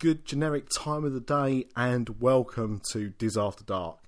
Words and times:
good 0.00 0.24
generic 0.24 0.66
time 0.70 1.04
of 1.04 1.12
the 1.12 1.20
day, 1.20 1.66
and 1.76 2.08
welcome 2.20 2.80
to 2.90 3.10
Diz 3.10 3.36
After 3.36 3.62
Dark. 3.62 3.98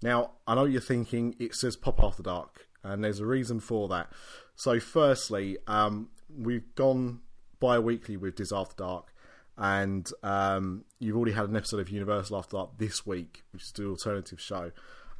Now, 0.00 0.30
I 0.46 0.54
know 0.54 0.64
you're 0.64 0.80
thinking 0.80 1.36
it 1.38 1.54
says 1.54 1.76
Pop 1.76 2.02
After 2.02 2.22
Dark, 2.22 2.68
and 2.82 3.04
there's 3.04 3.20
a 3.20 3.26
reason 3.26 3.60
for 3.60 3.86
that. 3.88 4.10
So, 4.56 4.80
firstly, 4.80 5.58
um, 5.66 6.08
we've 6.34 6.74
gone 6.74 7.20
bi 7.60 7.78
weekly 7.78 8.16
with 8.16 8.36
Diz 8.36 8.50
After 8.50 8.76
Dark, 8.76 9.12
and 9.58 10.10
um, 10.22 10.86
you've 10.98 11.16
already 11.16 11.32
had 11.32 11.50
an 11.50 11.56
episode 11.56 11.80
of 11.80 11.90
Universal 11.90 12.38
After 12.38 12.56
Dark 12.56 12.78
this 12.78 13.04
week, 13.04 13.42
which 13.52 13.64
is 13.64 13.72
the 13.72 13.84
alternative 13.84 14.40
show. 14.40 14.72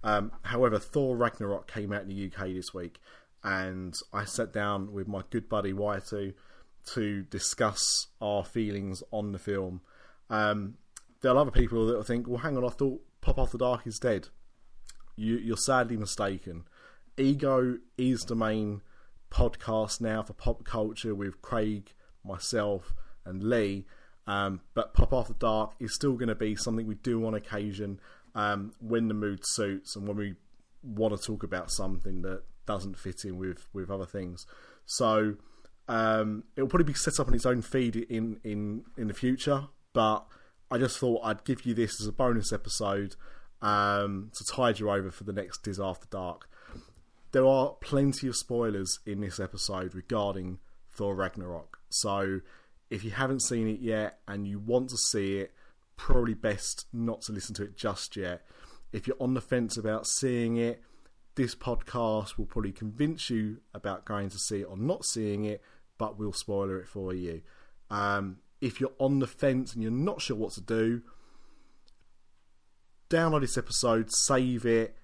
Um, 0.02 0.32
however, 0.44 0.78
Thor 0.78 1.14
Ragnarok 1.14 1.70
came 1.70 1.92
out 1.92 2.04
in 2.04 2.08
the 2.08 2.32
UK 2.32 2.54
this 2.54 2.72
week, 2.72 3.00
and 3.44 3.94
I 4.14 4.24
sat 4.24 4.50
down 4.50 4.94
with 4.94 5.06
my 5.06 5.24
good 5.28 5.50
buddy 5.50 5.74
Waitu 5.74 6.32
to 6.94 7.22
discuss 7.24 8.06
our 8.22 8.46
feelings 8.46 9.02
on 9.12 9.32
the 9.32 9.38
film. 9.38 9.82
Um, 10.32 10.78
there 11.20 11.30
are 11.30 11.36
other 11.36 11.50
people 11.50 11.86
that 11.86 11.94
will 11.94 12.02
think, 12.02 12.26
well, 12.26 12.38
hang 12.38 12.56
on, 12.56 12.64
I 12.64 12.70
thought 12.70 13.00
Pop 13.20 13.38
After 13.38 13.58
Dark 13.58 13.86
is 13.86 13.98
dead. 13.98 14.28
You, 15.14 15.36
you're 15.36 15.58
sadly 15.58 15.98
mistaken. 15.98 16.64
Ego 17.18 17.76
is 17.98 18.20
the 18.22 18.34
main 18.34 18.80
podcast 19.30 20.00
now 20.00 20.22
for 20.22 20.32
pop 20.32 20.64
culture 20.64 21.14
with 21.14 21.42
Craig, 21.42 21.92
myself, 22.24 22.94
and 23.26 23.44
Lee. 23.44 23.84
Um, 24.26 24.62
but 24.72 24.94
Pop 24.94 25.12
After 25.12 25.34
Dark 25.34 25.74
is 25.78 25.94
still 25.94 26.14
going 26.14 26.28
to 26.28 26.34
be 26.34 26.56
something 26.56 26.86
we 26.86 26.94
do 26.94 27.26
on 27.26 27.34
occasion 27.34 28.00
um, 28.34 28.72
when 28.80 29.08
the 29.08 29.14
mood 29.14 29.40
suits 29.42 29.94
and 29.94 30.08
when 30.08 30.16
we 30.16 30.34
want 30.82 31.14
to 31.14 31.22
talk 31.22 31.42
about 31.42 31.70
something 31.70 32.22
that 32.22 32.42
doesn't 32.66 32.98
fit 32.98 33.24
in 33.24 33.36
with, 33.36 33.66
with 33.74 33.90
other 33.90 34.06
things. 34.06 34.46
So 34.86 35.34
um, 35.88 36.44
it'll 36.56 36.68
probably 36.68 36.90
be 36.90 36.94
set 36.94 37.20
up 37.20 37.28
on 37.28 37.34
its 37.34 37.44
own 37.44 37.60
feed 37.60 37.96
in, 37.96 38.40
in, 38.42 38.84
in 38.96 39.08
the 39.08 39.14
future, 39.14 39.68
but 39.92 40.26
I 40.70 40.78
just 40.78 40.98
thought 40.98 41.20
I'd 41.24 41.44
give 41.44 41.66
you 41.66 41.74
this 41.74 42.00
as 42.00 42.06
a 42.06 42.12
bonus 42.12 42.52
episode 42.52 43.16
um, 43.60 44.30
to 44.34 44.44
tide 44.44 44.78
you 44.78 44.90
over 44.90 45.10
for 45.10 45.24
the 45.24 45.32
next 45.32 45.62
Diz 45.62 45.78
After 45.78 46.06
Dark. 46.10 46.48
There 47.32 47.46
are 47.46 47.70
plenty 47.80 48.28
of 48.28 48.36
spoilers 48.36 48.98
in 49.06 49.20
this 49.20 49.40
episode 49.40 49.94
regarding 49.94 50.58
Thor 50.90 51.14
Ragnarok, 51.14 51.78
so 51.88 52.40
if 52.90 53.04
you 53.04 53.10
haven't 53.10 53.40
seen 53.40 53.68
it 53.68 53.80
yet 53.80 54.18
and 54.28 54.46
you 54.46 54.58
want 54.58 54.90
to 54.90 54.98
see 54.98 55.38
it, 55.38 55.52
probably 55.96 56.34
best 56.34 56.86
not 56.92 57.22
to 57.22 57.32
listen 57.32 57.54
to 57.54 57.62
it 57.62 57.76
just 57.76 58.16
yet. 58.16 58.44
If 58.92 59.06
you're 59.06 59.16
on 59.18 59.32
the 59.32 59.40
fence 59.40 59.78
about 59.78 60.06
seeing 60.06 60.56
it, 60.56 60.82
this 61.34 61.54
podcast 61.54 62.36
will 62.36 62.44
probably 62.44 62.72
convince 62.72 63.30
you 63.30 63.58
about 63.72 64.04
going 64.04 64.28
to 64.28 64.38
see 64.38 64.60
it 64.60 64.64
or 64.64 64.76
not 64.76 65.04
seeing 65.04 65.44
it, 65.44 65.62
but 65.96 66.18
we'll 66.18 66.32
spoiler 66.34 66.78
it 66.78 66.88
for 66.88 67.14
you. 67.14 67.40
Um, 67.88 68.38
if 68.62 68.80
you're 68.80 68.92
on 68.98 69.18
the 69.18 69.26
fence 69.26 69.74
and 69.74 69.82
you're 69.82 69.92
not 69.92 70.22
sure 70.22 70.36
what 70.36 70.52
to 70.52 70.60
do, 70.60 71.02
download 73.10 73.42
this 73.42 73.58
episode, 73.58 74.10
save 74.10 74.64
it, 74.64 74.96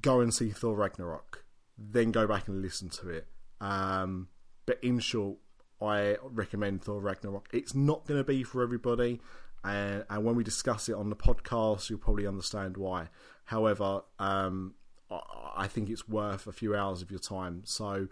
go 0.00 0.20
and 0.20 0.32
see 0.32 0.50
Thor 0.50 0.76
Ragnarok, 0.76 1.44
then 1.76 2.12
go 2.12 2.26
back 2.26 2.46
and 2.46 2.62
listen 2.62 2.88
to 2.90 3.10
it. 3.10 3.26
Um, 3.60 4.28
but 4.64 4.78
in 4.82 5.00
short, 5.00 5.38
I 5.82 6.16
recommend 6.22 6.84
Thor 6.84 7.00
Ragnarok. 7.00 7.48
It's 7.52 7.74
not 7.74 8.06
going 8.06 8.20
to 8.20 8.24
be 8.24 8.44
for 8.44 8.62
everybody, 8.62 9.20
and, 9.64 10.04
and, 10.08 10.24
when 10.24 10.36
we 10.36 10.44
discuss 10.44 10.88
it 10.88 10.94
on 10.94 11.10
the 11.10 11.16
podcast, 11.16 11.90
you'll 11.90 11.98
probably 11.98 12.26
understand 12.26 12.76
why. 12.76 13.08
However, 13.44 14.02
um, 14.18 14.74
I 15.10 15.66
think 15.66 15.90
it's 15.90 16.08
worth 16.08 16.46
a 16.46 16.52
few 16.52 16.76
hours 16.76 17.02
of 17.02 17.10
your 17.10 17.20
time. 17.20 17.62
So, 17.64 18.08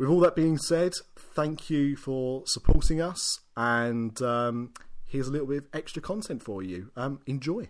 with 0.00 0.08
all 0.08 0.20
that 0.20 0.34
being 0.34 0.56
said, 0.56 0.94
thank 1.14 1.68
you 1.68 1.94
for 1.94 2.42
supporting 2.46 3.02
us, 3.02 3.40
and 3.54 4.22
um, 4.22 4.72
here's 5.04 5.28
a 5.28 5.30
little 5.30 5.46
bit 5.46 5.58
of 5.58 5.66
extra 5.74 6.00
content 6.00 6.42
for 6.42 6.62
you. 6.62 6.90
Um, 6.96 7.20
enjoy. 7.26 7.68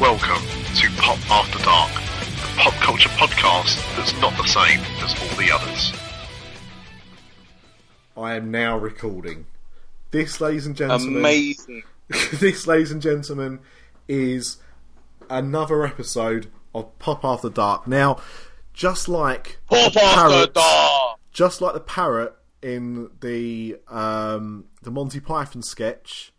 Welcome 0.00 0.42
to 0.74 0.90
Pop 0.98 1.30
After 1.30 1.62
Dark, 1.62 1.95
culture 2.86 3.08
podcast 3.10 3.76
that's 3.96 4.12
not 4.20 4.32
the 4.36 4.46
same 4.46 4.78
as 5.02 5.12
all 5.20 5.36
the 5.36 5.50
others. 5.52 5.92
I 8.16 8.36
am 8.36 8.52
now 8.52 8.78
recording. 8.78 9.46
This, 10.12 10.40
ladies 10.40 10.66
and 10.66 10.76
gentlemen, 10.76 11.16
Amazing. 11.16 11.82
this, 12.34 12.68
ladies 12.68 12.92
and 12.92 13.02
gentlemen, 13.02 13.58
is 14.06 14.58
another 15.28 15.84
episode 15.84 16.46
of 16.76 16.96
Pop 17.00 17.24
After 17.24 17.50
Dark. 17.50 17.88
Now, 17.88 18.20
just 18.72 19.08
like 19.08 19.58
Pop 19.68 19.92
the 19.92 20.00
After 20.04 20.20
parrot- 20.30 20.54
Dark. 20.54 21.18
just 21.32 21.60
like 21.60 21.74
the 21.74 21.80
parrot 21.80 22.34
in 22.62 23.10
the 23.20 23.78
um, 23.88 24.66
the 24.82 24.92
Monty 24.92 25.18
Python 25.18 25.62
sketch, 25.64 26.32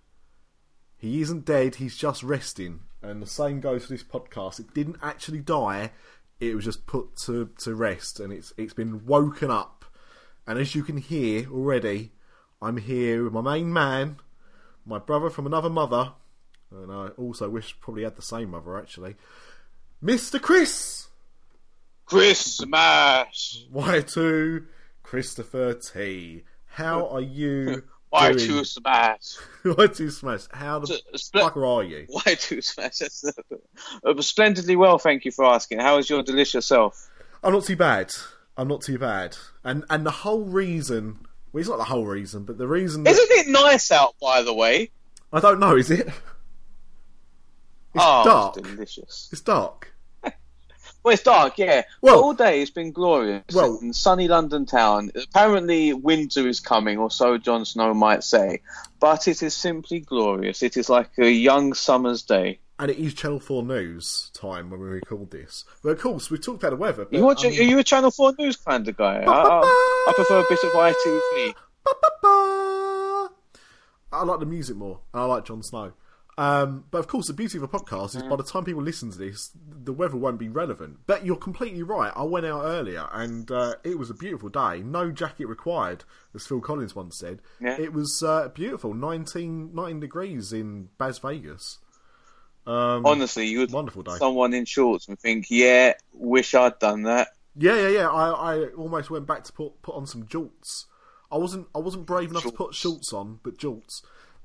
he 0.97 1.21
isn't 1.21 1.43
dead. 1.43 1.75
He's 1.75 1.97
just 1.97 2.23
resting, 2.23 2.79
and 3.01 3.21
the 3.21 3.27
same 3.27 3.59
goes 3.59 3.83
for 3.85 3.91
this 3.91 4.03
podcast. 4.03 4.61
It 4.61 4.73
didn't 4.73 4.97
actually 5.03 5.39
die; 5.41 5.91
it 6.39 6.55
was 6.55 6.65
just 6.65 6.85
put 6.85 7.15
to, 7.17 7.49
to 7.59 7.75
rest, 7.75 8.19
and 8.19 8.31
it's 8.31 8.53
it's 8.57 8.73
been 8.73 9.05
woken 9.05 9.51
up. 9.51 9.85
And 10.45 10.57
as 10.59 10.75
you 10.75 10.83
can 10.83 10.97
hear 10.97 11.49
already, 11.51 12.11
I'm 12.61 12.77
here 12.77 13.23
with 13.23 13.33
my 13.33 13.41
main 13.41 13.71
man, 13.73 14.17
my 14.85 14.99
brother 14.99 15.29
from 15.29 15.45
another 15.45 15.69
mother, 15.69 16.13
and 16.71 16.91
I 16.91 17.07
also 17.17 17.49
wish 17.49 17.79
probably 17.79 18.03
had 18.03 18.15
the 18.15 18.21
same 18.21 18.51
mother 18.51 18.77
actually, 18.77 19.15
Mister 20.01 20.39
Chris. 20.39 21.07
Christmas. 22.05 23.65
Y2 23.73 24.65
Christopher 25.03 25.73
T. 25.73 26.43
How 26.65 27.07
are 27.07 27.21
you 27.21 27.83
Why 28.17 28.33
doing? 28.33 28.47
to 28.47 28.65
smash? 28.65 29.37
Y2 29.63 30.11
Smash. 30.11 30.47
How 30.51 30.79
the 30.79 30.99
spl- 31.15 31.41
fucker 31.41 31.67
are 31.67 31.83
you? 31.83 32.05
Why 32.09 32.35
to 32.35 32.61
smash? 32.61 33.01
Uh, 33.01 34.21
splendidly 34.21 34.75
well, 34.75 34.97
thank 34.97 35.25
you 35.25 35.31
for 35.31 35.45
asking. 35.45 35.79
How 35.79 35.97
is 35.97 36.09
your 36.09 36.23
delicious 36.23 36.65
self? 36.65 37.09
I'm 37.43 37.53
not 37.53 37.63
too 37.63 37.75
bad. 37.75 38.13
I'm 38.57 38.67
not 38.67 38.81
too 38.81 38.97
bad. 38.97 39.37
And 39.63 39.83
and 39.89 40.05
the 40.05 40.11
whole 40.11 40.43
reason 40.43 41.27
well 41.51 41.61
it's 41.61 41.69
not 41.69 41.77
the 41.77 41.85
whole 41.85 42.05
reason, 42.05 42.43
but 42.43 42.57
the 42.57 42.67
reason 42.67 43.03
that, 43.03 43.11
Isn't 43.11 43.31
it 43.31 43.47
nice 43.47 43.91
out, 43.91 44.15
by 44.21 44.41
the 44.41 44.53
way? 44.53 44.91
I 45.31 45.39
don't 45.39 45.59
know, 45.59 45.75
is 45.75 45.91
it? 45.91 46.07
It's 46.07 48.05
oh, 48.05 48.23
dark. 48.23 48.57
It's 48.57 48.67
delicious. 48.67 49.29
It's 49.31 49.41
dark. 49.41 49.93
Well, 51.07 51.13
it's 51.13 51.23
dark, 51.23 51.57
yeah. 51.57 51.83
Well- 52.01 52.21
all 52.21 52.33
day 52.33 52.61
it's 52.61 52.69
been 52.69 52.91
glorious. 52.91 53.41
Well- 53.53 53.79
in 53.81 53.93
sunny 53.93 54.27
London 54.27 54.65
town. 54.65 55.09
Apparently, 55.15 55.93
winter 55.93 56.45
is 56.49 56.59
coming, 56.59 56.97
or 56.97 57.09
so 57.09 57.37
Jon 57.37 57.63
Snow 57.63 57.93
might 57.93 58.25
say. 58.25 58.61
But 58.99 59.25
it 59.29 59.41
is 59.41 59.53
simply 59.55 60.01
glorious. 60.01 60.61
It 60.61 60.75
is 60.75 60.89
like 60.89 61.11
a 61.17 61.29
young 61.29 61.73
summer's 61.75 62.23
day. 62.23 62.59
And 62.77 62.91
it 62.91 62.97
is 62.97 63.13
Channel 63.13 63.39
4 63.39 63.63
News 63.63 64.31
time 64.33 64.69
when 64.69 64.81
we 64.81 64.87
record 64.87 65.31
this. 65.31 65.63
But 65.81 65.91
of 65.91 65.99
course, 66.01 66.29
we've 66.29 66.41
talked 66.43 66.61
about 66.61 66.71
the 66.71 66.75
weather. 66.75 67.05
But, 67.05 67.13
You 67.17 67.23
watch, 67.23 67.45
I 67.45 67.51
mean- 67.51 67.59
Are 67.61 67.63
you 67.63 67.79
a 67.79 67.85
Channel 67.85 68.11
4 68.11 68.33
News 68.37 68.57
kind 68.57 68.85
of 68.85 68.97
guy? 68.97 69.23
I, 69.25 69.31
I, 69.31 69.61
I 70.09 70.13
prefer 70.13 70.39
a 70.39 70.45
bit 70.49 70.59
of 70.61 70.71
ITV. 70.73 71.53
I 74.11 74.23
like 74.23 74.39
the 74.41 74.45
music 74.45 74.75
more. 74.75 74.99
and 75.13 75.21
I 75.21 75.25
like 75.25 75.45
Jon 75.45 75.63
Snow. 75.63 75.93
Um, 76.39 76.85
but 76.91 76.99
of 76.99 77.07
course, 77.07 77.27
the 77.27 77.33
beauty 77.33 77.57
of 77.57 77.63
a 77.63 77.67
podcast 77.67 78.15
is 78.15 78.21
by 78.23 78.35
the 78.35 78.43
time 78.43 78.63
people 78.63 78.83
listen 78.83 79.09
to 79.11 79.17
this, 79.17 79.49
the 79.55 79.91
weather 79.91 80.17
won't 80.17 80.37
be 80.37 80.49
relevant. 80.49 80.99
But 81.07 81.25
you're 81.25 81.35
completely 81.35 81.81
right. 81.81 82.13
I 82.15 82.23
went 82.23 82.45
out 82.45 82.63
earlier 82.63 83.07
and 83.11 83.49
uh, 83.49 83.75
it 83.83 83.97
was 83.97 84.11
a 84.11 84.13
beautiful 84.13 84.49
day. 84.49 84.81
No 84.83 85.11
jacket 85.11 85.47
required, 85.47 86.03
as 86.35 86.45
Phil 86.45 86.61
Collins 86.61 86.95
once 86.95 87.17
said. 87.17 87.41
Yeah. 87.59 87.75
It 87.79 87.91
was 87.91 88.21
uh, 88.21 88.49
beautiful. 88.49 88.93
19, 88.93 89.73
19 89.73 89.99
degrees 89.99 90.53
in 90.53 90.89
Bas 90.99 91.17
Vegas. 91.17 91.79
Um, 92.67 93.05
Honestly, 93.05 93.47
you 93.47 93.59
would 93.59 93.71
Wonderful 93.71 94.03
day. 94.03 94.17
someone 94.17 94.53
in 94.53 94.65
shorts 94.65 95.07
and 95.07 95.17
think, 95.17 95.47
yeah, 95.49 95.93
wish 96.13 96.53
I'd 96.53 96.77
done 96.79 97.03
that. 97.03 97.29
Yeah, 97.55 97.75
yeah, 97.75 97.87
yeah. 97.87 98.09
I, 98.09 98.55
I 98.55 98.65
almost 98.77 99.09
went 99.09 99.25
back 99.25 99.43
to 99.45 99.53
put 99.53 99.81
put 99.81 99.95
on 99.95 100.05
some 100.05 100.25
jorts. 100.25 100.85
I 101.31 101.37
wasn't 101.37 101.67
I 101.73 101.79
wasn't 101.79 102.05
brave 102.05 102.29
enough 102.29 102.43
to 102.43 102.51
put 102.51 102.71
Jorts. 102.71 102.75
shorts 102.75 103.13
on, 103.13 103.39
but 103.41 103.57
jorts. 103.57 104.01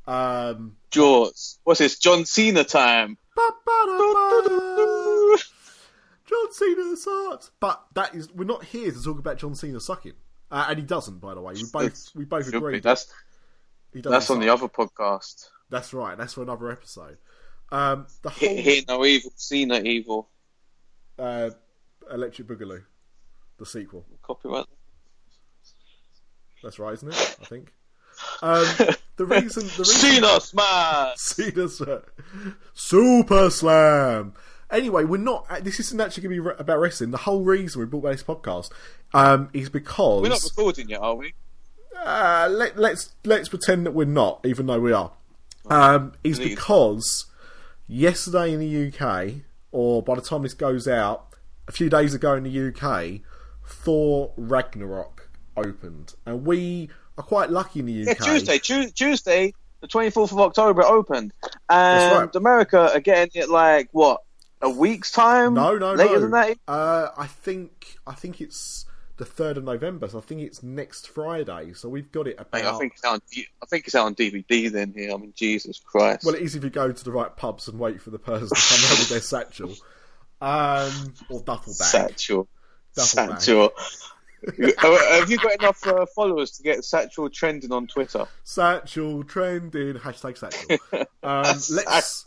Um, 0.06 0.76
Jorts. 0.90 1.58
What's 1.64 1.78
this? 1.78 1.98
John 1.98 2.24
Cena 2.24 2.64
time. 2.64 3.18
John 6.26 6.52
Cena 6.52 6.96
sucks. 6.96 7.50
But 7.60 7.82
that 7.94 8.14
is 8.14 8.30
we're 8.32 8.44
not 8.44 8.64
here 8.64 8.90
to 8.90 9.02
talk 9.02 9.18
about 9.18 9.38
John 9.38 9.54
Cena 9.54 9.80
sucking. 9.80 10.14
Uh, 10.50 10.66
and 10.68 10.78
he 10.78 10.84
doesn't, 10.84 11.18
by 11.20 11.34
the 11.34 11.40
way. 11.40 11.54
We 11.54 11.64
both 11.72 12.10
we 12.14 12.24
both 12.24 12.52
agree. 12.52 12.80
That's 12.80 13.12
he 13.92 14.00
doesn't 14.02 14.34
on 14.34 14.40
the 14.40 14.48
other 14.52 14.68
podcast. 14.68 15.48
That's 15.70 15.94
right. 15.94 16.16
That's 16.18 16.34
for 16.34 16.42
another 16.42 16.70
episode. 16.70 17.18
Um, 17.70 18.06
the 18.20 18.28
Hit, 18.30 18.48
whole 18.48 18.62
hit 18.62 18.88
no 18.88 19.04
evil, 19.06 19.32
Cena 19.36 19.80
evil. 19.80 20.28
uh, 21.18 21.50
Electric 22.10 22.46
Boogaloo, 22.48 22.82
the 23.58 23.64
sequel. 23.64 24.04
Copyright. 24.22 24.66
That's 26.62 26.78
right, 26.78 26.92
isn't 26.92 27.08
it? 27.08 27.36
I 27.40 27.44
think. 27.46 27.72
Um, 28.42 28.64
the 29.16 29.26
reason, 29.26 29.66
the 29.66 29.78
reason, 29.78 29.84
Cena 29.84 30.40
smash. 30.40 31.16
Cena. 31.18 32.02
Super 32.74 33.50
Slam. 33.50 34.34
Anyway, 34.70 35.04
we're 35.04 35.18
not. 35.18 35.46
This 35.62 35.78
isn't 35.80 36.00
actually 36.00 36.22
going 36.22 36.36
to 36.36 36.42
be 36.42 36.60
about 36.60 36.80
wrestling. 36.80 37.10
The 37.10 37.18
whole 37.18 37.42
reason 37.42 37.80
we 37.80 37.86
brought 37.86 38.04
back 38.04 38.12
this 38.12 38.22
podcast 38.22 38.70
um, 39.12 39.50
is 39.52 39.68
because 39.68 40.22
We're 40.22 40.30
not 40.30 40.42
recording 40.42 40.88
yet, 40.88 41.00
are 41.00 41.14
we? 41.14 41.34
uh, 42.04 42.48
let, 42.50 42.78
let's 42.78 43.14
let's 43.24 43.48
pretend 43.48 43.86
that 43.86 43.92
we're 43.92 44.04
not, 44.06 44.40
even 44.44 44.66
though 44.66 44.80
we 44.80 44.92
are. 44.92 45.12
Um, 45.66 46.12
is 46.24 46.38
Please. 46.38 46.50
because 46.50 47.26
yesterday 47.86 48.52
in 48.52 48.60
the 48.60 48.88
UK, 48.88 49.34
or 49.70 50.02
by 50.02 50.14
the 50.16 50.20
time 50.22 50.42
this 50.42 50.54
goes 50.54 50.88
out, 50.88 51.28
a 51.68 51.72
few 51.72 51.88
days 51.88 52.14
ago 52.14 52.34
in 52.34 52.42
the 52.44 52.68
UK, 52.68 53.20
Thor 53.66 54.32
Ragnarok 54.36 55.28
opened, 55.56 56.14
and 56.26 56.44
we 56.44 56.88
are 57.18 57.24
quite 57.24 57.50
lucky 57.50 57.80
in 57.80 57.86
the 57.86 57.92
Yeah, 57.92 58.14
Tuesday. 58.14 58.58
Tu- 58.58 58.90
Tuesday, 58.90 59.54
the 59.80 59.88
24th 59.88 60.32
of 60.32 60.40
October, 60.40 60.82
it 60.82 60.86
opened. 60.86 61.32
And 61.68 62.12
right. 62.12 62.34
America, 62.34 62.90
again, 62.92 63.28
it 63.34 63.48
like, 63.48 63.88
what, 63.92 64.20
a 64.60 64.70
week's 64.70 65.10
time? 65.10 65.54
No, 65.54 65.76
no, 65.76 65.94
Later 65.94 66.14
no. 66.14 66.20
than 66.20 66.30
that? 66.32 66.58
Uh, 66.66 67.08
I 67.16 67.26
think 67.26 67.96
I 68.06 68.14
think 68.14 68.40
it's 68.40 68.86
the 69.16 69.24
third 69.24 69.56
of 69.56 69.64
November, 69.64 70.08
so 70.08 70.18
I 70.18 70.20
think 70.20 70.40
it's 70.40 70.62
next 70.62 71.08
Friday. 71.08 71.72
So 71.74 71.88
we've 71.88 72.10
got 72.10 72.26
it 72.26 72.36
about. 72.38 72.62
Mate, 72.62 72.68
I 72.68 72.78
think 72.78 72.92
it's 72.94 73.04
out 73.04 73.14
on, 73.14 73.20
I 73.62 73.66
think 73.66 73.86
it's 73.86 73.94
out 73.94 74.06
on 74.06 74.14
DVD 74.14 74.70
then 74.70 74.92
here. 74.96 75.12
I 75.12 75.16
mean, 75.16 75.32
Jesus 75.36 75.80
Christ. 75.80 76.24
Well, 76.24 76.34
it 76.34 76.42
is 76.42 76.54
if 76.54 76.64
you 76.64 76.70
go 76.70 76.90
to 76.90 77.04
the 77.04 77.12
right 77.12 77.34
pubs 77.36 77.68
and 77.68 77.78
wait 77.78 78.00
for 78.00 78.10
the 78.10 78.18
person 78.18 78.48
to 78.48 78.54
come 78.54 78.90
out 78.90 78.98
with 78.98 79.08
their 79.08 79.20
satchel, 79.20 79.74
um, 80.40 81.14
or 81.28 81.40
duffel 81.40 81.74
bag. 81.78 81.88
Satchel. 81.88 82.48
Duffel. 82.94 83.36
Satchel. 83.36 83.64
Uh, 83.64 83.82
Have 84.78 85.30
you 85.30 85.36
got 85.38 85.54
enough 85.60 85.86
uh, 85.86 86.06
followers 86.14 86.50
to 86.52 86.62
get 86.62 86.84
Satchel 86.84 87.28
trending 87.30 87.72
on 87.72 87.86
Twitter? 87.86 88.26
Satchel 88.44 89.24
trending 89.24 89.94
hashtag 89.94 90.36
satchel. 90.38 90.78
Um, 91.24 91.44
let's 91.70 92.26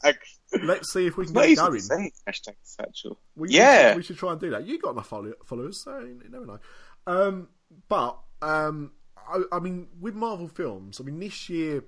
let's 0.64 0.94
see 0.94 1.06
if 1.06 1.18
we 1.18 1.26
can 1.26 1.34
get 1.34 1.50
it 1.50 1.56
going. 1.58 1.82
Hashtag 2.28 2.56
Satchel. 2.64 3.18
We, 3.36 3.50
Yeah. 3.50 3.88
we 3.88 3.90
should, 3.90 3.98
we 3.98 4.04
should 4.04 4.18
try 4.18 4.32
and 4.32 4.40
do 4.40 4.50
that. 4.52 4.66
You 4.66 4.80
got 4.80 4.92
enough 4.92 5.08
follow- 5.08 5.34
followers, 5.46 5.84
so 5.84 6.00
you 6.00 6.22
never 6.30 6.46
know. 6.46 6.60
Um, 7.06 7.50
but 7.90 8.18
um, 8.42 8.94
I, 9.18 9.42
I 9.52 9.60
mean, 9.60 9.88
with 10.00 10.16
Marvel 10.16 10.48
films, 10.48 11.02
I 11.02 11.04
mean, 11.04 11.20
this 11.20 11.50
year, 11.50 11.84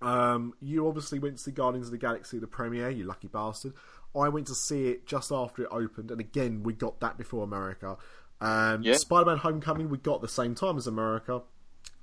um, 0.00 0.54
you 0.62 0.88
obviously 0.88 1.18
went 1.18 1.36
to 1.36 1.42
see 1.42 1.50
Guardians 1.50 1.88
of 1.88 1.92
the 1.92 1.98
Galaxy 1.98 2.38
the 2.38 2.46
premiere. 2.46 2.88
You 2.88 3.04
lucky 3.04 3.28
bastard. 3.28 3.74
I 4.16 4.28
went 4.30 4.46
to 4.46 4.54
see 4.54 4.88
it 4.88 5.06
just 5.06 5.30
after 5.30 5.62
it 5.64 5.68
opened, 5.70 6.10
and 6.10 6.20
again, 6.20 6.62
we 6.62 6.72
got 6.72 7.00
that 7.00 7.18
before 7.18 7.44
America. 7.44 7.98
Um, 8.40 8.82
Yeah. 8.82 8.94
Spider-Man: 8.94 9.38
Homecoming 9.38 9.88
we 9.90 9.98
got 9.98 10.20
the 10.22 10.28
same 10.28 10.54
time 10.54 10.76
as 10.78 10.86
America, 10.86 11.42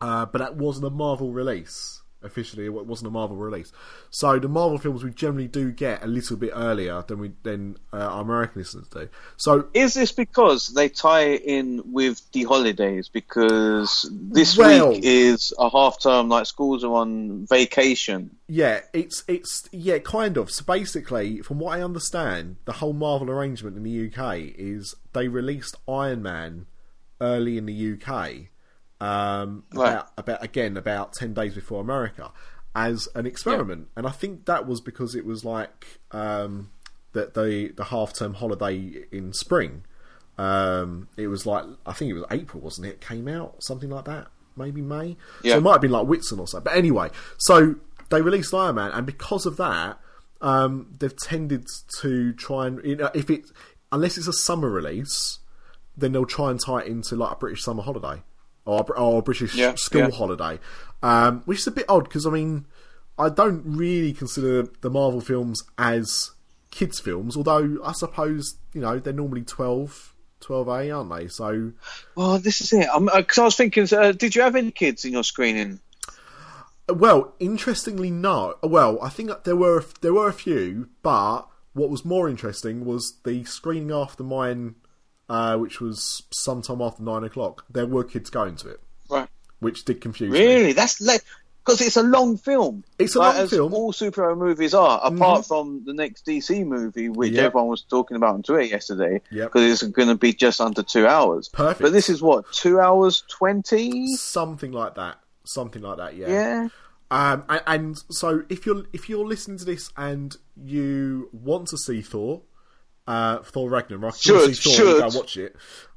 uh, 0.01 0.25
but 0.25 0.39
that 0.39 0.55
wasn't 0.55 0.85
a 0.85 0.89
Marvel 0.89 1.31
release. 1.31 2.01
Officially, 2.23 2.65
it 2.65 2.69
wasn't 2.73 3.07
a 3.07 3.11
Marvel 3.11 3.37
release. 3.37 3.71
So 4.09 4.39
the 4.39 4.47
Marvel 4.47 4.79
films 4.79 5.03
we 5.03 5.11
generally 5.11 5.47
do 5.47 5.71
get 5.71 6.03
a 6.03 6.07
little 6.07 6.35
bit 6.35 6.51
earlier 6.55 7.03
than 7.07 7.19
we 7.19 7.31
than 7.43 7.77
uh, 7.93 7.97
our 7.97 8.21
American 8.23 8.59
listeners 8.61 8.87
do. 8.87 9.07
So 9.37 9.67
Is 9.75 9.93
this 9.93 10.11
because 10.11 10.69
they 10.69 10.89
tie 10.89 11.35
in 11.35 11.83
with 11.93 12.21
the 12.31 12.43
holidays? 12.45 13.07
Because 13.07 14.09
this 14.11 14.57
Well- 14.57 14.89
week 14.93 15.01
is 15.03 15.53
a 15.59 15.69
half 15.69 16.01
term, 16.01 16.27
like 16.29 16.47
schools 16.47 16.83
are 16.83 16.93
on 16.93 17.45
vacation. 17.47 18.31
yeah, 18.47 18.81
it's 18.93 19.23
it's 19.27 19.69
yeah, 19.71 19.99
kind 19.99 20.37
of. 20.37 20.49
So 20.49 20.65
basically, 20.65 21.41
from 21.43 21.59
what 21.59 21.77
I 21.77 21.83
understand, 21.83 22.55
the 22.65 22.73
whole 22.73 22.93
Marvel 22.93 23.29
arrangement 23.29 23.77
in 23.77 23.83
the 23.83 24.07
UK 24.07 24.39
is 24.57 24.95
they 25.13 25.27
released 25.27 25.75
Iron 25.87 26.23
Man 26.23 26.65
early 27.21 27.57
in 27.59 27.67
the 27.67 27.93
UK, 27.93 28.49
um, 28.99 29.63
Right. 29.73 29.89
about 29.91 30.11
about 30.17 30.43
again 30.43 30.77
about 30.77 31.13
ten 31.13 31.33
days 31.33 31.53
before 31.55 31.81
America, 31.81 32.31
as 32.75 33.07
an 33.15 33.25
experiment, 33.25 33.87
and 33.95 34.05
I 34.07 34.11
think 34.11 34.45
that 34.45 34.65
was 34.67 34.81
because 34.81 35.15
it 35.15 35.25
was 35.25 35.43
like 35.45 35.99
um, 36.11 36.71
that 37.13 37.33
the 37.33 37.73
the 37.75 37.85
half 37.85 38.13
term 38.13 38.35
holiday 38.35 39.03
in 39.11 39.33
spring. 39.33 39.83
Um, 40.37 41.07
it 41.17 41.27
was 41.27 41.45
like 41.45 41.65
I 41.85 41.93
think 41.93 42.11
it 42.11 42.13
was 42.13 42.25
April, 42.31 42.61
wasn't 42.61 42.87
it? 42.87 42.89
It 42.91 43.01
came 43.01 43.27
out 43.27 43.63
something 43.63 43.89
like 43.89 44.05
that, 44.05 44.27
maybe 44.55 44.81
May. 44.81 45.17
Yeah. 45.43 45.53
So 45.53 45.57
it 45.57 45.61
might 45.61 45.71
have 45.73 45.81
been 45.81 45.91
like 45.91 46.05
Whitsun 46.07 46.39
or 46.39 46.47
so. 46.47 46.59
But 46.59 46.75
anyway, 46.75 47.09
so 47.37 47.75
they 48.09 48.21
released 48.21 48.53
Iron 48.53 48.75
Man, 48.75 48.91
and 48.91 49.05
because 49.05 49.45
of 49.47 49.57
that, 49.57 49.99
um, 50.41 50.93
they've 50.99 51.15
tended 51.15 51.65
to 52.01 52.33
try 52.33 52.67
and 52.67 52.83
you 52.85 52.95
know, 52.97 53.09
if 53.15 53.29
it 53.31 53.49
unless 53.91 54.17
it's 54.17 54.27
a 54.27 54.33
summer 54.33 54.69
release, 54.69 55.39
then 55.95 56.11
they'll 56.11 56.25
try 56.25 56.51
and 56.51 56.59
tie 56.63 56.81
it 56.81 56.87
into 56.87 57.15
like 57.15 57.31
a 57.31 57.35
British 57.37 57.63
summer 57.63 57.81
holiday 57.81 58.21
or 58.67 58.81
a, 58.81 58.99
or 59.01 59.21
British 59.21 59.55
Yeah, 59.55 59.75
school 59.75 60.01
yeah. 60.09 60.11
holiday, 60.11 60.59
um, 61.01 61.41
which 61.45 61.59
is 61.59 61.67
a 61.67 61.71
bit 61.71 61.85
odd 61.89 62.03
because 62.03 62.25
I 62.25 62.29
mean 62.29 62.65
I 63.17 63.29
don't 63.29 63.63
really 63.65 64.13
consider 64.13 64.67
the 64.81 64.89
Marvel 64.89 65.21
films 65.21 65.63
as 65.77 66.31
kids 66.71 66.99
films, 66.99 67.35
although 67.35 67.79
I 67.83 67.93
suppose 67.93 68.57
you 68.73 68.81
know 68.81 68.99
they're 68.99 69.13
normally 69.13 69.41
12, 69.43 70.13
12A, 70.41 70.95
aren't 70.95 71.09
they? 71.15 71.27
So 71.27 71.71
Well, 72.15 72.37
this 72.39 72.61
is 72.61 72.73
it. 72.73 72.87
Because 73.15 73.37
I 73.39 73.43
was 73.45 73.55
thinking, 73.55 73.87
uh, 73.91 74.11
did 74.11 74.35
you 74.35 74.41
have 74.43 74.55
any 74.55 74.71
kids 74.71 75.05
in 75.05 75.13
your 75.13 75.23
screening? 75.23 75.79
Well, 76.89 77.33
interestingly, 77.39 78.11
no. 78.11 78.55
Well, 78.63 78.97
I 79.01 79.09
think 79.09 79.31
there 79.43 79.57
were 79.57 79.83
there 80.01 80.13
were 80.13 80.29
a 80.29 80.33
few, 80.33 80.89
but 81.03 81.41
what 81.73 81.89
was 81.89 82.05
more 82.05 82.29
interesting 82.29 82.85
was 82.85 83.17
the 83.23 83.43
screening 83.43 83.91
after 83.91 84.23
mine, 84.23 84.75
uh, 85.29 85.57
which 85.57 85.79
was 85.81 86.23
sometime 86.31 86.81
after 86.81 87.03
nine 87.03 87.23
o'clock. 87.23 87.65
There 87.69 87.85
were 87.85 88.03
kids 88.03 88.29
going 88.29 88.55
to 88.57 88.69
it, 88.69 88.79
Right. 89.09 89.27
which 89.59 89.85
did 89.85 90.01
confuse 90.01 90.31
me. 90.31 90.39
Really? 90.39 90.73
That's 90.73 91.01
like 91.01 91.21
because 91.65 91.81
it's 91.81 91.97
a 91.97 92.03
long 92.03 92.37
film. 92.37 92.85
It's 92.97 93.15
a 93.15 93.19
Like, 93.19 93.37
long 93.39 93.47
film. 93.49 93.65
Mm-hmm. 93.71 93.75
All 93.75 93.91
superhero 93.91 94.37
movies 94.37 94.73
are, 94.73 95.01
apart 95.03 95.45
from 95.45 95.83
the 95.85 95.93
next 95.93 96.25
DC 96.25 96.65
movie, 96.65 97.09
which 97.09 97.33
Yep. 97.33 97.45
everyone 97.47 97.67
was 97.67 97.81
talking 97.81 98.15
about 98.15 98.35
on 98.35 98.43
Twitter 98.43 98.63
yesterday, 98.63 99.21
Yep. 99.31 99.51
because 99.51 99.83
it's 99.83 99.91
going 99.91 100.07
to 100.07 100.15
be 100.15 100.31
just 100.31 100.61
under 100.61 100.81
two 100.81 101.05
hours. 101.05 101.49
Perfect. 101.49 101.81
But 101.81 101.91
this 101.91 102.07
is 102.09 102.21
what 102.21 102.49
two 102.53 102.79
hours 102.79 103.23
twenty. 103.29 104.15
Something 104.15 104.71
like 104.71 104.95
that. 104.95 105.17
Something 105.43 105.81
like 105.81 105.97
that. 105.97 106.15
Yeah. 106.15 106.29
Yeah. 106.29 106.67
Um, 107.09 107.43
and, 107.49 107.61
and 107.67 107.97
so 108.11 108.43
if 108.49 108.65
you're 108.65 108.83
if 108.93 109.07
you're 109.09 109.25
listening 109.25 109.57
to 109.59 109.65
this 109.65 109.89
and 109.97 110.35
you 110.61 111.29
want 111.31 111.67
to 111.67 111.77
see 111.77 112.01
Thor, 112.01 112.41
uh, 113.07 113.39
Thor 113.39 113.69
Ragnarok, 113.69 114.15
if 114.15 114.25
you 114.25 114.33
want 114.35 114.45
to 114.47 114.53
Should, 114.53 114.63
see 114.63 114.69
Thor, 114.69 114.85
should. 115.01 115.11
go 115.11 115.17
watch 115.19 115.37
it. 115.37 115.55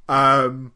Um, 0.09 0.73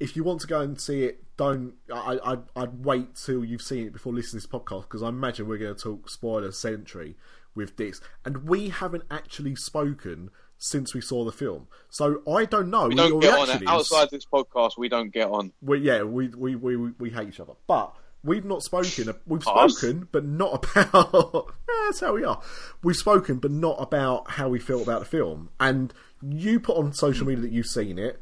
if 0.00 0.16
you 0.16 0.24
want 0.24 0.40
to 0.40 0.46
go 0.46 0.60
and 0.60 0.80
see 0.80 1.04
it, 1.04 1.24
don't. 1.36 1.74
I, 1.92 2.18
I'd, 2.24 2.42
I'd 2.56 2.84
wait 2.84 3.16
till 3.16 3.44
you've 3.44 3.62
seen 3.62 3.86
it 3.86 3.92
before 3.92 4.12
listening 4.12 4.40
to 4.40 4.46
this 4.48 4.52
podcast 4.52 4.82
because 4.82 5.02
I 5.02 5.08
imagine 5.08 5.48
we're 5.48 5.58
going 5.58 5.74
to 5.74 5.80
talk 5.80 6.08
spoiler 6.08 6.52
century 6.52 7.16
with 7.54 7.76
this, 7.76 8.00
and 8.24 8.48
we 8.48 8.70
haven't 8.70 9.04
actually 9.10 9.56
spoken 9.56 10.30
since 10.58 10.94
we 10.94 11.00
saw 11.00 11.24
the 11.24 11.32
film, 11.32 11.66
so 11.88 12.22
I 12.32 12.44
don't 12.44 12.70
know. 12.70 12.86
We 12.86 12.94
don't 12.94 13.08
your 13.08 13.20
get 13.20 13.34
on 13.34 13.68
outside 13.68 14.10
this 14.10 14.24
podcast. 14.24 14.78
We 14.78 14.88
don't 14.88 15.12
get 15.12 15.28
on. 15.28 15.52
We, 15.60 15.78
yeah, 15.80 16.02
we, 16.04 16.28
we, 16.28 16.54
we, 16.54 16.76
we 16.76 17.10
hate 17.10 17.28
each 17.28 17.40
other. 17.40 17.54
But 17.66 17.92
we've 18.24 18.44
not 18.44 18.62
spoken. 18.62 19.14
We've 19.26 19.42
spoken, 19.42 20.08
but 20.12 20.24
not 20.24 20.64
about. 20.64 21.52
That's 21.86 22.00
how 22.00 22.14
we 22.14 22.24
are. 22.24 22.40
We've 22.82 22.96
spoken, 22.96 23.38
but 23.38 23.50
not 23.50 23.76
about 23.80 24.32
how 24.32 24.48
we 24.48 24.58
feel 24.58 24.82
about 24.82 25.00
the 25.00 25.06
film. 25.06 25.50
And 25.58 25.92
you 26.22 26.60
put 26.60 26.76
on 26.76 26.92
social 26.92 27.26
media 27.26 27.42
that 27.42 27.52
you've 27.52 27.66
seen 27.66 27.98
it, 27.98 28.20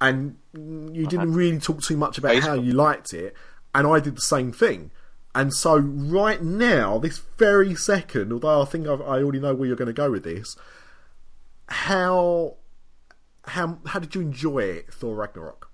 and 0.00 0.36
you 0.54 1.06
didn't 1.06 1.32
really 1.32 1.58
talk 1.58 1.82
too 1.82 1.96
much 1.96 2.18
about 2.18 2.36
how 2.36 2.54
you 2.54 2.72
liked 2.72 3.12
it. 3.12 3.34
And 3.74 3.86
I 3.86 4.00
did 4.00 4.16
the 4.16 4.22
same 4.22 4.52
thing. 4.52 4.90
And 5.34 5.54
so, 5.54 5.76
right 5.76 6.42
now, 6.42 6.98
this 6.98 7.18
very 7.38 7.74
second, 7.76 8.32
although 8.32 8.62
I 8.62 8.64
think 8.64 8.88
I've, 8.88 9.00
I 9.00 9.22
already 9.22 9.38
know 9.38 9.54
where 9.54 9.68
you're 9.68 9.76
going 9.76 9.86
to 9.86 9.92
go 9.92 10.10
with 10.10 10.24
this, 10.24 10.56
how 11.68 12.56
how 13.44 13.78
how 13.86 14.00
did 14.00 14.14
you 14.14 14.20
enjoy 14.20 14.60
it, 14.60 14.92
Thor 14.92 15.14
Ragnarok? 15.14 15.69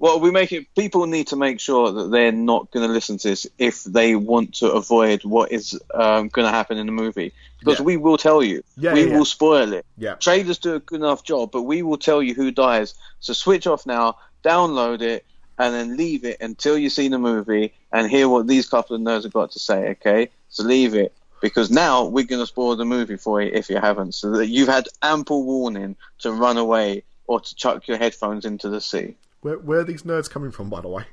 Well, 0.00 0.18
we 0.18 0.30
make 0.30 0.50
it. 0.50 0.66
People 0.74 1.04
need 1.04 1.26
to 1.26 1.36
make 1.36 1.60
sure 1.60 1.92
that 1.92 2.10
they're 2.10 2.32
not 2.32 2.70
going 2.70 2.86
to 2.86 2.92
listen 2.92 3.18
to 3.18 3.28
this 3.28 3.46
if 3.58 3.84
they 3.84 4.16
want 4.16 4.54
to 4.54 4.72
avoid 4.72 5.24
what 5.24 5.52
is 5.52 5.78
um, 5.92 6.28
going 6.28 6.46
to 6.46 6.50
happen 6.50 6.78
in 6.78 6.86
the 6.86 6.92
movie, 6.92 7.34
because 7.58 7.78
Yeah. 7.80 7.84
we 7.84 7.98
will 7.98 8.16
tell 8.16 8.42
you. 8.42 8.64
Yeah, 8.78 8.94
we 8.94 9.06
yeah, 9.08 9.18
will 9.18 9.26
spoil 9.26 9.74
it. 9.74 9.84
Yeah. 9.98 10.14
Trailers 10.14 10.56
do 10.56 10.74
a 10.74 10.80
good 10.80 11.00
enough 11.00 11.22
job, 11.22 11.50
but 11.52 11.62
we 11.62 11.82
will 11.82 11.98
tell 11.98 12.22
you 12.22 12.32
who 12.32 12.50
dies. 12.50 12.94
So 13.20 13.34
switch 13.34 13.66
off 13.66 13.84
now, 13.84 14.16
download 14.42 15.02
it, 15.02 15.26
and 15.58 15.74
then 15.74 15.98
leave 15.98 16.24
it 16.24 16.40
until 16.40 16.78
you 16.78 16.88
see 16.88 17.08
the 17.08 17.18
movie 17.18 17.74
and 17.92 18.10
hear 18.10 18.26
what 18.26 18.46
these 18.46 18.66
couple 18.66 18.96
of 18.96 19.02
nerds 19.02 19.24
have 19.24 19.34
got 19.34 19.50
to 19.52 19.58
say. 19.58 19.90
Okay, 19.90 20.30
so 20.48 20.62
leave 20.62 20.94
it 20.94 21.12
because 21.42 21.70
now 21.70 22.06
we're 22.06 22.24
going 22.24 22.40
to 22.42 22.46
spoil 22.46 22.74
the 22.74 22.86
movie 22.86 23.16
for 23.18 23.42
you 23.42 23.50
if 23.52 23.68
you 23.68 23.76
haven't, 23.76 24.14
so 24.14 24.30
that 24.30 24.46
you've 24.46 24.68
had 24.68 24.88
ample 25.02 25.44
warning 25.44 25.94
to 26.20 26.32
run 26.32 26.56
away 26.56 27.02
or 27.26 27.38
to 27.38 27.54
chuck 27.54 27.86
your 27.86 27.98
headphones 27.98 28.46
into 28.46 28.70
the 28.70 28.80
sea. 28.80 29.14
Where, 29.40 29.58
where 29.58 29.80
are 29.80 29.84
these 29.84 30.02
nerds 30.02 30.28
coming 30.28 30.50
from, 30.50 30.68
by 30.68 30.80
the 30.80 30.88
way? 30.88 31.04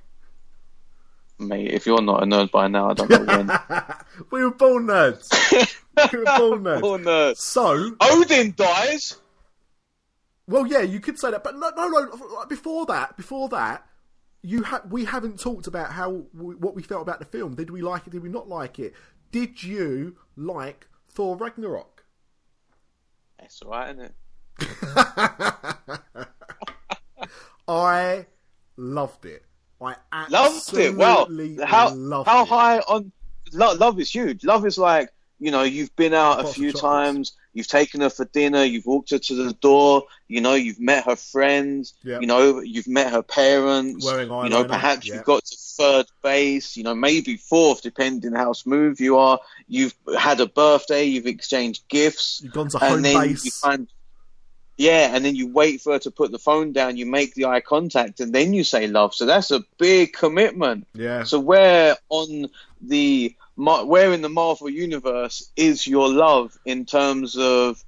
Mate, 1.39 1.71
if 1.71 1.85
you're 1.85 2.01
not 2.01 2.23
a 2.23 2.25
nerd 2.25 2.51
by 2.51 2.67
now, 2.67 2.89
I 2.89 2.93
don't 2.93 3.09
know 3.09 3.25
when. 3.25 3.51
we 4.31 4.43
were 4.43 4.51
born 4.51 4.87
nerds. 4.87 5.29
we 6.11 6.19
were 6.19 6.25
born 6.25 6.63
nerds. 6.63 6.81
Poor 6.81 6.99
nerd. 6.99 7.37
So, 7.37 7.95
Odin 8.01 8.53
dies. 8.57 9.17
well, 10.47 10.65
yeah, 10.65 10.81
you 10.81 10.99
could 10.99 11.19
say 11.19 11.31
that, 11.31 11.43
but 11.43 11.55
no, 11.55 11.69
no, 11.75 11.87
no. 11.87 12.45
Before 12.49 12.85
that, 12.87 13.15
before 13.17 13.49
that, 13.49 13.85
you 14.41 14.63
ha- 14.63 14.81
we 14.89 15.05
haven't 15.05 15.39
talked 15.39 15.67
about 15.67 15.91
how 15.91 16.23
we, 16.33 16.55
what 16.55 16.75
we 16.75 16.81
felt 16.81 17.03
about 17.03 17.19
the 17.19 17.25
film. 17.25 17.55
Did 17.55 17.69
we 17.69 17.81
like 17.81 18.07
it? 18.07 18.11
Did 18.11 18.23
we 18.23 18.29
not 18.29 18.49
like 18.49 18.79
it? 18.79 18.93
Did 19.31 19.61
you 19.61 20.15
like 20.35 20.87
Thor 21.09 21.37
Ragnarok? 21.37 22.03
That's 23.39 23.61
all 23.61 23.71
right, 23.71 23.95
isn't 23.95 24.13
it? 24.59 26.27
I 27.67 28.25
loved 28.77 29.25
it. 29.25 29.43
I 29.81 29.95
Loved 30.29 30.77
it. 30.77 30.95
Wow. 30.95 31.21
absolutely 31.21 31.63
How 31.63 31.93
loved 31.93 32.27
how 32.27 32.43
it. 32.43 32.47
high 32.47 32.79
on 32.79 33.11
lo- 33.53 33.75
love 33.75 33.99
is 33.99 34.13
huge. 34.13 34.43
Love 34.43 34.65
is 34.65 34.77
like 34.77 35.09
you 35.39 35.51
know 35.51 35.63
you've 35.63 35.95
been 35.95 36.13
out 36.13 36.43
a 36.43 36.47
few 36.47 36.71
times. 36.71 37.33
You've 37.53 37.67
taken 37.67 38.01
her 38.01 38.09
for 38.09 38.25
dinner. 38.25 38.63
You've 38.63 38.85
walked 38.85 39.11
her 39.11 39.19
to 39.19 39.35
the 39.35 39.53
door. 39.53 40.03
You 40.27 40.41
know 40.41 40.55
you've 40.55 40.79
met 40.79 41.05
her 41.05 41.15
friends. 41.15 41.93
Yeah. 42.03 42.19
You 42.19 42.27
know 42.27 42.59
you've 42.59 42.87
met 42.87 43.11
her 43.11 43.21
parents. 43.21 44.05
Wearing 44.05 44.29
you 44.29 44.49
know 44.49 44.63
perhaps 44.63 45.07
yeah. 45.07 45.15
you've 45.15 45.25
got 45.25 45.45
to 45.45 45.57
third 45.57 46.05
base. 46.23 46.75
You 46.75 46.83
know 46.83 46.95
maybe 46.95 47.37
fourth, 47.37 47.81
depending 47.83 48.33
how 48.33 48.53
smooth 48.53 48.99
you 48.99 49.17
are. 49.17 49.39
You've 49.67 49.93
had 50.17 50.39
a 50.39 50.47
birthday. 50.47 51.03
You've 51.03 51.27
exchanged 51.27 51.87
gifts. 51.87 52.41
You've 52.43 52.53
gone 52.53 52.69
to 52.69 52.79
home 52.79 52.95
and 52.95 53.05
then 53.05 53.27
base. 53.27 53.45
you 53.45 53.51
find 53.51 53.87
yeah, 54.77 55.15
and 55.15 55.25
then 55.25 55.35
you 55.35 55.47
wait 55.47 55.81
for 55.81 55.93
her 55.93 55.99
to 55.99 56.11
put 56.11 56.31
the 56.31 56.37
phone 56.39 56.71
down, 56.71 56.97
you 56.97 57.05
make 57.07 57.33
the 57.33 57.45
eye 57.45 57.61
contact, 57.61 58.19
and 58.19 58.33
then 58.33 58.53
you 58.53 58.63
say 58.63 58.87
love. 58.87 59.15
So 59.15 59.25
that's 59.25 59.49
a 59.49 59.63
big 59.79 60.13
commitment. 60.13 60.87
Yeah. 60.93 61.23
So 61.23 61.39
where 61.39 61.97
on 62.09 62.49
the 62.81 63.35
where 63.55 64.13
in 64.13 64.21
the 64.21 64.29
Marvel 64.29 64.69
universe 64.69 65.49
is 65.55 65.87
your 65.87 66.09
love 66.09 66.55
in 66.63 66.85
terms 66.85 67.35
of 67.37 67.83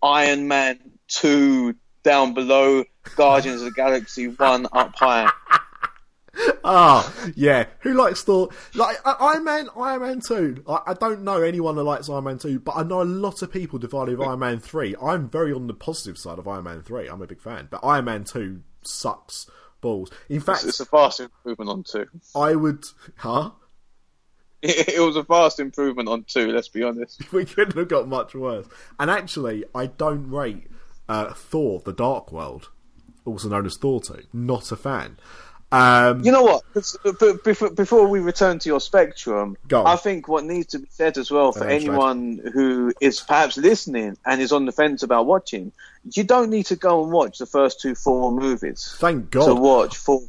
Iron 0.00 0.46
Man 0.46 0.78
two 1.08 1.74
down 2.04 2.34
below, 2.34 2.84
Guardians 3.16 3.62
of 3.62 3.66
the 3.66 3.72
Galaxy 3.72 4.28
one 4.28 4.68
up 4.72 4.94
high? 4.94 5.28
Ah, 6.64 7.10
yeah. 7.34 7.64
Who 7.80 7.94
likes 7.94 8.22
Thor? 8.22 8.50
Like 8.74 8.98
I- 9.04 9.32
Iron 9.32 9.44
Man, 9.44 9.68
Iron 9.76 10.02
Man 10.02 10.20
Two. 10.20 10.62
I, 10.68 10.80
I 10.88 10.94
don't 10.94 11.22
know 11.22 11.40
anyone 11.40 11.76
that 11.76 11.84
likes 11.84 12.10
Iron 12.10 12.24
Man 12.24 12.38
Two, 12.38 12.60
but 12.60 12.76
I 12.76 12.82
know 12.82 13.00
a 13.00 13.04
lot 13.04 13.40
of 13.42 13.50
people 13.50 13.78
divided 13.78 14.18
with 14.18 14.28
Iron 14.28 14.40
Man 14.40 14.58
Three. 14.60 14.94
I'm 15.02 15.30
very 15.30 15.52
on 15.52 15.66
the 15.66 15.72
positive 15.74 16.18
side 16.18 16.38
of 16.38 16.46
Iron 16.46 16.64
Man 16.64 16.82
Three. 16.82 17.08
I'm 17.08 17.22
a 17.22 17.26
big 17.26 17.40
fan, 17.40 17.68
but 17.70 17.80
Iron 17.82 18.04
Man 18.04 18.24
Two 18.24 18.62
sucks 18.82 19.48
balls. 19.80 20.10
In 20.28 20.40
fact, 20.40 20.64
It's 20.64 20.80
a 20.80 20.84
vast 20.84 21.20
improvement 21.20 21.70
on 21.70 21.84
two. 21.84 22.06
I 22.34 22.54
would, 22.54 22.84
huh? 23.16 23.52
It 24.62 25.00
was 25.00 25.16
a 25.16 25.22
vast 25.22 25.60
improvement 25.60 26.08
on 26.08 26.24
two. 26.24 26.48
Let's 26.50 26.68
be 26.68 26.82
honest. 26.82 27.32
we 27.32 27.44
couldn't 27.44 27.76
have 27.76 27.88
got 27.88 28.08
much 28.08 28.34
worse. 28.34 28.66
And 28.98 29.10
actually, 29.10 29.64
I 29.74 29.86
don't 29.86 30.28
rate 30.30 30.66
uh, 31.08 31.32
Thor: 31.32 31.80
The 31.84 31.92
Dark 31.92 32.32
World, 32.32 32.68
also 33.24 33.48
known 33.48 33.66
as 33.66 33.76
Thor 33.76 34.00
Two. 34.02 34.24
Not 34.32 34.72
a 34.72 34.76
fan. 34.76 35.16
Um, 35.70 36.24
You 36.24 36.32
know 36.32 36.42
what? 36.42 36.62
Before, 37.44 37.70
before 37.70 38.08
we 38.08 38.20
return 38.20 38.58
to 38.60 38.68
your 38.68 38.80
spectrum, 38.80 39.56
I 39.72 39.96
think 39.96 40.26
what 40.26 40.44
needs 40.44 40.68
to 40.68 40.78
be 40.78 40.86
said 40.90 41.18
as 41.18 41.30
well 41.30 41.52
for 41.52 41.60
Go 41.60 41.64
on, 41.64 41.70
Fred. 41.70 41.82
anyone 41.82 42.40
who 42.54 42.92
is 43.00 43.20
perhaps 43.20 43.58
listening 43.58 44.16
and 44.24 44.40
is 44.40 44.52
on 44.52 44.64
the 44.64 44.72
fence 44.72 45.02
about 45.02 45.26
watching, 45.26 45.72
you 46.10 46.24
don't 46.24 46.48
need 46.48 46.66
to 46.66 46.76
go 46.76 47.02
and 47.02 47.12
watch 47.12 47.38
the 47.38 47.46
first 47.46 47.80
two 47.80 47.94
four 47.94 48.32
movies 48.32 48.94
thank 48.98 49.30
God 49.30 49.46
to 49.46 49.54
watch 49.54 49.96
four. 49.96 50.22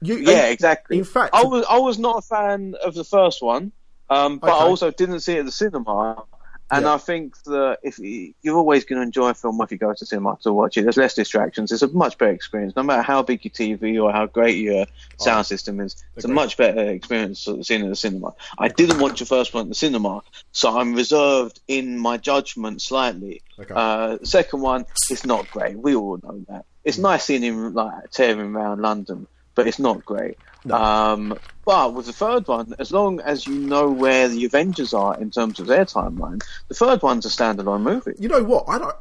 You, 0.00 0.16
Yeah, 0.16 0.46
exactly. 0.46 0.98
In 0.98 1.04
fact, 1.04 1.34
I 1.34 1.44
was 1.44 1.64
I 1.68 1.78
was 1.78 1.98
not 1.98 2.18
a 2.18 2.22
fan 2.22 2.74
of 2.84 2.94
the 2.94 3.04
first 3.04 3.42
one, 3.42 3.72
um, 4.10 4.38
but 4.38 4.50
I 4.50 4.64
also 4.64 4.90
didn't 4.90 5.20
see 5.20 5.34
it 5.34 5.40
at 5.40 5.44
the 5.44 5.52
cinema. 5.52 6.24
And 6.70 6.84
Yeah. 6.84 6.94
I 6.94 6.98
think 6.98 7.42
that 7.44 7.78
if 7.82 7.98
you, 7.98 8.34
you're 8.42 8.56
always 8.56 8.84
going 8.84 8.98
to 8.98 9.02
enjoy 9.02 9.30
a 9.30 9.34
film 9.34 9.60
if 9.62 9.70
you 9.72 9.78
go 9.78 9.94
to 9.94 10.06
cinema 10.06 10.36
to 10.42 10.52
watch 10.52 10.76
it, 10.76 10.82
there's 10.82 10.96
less 10.98 11.14
distractions. 11.14 11.72
It's 11.72 11.82
a 11.82 11.88
much 11.88 12.18
better 12.18 12.32
experience, 12.32 12.76
no 12.76 12.82
matter 12.82 13.02
how 13.02 13.22
big 13.22 13.44
your 13.44 13.52
TV 13.52 14.02
or 14.02 14.12
how 14.12 14.26
great 14.26 14.58
your 14.58 14.86
sound 15.18 15.46
system 15.46 15.80
is. 15.80 15.96
It's 16.16 16.26
a 16.26 16.28
much 16.28 16.56
better 16.56 16.90
experience 16.90 17.48
seeing 17.62 17.82
it 17.82 17.84
at 17.84 17.88
the 17.90 17.96
cinema. 17.96 18.34
I 18.58 18.68
didn't 18.68 18.98
watch 19.00 19.18
the 19.20 19.26
first 19.26 19.54
one 19.54 19.62
at 19.62 19.68
the 19.68 19.74
cinema, 19.74 20.22
so 20.52 20.78
I'm 20.78 20.94
reserved 20.94 21.60
in 21.68 21.98
my 21.98 22.18
judgment 22.18 22.82
slightly. 22.82 23.42
Okay. 23.58 23.72
Uh, 23.74 24.18
second 24.22 24.60
one, 24.60 24.84
it's 25.10 25.24
not 25.24 25.50
great. 25.50 25.78
We 25.78 25.94
all 25.94 26.18
know 26.22 26.44
that. 26.48 26.66
It's 26.84 26.98
nice 26.98 27.24
seeing 27.24 27.42
him 27.42 27.72
like 27.74 28.10
tearing 28.10 28.54
around 28.54 28.80
London, 28.82 29.26
but 29.54 29.66
it's 29.66 29.78
not 29.78 30.04
great. 30.04 30.36
Um, 30.70 31.38
but 31.68 31.92
with 31.92 32.06
the 32.06 32.14
third 32.14 32.48
one, 32.48 32.74
as 32.78 32.92
long 32.92 33.20
as 33.20 33.46
you 33.46 33.58
know 33.58 33.90
where 33.90 34.26
the 34.26 34.46
Avengers 34.46 34.94
are 34.94 35.20
in 35.20 35.30
terms 35.30 35.60
of 35.60 35.66
their 35.66 35.84
timeline, 35.84 36.42
the 36.68 36.74
third 36.74 37.02
one's 37.02 37.26
a 37.26 37.28
standalone 37.28 37.82
movie. 37.82 38.14
you 38.18 38.26
know 38.26 38.42
what? 38.42 38.64
I 38.66 38.78
don't. 38.78 38.96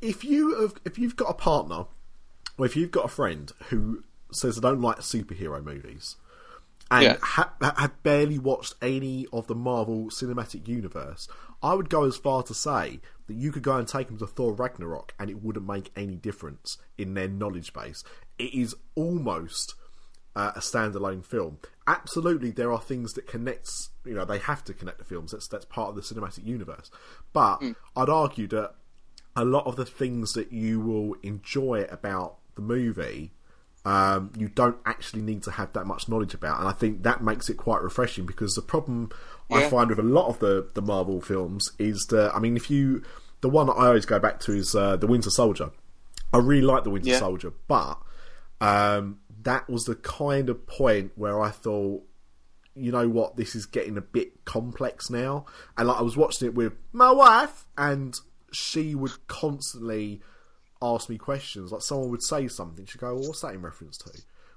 If 0.00 0.24
you 0.24 0.60
have, 0.60 0.74
if 0.84 0.98
you've 0.98 1.14
got 1.14 1.30
a 1.30 1.34
partner, 1.34 1.84
or 2.58 2.66
if 2.66 2.74
you've 2.74 2.90
got 2.90 3.04
a 3.04 3.08
friend 3.08 3.52
who 3.66 4.02
says 4.32 4.56
they 4.56 4.60
don't 4.60 4.80
like 4.80 4.98
superhero 4.98 5.62
movies, 5.64 6.16
and 6.90 7.04
Yeah. 7.04 7.16
ha- 7.22 7.52
ha- 7.62 7.74
had 7.76 8.02
barely 8.02 8.40
watched 8.40 8.74
any 8.82 9.28
of 9.32 9.46
the 9.46 9.54
Marvel 9.54 10.06
Cinematic 10.06 10.66
Universe, 10.66 11.28
I 11.62 11.74
would 11.74 11.88
go 11.90 12.02
as 12.02 12.16
far 12.16 12.42
to 12.42 12.54
say 12.54 12.98
that 13.28 13.34
you 13.34 13.52
could 13.52 13.62
go 13.62 13.76
and 13.76 13.86
take 13.86 14.08
them 14.08 14.18
to 14.18 14.26
Thor 14.26 14.52
Ragnarok, 14.52 15.14
and 15.16 15.30
it 15.30 15.44
wouldn't 15.44 15.64
make 15.68 15.92
any 15.94 16.16
difference 16.16 16.76
in 16.96 17.14
their 17.14 17.28
knowledge 17.28 17.72
base. 17.72 18.02
It 18.36 18.52
is 18.52 18.74
almost 18.96 19.74
uh, 20.38 20.52
a 20.54 20.60
standalone 20.60 21.24
film. 21.24 21.58
Absolutely, 21.86 22.50
there 22.50 22.70
are 22.72 22.80
things 22.80 23.12
that 23.14 23.26
connects. 23.26 23.90
You 24.04 24.14
know, 24.14 24.24
they 24.24 24.38
have 24.38 24.62
to 24.64 24.72
connect 24.74 24.98
the 24.98 25.04
films. 25.04 25.32
That's 25.32 25.48
that's 25.48 25.64
part 25.64 25.88
of 25.90 25.94
the 25.96 26.02
cinematic 26.02 26.44
universe. 26.46 26.90
But 27.32 27.62
I'd 27.96 28.08
argue 28.08 28.46
that 28.48 28.74
a 29.34 29.44
lot 29.44 29.66
of 29.66 29.76
the 29.76 29.84
things 29.84 30.32
that 30.32 30.52
you 30.52 30.80
will 30.80 31.14
enjoy 31.22 31.86
about 31.90 32.36
the 32.56 32.62
movie, 32.62 33.32
um, 33.84 34.32
you 34.36 34.48
don't 34.48 34.78
actually 34.84 35.22
need 35.22 35.42
to 35.44 35.50
have 35.52 35.72
that 35.72 35.86
much 35.86 36.08
knowledge 36.08 36.34
about, 36.34 36.58
and 36.60 36.68
I 36.68 36.72
think 36.72 37.02
that 37.02 37.22
makes 37.22 37.48
it 37.48 37.56
quite 37.56 37.82
refreshing. 37.82 38.26
Because 38.26 38.54
the 38.54 38.62
problem 38.62 39.10
I 39.50 39.68
find 39.68 39.88
with 39.90 39.98
a 39.98 40.02
lot 40.02 40.28
of 40.28 40.38
the 40.40 40.68
the 40.74 40.82
Marvel 40.82 41.20
films 41.20 41.70
is 41.78 42.06
that 42.10 42.34
I 42.34 42.38
mean, 42.38 42.56
if 42.56 42.70
you 42.70 43.02
the 43.40 43.48
one 43.48 43.66
that 43.68 43.74
I 43.74 43.86
always 43.88 44.06
go 44.06 44.18
back 44.18 44.40
to 44.40 44.52
is 44.52 44.74
uh, 44.74 44.96
the 44.96 45.06
Winter 45.06 45.30
Soldier. 45.30 45.70
I 46.32 46.38
really 46.38 46.62
like 46.62 46.84
the 46.84 46.90
Winter 46.90 47.08
Yeah. 47.10 47.18
Soldier, 47.20 47.52
but 47.68 47.96
um, 48.60 49.20
that 49.42 49.68
was 49.68 49.84
the 49.84 49.94
kind 49.94 50.48
of 50.48 50.66
point 50.66 51.12
where 51.16 51.40
I 51.40 51.50
thought, 51.50 52.02
you 52.74 52.92
know 52.92 53.08
what, 53.08 53.36
this 53.36 53.54
is 53.54 53.66
getting 53.66 53.96
a 53.96 54.00
bit 54.02 54.44
complex 54.44 55.10
now. 55.10 55.46
And 55.76 55.88
like 55.88 55.98
I 55.98 56.02
was 56.02 56.16
watching 56.16 56.48
it 56.48 56.54
with 56.54 56.74
my 56.92 57.10
wife, 57.10 57.66
and 57.76 58.18
she 58.52 58.94
would 58.94 59.26
constantly 59.26 60.20
ask 60.80 61.08
me 61.08 61.18
questions. 61.18 61.72
Like 61.72 61.82
someone 61.82 62.10
would 62.10 62.22
say 62.22 62.46
something, 62.48 62.86
she'd 62.86 63.00
go, 63.00 63.14
well, 63.14 63.28
"What's 63.28 63.40
that 63.42 63.54
in 63.54 63.62
reference 63.62 63.98
to?" 63.98 64.10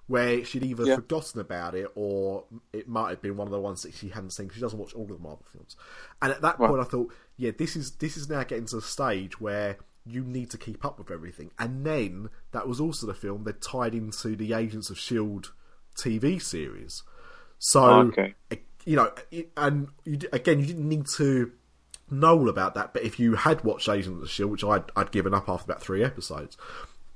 Where 0.07 0.43
she'd 0.43 0.63
either 0.63 0.85
Yeah. 0.85 0.95
forgotten 0.95 1.39
about 1.39 1.73
it, 1.73 1.89
or 1.95 2.45
it 2.73 2.87
might 2.87 3.09
have 3.11 3.21
been 3.21 3.37
one 3.37 3.47
of 3.47 3.51
the 3.51 3.59
ones 3.59 3.83
that 3.83 3.93
she 3.93 4.09
hadn't 4.09 4.31
seen. 4.31 4.49
She 4.49 4.59
doesn't 4.59 4.77
watch 4.77 4.93
all 4.93 5.03
of 5.03 5.09
the 5.09 5.17
Marvel 5.17 5.45
films. 5.51 5.75
And 6.21 6.31
at 6.33 6.41
that 6.41 6.59
Right. 6.59 6.67
point, 6.69 6.81
I 6.81 6.85
thought, 6.85 7.13
yeah, 7.37 7.51
this 7.57 7.75
is 7.75 7.91
this 7.91 8.17
is 8.17 8.29
now 8.29 8.43
getting 8.43 8.65
to 8.67 8.75
the 8.77 8.81
stage 8.81 9.39
where 9.39 9.77
you 10.05 10.23
need 10.23 10.49
to 10.51 10.57
keep 10.57 10.83
up 10.83 10.97
with 10.97 11.11
everything. 11.11 11.51
And 11.59 11.85
then 11.85 12.29
that 12.51 12.67
was 12.67 12.79
also 12.79 13.05
the 13.07 13.13
film 13.13 13.43
that 13.43 13.61
tied 13.61 13.93
into 13.93 14.35
the 14.35 14.53
Agents 14.53 14.89
of 14.89 14.97
Shield 14.97 15.51
TV 15.95 16.41
series. 16.41 17.03
So, 17.59 17.83
Okay. 18.07 18.33
you 18.85 18.95
know, 18.95 19.11
and 19.55 19.89
you, 20.03 20.19
again, 20.33 20.59
you 20.59 20.65
didn't 20.65 20.89
need 20.89 21.05
to 21.17 21.51
know 22.09 22.39
all 22.39 22.49
about 22.49 22.73
that. 22.75 22.93
But 22.93 23.03
if 23.03 23.19
you 23.19 23.35
had 23.35 23.63
watched 23.63 23.87
Agents 23.87 24.21
of 24.23 24.29
Shield, 24.29 24.51
which 24.51 24.63
I'd, 24.63 24.85
I'd 24.95 25.11
given 25.11 25.33
up 25.33 25.47
after 25.47 25.71
about 25.71 25.81
three 25.81 26.03
episodes, 26.03 26.57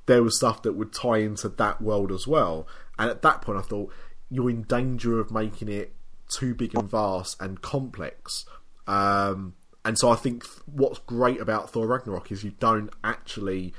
there 0.05 0.21
was 0.21 0.37
stuff 0.37 0.61
that 0.61 0.73
would 0.73 0.93
tie 0.93 1.17
into 1.17 1.49
that 1.49 1.81
world 1.81 2.11
as 2.11 2.27
well. 2.27 2.67
And 2.99 3.09
at 3.09 3.23
that 3.23 3.41
point, 3.41 3.57
I 3.57 3.61
thought 3.61 3.91
you're 4.29 4.49
in 4.51 4.63
danger 4.63 5.19
of 5.19 5.31
making 5.31 5.69
it 5.69 5.93
too 6.29 6.53
big 6.53 6.75
and 6.77 6.89
vast 6.89 7.41
and 7.41 7.61
complex. 7.61 8.45
Um, 8.87 9.55
and 9.85 9.97
so 9.97 10.09
I 10.09 10.15
think 10.15 10.43
what's 10.65 10.99
great 10.99 11.39
about 11.39 11.69
Thor 11.69 11.87
Ragnarok 11.87 12.31
is 12.31 12.43
you 12.43 12.53
don't 12.59 12.89
actually 13.03 13.73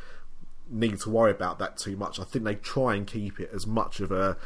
need 0.70 1.00
to 1.00 1.10
worry 1.10 1.30
about 1.30 1.58
that 1.58 1.76
too 1.76 1.96
much. 1.96 2.18
I 2.18 2.24
think 2.24 2.44
they 2.44 2.54
try 2.54 2.94
and 2.94 3.06
keep 3.06 3.40
it 3.40 3.50
as 3.52 3.66
much 3.66 4.00
of 4.00 4.12
a 4.12 4.36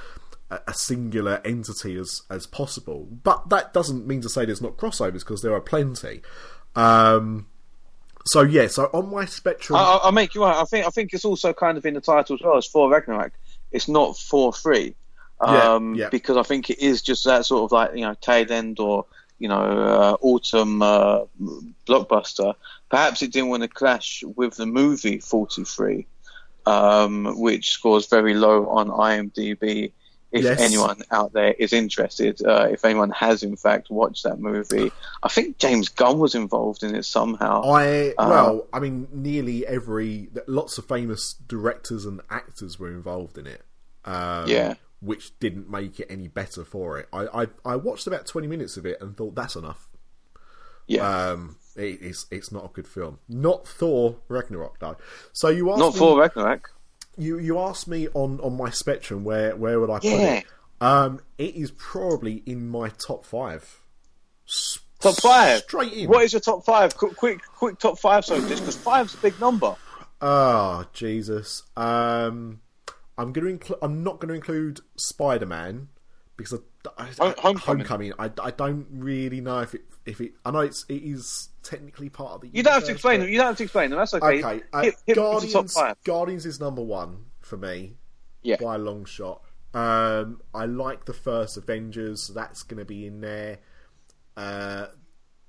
a 0.51 0.75
singular 0.75 1.41
entity 1.45 1.97
as 1.97 2.23
as 2.29 2.47
possible. 2.47 3.07
But 3.23 3.51
that 3.51 3.73
doesn't 3.73 4.07
mean 4.07 4.21
to 4.23 4.29
say 4.29 4.45
there's 4.45 4.63
not 4.63 4.77
crossovers 4.77 5.21
because 5.21 5.43
there 5.43 5.55
are 5.55 5.61
plenty. 5.61 6.23
Um, 6.75 7.47
so 8.25 8.43
yeah, 8.43 8.67
so 8.67 8.91
on 8.93 9.11
my 9.11 9.25
spectrum, 9.27 9.79
I, 9.79 10.01
I'll 10.03 10.13
make 10.13 10.35
you 10.35 10.43
right. 10.43 10.57
I 10.57 10.65
think 10.65 10.87
I 10.87 10.91
think 10.91 11.13
it's 11.13 11.25
also 11.25 11.53
kind 11.53 11.79
of 11.79 11.87
in 11.87 11.95
the 11.95 12.01
title 12.01 12.35
as 12.35 12.43
well 12.43 12.57
as 12.57 12.67
for 12.67 12.91
Ragnarok. 12.91 13.33
It's 13.71 13.87
not 13.87 14.19
for 14.19 14.53
free, 14.53 14.95
Yeah, 15.43 15.75
um, 15.75 15.95
yeah. 15.95 16.09
because 16.11 16.37
I 16.37 16.43
think 16.43 16.71
it 16.71 16.81
is 16.81 17.03
just 17.03 17.25
that 17.25 17.47
sort 17.47 17.65
of 17.65 17.73
like 17.73 17.95
you 17.95 18.03
know 18.03 18.15
tail 18.21 18.51
end 18.51 18.81
or 18.81 19.07
you 19.41 19.49
know 19.49 19.57
uh, 19.57 20.17
autumn 20.21 20.81
uh, 20.83 21.25
blockbuster. 21.89 22.55
Perhaps 22.91 23.23
it 23.23 23.33
didn't 23.33 23.49
want 23.51 23.63
to 23.65 23.69
clash 23.69 24.23
with 24.37 24.55
the 24.57 24.67
movie 24.67 25.19
Forty 25.19 25.65
Three, 25.65 26.07
um, 26.67 27.41
which 27.41 27.71
scores 27.71 28.07
very 28.07 28.35
low 28.35 28.69
on 28.69 28.89
IMDb. 28.89 29.93
If 30.33 30.45
Yes. 30.45 30.61
anyone 30.61 31.03
out 31.11 31.33
there 31.33 31.55
is 31.59 31.73
interested, 31.73 32.41
uh, 32.47 32.69
if 32.71 32.85
anyone 32.85 33.11
has 33.11 33.43
in 33.43 33.57
fact 33.57 33.91
watched 33.91 34.23
that 34.23 34.39
movie, 34.39 34.93
I 35.25 35.29
think 35.29 35.59
James 35.59 35.89
Gunn 35.89 36.21
was 36.21 36.37
involved 36.37 36.85
in 36.85 36.95
it 36.95 37.05
somehow. 37.05 37.63
I 37.65 38.15
Uh, 38.17 38.29
well, 38.29 38.67
I 38.73 38.79
mean, 38.79 39.09
nearly 39.13 39.67
every 39.67 40.29
lots 40.47 40.79
of 40.79 40.85
famous 40.87 41.35
directors 41.35 42.05
and 42.07 42.21
actors 42.31 42.79
were 42.79 42.93
involved 42.93 43.39
in 43.39 43.49
it. 43.49 43.63
Um, 44.05 44.47
Yeah. 44.49 44.75
Which 45.01 45.39
didn't 45.39 45.71
make 45.71 45.99
it 46.01 46.07
any 46.11 46.29
better 46.29 46.65
for 46.65 46.99
it. 46.99 47.09
I, 47.13 47.43
I, 47.43 47.47
I 47.65 47.77
watched 47.77 48.07
about 48.07 48.27
20 48.27 48.47
minutes 48.47 48.77
of 48.77 48.85
it 48.87 49.01
and 49.01 49.17
thought 49.17 49.35
that's 49.35 49.57
enough. 49.57 49.89
Yeah. 50.87 51.29
Um, 51.31 51.57
it, 51.77 51.99
it's 52.03 52.27
it's 52.33 52.51
not 52.51 52.65
a 52.65 52.69
good 52.69 52.89
film. 52.89 53.19
Not 53.29 53.67
Thor 53.67 54.17
Ragnarok 54.29 54.81
though. 54.81 54.97
So 55.33 55.49
you 55.49 55.71
asked 55.71 55.79
Not 55.79 55.93
me, 55.95 55.99
for 56.01 56.19
Ragnarok. 56.21 56.71
you 57.17 57.39
you 57.39 57.59
asked 57.61 57.87
me 57.87 58.09
on 58.13 58.41
on 58.41 58.57
my 58.57 58.71
spectrum 58.71 59.23
where 59.25 59.55
where 59.55 59.79
would 59.79 59.89
I 59.91 60.01
put 60.01 60.05
Yeah. 60.05 60.35
it? 60.39 60.45
Um, 60.81 61.21
it 61.39 61.55
is 61.55 61.71
probably 61.73 62.43
in 62.47 62.69
my 62.69 62.89
top 62.89 63.25
five. 63.25 63.81
S- 64.49 64.79
Top 64.99 65.15
five. 65.17 65.61
straight 65.61 65.93
in. 65.93 66.09
What 66.11 66.25
is 66.25 66.33
your 66.33 66.41
top 66.41 66.65
five? 66.65 66.95
Quick, 66.97 67.17
quick, 67.17 67.41
quick 67.57 67.79
top 67.79 67.99
five. 67.99 68.25
So 68.25 68.39
just 68.49 68.63
because 68.63 68.77
five's 68.77 69.15
a 69.15 69.19
big 69.19 69.39
number. 69.41 69.77
Oh 70.21 70.85
Jesus! 70.93 71.63
Um, 71.77 72.61
I'm 73.21 73.33
going 73.33 73.45
to 73.47 73.51
include. 73.53 73.79
I'm 73.83 74.03
not 74.03 74.19
going 74.19 74.29
to 74.29 74.35
include 74.35 74.81
Spider 74.97 75.47
Man 75.47 75.89
because 76.37 76.55
I, 76.97 77.03
I, 77.21 77.35
Homecoming. 77.39 77.59
Homecoming. 77.59 78.13
I, 78.19 78.31
I 78.43 78.51
don't 78.51 78.87
really 78.91 79.41
know 79.43 79.61
if 79.61 79.75
it 79.75 79.83
if 80.07 80.21
it. 80.21 80.33
I 80.45 80.51
know 80.51 80.61
it's 80.61 80.87
it 80.89 81.03
is 81.03 81.51
technically 81.63 82.09
part 82.09 82.33
of 82.33 82.41
the. 82.41 82.49
You 82.49 82.63
don't 82.63 82.73
have 82.73 82.85
to 82.87 82.93
explain 82.93 83.21
but- 83.21 83.25
them. 83.25 83.33
You 83.33 83.39
don't 83.39 83.49
have 83.49 83.57
to 83.59 83.63
explain 83.65 83.91
them. 83.91 83.99
That's 83.99 84.15
okay. 84.15 84.39
Okay, 84.43 84.63
uh, 84.73 84.83
hit, 84.83 84.95
hit 85.07 85.17
me 85.19 85.23
with 85.23 85.43
the 85.43 85.53
Guardians. 85.53 85.77
Guardians 86.05 86.47
is 86.47 86.61
number 86.61 86.83
one 86.83 87.27
for 87.41 87.59
me 87.59 87.97
Yeah. 88.43 88.57
by 88.61 88.77
a 88.77 88.79
long 88.79 89.05
shot. 89.05 89.43
Um, 89.75 90.41
I 90.55 90.65
like 90.65 91.05
the 91.05 91.13
first 91.13 91.57
Avengers. 91.59 92.23
so 92.25 92.33
That's 92.33 92.63
going 92.63 92.79
to 92.79 92.85
be 92.87 93.07
in 93.07 93.21
there. 93.21 93.59
Uh, 94.37 94.87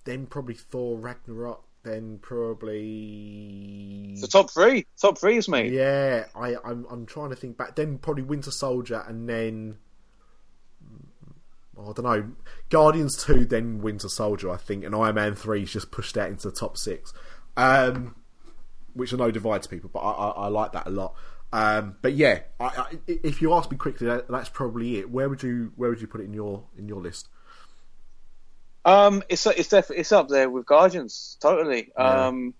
then 0.03 0.25
probably 0.25 0.55
Thor 0.55 0.97
Ragnarok. 0.97 1.63
Then 1.83 2.19
probably 2.21 4.15
The 4.21 4.27
top 4.27 4.51
three. 4.51 4.85
Top 5.01 5.17
three 5.17 5.37
is 5.37 5.49
mate. 5.49 5.71
yeah, 5.71 6.25
I, 6.35 6.55
I'm 6.63 6.85
I'm 6.89 7.05
trying 7.07 7.31
to 7.31 7.35
think 7.35 7.57
back. 7.57 7.75
Then 7.75 7.97
probably 7.97 8.23
Winter 8.23 8.51
Soldier, 8.51 9.03
and 9.07 9.27
then 9.27 9.77
oh, 11.77 11.89
I 11.89 11.93
don't 11.93 12.03
know, 12.03 12.31
Guardians 12.69 13.23
two, 13.23 13.45
then 13.45 13.81
Winter 13.81 14.09
Soldier, 14.09 14.51
I 14.51 14.57
think, 14.57 14.83
and 14.83 14.95
Iron 14.95 15.15
Man 15.15 15.35
three 15.35 15.63
is 15.63 15.71
just 15.71 15.91
pushed 15.91 16.17
out 16.17 16.29
into 16.29 16.49
the 16.49 16.55
top 16.55 16.77
six, 16.77 17.13
um, 17.57 18.15
which 18.93 19.13
I 19.13 19.17
know 19.17 19.31
divides 19.31 19.67
people, 19.67 19.89
but 19.91 19.99
I, 19.99 20.11
I, 20.11 20.29
I 20.29 20.47
like 20.47 20.73
that 20.73 20.87
a 20.87 20.91
lot. 20.91 21.15
Um, 21.53 21.97
but 22.01 22.13
yeah, 22.13 22.41
I, 22.59 22.65
I, 22.65 22.99
if 23.07 23.41
you 23.41 23.53
ask 23.53 23.69
me 23.71 23.77
quickly, 23.77 24.07
that, 24.07 24.27
that's 24.29 24.49
probably 24.49 24.99
it. 24.99 25.09
Where 25.09 25.27
would 25.27 25.43
you 25.43 25.73
where 25.75 25.89
would 25.89 25.99
you 25.99 26.07
put 26.07 26.21
it 26.21 26.25
in 26.25 26.33
your 26.33 26.63
in 26.77 26.87
your 26.87 27.01
list? 27.01 27.27
Um, 28.83 29.23
it's 29.29 29.45
it's 29.45 29.69
definitely 29.69 30.01
it's 30.01 30.11
up 30.11 30.27
there 30.29 30.49
with 30.49 30.65
Guardians. 30.65 31.37
Totally. 31.41 31.91
Yeah. 31.97 32.27
Um, 32.27 32.53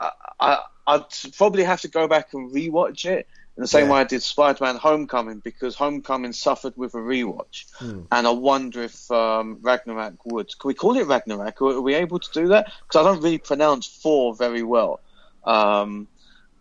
I, 0.00 0.10
I 0.40 0.58
I'd 0.86 1.04
probably 1.36 1.64
have 1.64 1.80
to 1.82 1.88
go 1.88 2.08
back 2.08 2.32
and 2.34 2.52
rewatch 2.52 3.04
it 3.06 3.26
in 3.56 3.62
the 3.62 3.66
same 3.68 3.86
Yeah. 3.86 3.94
way 3.94 4.00
I 4.00 4.04
did 4.04 4.22
Spider-Man: 4.22 4.76
Homecoming 4.76 5.40
because 5.40 5.74
Homecoming 5.76 6.32
suffered 6.32 6.74
with 6.76 6.94
a 6.94 6.98
rewatch, 6.98 7.66
Hmm. 7.78 8.02
and 8.12 8.26
I 8.26 8.30
wonder 8.30 8.82
if 8.82 9.10
um, 9.10 9.58
Ragnarok 9.62 10.24
would. 10.26 10.58
Can 10.58 10.68
we 10.68 10.74
call 10.74 10.96
it 10.96 11.06
Ragnarok? 11.06 11.60
Are 11.62 11.80
we 11.80 11.94
able 11.94 12.18
to 12.18 12.32
do 12.32 12.48
that? 12.48 12.72
Because 12.82 13.00
I 13.00 13.08
don't 13.08 13.22
really 13.22 13.38
pronounce 13.38 13.86
four 13.86 14.34
very 14.34 14.62
well. 14.62 15.00
Um, 15.44 16.08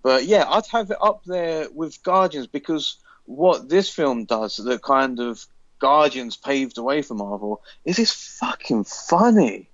but 0.04 0.26
yeah, 0.26 0.46
I'd 0.48 0.68
have 0.68 0.92
it 0.92 0.98
up 1.02 1.24
there 1.26 1.68
with 1.74 2.04
Guardians 2.04 2.46
because 2.48 2.98
what 3.26 3.68
this 3.68 3.90
film 3.90 4.26
does, 4.26 4.58
that 4.58 4.84
kind 4.84 5.20
of 5.20 5.46
Guardians 5.86 6.36
paved 6.36 6.76
the 6.76 6.84
way 6.84 7.04
for 7.04 7.14
Marvel, 7.14 7.62
is 7.84 8.00
it's 8.00 8.12
fucking 8.40 8.86
funny. 8.86 9.70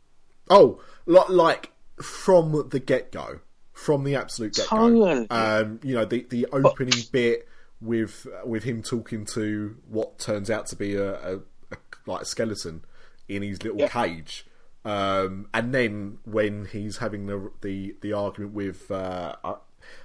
Oh, 0.50 0.82
like 1.06 1.72
from 2.02 2.68
the 2.70 2.80
get 2.80 3.14
go, 3.14 3.40
from 3.72 4.04
the 4.04 4.16
absolute 4.16 4.56
get 4.56 4.70
go. 4.70 4.78
Totally. 4.78 5.30
Um, 5.30 5.80
you 5.84 5.96
know, 5.96 6.04
the 6.04 6.26
the 6.30 6.48
opening 6.52 7.00
bit 7.14 7.48
with 7.80 8.28
with 8.44 8.64
him 8.64 8.84
talking 8.84 9.26
to 9.26 9.78
what 9.88 10.20
turns 10.20 10.50
out 10.52 10.66
to 10.68 10.76
be 10.76 10.96
a, 10.96 11.14
a, 11.14 11.36
a 11.72 11.78
like 12.06 12.24
a 12.24 12.26
skeleton 12.26 12.84
in 13.30 13.42
his 13.42 13.64
little 13.64 13.80
Yeah. 13.80 13.88
cage. 13.88 14.46
Um, 14.84 15.48
and 15.54 15.74
then 15.74 16.18
when 16.26 16.66
he's 16.66 16.98
having 16.98 17.28
the 17.28 17.52
the, 17.62 17.96
the 18.02 18.12
argument 18.14 18.54
with, 18.54 18.92
uh, 18.92 19.36
uh, 19.44 19.56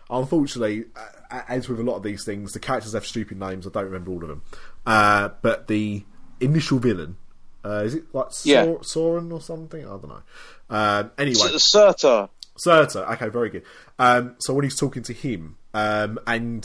unfortunately, 0.08 0.84
uh, 0.94 1.40
as 1.48 1.68
with 1.68 1.80
a 1.80 1.82
lot 1.82 1.96
of 1.96 2.02
these 2.02 2.24
things, 2.24 2.52
the 2.52 2.60
characters 2.60 2.92
have 2.92 3.06
stupid 3.06 3.38
names. 3.40 3.66
I 3.66 3.70
don't 3.70 3.86
remember 3.86 4.12
all 4.12 4.22
of 4.22 4.28
them. 4.28 4.42
Uh, 4.86 5.30
but 5.42 5.66
the 5.66 6.04
initial 6.40 6.78
villain, 6.78 7.16
uh, 7.64 7.82
is 7.84 7.94
it 7.94 8.04
like 8.14 8.28
Yeah. 8.44 8.74
Soren 8.82 9.32
or 9.32 9.40
something? 9.40 9.84
I 9.84 9.88
don't 9.88 10.08
know. 10.08 10.22
Um, 10.70 11.10
anyway, 11.18 11.50
S- 11.54 11.64
Surtur. 11.64 12.28
Surtur. 12.56 13.00
Okay, 13.12 13.28
very 13.28 13.50
good. 13.50 13.64
Um, 13.98 14.36
so 14.38 14.54
when 14.54 14.64
he's 14.64 14.78
talking 14.78 15.02
to 15.04 15.12
him, 15.12 15.56
um, 15.74 16.18
and 16.26 16.64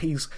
he's 0.00 0.28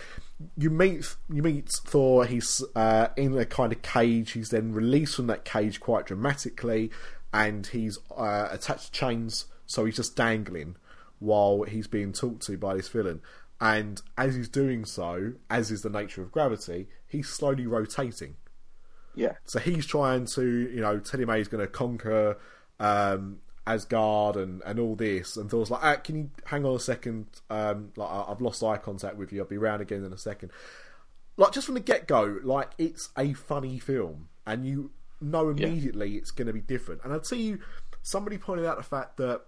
you 0.57 0.71
meet 0.71 1.15
you 1.31 1.43
meet 1.43 1.69
Thor. 1.87 2.25
He's 2.25 2.65
uh, 2.75 3.09
in 3.17 3.37
a 3.39 3.45
kind 3.45 3.73
of 3.73 3.83
cage. 3.83 4.33
He's 4.33 4.49
then 4.49 4.73
released 4.73 5.15
from 5.17 5.27
that 5.29 5.45
cage 5.45 5.81
quite 5.81 6.07
dramatically, 6.07 6.91
and 7.33 7.67
he's 7.67 7.99
uh, 8.17 8.49
attached 8.51 8.87
to 8.87 8.93
chains. 8.93 9.47
So 9.67 9.85
he's 9.85 9.97
just 9.97 10.17
dangling 10.17 10.77
while 11.21 11.63
he's 11.63 11.87
being 11.87 12.13
talked 12.13 12.43
to 12.47 12.57
by 12.57 12.75
this 12.75 12.89
villain. 12.89 13.21
And 13.61 14.01
as 14.17 14.35
he's 14.37 14.49
doing 14.49 14.85
so, 14.85 15.33
as 15.51 15.71
is 15.71 15.83
the 15.83 15.91
nature 15.91 16.23
of 16.23 16.33
gravity, 16.33 16.89
he's 17.07 17.29
slowly 17.29 17.67
rotating. 17.67 18.37
Yeah. 19.15 19.33
So 19.45 19.59
he's 19.59 19.85
trying 19.87 20.27
to, 20.35 20.43
you 20.43 20.81
know, 20.81 21.01
how 21.13 21.35
he's 21.37 21.49
going 21.49 21.61
to 21.61 21.67
conquer 21.67 22.39
um, 22.79 23.39
Asgard 23.67 24.37
and, 24.37 24.63
and 24.65 24.79
all 24.81 24.97
this. 24.97 25.37
And 25.37 25.51
Thor's 25.51 25.71
like, 25.71 25.83
ah, 25.83 25.97
can 25.97 26.17
you 26.17 26.31
hang 26.45 26.65
on 26.65 26.75
a 26.75 26.81
second? 26.81 27.27
Um, 27.51 27.93
like 27.97 28.09
I- 28.09 28.25
I've 28.29 28.41
lost 28.41 28.63
eye 28.63 28.79
contact 28.79 29.17
with 29.17 29.33
you. 29.33 29.41
I'll 29.43 29.47
be 29.49 29.59
round 29.59 29.83
again 29.83 30.05
in 30.05 30.13
a 30.13 30.19
second. 30.19 30.53
Like 31.37 31.53
just 31.53 31.67
from 31.67 31.75
the 31.75 31.81
get 31.81 32.07
go, 32.07 32.39
like 32.43 32.71
it's 32.79 33.11
a 33.19 33.33
funny 33.35 33.79
film, 33.79 34.29
and 34.47 34.67
you 34.67 34.91
know 35.21 35.51
Yeah. 35.51 35.67
immediately 35.67 36.17
it's 36.17 36.31
going 36.31 36.47
to 36.47 36.53
be 36.53 36.61
different. 36.61 37.03
And 37.05 37.13
I'll 37.13 37.21
tell 37.21 37.39
you, 37.39 37.61
somebody 38.03 38.39
pointed 38.39 38.65
out 38.67 38.77
the 38.79 38.83
fact 38.83 39.17
that 39.19 39.43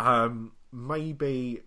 um, 0.00 0.52
maybe 0.72 1.60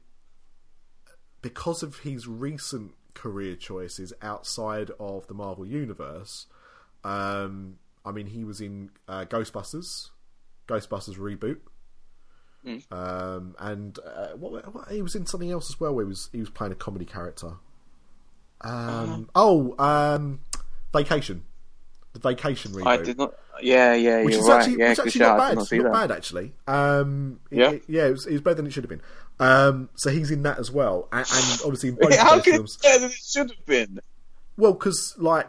because 1.45 1.83
of 1.83 1.99
his 1.99 2.27
recent 2.27 2.91
career 3.13 3.55
choices 3.55 4.11
outside 4.23 4.89
of 4.99 5.27
the 5.27 5.35
Marvel 5.35 5.63
universe, 5.63 6.47
um, 7.03 7.77
I 8.03 8.11
mean, 8.11 8.25
he 8.25 8.43
was 8.43 8.59
in 8.61 8.89
uh, 9.07 9.25
Ghostbusters, 9.25 10.09
Ghostbusters 10.67 11.17
reboot, 11.19 11.59
um, 12.91 13.55
and 13.59 13.99
uh, 13.99 14.29
what, 14.29 14.73
what, 14.73 14.89
he 14.91 15.03
was 15.03 15.13
in 15.13 15.27
something 15.27 15.51
else 15.51 15.69
as 15.69 15.79
well. 15.79 15.93
Where 15.93 16.03
he 16.03 16.09
was 16.09 16.29
he 16.31 16.39
was 16.39 16.49
playing 16.49 16.71
a 16.71 16.75
comedy 16.75 17.05
character. 17.05 17.51
Um, 18.61 19.29
Oh, 19.35 19.75
um, 19.77 20.39
Vacation, 20.93 21.43
the 22.13 22.19
Vacation 22.19 22.71
reboot 22.71 22.87
I 22.87 22.97
did 22.97 23.17
not. 23.19 23.35
Yeah, 23.61 23.93
yeah, 23.93 24.23
which 24.23 24.33
you're 24.33 24.41
is 24.43 24.49
right. 24.49 24.61
actually, 24.61 24.79
yeah, 24.79 24.89
which 24.89 24.99
actually 24.99 25.19
not 25.21 25.37
bad. 25.37 25.55
not 25.57 25.71
Not 25.71 25.93
bad 25.93 26.11
actually. 26.11 26.53
Um, 26.67 27.39
Yeah? 27.51 27.71
it- 27.71 27.83
yeah, 27.87 28.07
it 28.07 28.11
was, 28.11 28.25
it 28.25 28.31
was 28.33 28.41
better 28.41 28.55
than 28.55 28.65
it 28.67 28.73
should 28.73 28.83
have 28.83 28.89
been. 28.89 29.01
Um, 29.39 29.89
so 29.95 30.09
he's 30.11 30.31
in 30.31 30.43
that 30.43 30.59
as 30.59 30.71
well, 30.71 31.07
and, 31.11 31.25
and 31.29 31.61
obviously 31.63 31.89
in 31.89 31.95
both 31.99 32.17
How 32.17 32.39
can 32.39 32.53
it 32.53 32.55
films. 32.57 32.77
be 32.77 32.87
it 32.87 33.11
should 33.11 33.49
have 33.51 33.65
been? 33.65 33.99
Well, 34.57 34.73
because 34.73 35.15
like 35.17 35.47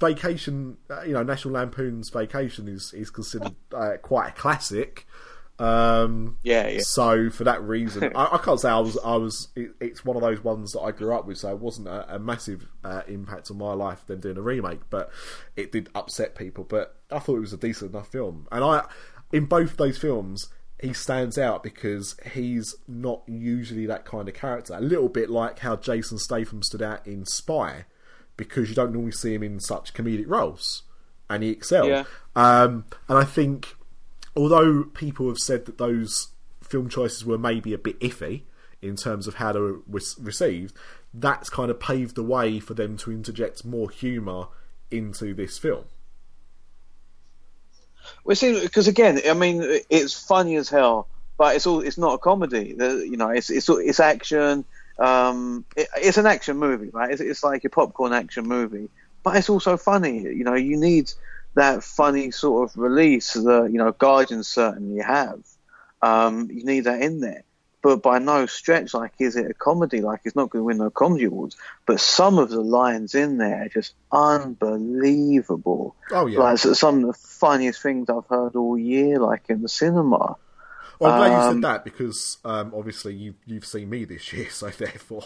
Vacation, 0.00 0.78
uh, 0.90 1.02
you 1.02 1.12
know, 1.12 1.22
National 1.22 1.54
Lampoon's 1.54 2.10
Vacation 2.10 2.68
is 2.68 2.92
is 2.94 3.10
considered 3.10 3.54
uh, 3.74 3.98
quite 4.02 4.28
a 4.28 4.32
classic. 4.32 5.06
Um, 5.58 6.38
Yeah, 6.42 6.66
yeah. 6.66 6.80
So 6.80 7.30
for 7.30 7.44
that 7.44 7.62
reason, 7.62 8.10
I, 8.16 8.34
I 8.34 8.38
can't 8.38 8.58
say 8.58 8.68
I 8.70 8.80
was. 8.80 8.98
I 9.04 9.16
was. 9.16 9.48
It, 9.54 9.72
it's 9.80 10.04
one 10.04 10.16
of 10.16 10.22
those 10.22 10.42
ones 10.42 10.72
that 10.72 10.80
I 10.80 10.90
grew 10.90 11.14
up 11.14 11.26
with, 11.26 11.38
so 11.38 11.50
it 11.50 11.58
wasn't 11.58 11.88
a, 11.88 12.16
a 12.16 12.18
massive 12.18 12.66
uh, 12.82 13.02
impact 13.06 13.50
on 13.50 13.58
my 13.58 13.74
life 13.74 14.04
than 14.06 14.20
doing 14.20 14.38
a 14.38 14.42
remake, 14.42 14.80
but 14.90 15.10
it 15.54 15.70
did 15.70 15.88
upset 15.94 16.34
people. 16.34 16.64
But 16.64 16.96
I 17.10 17.18
thought 17.18 17.36
it 17.36 17.40
was 17.40 17.52
a 17.52 17.58
decent 17.58 17.92
enough 17.92 18.08
film, 18.08 18.48
and 18.50 18.64
I, 18.64 18.86
in 19.32 19.44
both 19.44 19.76
those 19.76 19.98
films, 19.98 20.48
he 20.82 20.92
stands 20.92 21.38
out 21.38 21.62
because 21.62 22.16
he's 22.32 22.74
not 22.88 23.22
usually 23.26 23.86
that 23.86 24.04
kind 24.04 24.28
of 24.28 24.34
character. 24.34 24.74
A 24.74 24.80
little 24.80 25.08
bit 25.08 25.30
like 25.30 25.60
how 25.60 25.76
Jason 25.76 26.18
Statham 26.18 26.62
stood 26.62 26.82
out 26.82 27.06
in 27.06 27.24
Spy, 27.24 27.84
because 28.36 28.68
you 28.68 28.74
don't 28.74 28.92
normally 28.92 29.12
see 29.12 29.32
him 29.32 29.44
in 29.44 29.60
such 29.60 29.94
comedic 29.94 30.26
roles, 30.26 30.82
and 31.30 31.44
he 31.44 31.50
excelled. 31.50 31.88
Yeah. 31.88 32.04
Um, 32.34 32.84
and 33.08 33.16
I 33.16 33.24
think, 33.24 33.76
although 34.36 34.82
people 34.82 35.28
have 35.28 35.38
said 35.38 35.66
that 35.66 35.78
those 35.78 36.28
film 36.62 36.88
choices 36.88 37.24
were 37.24 37.38
maybe 37.38 37.72
a 37.72 37.78
bit 37.78 38.00
iffy 38.00 38.42
in 38.80 38.96
terms 38.96 39.28
of 39.28 39.36
how 39.36 39.52
they 39.52 39.60
were 39.60 39.78
re- 39.86 40.00
received, 40.20 40.74
that's 41.14 41.48
kind 41.48 41.70
of 41.70 41.78
paved 41.78 42.16
the 42.16 42.24
way 42.24 42.58
for 42.58 42.74
them 42.74 42.96
to 42.96 43.12
interject 43.12 43.64
more 43.64 43.88
humour 43.88 44.48
into 44.90 45.32
this 45.32 45.58
film. 45.58 45.84
Well, 48.24 48.36
see, 48.36 48.60
because 48.60 48.88
again, 48.88 49.20
I 49.28 49.34
mean, 49.34 49.62
it's 49.90 50.14
funny 50.14 50.56
as 50.56 50.68
hell, 50.68 51.08
but 51.36 51.56
it's 51.56 51.66
all 51.66 51.80
it's 51.80 51.98
not 51.98 52.14
a 52.14 52.18
comedy. 52.18 52.74
You 52.78 53.16
know, 53.16 53.30
it's 53.30 53.50
it's 53.50 53.68
it's 53.68 54.00
action. 54.00 54.64
Um, 54.98 55.64
it, 55.76 55.88
it's 55.96 56.18
an 56.18 56.26
action 56.26 56.58
movie, 56.58 56.90
right? 56.90 57.10
It's, 57.10 57.20
it's 57.20 57.42
like 57.42 57.64
a 57.64 57.70
popcorn 57.70 58.12
action 58.12 58.46
movie, 58.46 58.88
but 59.22 59.36
it's 59.36 59.50
also 59.50 59.76
funny. 59.76 60.22
You 60.22 60.44
know, 60.44 60.54
you 60.54 60.76
need 60.78 61.10
that 61.54 61.82
funny 61.82 62.30
sort 62.30 62.70
of 62.70 62.76
release 62.78 63.32
that 63.32 63.68
you 63.72 63.78
know 63.78 63.92
Guardians 63.92 64.48
certainly 64.48 65.00
have. 65.02 65.40
Um, 66.00 66.50
you 66.50 66.64
need 66.64 66.84
that 66.84 67.00
in 67.00 67.20
there, 67.20 67.44
but 67.82 68.02
by 68.02 68.18
no 68.18 68.46
stretch 68.46 68.94
like 68.94 69.12
is 69.18 69.36
it 69.36 69.50
a 69.50 69.54
comedy. 69.54 70.00
Like 70.00 70.20
it's 70.24 70.36
not 70.36 70.50
going 70.50 70.60
to 70.60 70.64
win 70.64 70.78
no 70.78 70.90
comedy 70.90 71.24
awards. 71.24 71.56
But 71.84 72.00
some 72.00 72.38
of 72.38 72.48
the 72.48 72.60
lines 72.60 73.14
in 73.14 73.38
there 73.38 73.64
are 73.64 73.68
just 73.68 73.94
unbelievable. 74.12 75.96
Oh 76.10 76.26
yeah. 76.26 76.38
Like 76.38 76.58
some 76.58 77.04
of 77.04 77.06
the 77.08 77.18
funniest 77.18 77.82
things 77.82 78.08
I've 78.08 78.26
heard 78.26 78.56
all 78.56 78.78
year, 78.78 79.18
like 79.18 79.44
in 79.48 79.62
the 79.62 79.68
cinema. 79.68 80.36
Well, 80.98 81.12
I'm 81.12 81.18
glad 81.18 81.28
you 81.28 81.34
Um, 81.34 81.54
said 81.54 81.62
that 81.62 81.84
because 81.84 82.38
um, 82.44 82.72
obviously 82.74 83.14
you 83.14 83.34
you've 83.44 83.66
seen 83.66 83.90
me 83.90 84.04
this 84.04 84.32
year, 84.32 84.48
so 84.50 84.68
therefore, 84.68 85.24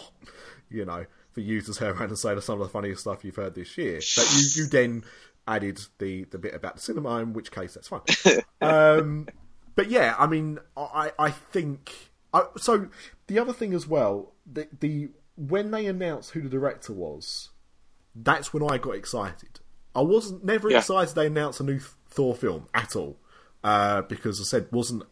you 0.69 0.85
know, 0.85 1.05
for 1.31 1.41
you 1.41 1.61
to 1.61 1.73
turn 1.73 1.95
around 1.95 2.09
and 2.09 2.17
say 2.17 2.37
some 2.39 2.59
of 2.59 2.67
the 2.67 2.71
funniest 2.73 3.01
stuff 3.01 3.23
you've 3.23 3.35
heard 3.35 3.53
this 3.53 3.77
year, 3.77 3.99
but 4.15 4.33
you, 4.35 4.63
you 4.63 4.67
then 4.67 5.03
added 5.47 5.79
the 5.99 6.23
the 6.25 6.39
bit 6.39 6.55
about 6.55 6.75
the 6.75 6.81
cinema, 6.81 7.17
in 7.19 7.33
which 7.33 7.51
case 7.51 7.75
that's 7.75 7.87
fine. 7.87 8.01
um, 8.61 9.27
but 9.75 9.91
yeah, 9.91 10.15
I 10.17 10.25
mean, 10.25 10.57
I 10.75 11.11
I 11.19 11.29
think 11.29 12.09
I, 12.37 12.45
so. 12.57 12.87
The 13.27 13.39
other 13.39 13.53
thing 13.53 13.73
as 13.73 13.87
well, 13.87 14.31
the 14.51 14.67
the 14.79 15.09
when 15.35 15.71
they 15.71 15.85
announced 15.85 16.31
who 16.31 16.41
the 16.41 16.49
director 16.49 16.93
was, 16.93 17.49
that's 18.15 18.53
when 18.53 18.63
I 18.63 18.77
got 18.77 18.95
excited. 18.95 19.59
I 19.95 20.01
wasn't 20.01 20.45
never 20.45 20.69
Yeah. 20.69 20.77
excited 20.79 21.13
they 21.15 21.27
announced 21.27 21.59
a 21.59 21.63
new 21.63 21.79
Thor 22.09 22.33
film 22.35 22.67
at 22.73 22.95
all. 22.95 23.17
Uh, 23.63 24.01
because 24.03 24.39
I 24.39 24.43
said 24.43 24.67
wasn't 24.71 25.03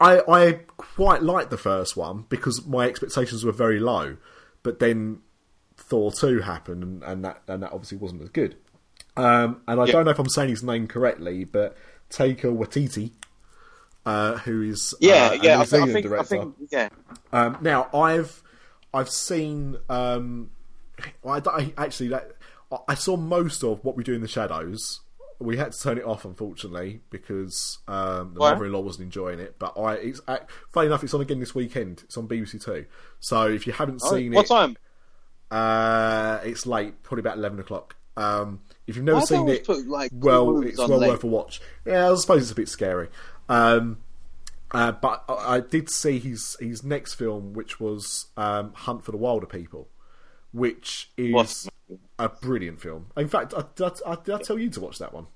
I, 0.00 0.20
I 0.28 0.52
quite 0.76 1.22
liked 1.22 1.50
the 1.50 1.56
first 1.56 1.96
one 1.96 2.26
because 2.28 2.66
my 2.66 2.86
expectations 2.86 3.44
were 3.44 3.52
very 3.52 3.78
low, 3.80 4.16
but 4.62 4.78
then 4.78 5.20
Thor 5.78 6.12
two 6.12 6.40
happened 6.40 6.82
and, 6.82 7.02
and 7.04 7.24
that 7.24 7.42
and 7.48 7.62
that 7.62 7.72
obviously 7.72 7.96
wasn't 7.98 8.20
as 8.22 8.28
good. 8.30 8.56
Um, 9.16 9.62
and 9.68 9.80
I 9.80 9.86
Yeah. 9.86 9.92
don't 9.92 10.04
know 10.06 10.10
if 10.10 10.18
I'm 10.18 10.28
saying 10.28 10.50
his 10.50 10.62
name 10.62 10.86
correctly, 10.88 11.44
but 11.44 11.76
Taika 12.10 12.44
Waititi, 12.54 13.12
uh, 14.06 14.36
who 14.38 14.62
is 14.62 14.94
Yeah, 15.00 15.30
uh, 15.32 15.38
yeah. 15.42 15.58
I, 15.58 15.62
I 15.62 15.64
think, 15.64 16.06
I 16.12 16.22
think, 16.22 16.54
yeah. 16.70 16.88
Um, 17.32 17.58
now 17.60 17.88
I've 17.94 18.42
I've 18.92 19.10
seen 19.10 19.76
um, 19.88 20.50
I, 21.26 21.40
I- 21.46 21.72
actually 21.78 22.08
that 22.08 22.32
I- 22.70 22.78
I 22.88 22.94
saw 22.94 23.16
most 23.16 23.62
of 23.64 23.84
what 23.84 23.96
we 23.96 24.04
do 24.04 24.12
in 24.14 24.20
the 24.20 24.28
shadows. 24.28 25.00
We 25.40 25.56
had 25.56 25.72
to 25.72 25.80
turn 25.80 25.98
it 25.98 26.04
off 26.04 26.24
unfortunately 26.24 27.00
because 27.10 27.78
um, 27.88 28.34
the 28.34 28.40
Why? 28.40 28.52
mother-in-law 28.52 28.80
wasn't 28.80 29.04
enjoying 29.06 29.40
it. 29.40 29.56
But 29.58 29.76
I, 29.78 29.94
it's 29.94 30.20
funny 30.70 30.86
enough, 30.86 31.02
it's 31.02 31.12
on 31.12 31.20
again 31.20 31.40
this 31.40 31.54
weekend. 31.54 32.02
It's 32.04 32.16
on 32.16 32.28
BBC 32.28 32.64
Two. 32.64 32.86
So 33.20 33.48
if 33.48 33.66
you 33.66 33.72
haven't 33.72 34.00
Oh, 34.04 34.14
seen 34.14 34.32
what 34.32 34.44
it, 34.44 34.48
time? 34.48 34.76
uh, 35.50 36.40
it's 36.44 36.66
late, 36.66 37.02
probably 37.02 37.20
about 37.20 37.38
eleven 37.38 37.58
o'clock. 37.58 37.96
Um, 38.16 38.60
if 38.86 38.94
you've 38.94 39.04
never 39.04 39.18
they 39.20 39.26
seen 39.26 39.48
it, 39.48 39.64
put, 39.66 39.88
like, 39.88 40.12
well, 40.14 40.60
it's 40.62 40.78
well 40.78 40.88
late? 40.98 41.08
worth 41.08 41.24
a 41.24 41.26
watch. 41.26 41.60
Yeah, 41.84 42.12
I 42.12 42.14
suppose 42.14 42.42
it's 42.42 42.52
a 42.52 42.54
bit 42.54 42.68
scary. 42.68 43.08
Um, 43.48 43.98
uh, 44.70 44.92
but 44.92 45.24
I, 45.28 45.56
I 45.56 45.60
did 45.60 45.90
see 45.90 46.18
his 46.18 46.56
his 46.60 46.82
next 46.82 47.14
film, 47.14 47.52
which 47.52 47.78
was 47.78 48.26
um, 48.36 48.72
Hunt 48.74 49.04
for 49.04 49.12
the 49.12 49.18
Wilderpeople, 49.18 49.86
which 50.52 51.10
is 51.16 51.32
What's- 51.32 51.68
a 52.18 52.28
brilliant 52.28 52.80
film. 52.80 53.06
In 53.16 53.28
fact, 53.28 53.52
I, 53.56 53.64
did, 53.74 53.92
I, 54.06 54.14
did 54.16 54.34
I 54.34 54.38
tell 54.38 54.58
you 54.58 54.70
to 54.70 54.80
watch 54.80 54.98
that 54.98 55.12
one? 55.12 55.26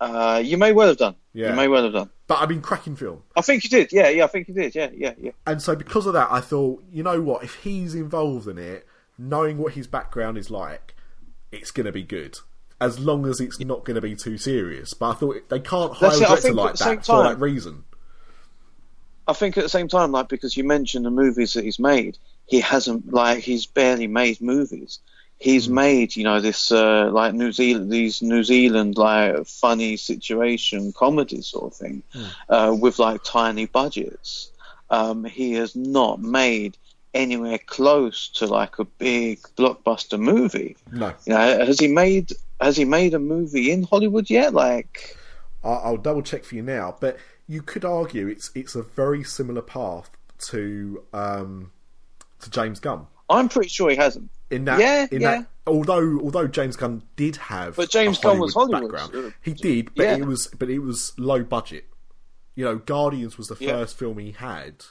Uh, 0.00 0.40
you 0.44 0.56
may 0.56 0.72
well 0.72 0.88
have 0.88 0.96
done. 0.96 1.16
Yeah. 1.32 1.50
You 1.50 1.56
may 1.56 1.68
well 1.68 1.82
have 1.84 1.92
done. 1.92 2.10
But 2.28 2.40
I 2.40 2.46
mean, 2.46 2.60
cracking 2.60 2.94
film. 2.96 3.22
I 3.36 3.40
think 3.40 3.64
you 3.64 3.70
did. 3.70 3.92
Yeah, 3.92 4.08
yeah. 4.08 4.24
I 4.24 4.26
think 4.28 4.48
you 4.48 4.54
did. 4.54 4.74
Yeah, 4.74 4.90
yeah, 4.94 5.14
yeah. 5.18 5.32
And 5.46 5.60
so 5.60 5.74
because 5.74 6.06
of 6.06 6.12
that, 6.12 6.28
I 6.30 6.40
thought, 6.40 6.84
you 6.92 7.02
know 7.02 7.20
what? 7.20 7.42
If 7.42 7.54
he's 7.56 7.94
involved 7.94 8.46
in 8.48 8.58
it, 8.58 8.86
knowing 9.18 9.58
what 9.58 9.72
his 9.72 9.86
background 9.86 10.38
is 10.38 10.50
like, 10.50 10.94
it's 11.50 11.70
going 11.70 11.86
to 11.86 11.92
be 11.92 12.04
good. 12.04 12.38
As 12.80 12.98
long 13.00 13.26
as 13.26 13.40
it's 13.40 13.58
not 13.58 13.84
going 13.84 13.96
to 13.96 14.00
be 14.00 14.14
too 14.14 14.38
serious. 14.38 14.94
But 14.94 15.10
I 15.10 15.14
thought 15.14 15.48
they 15.48 15.58
can't 15.60 15.92
hire 15.92 16.10
That's 16.10 16.20
a 16.20 16.26
director 16.26 16.52
like 16.54 16.66
at 16.70 16.78
the 16.78 16.84
same 16.84 16.96
that 16.96 17.06
for 17.06 17.22
that 17.24 17.40
reason. 17.40 17.84
I 19.26 19.32
think 19.32 19.58
at 19.58 19.64
the 19.64 19.68
same 19.68 19.88
time, 19.88 20.12
like 20.12 20.28
because 20.28 20.56
you 20.56 20.64
mentioned 20.64 21.04
the 21.04 21.10
movies 21.10 21.52
that 21.54 21.64
he's 21.64 21.78
made, 21.78 22.18
he 22.46 22.60
hasn't 22.60 23.12
like 23.12 23.40
he's 23.40 23.66
barely 23.66 24.06
made 24.06 24.40
movies. 24.40 25.00
He's 25.38 25.66
Hmm. 25.66 25.74
made, 25.74 26.16
you 26.16 26.24
know, 26.24 26.40
this 26.40 26.72
uh, 26.72 27.10
like 27.12 27.34
New 27.34 27.52
Zealand, 27.52 27.90
these 27.92 28.22
New 28.22 28.42
Zealand 28.42 28.96
like 28.96 29.46
funny 29.46 29.96
situation 29.96 30.92
comedy 30.92 31.42
sort 31.42 31.72
of 31.72 31.78
thing, 31.78 32.02
Hmm. 32.12 32.24
uh, 32.48 32.76
with 32.80 32.98
like 32.98 33.22
tiny 33.24 33.66
budgets. 33.66 34.50
Um, 34.90 35.24
he 35.24 35.52
has 35.54 35.76
not 35.76 36.22
made 36.22 36.78
anywhere 37.14 37.58
close 37.58 38.28
to 38.30 38.46
like 38.46 38.78
a 38.78 38.84
big 38.84 39.40
blockbuster 39.56 40.18
movie. 40.18 40.76
No. 40.92 41.08
You 41.26 41.32
know, 41.34 41.64
has 41.66 41.78
he 41.80 41.88
made 41.88 42.32
has 42.60 42.76
he 42.76 42.84
made 42.84 43.14
a 43.14 43.18
movie 43.18 43.70
in 43.70 43.82
Hollywood 43.84 44.28
yet? 44.30 44.52
Like, 44.54 45.16
I'll, 45.64 45.80
I'll 45.84 45.96
double 45.96 46.22
check 46.22 46.44
for 46.44 46.54
you 46.54 46.62
now, 46.62 46.96
but 47.00 47.16
you 47.46 47.62
could 47.62 47.84
argue 47.84 48.26
it's 48.28 48.50
it's 48.54 48.74
a 48.74 48.82
very 48.82 49.24
similar 49.24 49.62
path 49.62 50.10
to 50.50 51.02
um, 51.12 51.72
to 52.40 52.50
James 52.50 52.78
Gunn 52.80 53.06
I'm 53.30 53.48
pretty 53.48 53.68
sure 53.68 53.90
he 53.90 53.96
hasn't. 53.96 54.30
in 54.50 54.64
that. 54.66 54.78
Yeah, 54.80 55.06
in 55.10 55.20
yeah. 55.20 55.38
that, 55.38 55.46
although 55.66 56.20
although 56.20 56.46
James 56.46 56.76
Gunn 56.76 57.02
did 57.16 57.36
have, 57.36 57.76
But 57.76 57.90
James 57.90 58.18
a 58.18 58.22
Gunn 58.22 58.38
was 58.38 58.54
Hollywood 58.54 58.92
background, 58.92 59.34
he 59.42 59.52
did, 59.52 59.94
but 59.94 60.02
Yeah. 60.04 60.16
it 60.16 60.26
was 60.26 60.46
but 60.58 60.70
it 60.70 60.78
was 60.80 61.12
low 61.18 61.42
budget. 61.42 61.84
You 62.54 62.64
know, 62.64 62.76
Guardians 62.76 63.36
was 63.38 63.48
the 63.48 63.56
Yeah. 63.60 63.72
first 63.72 63.98
film 63.98 64.18
he 64.18 64.32
had 64.32 64.84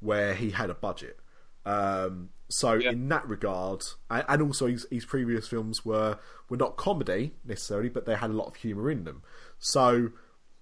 where 0.00 0.34
he 0.34 0.50
had 0.50 0.68
a 0.70 0.74
budget. 0.74 1.18
Um, 1.66 2.30
so 2.48 2.74
Yeah. 2.74 2.90
in 2.92 3.08
that 3.08 3.26
regard, 3.28 3.82
and, 4.08 4.24
and 4.28 4.42
also 4.42 4.66
his, 4.68 4.86
his 4.90 5.04
previous 5.04 5.48
films 5.48 5.84
were 5.84 6.18
were 6.48 6.56
not 6.56 6.76
comedy 6.76 7.32
necessarily, 7.44 7.88
but 7.88 8.06
they 8.06 8.14
had 8.14 8.30
a 8.30 8.32
lot 8.32 8.46
of 8.46 8.54
humour 8.54 8.88
in 8.90 9.04
them. 9.04 9.22
So 9.58 10.10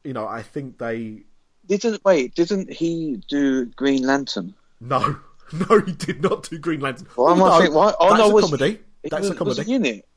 you 0.03 0.13
know, 0.13 0.27
I 0.27 0.43
think 0.43 0.79
they 0.79 1.25
Didn't 1.67 2.03
wait? 2.05 2.35
Didn't 2.35 2.73
he 2.73 3.23
do 3.29 3.67
Green 3.67 4.03
Lantern? 4.07 4.55
No, 4.81 5.19
no, 5.53 5.81
he 5.81 5.93
did 5.93 6.23
not 6.23 6.49
do 6.49 6.59
Green 6.59 6.81
Lantern. 6.81 7.07
Why 7.15 7.33
am 7.33 7.43
oh, 7.43 7.45
I 7.47 7.49
no, 7.59 7.61
think- 7.63 7.75
why- 7.75 7.95
oh, 8.01 8.09
that's 8.11 8.19
no, 8.19 8.31
a 8.31 8.35
was 8.35 8.45
comedy. 8.47 8.79
he- 9.03 9.09
that's 9.11 9.21
was, 9.23 9.31
a 9.31 9.35
comedy. 9.35 9.59
Was 9.61 9.67
he 9.67 9.75
in 9.75 9.85
it? 9.85 10.09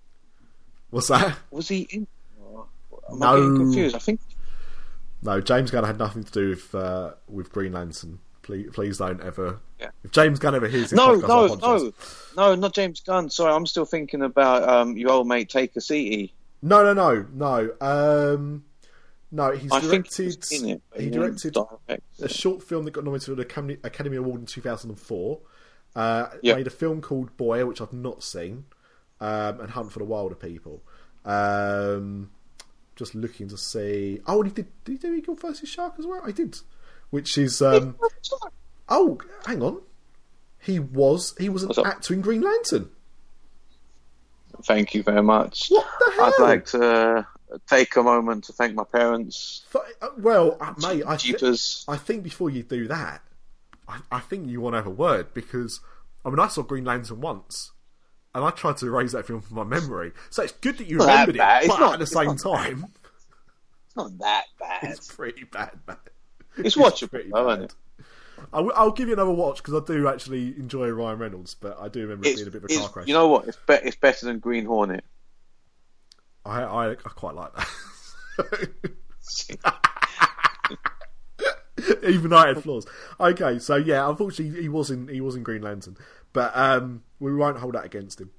What's 0.89 1.08
that? 1.10 1.38
Was 1.52 1.67
he 1.67 1.82
in? 1.91 2.08
Am 3.12 3.19
No. 3.19 3.28
I 3.28 3.36
getting 3.36 3.56
confused? 3.58 3.95
I 3.95 4.00
think. 4.00 4.21
No, 5.21 5.41
James 5.41 5.71
Gunn 5.71 5.84
had 5.84 5.97
nothing 5.97 6.23
to 6.23 6.32
do 6.32 6.50
with 6.50 6.73
uh, 6.76 7.12
with 7.28 7.52
Green 7.52 7.73
Lantern. 7.73 8.19
Please, 8.48 8.70
please 8.72 8.98
don't 8.98 9.20
ever. 9.22 9.60
Yeah. 9.78 9.90
If 10.06 10.12
James 10.12 10.40
Gunn 10.40 10.56
ever 10.56 10.70
hears 10.70 10.90
this 10.92 10.94
No, 10.94 11.20
podcast, 11.20 11.60
no, 11.62 11.78
no, 11.78 11.94
no, 12.38 12.56
not 12.56 12.74
James 12.74 13.02
Gunn. 13.02 13.30
Sorry, 13.30 13.52
I'm 13.54 13.66
still 13.66 13.84
thinking 13.84 14.22
about 14.22 14.68
um, 14.68 14.96
your 14.96 15.12
old 15.12 15.28
mate 15.28 15.50
Taika 15.50 15.76
Waititi. 15.80 16.32
no, 16.62 16.82
no, 16.82 16.94
no, 16.94 17.26
no. 17.34 18.34
Um, 18.36 18.64
no, 19.34 19.52
he's 19.52 19.70
I 19.70 19.82
he 19.82 19.88
directed. 19.88 20.26
was 20.38 20.64
it. 20.64 20.82
he 20.98 21.10
directed 21.10 21.54
direct 21.56 22.02
a 22.22 22.24
it. 22.26 22.32
short 22.32 22.64
film 22.64 22.86
that 22.86 22.92
got 22.92 23.04
nominated 23.04 23.26
for 23.26 23.36
the 23.36 23.42
Academy, 23.42 23.78
Academy 23.84 24.16
Award 24.16 24.40
in 24.40 24.46
2004. 24.48 25.40
Uh, 25.94 26.28
Yeah. 26.42 26.56
Made 26.56 26.68
a 26.68 26.70
film 26.70 27.02
called 27.02 27.36
Boy, 27.36 27.66
which 27.66 27.82
I've 27.82 27.92
not 27.92 28.24
seen, 28.24 28.64
um, 29.20 29.60
and 29.60 29.72
Hunt 29.72 29.92
for 29.92 30.00
the 30.00 30.06
Wilderpeople. 30.06 30.80
Um, 31.26 32.32
just 32.96 33.14
looking 33.14 33.50
to 33.50 33.58
see. 33.58 34.22
Oh, 34.26 34.42
and 34.42 34.50
he 34.50 34.54
did. 34.56 34.68
Did 34.86 34.92
he 34.94 34.98
do 35.00 35.14
Eagle 35.14 35.36
versus 35.36 35.68
Shark 35.68 35.96
as 36.00 36.06
well? 36.08 36.22
I 36.24 36.32
did. 36.32 36.58
Which 37.10 37.38
is. 37.38 37.62
Um, 37.62 37.96
oh, 38.89 39.20
hang 39.46 39.62
on. 39.63 39.82
He 40.60 40.80
was. 40.80 41.34
He 41.39 41.50
was 41.50 41.63
an 41.63 41.72
actor 41.86 42.13
in 42.13 42.22
Green 42.22 42.41
Lantern. 42.41 42.89
Thank 44.63 44.96
you 44.96 45.04
very 45.04 45.22
much. 45.24 45.67
What 45.70 45.86
the 46.00 46.12
hell? 46.15 46.26
I'd 46.38 46.41
like 46.41 46.65
to 46.67 47.28
take 47.70 47.96
a 47.96 48.04
moment 48.04 48.46
to 48.46 48.54
thank 48.54 48.74
my 48.76 48.84
parents. 48.84 49.65
F- 49.74 49.82
uh, 50.02 50.10
well, 50.17 50.58
uh, 50.60 50.74
mate, 50.80 51.04
I, 51.06 51.15
thi- 51.15 51.32
Jeepers. 51.34 51.86
I 51.88 51.96
think 51.98 52.24
before 52.24 52.50
you 52.50 52.63
do 52.63 52.88
that, 52.88 53.22
I, 53.88 54.00
I 54.12 54.20
think 54.20 54.50
you 54.50 54.60
want 54.60 54.74
to 54.74 54.78
have 54.78 54.88
a 54.88 54.91
word 54.91 55.34
because 55.34 55.80
I 56.26 56.30
mean 56.30 56.39
I 56.39 56.48
saw 56.48 56.63
Green 56.63 56.86
Lantern 56.86 57.22
once, 57.22 57.72
and 58.34 58.43
I 58.43 58.50
tried 58.50 58.78
to 58.78 58.88
erase 58.88 59.12
that 59.12 59.28
film 59.28 59.41
from 59.41 59.56
my 59.58 59.63
memory. 59.63 60.12
So 60.32 60.41
it's 60.43 60.54
good 60.54 60.78
that 60.80 60.88
you 60.88 60.98
Not 60.98 61.08
remembered 61.08 61.36
it, 61.36 61.41
It's 61.63 61.67
but 61.67 61.80
not- 61.80 61.93
at 61.93 62.00
the 62.00 62.08
same 62.08 62.26
not 62.28 62.39
time, 62.39 62.86
It's 63.86 63.96
not 63.96 64.17
that 64.17 64.46
bad. 64.60 64.80
it's 64.91 65.13
pretty 65.13 65.43
bad, 65.46 65.72
man. 65.88 65.98
It's 66.58 66.76
watchable, 66.76 67.10
pretty 67.12 67.30
though, 67.30 67.46
bad. 67.48 67.60
isn't 67.60 67.63
it? 67.63 67.76
I 68.54 68.58
w- 68.58 68.74
I'll 68.76 68.91
give 68.91 69.08
you 69.08 69.13
another 69.13 69.32
watch 69.32 69.58
because 69.58 69.74
I 69.74 69.86
do 69.86 70.08
actually 70.08 70.56
enjoy 70.58 70.89
Ryan 70.89 71.20
Reynolds, 71.20 71.56
but 71.56 71.78
I 71.80 71.88
do 71.89 72.02
remember 72.02 72.28
it 72.28 72.36
being 72.36 72.48
a 72.48 72.52
bit 72.52 72.63
of 72.63 72.70
a 72.70 72.76
car 72.80 72.89
crash. 72.89 73.08
you 73.08 73.13
know 73.13 73.28
what? 73.28 73.48
It's, 73.48 73.58
be- 73.67 73.74
it's 73.84 73.96
better 73.98 74.26
than 74.28 74.39
Green 74.39 74.65
Hornet. 74.65 75.04
I, 76.46 76.62
I 76.63 76.91
I 76.91 76.96
quite 76.96 77.36
like 77.36 77.52
that. 77.56 78.70
Even 82.08 82.32
though 82.32 82.38
I 82.38 82.48
had 82.50 82.63
flaws. 82.63 82.88
Okay, 83.20 83.60
so 83.60 83.76
yeah, 83.76 84.10
unfortunately 84.10 84.62
he 84.62 84.67
was 84.70 84.89
in 84.89 85.08
he 85.08 85.22
was 85.22 85.36
in 85.36 85.43
Green 85.43 85.62
Lantern, 85.62 85.96
but 86.34 86.52
um, 86.56 87.04
we 87.20 87.34
won't 87.36 87.58
hold 87.58 87.76
that 87.76 87.86
against 87.86 88.20
him. 88.20 88.32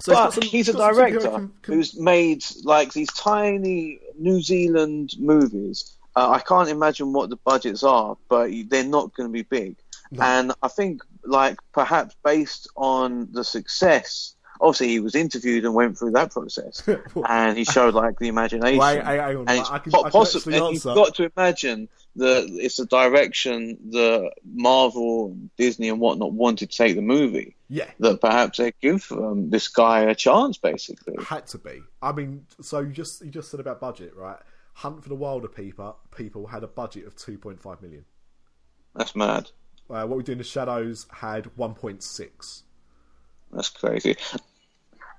So 0.00 0.12
but 0.12 0.24
got 0.24 0.34
some- 0.34 0.42
he's 0.42 0.68
a 0.68 0.72
got 0.72 0.78
some 0.78 1.04
superhero 1.04 1.08
director 1.10 1.30
com- 1.30 1.54
com- 1.62 1.74
who's 1.74 1.98
made 1.98 2.44
like 2.64 2.92
these 2.92 3.10
tiny 3.12 4.00
New 4.18 4.40
Zealand 4.42 5.14
movies. 5.18 5.96
Uh, 6.16 6.30
I 6.30 6.40
can't 6.40 6.68
imagine 6.68 7.12
what 7.12 7.30
the 7.30 7.36
budgets 7.36 7.82
are, 7.82 8.16
but 8.28 8.50
they're 8.68 8.84
not 8.84 9.14
going 9.14 9.28
to 9.28 9.32
be 9.32 9.42
big. 9.42 9.76
And 10.18 10.52
I 10.62 10.68
think, 10.68 11.02
like 11.24 11.58
perhaps 11.72 12.16
based 12.24 12.68
on 12.76 13.28
the 13.30 13.44
success 13.44 14.34
obviously 14.60 14.88
he 14.88 15.00
was 15.00 15.14
interviewed 15.14 15.64
and 15.64 15.74
went 15.74 15.98
through 15.98 16.10
that 16.12 16.30
process, 16.30 16.86
and 17.28 17.56
he 17.56 17.64
showed 17.64 17.94
like 17.94 18.18
the 18.18 18.28
imagination. 18.28 18.78
Wait, 18.78 19.02
hang- 19.02 19.18
hang 19.18 19.36
on, 19.36 19.48
and 19.48 19.58
it's 19.60 19.70
I 19.70 19.78
can- 19.78 19.92
po- 19.92 20.04
I 20.04 20.10
can 20.10 20.52
and 20.54 20.74
you've 20.74 20.82
got 20.84 21.14
to 21.16 21.30
imagine 21.36 21.88
that 22.16 22.46
it's 22.50 22.78
a 22.78 22.86
direction 22.86 23.78
that 23.92 24.32
Marvel, 24.44 25.36
Disney, 25.56 25.88
and 25.88 26.00
whatnot 26.00 26.32
wanted 26.32 26.70
to 26.70 26.76
take 26.76 26.96
the 26.96 27.02
movie. 27.02 27.56
Yeah, 27.68 27.88
That 28.00 28.20
perhaps 28.20 28.58
they 28.58 28.72
give 28.82 29.10
um, 29.12 29.48
this 29.50 29.68
guy 29.68 30.00
a 30.02 30.14
chance, 30.14 30.58
basically. 30.58 31.22
had 31.24 31.46
to 31.48 31.58
be. 31.58 31.80
I 32.02 32.12
mean, 32.12 32.46
so 32.60 32.80
you 32.80 32.92
just 32.92 33.24
you 33.24 33.30
just 33.30 33.50
said 33.50 33.60
about 33.60 33.80
budget, 33.80 34.14
right? 34.16 34.38
Hunt 34.80 35.02
for 35.02 35.10
the 35.10 35.16
Wilderpeople 35.16 35.94
people 36.16 36.46
had 36.46 36.64
a 36.64 36.66
budget 36.66 37.06
of 37.06 37.14
two 37.14 37.36
point 37.36 37.60
five 37.60 37.82
million. 37.82 38.06
That's 38.94 39.14
mad. 39.14 39.50
Uh, 39.90 40.06
what 40.06 40.16
we 40.16 40.22
do 40.22 40.32
in 40.32 40.38
the 40.38 40.44
shadows 40.44 41.06
had 41.12 41.54
one 41.56 41.74
point 41.74 42.02
six. 42.02 42.62
That's 43.52 43.68
crazy. 43.68 44.16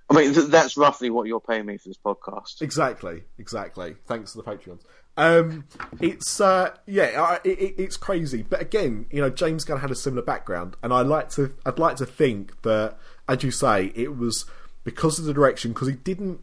I 0.09 0.15
mean, 0.15 0.33
th- 0.33 0.47
that's 0.47 0.77
roughly 0.77 1.11
what 1.11 1.27
you're 1.27 1.39
paying 1.39 1.67
me 1.67 1.77
for 1.77 1.89
this 1.89 1.97
podcast. 2.03 2.63
Exactly, 2.63 3.23
exactly. 3.37 3.97
Thanks 4.07 4.31
to 4.31 4.39
the 4.39 4.43
Patreons. 4.43 4.81
Um, 5.15 5.65
it's 5.99 6.41
uh, 6.41 6.75
yeah, 6.87 7.37
it, 7.43 7.75
it's 7.77 7.97
crazy. 7.97 8.41
But 8.41 8.61
again, 8.61 9.05
you 9.11 9.21
know, 9.21 9.29
James 9.29 9.63
Gunn 9.63 9.79
had 9.79 9.91
a 9.91 9.95
similar 9.95 10.23
background, 10.23 10.75
and 10.81 10.91
I 10.91 11.01
like 11.01 11.29
to, 11.31 11.53
I'd 11.67 11.77
like 11.77 11.97
to 11.97 12.05
think 12.07 12.63
that, 12.63 12.97
as 13.29 13.43
you 13.43 13.51
say, 13.51 13.91
it 13.93 14.17
was 14.17 14.45
because 14.83 15.19
of 15.19 15.25
the 15.25 15.33
direction, 15.35 15.71
because 15.71 15.87
he 15.87 15.93
didn't. 15.93 16.39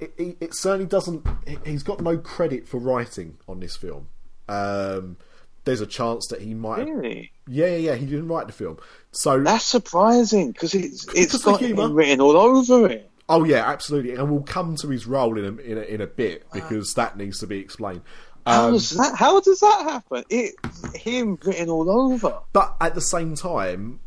It, 0.00 0.12
it, 0.16 0.36
it 0.40 0.54
certainly 0.54 0.86
doesn't. 0.86 1.26
he- 1.46 1.58
He's 1.64 1.82
got 1.82 2.00
no 2.00 2.18
credit 2.18 2.68
for 2.68 2.78
writing 2.78 3.38
on 3.48 3.60
this 3.60 3.76
film. 3.76 4.08
Um, 4.48 5.16
there's 5.64 5.80
a 5.80 5.86
chance 5.86 6.26
that 6.28 6.40
he 6.40 6.54
might. 6.54 6.86
Really? 6.88 7.32
yeah, 7.46 7.66
yeah, 7.66 7.76
yeah. 7.76 7.94
He 7.96 8.06
didn't 8.06 8.28
write 8.28 8.46
the 8.46 8.52
film, 8.52 8.78
so 9.12 9.40
That's 9.42 9.64
surprising 9.64 10.52
because 10.52 10.74
it's 10.74 11.06
it's 11.14 11.42
got 11.44 11.60
him 11.60 11.92
written 11.92 12.20
all 12.20 12.36
over 12.36 12.88
it. 12.88 13.10
Oh 13.28 13.44
yeah, 13.44 13.68
absolutely, 13.68 14.14
and 14.14 14.30
we'll 14.30 14.40
come 14.42 14.76
to 14.76 14.88
his 14.88 15.06
role 15.06 15.36
in 15.38 15.44
a, 15.44 15.60
in 15.60 15.76
a, 15.78 15.82
in 15.82 16.00
a 16.00 16.06
bit 16.06 16.44
because 16.52 16.94
that 16.94 17.18
needs 17.18 17.40
to 17.40 17.46
be 17.46 17.58
explained. 17.58 18.00
How 18.46 18.68
Um, 18.68 18.72
does 18.72 18.90
that? 18.90 19.14
How 19.16 19.40
does 19.40 19.60
that 19.60 19.82
happen? 19.82 20.24
It 20.30 20.54
him 20.94 21.38
written 21.44 21.68
all 21.68 21.90
over. 21.90 22.38
but 22.54 22.76
at 22.80 22.94
the 22.94 23.02
same 23.02 23.34
time, 23.34 24.00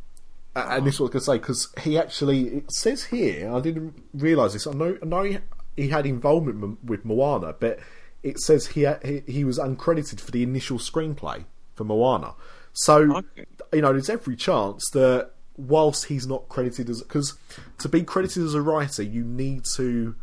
and 0.56 0.88
this 0.88 0.96
is 0.96 1.00
what 1.02 1.14
I 1.14 1.18
was 1.18 1.28
going 1.28 1.38
to 1.40 1.46
say 1.46 1.54
because 1.54 1.74
he 1.84 2.00
actually 2.00 2.48
it 2.48 2.72
says 2.72 3.04
here. 3.04 3.54
I 3.54 3.60
didn't 3.60 4.02
realise 4.16 4.54
this. 4.54 4.66
I 4.66 4.72
know, 4.72 4.98
I 5.04 5.06
know 5.06 5.22
he, 5.22 5.38
he 5.76 5.88
had 5.90 6.06
involvement 6.06 6.62
m- 6.64 6.78
with 6.84 7.06
Moana, 7.06 7.54
but 7.60 7.80
it 8.24 8.40
says 8.40 8.68
he, 8.68 8.86
he 9.28 9.44
was 9.44 9.58
uncredited 9.58 10.20
for 10.20 10.32
the 10.32 10.44
initial 10.44 10.78
screenplay 10.78 11.46
for 11.76 11.84
Moana. 11.84 12.36
So 12.74 13.18
Okay. 13.18 13.46
you 13.74 13.82
know, 13.82 13.92
there's 13.94 14.10
every 14.10 14.36
chance 14.36 14.90
that 14.92 15.32
whilst 15.58 16.06
he's 16.06 16.26
not 16.28 16.48
credited 16.50 16.90
as 16.90 17.02
because 17.02 17.36
to 17.80 17.90
be 17.90 18.04
credited 18.04 18.44
as 18.44 18.54
a 18.54 18.62
writer, 18.62 19.04
you 19.04 19.24
need 19.24 19.66
to 19.76 20.16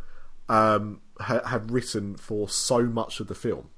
um, 0.47 1.01
ha- 1.19 1.45
have 1.45 1.71
written 1.71 2.15
for 2.15 2.49
so 2.49 2.83
much 2.83 3.19
of 3.19 3.27
the 3.27 3.35
film. 3.35 3.69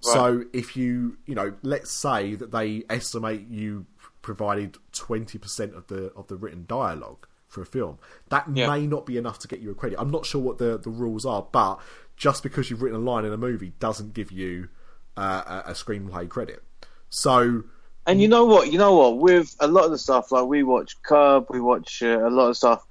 So 0.00 0.44
if 0.52 0.76
you, 0.76 1.18
you 1.26 1.36
know, 1.36 1.54
let's 1.62 1.92
say 1.92 2.34
that 2.34 2.50
they 2.50 2.82
estimate 2.90 3.46
you 3.48 3.86
provided 4.20 4.78
twenty 4.92 5.38
percent 5.38 5.74
of 5.76 5.86
the 5.86 6.12
of 6.16 6.26
the 6.26 6.34
written 6.36 6.64
dialogue 6.66 7.26
for 7.52 7.60
a 7.62 7.66
film, 7.66 7.98
that 8.30 8.46
Yeah. 8.52 8.66
may 8.66 8.86
not 8.86 9.04
be 9.06 9.16
enough 9.18 9.38
to 9.40 9.48
get 9.48 9.60
you 9.60 9.70
a 9.70 9.74
credit. 9.74 10.00
I'm 10.00 10.10
not 10.10 10.24
sure 10.26 10.40
what 10.40 10.58
the 10.58 10.78
the 10.78 10.90
rules 10.90 11.24
are, 11.26 11.46
but 11.52 11.78
just 12.16 12.42
because 12.42 12.70
you've 12.70 12.82
written 12.82 13.00
a 13.00 13.04
line 13.04 13.24
in 13.24 13.32
a 13.32 13.36
movie 13.36 13.72
doesn't 13.78 14.14
give 14.14 14.32
you 14.32 14.68
uh, 15.16 15.62
a, 15.66 15.70
a 15.70 15.72
screenplay 15.74 16.28
credit. 16.28 16.62
So 17.10 17.64
And 18.06 18.20
you 18.22 18.28
know 18.28 18.44
what? 18.46 18.72
You 18.72 18.78
know 18.78 18.94
what? 18.96 19.18
With 19.18 19.54
a 19.60 19.66
lot 19.68 19.84
of 19.84 19.90
the 19.90 19.98
stuff, 19.98 20.32
like 20.32 20.46
we 20.46 20.62
watch 20.62 21.00
Curb, 21.02 21.46
we 21.50 21.60
watch 21.60 22.02
uh, 22.02 22.26
a 22.26 22.30
lot 22.30 22.48
of 22.48 22.56
stuff. 22.56 22.84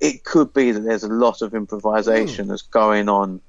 It 0.00 0.22
could 0.24 0.54
be 0.54 0.70
that 0.70 0.80
there's 0.80 1.02
a 1.02 1.08
lot 1.08 1.42
of 1.42 1.54
improvisation 1.54 2.48
that's 2.48 2.62
going 2.62 3.08
on 3.08 3.40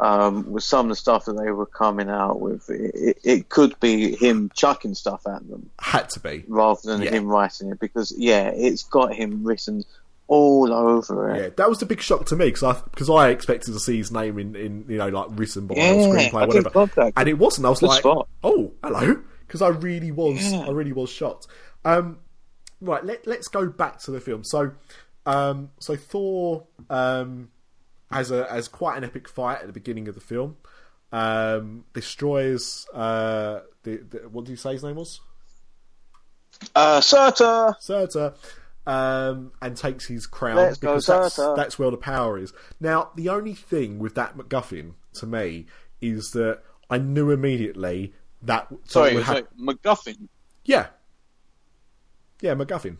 um, 0.00 0.50
with 0.50 0.64
some 0.64 0.86
of 0.86 0.90
the 0.90 0.96
stuff 0.96 1.26
that 1.26 1.34
they 1.34 1.50
were 1.50 1.66
coming 1.66 2.08
out 2.08 2.40
with. 2.40 2.68
It, 2.70 2.94
it, 2.94 3.18
it 3.24 3.48
could 3.48 3.78
be 3.80 4.16
him 4.16 4.50
chucking 4.54 4.94
stuff 4.94 5.26
at 5.26 5.46
them 5.48 5.70
had 5.78 6.10
to 6.10 6.20
be. 6.20 6.44
rather 6.48 6.80
than 6.84 7.02
Yeah. 7.02 7.10
him 7.12 7.26
writing 7.26 7.70
it, 7.70 7.78
because 7.78 8.12
yeah, 8.16 8.48
it's 8.48 8.82
got 8.82 9.14
him 9.14 9.44
written 9.44 9.84
all 10.28 10.72
over 10.72 11.30
it. 11.30 11.42
Yeah, 11.42 11.48
that 11.56 11.68
was 11.68 11.78
the 11.78 11.86
big 11.86 12.00
shock 12.00 12.26
to 12.26 12.36
me 12.36 12.46
because 12.46 12.62
I 12.62 12.72
because 12.90 13.08
I 13.08 13.28
expected 13.30 13.72
to 13.72 13.80
see 13.80 13.96
his 13.96 14.10
name 14.10 14.38
in, 14.38 14.56
in 14.56 14.84
you 14.88 14.98
know 14.98 15.08
like 15.08 15.28
written 15.30 15.66
by 15.66 15.76
Yeah, 15.76 15.92
screenplay, 15.94 16.46
whatever, 16.46 17.10
and 17.16 17.28
it 17.28 17.38
wasn't. 17.38 17.66
I 17.66 17.70
was 17.70 17.80
Good 17.80 17.86
like, 17.90 18.00
spot. 18.00 18.28
oh, 18.42 18.72
hello, 18.82 19.22
because 19.46 19.62
I 19.62 19.68
really 19.68 20.10
was, 20.10 20.52
Yeah. 20.52 20.66
I 20.66 20.70
really 20.70 20.92
was 20.92 21.10
shocked. 21.10 21.46
Um, 21.84 22.18
right, 22.80 23.04
let 23.04 23.26
let's 23.26 23.48
go 23.48 23.68
back 23.68 23.98
to 24.00 24.10
the 24.10 24.20
film. 24.20 24.42
So, 24.42 24.72
um, 25.26 25.70
so 25.78 25.94
Thor 25.96 26.66
um, 26.90 27.50
has 28.10 28.30
a 28.30 28.50
as 28.50 28.66
quite 28.68 28.98
an 28.98 29.04
epic 29.04 29.28
fight 29.28 29.60
at 29.60 29.66
the 29.66 29.72
beginning 29.72 30.08
of 30.08 30.14
the 30.14 30.20
film. 30.20 30.56
Um, 31.12 31.84
destroys 31.94 32.84
uh, 32.92 33.60
the, 33.84 33.98
the 33.98 34.18
what 34.28 34.44
did 34.44 34.50
you 34.50 34.56
say 34.56 34.72
his 34.72 34.82
name 34.82 34.96
was? 34.96 35.20
Uh, 36.74 37.00
Surtur! 37.00 37.76
Surtur, 37.80 38.34
um, 38.86 39.52
and 39.60 39.76
takes 39.76 40.06
his 40.06 40.26
crown 40.26 40.56
Let's 40.56 40.78
go, 40.78 40.94
because 40.94 41.06
that's, 41.06 41.36
that's 41.36 41.78
where 41.78 41.90
the 41.90 41.96
power 41.96 42.38
is. 42.38 42.52
Now, 42.80 43.10
the 43.16 43.28
only 43.28 43.54
thing 43.54 43.98
with 43.98 44.14
that 44.14 44.36
MacGuffin 44.36 44.92
to 45.14 45.26
me 45.26 45.66
is 46.00 46.30
that 46.32 46.60
I 46.88 46.98
knew 46.98 47.30
immediately 47.30 48.14
that 48.42 48.68
Sorry, 48.84 49.14
would 49.14 49.24
sorry, 49.24 49.38
hap- 49.40 49.56
MacGuffin. 49.58 50.28
Yeah, 50.64 50.86
yeah, 52.40 52.54
MacGuffin. 52.54 52.98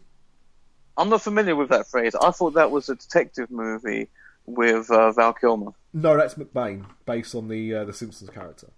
I'm 0.96 1.10
not 1.10 1.22
familiar 1.22 1.54
with 1.54 1.68
that 1.68 1.88
phrase. 1.88 2.14
I 2.14 2.30
thought 2.30 2.54
that 2.54 2.70
was 2.70 2.88
a 2.88 2.94
detective 2.96 3.50
movie 3.50 4.08
with 4.46 4.90
uh, 4.90 5.12
Val 5.12 5.34
Kilmer. 5.34 5.72
No, 5.92 6.16
that's 6.16 6.34
McBain, 6.34 6.86
based 7.04 7.34
on 7.34 7.48
the 7.48 7.74
uh, 7.74 7.84
the 7.84 7.92
Simpsons 7.92 8.30
character. 8.30 8.68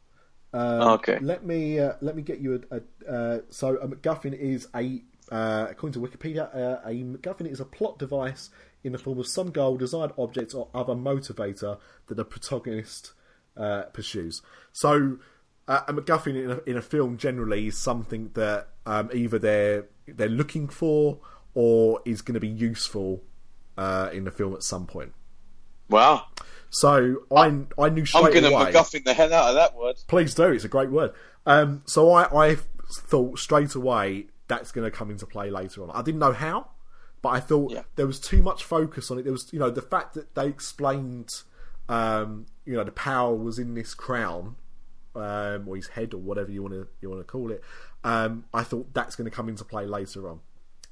Um, 0.52 0.82
Okay. 0.94 1.18
Let 1.20 1.44
me 1.44 1.78
uh, 1.78 1.92
let 2.00 2.16
me 2.16 2.22
get 2.22 2.40
you 2.40 2.62
a. 2.70 2.76
a 2.76 3.12
uh, 3.12 3.40
so 3.50 3.76
a 3.76 3.86
MacGuffin 3.88 4.34
is 4.34 4.66
a 4.74 5.02
uh, 5.30 5.66
according 5.70 6.00
to 6.00 6.08
Wikipedia, 6.08 6.54
uh, 6.54 6.80
a 6.84 6.92
MacGuffin 6.92 7.50
is 7.50 7.60
a 7.60 7.64
plot 7.64 7.98
device 7.98 8.50
in 8.84 8.92
the 8.92 8.98
form 8.98 9.18
of 9.18 9.26
some 9.26 9.50
goal, 9.50 9.76
desired 9.76 10.12
object, 10.18 10.54
or 10.54 10.68
other 10.74 10.94
motivator 10.94 11.78
that 12.06 12.14
the 12.14 12.24
protagonist 12.24 13.12
uh, 13.56 13.82
pursues. 13.92 14.42
So. 14.72 15.18
Uh, 15.66 15.82
a 15.86 15.92
MacGuffin 15.92 16.44
in 16.44 16.50
a, 16.50 16.60
in 16.70 16.76
a 16.78 16.80
film 16.80 17.18
generally 17.18 17.66
is 17.66 17.76
something 17.76 18.30
that 18.32 18.68
um, 18.86 19.10
either 19.12 19.38
they're 19.38 19.84
they're 20.06 20.26
looking 20.26 20.66
for 20.66 21.18
or 21.52 22.00
is 22.06 22.22
going 22.22 22.32
to 22.32 22.40
be 22.40 22.48
useful 22.48 23.22
uh, 23.76 24.08
in 24.12 24.24
the 24.24 24.30
film 24.30 24.54
at 24.54 24.62
some 24.62 24.86
point. 24.86 25.12
Wow. 25.90 26.26
So 26.70 27.22
I 27.34 27.46
I 27.78 27.88
knew 27.88 28.04
straight 28.04 28.24
I'm 28.24 28.32
going 28.32 28.44
to. 28.44 28.50
MacGuffin 28.50 29.04
the 29.04 29.14
hell 29.14 29.32
out 29.32 29.50
of 29.50 29.54
that 29.54 29.76
word. 29.76 29.96
Please 30.06 30.34
do. 30.34 30.44
It's 30.44 30.64
a 30.64 30.68
great 30.68 30.90
word. 30.90 31.12
Um, 31.46 31.82
so 31.86 32.12
I, 32.12 32.50
I 32.50 32.56
thought 32.90 33.38
straight 33.38 33.74
away 33.74 34.26
that's 34.48 34.72
going 34.72 34.90
to 34.90 34.96
come 34.96 35.10
into 35.10 35.26
play 35.26 35.50
later 35.50 35.82
on. 35.82 35.90
I 35.90 36.02
didn't 36.02 36.20
know 36.20 36.32
how, 36.32 36.66
but 37.22 37.30
I 37.30 37.40
thought 37.40 37.70
Yeah. 37.72 37.82
there 37.96 38.06
was 38.06 38.18
too 38.20 38.42
much 38.42 38.64
focus 38.64 39.10
on 39.10 39.18
it. 39.18 39.22
There 39.22 39.32
was, 39.32 39.52
you 39.52 39.58
know, 39.58 39.70
the 39.70 39.82
fact 39.82 40.14
that 40.14 40.34
they 40.34 40.46
explained, 40.46 41.42
um, 41.88 42.46
you 42.64 42.74
know, 42.74 42.84
the 42.84 42.92
power 42.92 43.34
was 43.34 43.58
in 43.58 43.74
this 43.74 43.94
crown, 43.94 44.56
um, 45.14 45.66
or 45.68 45.76
his 45.76 45.88
head, 45.88 46.14
or 46.14 46.18
whatever 46.18 46.50
you 46.50 46.62
want 46.62 46.74
to 46.74 46.86
you 47.00 47.10
want 47.10 47.20
to 47.20 47.24
call 47.30 47.50
it. 47.50 47.62
Um, 48.04 48.44
I 48.54 48.62
thought 48.62 48.92
that's 48.94 49.16
going 49.16 49.28
to 49.30 49.34
come 49.34 49.48
into 49.48 49.64
play 49.64 49.84
later 49.86 50.28
on. 50.28 50.40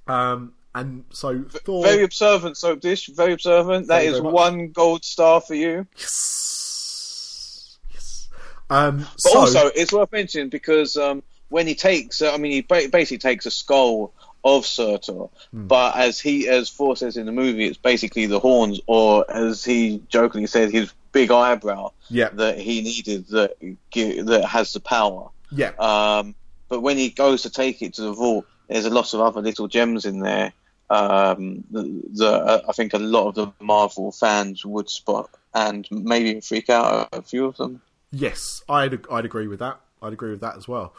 Um, 0.09 0.55
and 0.75 1.05
so 1.11 1.45
Thor, 1.45 1.85
Very 1.85 2.03
observant, 2.03 2.57
soap 2.57 2.81
dish. 2.81 3.07
Very 3.07 3.33
observant. 3.33 3.87
That 3.89 4.05
is 4.05 4.21
one 4.21 4.69
gold 4.73 5.05
star 5.05 5.41
for 5.41 5.55
you. 5.55 5.87
yes, 5.97 7.79
yes. 7.93 8.29
Um, 8.69 8.99
But 8.99 9.21
so, 9.21 9.39
also, 9.39 9.67
it's 9.75 9.93
worth 9.93 10.13
mentioning 10.13 10.49
because 10.51 10.97
um, 10.97 11.23
when 11.49 11.67
he 11.67 11.75
takes, 11.75 12.23
I 12.23 12.37
mean, 12.37 12.53
he 12.53 12.61
ba- 12.63 12.89
basically 12.91 13.19
takes 13.19 13.47
a 13.47 13.51
skull 13.51 14.13
of 14.45 14.65
Surtur, 14.67 15.27
Hmm. 15.51 15.67
but 15.67 15.97
as 15.97 16.21
he, 16.21 16.49
as 16.49 16.71
Thor 16.71 16.97
says 16.97 17.17
in 17.17 17.27
the 17.27 17.33
movie, 17.33 17.67
it's 17.67 17.79
basically 17.79 18.27
the 18.27 18.39
horns, 18.41 18.81
or 18.87 19.29
as 19.31 19.65
he 19.65 20.03
jokingly 20.09 20.47
says, 20.47 20.71
his 20.73 20.93
big 21.13 21.31
eyebrow 21.31 21.91
Yeah. 22.09 22.29
that 22.35 22.59
he 22.59 22.83
needed 22.83 23.27
that 23.29 23.55
that 23.61 24.45
has 24.49 24.73
the 24.73 24.81
power. 24.81 25.31
yeah, 25.51 25.71
Um, 25.79 26.35
but 26.69 26.81
when 26.81 26.97
he 26.99 27.11
goes 27.11 27.43
to 27.43 27.51
take 27.51 27.81
it 27.83 27.95
to 27.95 28.03
the 28.03 28.13
vault, 28.13 28.45
there's 28.69 28.85
a 28.85 28.91
lot 28.91 29.15
of 29.15 29.21
other 29.21 29.41
little 29.41 29.69
gems 29.69 30.05
in 30.05 30.21
there 30.21 30.53
um, 30.91 31.65
that, 31.73 32.03
that 32.15 32.43
uh, 32.43 32.61
I 32.69 32.73
think 32.73 32.95
a 32.95 32.99
lot 32.99 33.29
of 33.29 33.35
the 33.35 33.53
Marvel 33.61 34.13
fans 34.13 34.65
would 34.65 34.89
spot 34.89 35.31
and 35.55 35.87
maybe 35.91 36.41
freak 36.41 36.71
out 36.71 37.09
a 37.13 37.23
few 37.23 37.47
of 37.47 37.57
them. 37.57 37.81
Yes, 38.13 38.63
I'd 38.69 39.05
I'd 39.11 39.25
agree 39.25 39.49
with 39.49 39.59
that. 39.59 39.81
I'd 40.01 40.13
agree 40.13 40.31
with 40.31 40.41
that 40.43 40.57
as 40.57 40.69
well. 40.69 40.93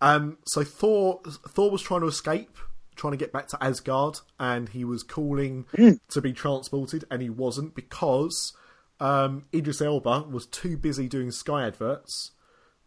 Um, 0.00 0.38
so 0.44 0.62
Thor 0.62 1.20
Thor 1.48 1.70
was 1.70 1.82
trying 1.82 2.00
to 2.02 2.06
escape, 2.06 2.56
trying 2.96 3.12
to 3.12 3.16
get 3.16 3.32
back 3.32 3.48
to 3.48 3.62
Asgard, 3.62 4.20
and 4.38 4.68
he 4.68 4.84
was 4.84 5.02
calling 5.02 5.66
to 6.10 6.20
be 6.20 6.32
transported, 6.32 7.04
and 7.10 7.20
he 7.22 7.30
wasn't 7.30 7.74
because 7.74 8.52
um, 9.00 9.44
Idris 9.54 9.80
Elba 9.80 10.22
was 10.30 10.46
too 10.46 10.76
busy 10.76 11.08
doing 11.08 11.30
Sky 11.30 11.66
adverts 11.66 12.32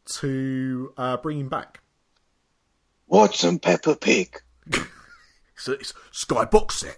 to 0.05 0.93
uh, 0.97 1.17
bring 1.17 1.39
him 1.39 1.49
back. 1.49 1.81
Watson 3.07 3.59
Pepper 3.59 3.95
Pig. 3.95 4.41
So 5.61 5.73
it's 5.73 5.93
Sky 6.09 6.45
box 6.45 6.79
set. 6.79 6.97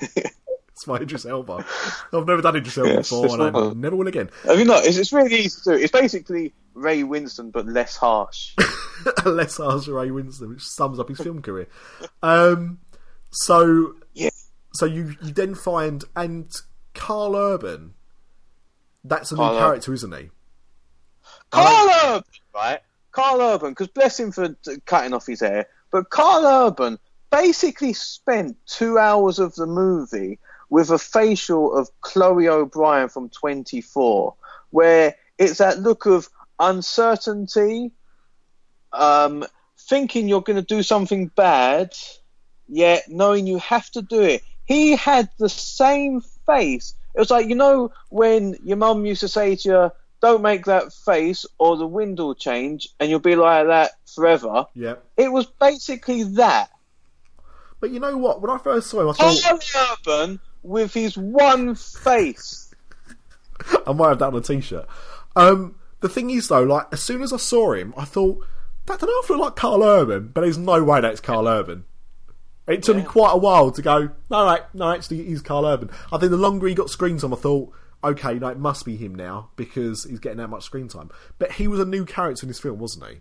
it's 0.00 0.86
my 0.86 0.98
Idris 0.98 1.26
Elba. 1.26 1.64
I've 2.12 2.26
never 2.26 2.40
done 2.40 2.54
Idris 2.54 2.78
Elba 2.78 2.90
Yes, 2.90 3.10
before, 3.10 3.34
and 3.34 3.56
I 3.56 3.72
never 3.72 3.96
will 3.96 4.06
again. 4.06 4.30
I 4.48 4.54
mean, 4.54 4.68
no, 4.68 4.76
it's, 4.76 4.96
it's 4.96 5.12
really 5.12 5.34
easy 5.34 5.60
to 5.64 5.76
do. 5.76 5.82
It's 5.82 5.90
basically 5.90 6.54
Ray 6.74 7.02
Winstone, 7.02 7.52
but 7.52 7.66
less 7.66 7.96
harsh. 7.96 8.54
Less 9.24 9.56
harsh 9.58 9.86
Ray 9.88 10.08
Winstone, 10.08 10.50
which 10.50 10.62
sums 10.62 10.98
up 10.98 11.08
his 11.08 11.18
film 11.18 11.42
career. 11.42 11.68
Um, 12.22 12.78
so 13.30 13.94
Yeah. 14.14 14.30
so 14.74 14.86
you 14.86 15.14
you 15.22 15.32
then 15.32 15.54
find 15.54 16.04
and 16.16 16.50
Karl 16.94 17.36
Urban. 17.36 17.94
That's 19.04 19.30
a 19.32 19.34
new 19.34 19.38
Karl 19.42 19.54
Urban. 19.56 19.62
character, 19.68 19.92
isn't 19.94 20.14
he? 20.14 20.30
Karl 21.50 21.90
Urban, 22.04 22.24
right? 22.54 22.80
Karl 23.12 23.40
Urban, 23.40 23.70
because 23.70 23.88
bless 23.88 24.18
him 24.18 24.32
for 24.32 24.56
cutting 24.86 25.14
off 25.14 25.26
his 25.26 25.40
hair, 25.40 25.66
but 25.90 26.10
Karl 26.10 26.44
Urban 26.66 26.98
basically 27.30 27.92
spent 27.92 28.56
two 28.66 28.98
hours 28.98 29.38
of 29.38 29.54
the 29.54 29.66
movie 29.66 30.38
with 30.70 30.90
a 30.90 30.98
facial 30.98 31.76
of 31.76 31.88
Chloe 32.00 32.48
O'Brian 32.48 33.08
from 33.08 33.28
24, 33.28 34.34
where 34.70 35.14
it's 35.38 35.58
that 35.58 35.80
look 35.80 36.06
of 36.06 36.28
uncertainty, 36.58 37.92
um, 38.92 39.44
thinking 39.78 40.28
you're 40.28 40.42
going 40.42 40.56
to 40.56 40.62
do 40.62 40.82
something 40.82 41.28
bad, 41.28 41.92
yet 42.68 43.04
knowing 43.08 43.46
you 43.46 43.58
have 43.58 43.90
to 43.90 44.02
do 44.02 44.22
it. 44.22 44.42
He 44.64 44.96
had 44.96 45.28
the 45.38 45.48
same 45.48 46.22
face. 46.46 46.94
It 47.14 47.18
was 47.20 47.30
like, 47.30 47.48
you 47.48 47.54
know, 47.54 47.92
when 48.08 48.56
your 48.64 48.76
mum 48.76 49.06
used 49.06 49.20
to 49.20 49.28
say 49.28 49.56
to 49.56 49.68
you, 49.68 49.92
don't 50.20 50.42
make 50.42 50.64
that 50.64 50.92
face 50.92 51.44
or 51.58 51.76
the 51.76 51.86
wind 51.86 52.18
will 52.18 52.34
change 52.34 52.88
and 52.98 53.10
you'll 53.10 53.18
be 53.20 53.36
like 53.36 53.66
that 53.66 53.90
forever. 54.06 54.66
Yeah. 54.74 54.94
It 55.16 55.30
was 55.30 55.46
basically 55.46 56.22
that. 56.22 56.70
But 57.78 57.90
you 57.90 58.00
know 58.00 58.16
what? 58.16 58.40
When 58.40 58.50
I 58.50 58.56
first 58.56 58.88
saw 58.88 59.02
him, 59.02 59.08
I 59.10 59.12
thought 59.12 59.70
Karl 59.70 59.96
Urban 60.06 60.40
with 60.62 60.94
his 60.94 61.18
one 61.18 61.74
face. 61.74 62.74
I 63.86 63.92
might 63.92 64.08
have 64.08 64.18
that 64.20 64.28
on 64.28 64.36
a 64.36 64.40
t-shirt. 64.40 64.86
Um, 65.36 65.74
the 66.04 66.10
thing 66.10 66.28
is, 66.28 66.48
though, 66.48 66.62
like 66.62 66.86
as 66.92 67.02
soon 67.02 67.22
as 67.22 67.32
I 67.32 67.38
saw 67.38 67.72
him, 67.72 67.94
I 67.96 68.04
thought 68.04 68.44
that 68.84 69.00
doesn't 69.00 69.08
half 69.08 69.30
look 69.30 69.40
like 69.40 69.56
Karl 69.56 69.82
Urban, 69.82 70.28
but 70.34 70.42
there's 70.42 70.58
no 70.58 70.84
way 70.84 71.00
that's 71.00 71.18
Karl 71.18 71.48
Urban. 71.48 71.86
It 72.66 72.82
took 72.82 72.98
me 72.98 73.02
quite 73.02 73.32
a 73.32 73.38
while 73.38 73.70
to 73.70 73.80
go. 73.80 74.10
No, 74.28 74.44
right, 74.44 74.62
no, 74.74 74.90
actually, 74.90 75.24
he's 75.24 75.40
Karl 75.40 75.64
Urban. 75.64 75.88
I 76.12 76.18
think 76.18 76.30
the 76.30 76.36
longer 76.36 76.66
he 76.66 76.74
got 76.74 76.90
screen 76.90 77.16
time, 77.16 77.32
I 77.32 77.36
thought, 77.36 77.72
okay, 78.04 78.34
no, 78.34 78.48
it 78.48 78.58
must 78.58 78.84
be 78.84 78.98
him 78.98 79.14
now 79.14 79.48
because 79.56 80.04
he's 80.04 80.18
getting 80.18 80.36
that 80.36 80.48
much 80.48 80.64
screen 80.64 80.88
time. 80.88 81.10
But 81.38 81.52
he 81.52 81.66
was 81.68 81.80
a 81.80 81.86
new 81.86 82.04
character 82.04 82.44
in 82.44 82.48
this 82.48 82.60
film, 82.60 82.78
wasn't 82.78 83.10
he? 83.10 83.20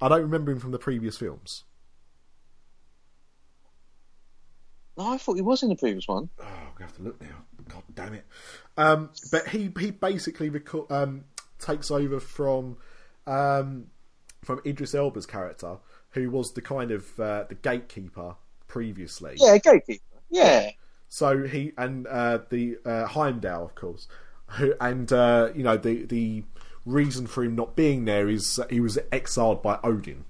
I 0.00 0.08
don't 0.08 0.22
remember 0.22 0.52
him 0.52 0.58
from 0.58 0.70
the 0.70 0.78
previous 0.78 1.18
films. 1.18 1.64
No, 4.96 5.12
I 5.12 5.18
thought 5.18 5.34
he 5.34 5.42
was 5.42 5.62
in 5.62 5.68
the 5.68 5.76
previous 5.76 6.08
one. 6.08 6.30
Oh, 6.40 6.46
we 6.78 6.82
have 6.82 6.96
to 6.96 7.02
look 7.02 7.20
now. 7.20 7.44
God 7.68 7.82
damn 7.94 8.14
it! 8.14 8.26
Um, 8.76 9.10
but 9.30 9.46
he 9.48 9.72
he 9.78 9.90
basically 9.90 10.50
reco- 10.50 10.90
um, 10.90 11.24
takes 11.60 11.90
over 11.90 12.20
from 12.20 12.76
um, 13.26 13.86
from 14.42 14.60
Idris 14.64 14.94
Elba's 14.94 15.26
character, 15.26 15.78
who 16.10 16.30
was 16.30 16.52
the 16.52 16.62
kind 16.62 16.90
of 16.90 17.18
uh, 17.20 17.44
the 17.48 17.54
gatekeeper 17.54 18.36
previously. 18.66 19.36
Yeah, 19.36 19.58
gatekeeper. 19.58 20.02
Yeah. 20.30 20.70
So 21.08 21.44
he 21.44 21.72
and 21.76 22.06
uh, 22.06 22.38
the 22.50 22.78
uh, 22.84 23.06
Heimdall, 23.06 23.64
of 23.64 23.74
course, 23.74 24.08
who 24.46 24.74
and 24.80 25.12
uh, 25.12 25.50
you 25.54 25.62
know 25.62 25.76
the 25.76 26.04
the 26.04 26.44
reason 26.86 27.26
for 27.26 27.44
him 27.44 27.54
not 27.54 27.76
being 27.76 28.04
there 28.04 28.28
is 28.28 28.56
that 28.56 28.70
he 28.70 28.80
was 28.80 28.98
exiled 29.12 29.62
by 29.62 29.78
Odin. 29.82 30.24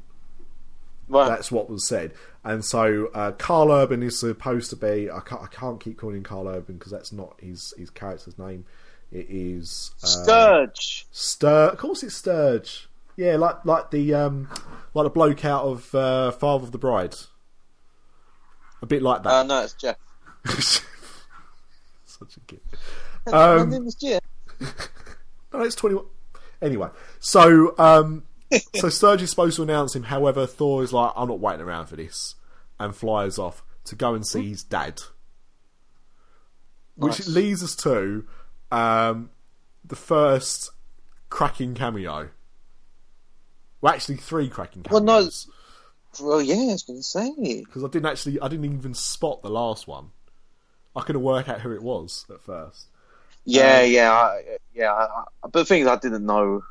Right. 1.08 1.28
That's 1.28 1.50
what 1.50 1.68
was 1.68 1.88
said. 1.88 2.14
And 2.44 2.64
so 2.64 3.10
uh, 3.12 3.32
Karl 3.32 3.72
Urban 3.72 4.02
is 4.02 4.18
supposed 4.18 4.70
to 4.70 4.76
be. 4.76 5.10
I 5.10 5.20
can't, 5.20 5.42
I 5.42 5.48
can't 5.48 5.80
keep 5.80 5.98
calling 5.98 6.18
him 6.18 6.22
Karl 6.22 6.48
Urban 6.48 6.76
because 6.76 6.92
that's 6.92 7.12
not 7.12 7.34
his 7.40 7.74
his 7.76 7.90
character's 7.90 8.38
name. 8.38 8.64
It 9.12 9.26
is 9.28 9.92
uh, 10.02 10.06
Skurge. 10.06 11.04
Stur. 11.12 11.72
Of 11.72 11.78
course, 11.78 12.02
it's 12.02 12.20
Skurge. 12.20 12.86
Yeah, 13.16 13.36
like 13.36 13.64
like 13.64 13.90
the 13.90 14.14
um 14.14 14.48
like 14.94 15.04
the 15.04 15.10
bloke 15.10 15.44
out 15.44 15.64
of 15.64 15.94
uh, 15.94 16.30
Father 16.30 16.64
of 16.64 16.72
the 16.72 16.78
Bride. 16.78 17.14
A 18.82 18.86
bit 18.86 19.02
like 19.02 19.20
Uh, 19.26 19.42
that. 19.42 19.46
no, 19.46 19.62
it's 19.62 19.74
Jeff. 19.74 19.96
Such 22.04 22.36
a 22.36 22.40
kid. 22.46 22.60
My 23.26 23.56
Um, 23.56 23.70
name 23.70 23.86
is 23.86 23.94
Jeff. 24.00 24.20
No, 25.52 25.62
it's 25.62 25.74
21. 25.74 26.04
Anyway, 26.62 26.88
so 27.18 27.74
um, 27.78 28.24
so 28.52 28.86
Skurge 28.88 29.22
is 29.22 29.30
supposed 29.30 29.56
to 29.56 29.62
announce 29.62 29.94
him. 29.96 30.04
However, 30.04 30.46
Thor 30.46 30.82
is 30.82 30.92
like, 30.92 31.12
I'm 31.16 31.28
not 31.28 31.40
waiting 31.40 31.62
around 31.62 31.86
for 31.86 31.96
this, 31.96 32.36
and 32.78 32.94
flies 32.94 33.38
off 33.38 33.62
to 33.86 33.96
go 33.96 34.14
and 34.14 34.26
see 34.26 34.48
his 34.48 34.62
dad. 34.62 35.00
Which 36.96 37.26
leads 37.26 37.62
us 37.62 37.74
to 37.76 38.24
um, 38.70 39.30
the 39.84 39.96
first 39.96 40.70
cracking 41.28 41.74
cameo. 41.74 42.28
Well, 43.80 43.94
actually, 43.94 44.16
three 44.16 44.48
cracking 44.48 44.84
Well, 44.90 45.00
no- 45.02 45.28
Well, 46.20 46.42
yeah, 46.42 46.54
I 46.54 46.72
was 46.72 46.82
going 46.82 46.98
to 46.98 47.02
say. 47.02 47.62
because 47.64 47.84
I 47.84 47.88
didn't 47.88 48.06
actually, 48.06 48.40
I 48.40 48.48
didn't 48.48 48.66
even 48.66 48.94
spot 48.94 49.42
the 49.42 49.50
last 49.50 49.86
one. 49.86 50.10
I 50.94 51.02
couldn't 51.02 51.22
work 51.22 51.48
out 51.48 51.60
who 51.60 51.72
it 51.72 51.82
was 51.82 52.26
at 52.30 52.42
first. 52.42 52.86
Yeah, 53.44 53.80
Um, 53.84 53.90
yeah, 53.90 54.12
I, 54.12 54.42
yeah. 54.74 54.92
I, 54.92 55.24
but 55.42 55.52
the 55.52 55.64
thing 55.64 55.82
is, 55.82 55.88
I 55.88 55.96
didn't 55.96 56.26
know. 56.26 56.62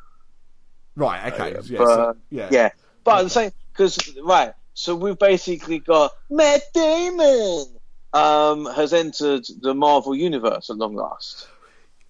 Right. 0.96 1.34
Okay. 1.34 1.56
Uh, 1.56 1.62
yeah. 1.66 1.78
but, 1.78 1.88
so- 1.88 2.18
yeah. 2.30 2.50
Yeah, 2.52 2.70
but 3.04 3.20
at 3.20 3.24
the 3.24 3.30
same 3.30 3.52
because 3.72 4.18
right. 4.24 4.54
So 4.74 4.96
we've 4.96 5.18
basically 5.20 5.80
got 5.80 6.12
Matt 6.30 6.62
Damon 6.74 7.66
um, 8.14 8.66
has 8.66 8.94
entered 8.94 9.46
the 9.62 9.74
Marvel 9.74 10.16
universe 10.16 10.70
at 10.70 10.78
long 10.78 10.96
last. 10.96 11.48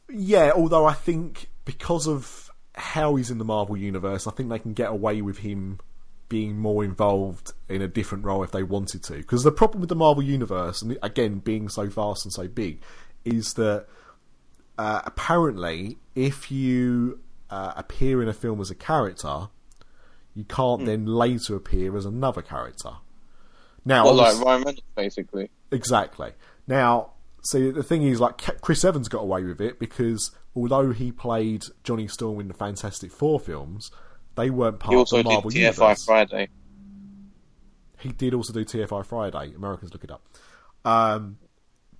Yeah, 0.09 0.51
although 0.55 0.85
I 0.85 0.93
think 0.93 1.49
because 1.65 2.07
of 2.07 2.49
how 2.75 3.15
he's 3.15 3.29
in 3.29 3.37
the 3.37 3.45
Marvel 3.45 3.77
universe, 3.77 4.27
I 4.27 4.31
think 4.31 4.49
they 4.49 4.59
can 4.59 4.73
get 4.73 4.89
away 4.89 5.21
with 5.21 5.39
him 5.39 5.79
being 6.29 6.57
more 6.57 6.83
involved 6.83 7.53
in 7.67 7.81
a 7.81 7.87
different 7.87 8.23
role 8.23 8.43
if 8.43 8.51
they 8.51 8.63
wanted 8.63 9.03
to. 9.03 9.13
Because 9.13 9.43
the 9.43 9.51
problem 9.51 9.81
with 9.81 9.89
the 9.89 9.95
Marvel 9.95 10.23
universe, 10.23 10.81
and 10.81 10.97
again 11.01 11.39
being 11.39 11.69
so 11.69 11.87
vast 11.87 12.25
and 12.25 12.31
so 12.31 12.47
big, 12.47 12.81
is 13.25 13.53
that 13.55 13.87
uh, 14.77 15.01
apparently 15.05 15.97
if 16.15 16.51
you 16.51 17.19
uh, 17.49 17.73
appear 17.75 18.21
in 18.21 18.29
a 18.29 18.33
film 18.33 18.61
as 18.61 18.69
a 18.69 18.75
character, 18.75 19.49
you 20.35 20.43
can't 20.45 20.85
then 20.85 21.05
later 21.05 21.55
appear 21.55 21.97
as 21.97 22.05
another 22.05 22.41
character. 22.41 22.91
Now, 23.83 24.05
Well, 24.05 24.15
like 24.15 24.39
Ryan 24.39 24.61
Reynolds, 24.61 24.81
basically. 24.95 25.49
Exactly. 25.71 26.31
Now, 26.67 27.11
see, 27.43 27.71
the 27.71 27.83
thing 27.83 28.03
is, 28.03 28.19
like, 28.19 28.37
Chris 28.61 28.83
Evans 28.85 29.07
got 29.09 29.19
away 29.21 29.43
with 29.43 29.59
it 29.61 29.79
because 29.79 30.31
although 30.55 30.91
he 30.91 31.11
played 31.11 31.65
Johnny 31.83 32.07
Storm 32.07 32.39
in 32.39 32.47
the 32.47 32.53
Fantastic 32.53 33.11
Four 33.11 33.39
films, 33.39 33.91
they 34.35 34.49
weren't 34.49 34.79
part 34.79 34.95
He 34.95 35.01
of 35.01 35.09
the 35.09 35.17
did 35.17 35.25
Marvel 35.25 35.51
TFI 35.51 35.55
universe. 35.55 36.05
Friday. 36.05 36.49
He 37.99 38.09
did 38.09 38.33
also 38.33 38.53
do 38.53 38.63
TFI 38.63 39.05
Friday. 39.05 39.53
Americans 39.55 39.91
look 39.93 40.03
it 40.03 40.11
up. 40.11 40.21
Um, 40.85 41.37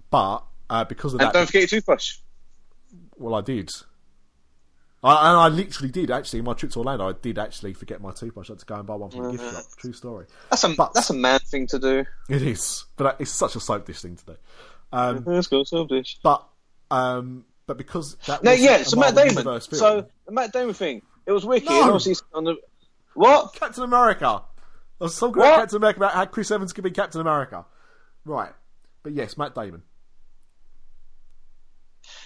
but 0.10 0.44
uh, 0.70 0.86
because 0.86 1.14
of 1.14 1.20
And 1.20 1.28
that, 1.28 1.34
don't 1.34 1.46
forget 1.46 1.64
your 1.64 1.68
toothbrush. 1.80 2.18
well, 3.18 3.36
I 3.36 3.42
did. 3.42 3.70
I, 5.04 5.30
and 5.32 5.38
I 5.40 5.48
literally 5.48 5.92
did 5.92 6.12
actually. 6.12 6.40
In 6.40 6.46
my 6.46 6.54
trip 6.54 6.72
to 6.74 6.80
Orlando, 6.80 7.08
I 7.10 7.14
did 7.14 7.38
actually 7.40 7.74
forget 7.74 8.02
my 8.02 8.12
toothbrush. 8.12 8.50
I 8.50 8.54
had 8.54 8.60
to 8.60 8.66
go 8.66 8.76
and 8.76 8.86
buy 8.88 8.96
one 8.96 9.10
from 9.12 9.24
the 9.24 9.32
gift 9.32 9.44
shop. 9.56 9.64
True 9.78 9.94
story. 9.94 10.26
That's 10.50 10.64
a 10.64 10.70
But- 10.70 10.94
that's 10.94 11.10
a 11.10 11.14
man 11.14 11.40
thing 11.40 11.68
to 11.68 11.80
do. 11.80 12.06
It 12.30 12.42
is, 12.42 12.86
but 12.98 13.16
it's 13.20 13.32
such 13.32 13.56
a 13.56 13.60
soap 13.60 13.86
dish 13.86 14.02
thing 14.02 14.16
to 14.18 14.26
do. 14.26 14.36
Um, 14.92 15.24
Let's 15.26 15.48
go 15.48 15.64
some 15.64 15.88
dish. 15.88 16.20
but 16.24 16.48
um, 16.92 17.46
but 17.68 17.78
because 17.78 18.16
that 18.28 18.44
No, 18.44 18.52
yeah. 18.52 18.84
So 18.84 18.98
Matt 19.00 19.16
Damon. 19.16 19.44
Film, 19.44 19.62
So 19.62 20.08
the 20.26 20.32
Matt 20.32 20.52
Damon 20.54 20.74
thing. 20.74 21.02
It 21.26 21.32
was 21.32 21.46
wicked. 21.46 21.70
No. 21.70 21.84
Obviously 21.84 22.16
on 22.34 22.44
the 22.44 22.56
what? 23.14 23.54
Captain 23.54 23.84
America. 23.84 24.26
I 25.02 25.04
was 25.04 25.22
What? 25.22 25.38
at 25.38 25.60
Captain 25.60 25.78
America 25.78 26.00
about 26.00 26.14
how 26.14 26.26
Chris 26.26 26.52
Evans 26.52 26.74
could 26.74 26.84
be 26.84 26.92
Captain 26.92 27.22
America. 27.22 27.66
Right. 28.26 28.52
But 29.04 29.14
yes, 29.14 29.38
Matt 29.38 29.56
Damon. 29.56 29.84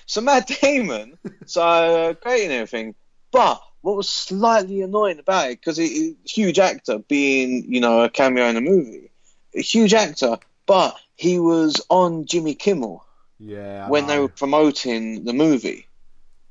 So 0.05 0.21
Matt 0.21 0.47
Damon, 0.61 1.17
so 1.45 2.15
great 2.21 2.43
and 2.43 2.51
everything, 2.53 2.95
but 3.31 3.61
what 3.81 3.95
was 3.97 4.09
slightly 4.09 4.81
annoying 4.81 5.19
about 5.19 5.49
it 5.51 5.59
because 5.59 5.77
huge 5.77 6.59
actor 6.59 6.99
being 6.99 7.65
you 7.67 7.81
know 7.81 8.03
a 8.03 8.09
cameo 8.09 8.45
in 8.45 8.57
a 8.57 8.61
movie, 8.61 9.11
a 9.55 9.61
huge 9.61 9.93
actor, 9.93 10.37
but 10.65 10.95
he 11.15 11.39
was 11.39 11.81
on 11.89 12.25
Jimmy 12.25 12.55
Kimmel 12.55 13.05
Yeah. 13.39 13.85
I 13.85 13.89
when 13.89 14.07
they 14.07 14.19
were 14.19 14.29
promoting 14.29 15.23
the 15.23 15.33
movie. 15.33 15.87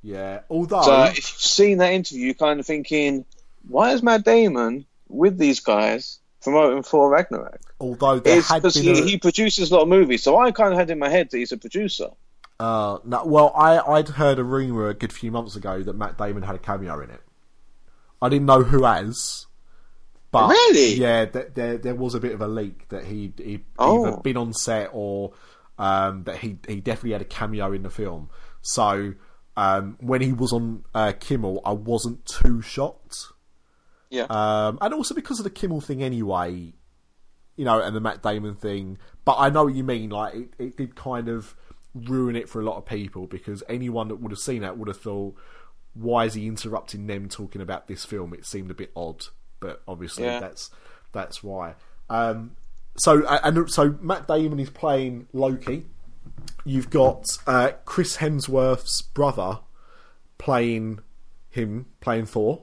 Yeah. 0.02 0.40
Although 0.50 0.82
So 0.82 1.02
if 1.04 1.16
you've 1.16 1.24
seen 1.26 1.78
that 1.78 1.92
interview, 1.92 2.26
you're 2.26 2.34
kind 2.34 2.60
of 2.60 2.66
thinking, 2.66 3.24
why 3.68 3.92
is 3.92 4.02
Matt 4.02 4.24
Damon 4.24 4.84
with 5.08 5.38
these 5.38 5.60
guys 5.60 6.18
promoting 6.40 6.82
for 6.82 7.08
Ragnarok? 7.08 7.60
although 7.82 8.20
there 8.20 8.36
because 8.36 8.74
been 8.74 8.94
he, 8.94 9.00
a, 9.00 9.04
he 9.04 9.18
produces 9.18 9.70
a 9.70 9.74
lot 9.74 9.82
of 9.82 9.88
movies, 9.88 10.22
so 10.22 10.38
I 10.38 10.52
kind 10.52 10.72
of 10.72 10.78
had 10.78 10.88
in 10.90 10.98
my 10.98 11.08
head 11.08 11.30
that 11.30 11.36
he's 11.36 11.52
a 11.52 11.58
producer. 11.58 12.08
uh, 12.60 12.98
no, 13.04 13.24
well, 13.26 13.52
I 13.54 13.78
I'd 13.78 14.08
heard 14.08 14.38
a 14.38 14.44
rumor 14.44 14.88
a 14.88 14.94
good 14.94 15.12
few 15.12 15.30
months 15.30 15.56
ago 15.56 15.82
that 15.82 15.94
Matt 15.94 16.16
Damon 16.16 16.44
had 16.44 16.54
a 16.54 16.58
cameo 16.58 17.00
in 17.02 17.10
it. 17.10 17.20
I 18.22 18.28
didn't 18.28 18.46
know 18.46 18.62
who 18.62 18.86
as. 18.86 19.46
But 20.32 20.48
Really? 20.48 20.94
Yeah, 20.94 21.26
th- 21.26 21.48
there 21.54 21.76
there 21.78 21.94
was 21.94 22.14
a 22.14 22.20
bit 22.20 22.32
of 22.32 22.40
a 22.40 22.48
leak 22.48 22.88
that 22.88 23.04
he'd, 23.04 23.38
he'd 23.38 23.64
Oh. 23.78 24.06
either 24.08 24.16
been 24.22 24.36
on 24.36 24.52
set 24.54 24.90
or 24.92 25.32
um, 25.78 26.24
that 26.24 26.38
he 26.38 26.58
he 26.66 26.80
definitely 26.80 27.12
had 27.12 27.20
a 27.22 27.26
cameo 27.26 27.72
in 27.72 27.82
the 27.82 27.90
film. 27.90 28.30
So 28.62 29.12
um, 29.56 29.96
when 30.00 30.20
he 30.22 30.32
was 30.32 30.52
on 30.52 30.84
uh, 30.94 31.12
Kimmel, 31.20 31.60
I 31.64 31.72
wasn't 31.72 32.24
too 32.24 32.62
shocked. 32.62 33.16
Yeah. 34.10 34.24
Um, 34.30 34.78
and 34.80 34.92
also 34.94 35.14
because 35.14 35.38
of 35.38 35.44
the 35.44 35.50
Kimmel 35.50 35.80
thing 35.80 36.02
anyway, 36.02 36.72
you 37.56 37.64
know, 37.64 37.80
and 37.80 37.94
the 37.94 38.00
Matt 38.00 38.22
Damon 38.22 38.54
thing. 38.54 38.98
But 39.24 39.36
I 39.38 39.50
know 39.50 39.64
what 39.64 39.74
you 39.74 39.84
mean. 39.84 40.10
Like 40.10 40.34
it, 40.34 40.48
it 40.58 40.76
did 40.76 40.96
kind 40.96 41.28
of 41.28 41.54
ruin 41.94 42.36
it 42.36 42.48
for 42.48 42.58
a 42.60 42.64
lot 42.64 42.76
of 42.78 42.86
people 42.86 43.26
because 43.26 43.62
anyone 43.68 44.08
that 44.08 44.16
would 44.16 44.32
have 44.32 44.38
seen 44.38 44.62
that 44.62 44.78
would 44.78 44.88
have 44.88 45.00
thought, 45.00 45.34
"Why 45.92 46.24
is 46.24 46.34
he 46.34 46.46
interrupting 46.46 47.06
them 47.06 47.28
talking 47.28 47.60
about 47.60 47.86
this 47.88 48.04
film?" 48.06 48.32
It 48.34 48.46
seemed 48.46 48.70
a 48.70 48.74
bit 48.74 48.92
odd, 48.96 49.26
but 49.62 49.80
obviously 49.88 50.24
Yeah. 50.24 50.40
that's 50.40 50.70
that's 51.12 51.42
why. 51.42 51.74
Um, 52.10 52.56
so 52.98 53.26
and 53.26 53.70
so 53.70 53.96
Matt 54.02 54.28
Damon 54.28 54.60
is 54.60 54.68
playing 54.70 55.28
Loki. 55.32 55.86
You've 56.64 56.90
got 56.90 57.24
uh, 57.46 57.70
Chris 57.86 58.18
Hemsworth's 58.18 59.00
brother 59.02 59.60
playing 60.38 61.00
him, 61.50 61.86
playing 62.00 62.26
Thor, 62.26 62.62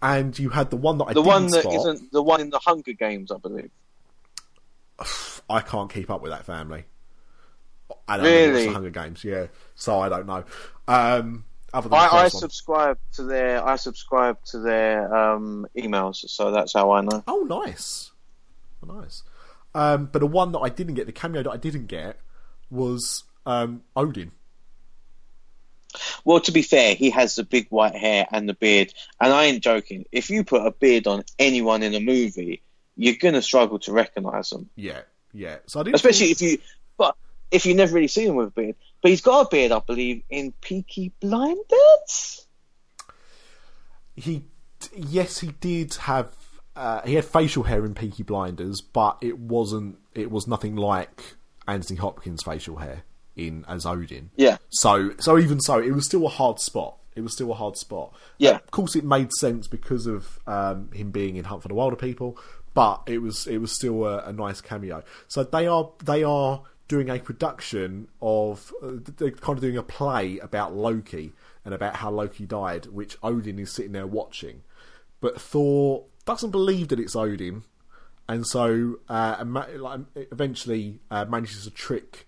and 0.00 0.38
you 0.38 0.50
had 0.50 0.70
the 0.70 0.76
one 0.76 0.98
that 0.98 1.04
I 1.08 1.12
the 1.12 1.22
one 1.22 1.46
that 1.48 1.64
not 1.64 1.96
the 2.12 2.22
one 2.22 2.40
in 2.40 2.50
the 2.50 2.58
Hunger 2.58 2.92
Games, 2.92 3.30
I 3.30 3.36
believe. 3.38 3.70
I 5.50 5.60
can't 5.60 5.92
keep 5.92 6.10
up 6.10 6.22
with 6.22 6.32
that 6.32 6.44
family. 6.44 6.84
I 8.06 8.16
don't 8.16 8.24
know 8.24 8.30
Really? 8.30 8.66
the 8.66 8.72
Hunger 8.72 8.90
Games, 8.90 9.24
yeah. 9.24 9.46
So 9.74 9.98
I 9.98 10.08
don't 10.08 10.26
know. 10.26 10.44
Um, 10.86 11.44
other 11.72 11.88
than 11.88 11.98
I, 11.98 12.08
I 12.08 12.28
subscribe 12.28 12.98
to 13.14 13.24
their 13.24 13.66
I 13.66 13.76
subscribe 13.76 14.42
to 14.46 14.58
their 14.58 15.14
um, 15.14 15.66
emails, 15.76 16.28
so 16.28 16.50
that's 16.50 16.72
how 16.72 16.92
I 16.92 17.02
know. 17.02 17.22
Oh, 17.26 17.42
nice, 17.48 18.10
Oh, 18.82 19.00
nice. 19.00 19.22
Um, 19.74 20.06
but 20.06 20.20
the 20.20 20.26
one 20.26 20.52
that 20.52 20.60
I 20.60 20.70
didn't 20.70 20.94
get, 20.94 21.06
the 21.06 21.12
cameo 21.12 21.42
that 21.42 21.50
I 21.50 21.56
didn't 21.56 21.86
get, 21.86 22.18
was 22.70 23.24
um, 23.46 23.82
Odin. 23.94 24.32
Well, 26.24 26.40
to 26.40 26.52
be 26.52 26.62
fair, 26.62 26.94
he 26.94 27.10
has 27.10 27.34
the 27.34 27.44
big 27.44 27.68
white 27.68 27.94
hair 27.94 28.26
and 28.30 28.48
the 28.48 28.54
beard, 28.54 28.92
and 29.20 29.32
I 29.32 29.44
ain't 29.46 29.62
joking. 29.62 30.04
If 30.12 30.30
you 30.30 30.44
put 30.44 30.66
a 30.66 30.70
beard 30.70 31.06
on 31.06 31.24
anyone 31.38 31.82
in 31.82 31.94
a 31.94 32.00
movie, 32.00 32.62
you're 32.96 33.16
gonna 33.20 33.42
struggle 33.42 33.78
to 33.80 33.92
recognise 33.92 34.50
them, 34.50 34.68
Yeah, 34.76 35.00
yeah. 35.32 35.56
So 35.66 35.80
I 35.80 35.82
didn't, 35.84 35.96
especially 35.96 36.30
if 36.30 36.40
you, 36.40 36.58
but 36.96 37.16
if 37.50 37.64
you 37.64 37.74
never 37.74 37.94
really 37.94 38.08
seen 38.08 38.28
him 38.28 38.36
with 38.36 38.48
a 38.48 38.50
beard. 38.50 38.76
But 39.02 39.10
he's 39.10 39.20
got 39.20 39.46
a 39.46 39.48
beard, 39.48 39.72
I 39.72 39.80
believe, 39.80 40.22
in 40.28 40.52
Peaky 40.60 41.12
Blinders. 41.20 42.46
he 44.16 44.42
yes 44.96 45.38
he 45.38 45.48
did 45.60 45.94
have 45.94 46.34
uh, 46.76 47.02
he 47.02 47.14
had 47.14 47.24
facial 47.24 47.64
hair 47.64 47.84
in 47.84 47.94
Peaky 47.94 48.22
Blinders, 48.22 48.80
but 48.80 49.18
it 49.20 49.38
wasn't 49.38 49.98
it 50.14 50.30
was 50.30 50.46
nothing 50.46 50.76
like 50.76 51.36
Anthony 51.66 51.98
Hopkins' 51.98 52.42
facial 52.42 52.76
hair 52.76 53.02
in 53.34 53.64
as 53.68 53.84
Odin. 53.84 54.30
Yeah. 54.36 54.58
So 54.70 55.12
so 55.18 55.38
even 55.38 55.60
so, 55.60 55.78
it 55.80 55.92
was 55.92 56.06
still 56.06 56.26
a 56.26 56.30
hard 56.30 56.60
spot. 56.60 56.96
It 57.16 57.22
was 57.22 57.32
still 57.32 57.50
a 57.50 57.54
hard 57.54 57.76
spot. 57.76 58.14
Yeah. 58.38 58.56
Of 58.56 58.70
course, 58.70 58.94
it 58.94 59.04
made 59.04 59.32
sense 59.32 59.66
because 59.66 60.06
of 60.06 60.38
um, 60.46 60.90
him 60.92 61.10
being 61.10 61.34
in 61.34 61.44
Hunt 61.44 61.62
for 61.62 61.68
the 61.68 61.74
Wilderpeople, 61.74 62.36
but 62.74 63.02
it 63.06 63.18
was 63.18 63.48
it 63.48 63.58
was 63.58 63.72
still 63.72 64.04
a, 64.04 64.18
a 64.26 64.32
nice 64.32 64.60
cameo. 64.60 65.02
So 65.26 65.42
they 65.42 65.66
are 65.66 65.90
they 66.04 66.22
are 66.22 66.62
doing 66.88 67.10
a 67.10 67.18
production 67.18 68.08
of 68.20 68.72
uh, 68.82 68.92
they're 69.18 69.30
kind 69.30 69.58
of 69.58 69.62
doing 69.62 69.76
a 69.76 69.82
play 69.82 70.38
about 70.38 70.74
Loki 70.74 71.32
and 71.64 71.74
about 71.74 71.96
how 71.96 72.10
Loki 72.10 72.46
died, 72.46 72.86
which 72.86 73.16
Odin 73.22 73.58
is 73.58 73.70
sitting 73.70 73.92
there 73.92 74.06
watching, 74.06 74.62
but 75.20 75.40
Thor 75.40 76.04
doesn't 76.24 76.50
believe 76.50 76.88
that 76.88 76.98
it's 76.98 77.14
Odin, 77.14 77.62
and 78.28 78.46
so 78.46 78.98
uh, 79.08 79.44
eventually 80.16 81.00
uh, 81.10 81.24
manages 81.26 81.64
to 81.64 81.70
trick 81.70 82.26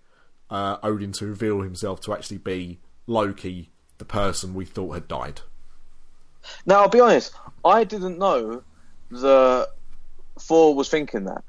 uh, 0.51 0.77
Odin 0.83 1.13
to 1.13 1.27
reveal 1.27 1.63
himself 1.63 2.01
to 2.03 2.13
actually 2.13 2.39
be 2.39 2.81
Loki, 3.07 3.71
the 3.99 4.05
person 4.05 4.55
we 4.55 4.65
thought 4.65 4.93
had 4.93 5.09
died. 5.09 5.41
Now, 6.67 6.83
I'll 6.83 6.89
be 6.89 7.01
honest, 7.01 7.33
I 7.65 7.85
didn't 7.85 8.19
know 8.19 8.63
that 9.11 9.69
Thor 10.39 10.75
was 10.75 10.89
thinking 10.89 11.25
that. 11.25 11.45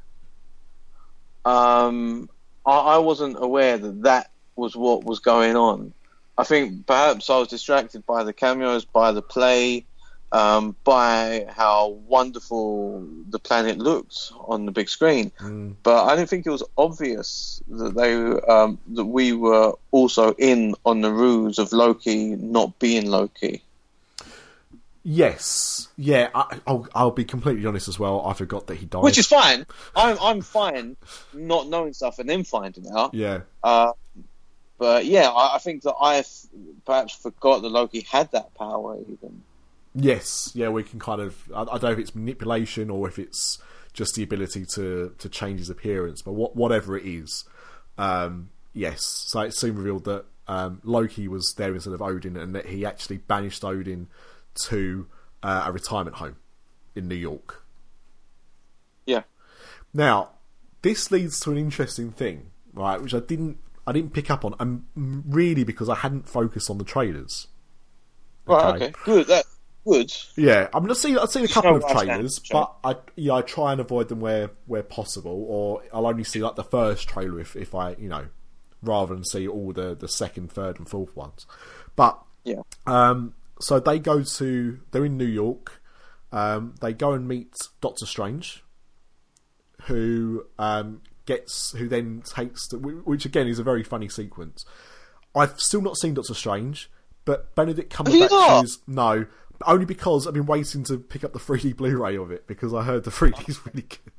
Um, 1.44 2.30
I, 2.66 2.78
I 2.78 2.98
wasn't 3.00 3.38
aware 3.40 3.78
that 3.78 4.04
that 4.04 4.32
was 4.56 4.76
what 4.76 5.04
was 5.04 5.20
going 5.20 5.56
on. 5.56 5.94
I 6.38 6.44
think 6.44 6.86
perhaps 6.88 7.30
I 7.30 7.38
was 7.38 7.50
distracted 7.50 8.06
by 8.06 8.24
the 8.24 8.34
cameos, 8.34 8.86
by 8.86 9.12
the 9.12 9.22
play, 9.22 9.86
um, 10.32 10.76
by 10.84 11.46
how 11.50 11.90
wonderful 12.08 13.06
the 13.30 13.40
planet 13.40 13.78
looked 13.78 14.32
on 14.40 14.66
the 14.66 14.72
big 14.72 14.90
screen. 14.90 15.32
But 15.84 16.06
I 16.06 16.16
didn't 16.16 16.30
think 16.30 16.46
it 16.46 16.52
was 16.52 16.64
obvious 16.78 17.62
that 17.68 17.96
they 17.96 18.16
um, 18.16 18.80
that 18.94 19.06
we 19.06 19.34
were 19.34 19.74
also 19.92 20.34
in 20.34 20.76
on 20.86 21.02
the 21.02 21.12
ruse 21.12 21.60
of 21.60 21.74
Loki 21.74 22.36
not 22.36 22.80
being 22.80 23.10
Loki. 23.12 23.62
Yes, 25.04 25.88
yeah, 25.98 26.30
I, 26.36 26.60
I'll, 26.68 26.88
I'll 26.94 27.12
be 27.12 27.26
completely 27.26 27.66
honest 27.66 27.88
as 27.88 27.98
well. 27.98 28.24
I 28.26 28.34
forgot 28.34 28.68
that 28.68 28.76
he 28.76 28.86
died. 28.86 29.02
which 29.04 29.18
is 29.18 29.26
fine. 29.26 29.66
I'm 29.96 30.18
I'm 30.22 30.42
fine 30.42 30.96
not 31.34 31.68
knowing 31.68 31.94
stuff 31.94 32.20
and 32.20 32.30
then 32.30 32.44
finding 32.44 32.86
out. 32.96 33.14
yeah, 33.16 33.42
Uh, 33.64 33.94
but 34.78 35.06
yeah, 35.06 35.30
I, 35.30 35.56
I 35.56 35.58
think 35.58 35.82
that 35.84 35.96
I 36.00 36.24
perhaps 36.86 37.16
forgot 37.16 37.64
that 37.64 37.70
Loki 37.70 38.02
had 38.02 38.32
that 38.34 38.54
power. 38.54 38.98
Even 39.00 39.42
yes, 39.96 40.52
yeah. 40.54 40.70
We 40.70 40.84
can 40.84 41.00
kind 41.00 41.20
of. 41.22 41.36
I, 41.54 41.62
I 41.62 41.66
don't 41.66 41.84
know 41.84 41.92
if 41.92 42.00
it's 42.00 42.14
manipulation 42.16 42.92
or 42.92 43.08
if 43.08 43.18
it's 43.18 43.58
just 43.94 44.14
the 44.14 44.22
ability 44.22 44.66
to 44.76 45.16
to 45.18 45.30
change 45.30 45.60
his 45.60 45.72
appearance, 45.72 46.22
but 46.22 46.34
what, 46.34 46.56
whatever 46.56 46.96
it 46.96 47.08
is, 47.08 47.44
um, 47.98 48.50
yes. 48.74 49.02
So 49.30 49.40
it 49.42 49.56
soon 49.56 49.76
revealed 49.78 50.04
that 50.06 50.26
um, 50.48 50.80
Loki 50.84 51.28
was 51.28 51.56
there 51.58 51.74
instead 51.74 51.94
of 51.94 52.04
Odin, 52.04 52.38
and 52.38 52.54
that 52.54 52.68
he 52.68 52.86
actually 52.86 53.18
banished 53.18 53.64
Odin 53.66 54.08
to 54.56 55.08
uh, 55.44 55.64
a 55.68 55.72
retirement 55.72 56.18
home 56.18 56.38
in 56.96 57.08
New 57.08 57.16
York. 57.16 57.64
yeah, 59.06 59.24
Now, 59.94 60.32
this 60.82 61.12
leads 61.12 61.40
to 61.42 61.52
an 61.52 61.58
interesting 61.58 62.12
thing, 62.12 62.52
right? 62.74 63.02
Which 63.02 63.14
I 63.14 63.20
didn't, 63.20 63.58
I 63.86 63.92
didn't 63.92 64.14
pick 64.14 64.30
up 64.32 64.46
on, 64.46 64.56
and 64.60 64.86
really 64.96 65.64
because 65.64 65.90
I 65.90 65.96
hadn't 65.96 66.28
focused 66.28 66.70
on 66.70 66.78
the 66.78 66.84
trailers. 66.86 67.48
right, 68.46 68.76
Okay. 68.76 68.86
okay, 68.86 68.96
good. 69.04 69.28
That 69.28 69.46
good. 69.86 70.12
Yeah, 70.36 70.70
I 70.74 70.80
mean, 70.80 70.90
I've 70.90 70.98
seen, 70.98 71.18
I've 71.18 71.30
seen 71.32 71.46
a 71.46 71.48
couple 71.48 71.76
of 71.76 71.86
trailers, 71.88 72.40
but 72.52 72.74
I, 72.84 72.96
yeah, 73.16 73.34
I 73.34 73.42
try 73.42 73.72
and 73.72 73.82
avoid 73.82 74.10
them 74.10 74.20
where 74.20 74.52
where 74.66 74.84
possible, 74.84 75.46
or 75.50 75.84
I'll 75.94 76.08
only 76.08 76.24
see 76.24 76.42
like 76.42 76.56
the 76.56 76.64
first 76.64 77.08
trailer 77.10 77.40
if, 77.40 77.56
if 77.56 77.74
I, 77.76 77.92
you 77.96 78.10
know, 78.10 78.28
rather 78.82 79.14
than 79.16 79.24
see 79.26 79.48
all 79.48 79.74
the 79.74 79.96
the 79.96 80.08
second, 80.08 80.52
third, 80.52 80.78
and 80.80 80.88
fourth 80.90 81.16
ones. 81.16 81.46
But 81.96 82.22
Yeah, 82.44 82.62
um, 82.86 83.34
so 83.62 83.80
they 83.80 84.00
go 84.00 84.24
to 84.24 84.80
they're 84.92 85.06
in 85.06 85.18
New 85.18 85.26
York. 85.26 85.82
Um, 86.32 86.76
they 86.82 86.94
go 86.94 87.12
and 87.12 87.28
meet 87.28 87.56
Doctor 87.82 88.06
Strange, 88.06 88.64
who 89.84 90.46
um, 90.58 91.02
gets 91.26 91.72
who 91.72 91.88
then 91.88 92.24
takes 92.26 92.68
the, 92.68 92.78
which 92.78 93.26
again 93.26 93.48
is 93.48 93.60
a 93.60 93.64
very 93.64 93.84
funny 93.84 94.10
sequence. 94.10 94.66
I've 95.36 95.60
still 95.60 95.82
not 95.82 95.98
seen 95.98 96.14
Doctor 96.14 96.34
Strange, 96.34 96.90
but 97.26 97.56
Benedict? 97.56 97.94
Cumberbatch 97.94 98.64
is 98.64 98.80
no. 98.88 99.26
Only 99.66 99.86
because 99.86 100.26
I've 100.26 100.34
been 100.34 100.48
waiting 100.48 100.84
to 100.86 100.98
pick 100.98 101.24
up 101.24 101.34
the 101.34 101.40
3D 101.40 101.76
Blu-ray 101.76 102.18
of 102.18 102.32
it 102.32 102.48
because 102.48 102.74
I 102.74 102.82
heard 102.82 103.04
the 103.04 103.12
3D 103.12 103.48
is 103.48 103.66
really 103.66 103.84
good. 103.84 104.14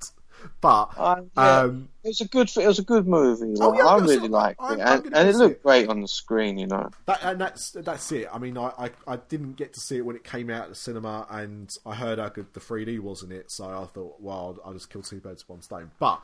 But 0.60 0.90
Uh, 0.96 1.22
yeah. 1.36 1.58
um, 1.60 1.88
it 2.04 2.08
was 2.08 2.20
a 2.20 2.26
good. 2.28 2.50
It 2.56 2.66
was 2.66 2.78
a 2.78 2.82
good 2.84 3.06
movie. 3.06 3.54
Oh, 3.60 3.72
yeah, 3.76 3.86
I 3.86 3.98
really 3.98 4.28
liked 4.28 4.60
it, 4.62 4.78
and, 4.80 5.06
and 5.14 5.28
it 5.28 5.36
looked 5.36 5.56
it. 5.56 5.62
great 5.62 5.88
on 5.88 6.00
the 6.00 6.08
screen. 6.08 6.58
You 6.58 6.66
know. 6.66 6.90
That, 7.06 7.20
and 7.22 7.40
that's 7.40 7.70
that's 7.72 8.10
it. 8.12 8.28
I 8.32 8.38
mean, 8.38 8.56
I, 8.58 8.72
I, 8.78 8.90
I 9.06 9.16
didn't 9.16 9.54
get 9.56 9.72
to 9.74 9.80
see 9.80 9.96
it 9.98 10.04
when 10.06 10.16
it 10.16 10.24
came 10.24 10.50
out 10.50 10.64
at 10.64 10.68
the 10.68 10.74
cinema, 10.74 11.26
and 11.30 11.74
I 11.86 11.94
heard 11.94 12.18
how 12.18 12.28
good 12.28 12.52
the 12.54 12.60
3D 12.60 12.98
was 13.00 13.22
in 13.22 13.32
it, 13.32 13.50
so 13.50 13.64
I 13.64 13.86
thought, 13.86 14.16
well, 14.20 14.58
I'll, 14.64 14.68
I'll 14.68 14.72
just 14.74 14.90
kill 14.90 15.02
two 15.02 15.20
birds 15.20 15.42
with 15.44 15.50
one 15.56 15.62
stone. 15.62 15.90
But 15.98 16.20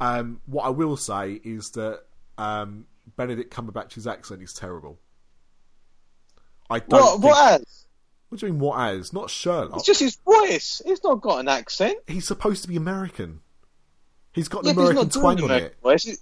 um, 0.00 0.40
what 0.46 0.64
I 0.64 0.70
will 0.70 0.96
say 0.96 1.40
is 1.44 1.70
that 1.70 2.02
um, 2.38 2.86
Benedict 3.16 3.54
Cumberbatch's 3.54 4.06
accent 4.06 4.42
is 4.42 4.52
terrible. 4.52 4.98
I 6.70 6.78
don't. 6.78 6.90
What? 6.90 7.10
think- 7.12 7.24
What? 7.24 7.60
As? 7.60 7.78
What 8.28 8.40
do 8.40 8.46
you 8.46 8.52
mean? 8.54 8.60
What 8.60 8.80
as? 8.94 9.12
Not 9.12 9.28
Sherlock. 9.28 9.76
It's 9.76 9.84
just 9.84 10.00
his 10.00 10.16
voice. 10.24 10.80
He's 10.86 11.04
not 11.04 11.20
got 11.20 11.40
an 11.40 11.48
accent. 11.48 11.98
He's 12.06 12.26
supposed 12.26 12.62
to 12.62 12.68
be 12.68 12.76
American. 12.76 13.40
He's 14.32 14.48
got 14.48 14.60
an 14.64 14.66
Yeah, 14.66 14.72
he's 14.72 14.78
American 14.78 14.96
not 14.96 15.10
doing 15.12 15.22
twang 15.22 15.38
an 15.38 15.44
on 15.44 15.50
American 15.50 15.66
it. 15.78 15.82
voice. 15.82 16.02
He's, 16.04 16.20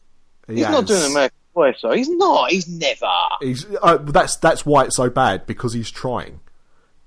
He 0.49 0.55
he's 0.57 0.69
not 0.69 0.87
doing 0.87 1.11
American 1.11 1.37
voice, 1.55 1.77
though. 1.83 1.93
He's 1.93 2.09
not. 2.09 2.51
He's 2.51 2.69
never. 2.69 3.07
He's, 3.41 3.67
uh, 3.83 3.97
that's 3.99 4.37
that's 4.37 4.67
why 4.67 4.85
it's 4.85 4.97
so 4.97 5.09
bad 5.11 5.47
because 5.47 5.73
he's 5.73 5.91
trying, 5.91 6.41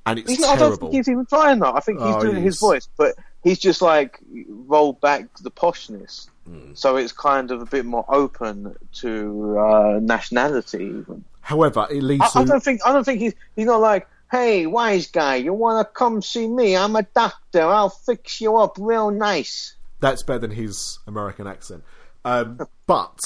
and 0.05 0.19
it's 0.19 0.29
He's 0.29 0.39
not, 0.39 0.55
I 0.57 0.59
don't 0.59 0.79
think 0.79 0.93
he's 0.93 1.09
even 1.09 1.25
trying 1.25 1.59
that. 1.59 1.75
I 1.75 1.79
think 1.81 1.99
he's 1.99 2.15
Oh, 2.15 2.21
doing 2.21 2.37
he 2.37 2.41
his 2.43 2.59
voice, 2.59 2.87
but 2.97 3.15
he's 3.43 3.59
just 3.59 3.81
like 3.81 4.19
rolled 4.47 5.01
back 5.01 5.25
the 5.41 5.51
poshness, 5.51 6.29
Hmm. 6.47 6.73
so 6.73 6.97
it's 6.97 7.13
kind 7.13 7.51
of 7.51 7.61
a 7.61 7.65
bit 7.65 7.85
more 7.85 8.05
open 8.09 8.75
to 8.95 9.59
uh, 9.59 9.99
nationality. 10.01 10.83
Even 10.85 11.23
However, 11.41 11.87
it 11.89 12.01
leads 12.03 12.23
I, 12.23 12.29
to 12.29 12.39
I 12.39 12.43
don't 12.45 12.63
think 12.63 12.81
I 12.85 12.91
don't 12.93 13.03
think 13.03 13.19
he's 13.19 13.33
he's 13.55 13.65
not 13.65 13.81
like, 13.81 14.07
hey, 14.31 14.65
wise 14.67 15.07
guy, 15.07 15.35
you 15.35 15.53
want 15.53 15.85
to 15.87 15.93
come 15.93 16.21
see 16.21 16.47
me? 16.47 16.75
I'm 16.77 16.95
a 16.95 17.03
doctor. 17.03 17.61
I'll 17.61 17.89
fix 17.89 18.39
you 18.41 18.57
up 18.57 18.77
real 18.79 19.11
nice. 19.11 19.75
That's 20.03 20.21
better 20.21 20.39
than 20.39 20.51
his 20.51 20.99
American 21.07 21.47
accent. 21.47 21.83
Um, 22.25 22.59
but 22.85 23.19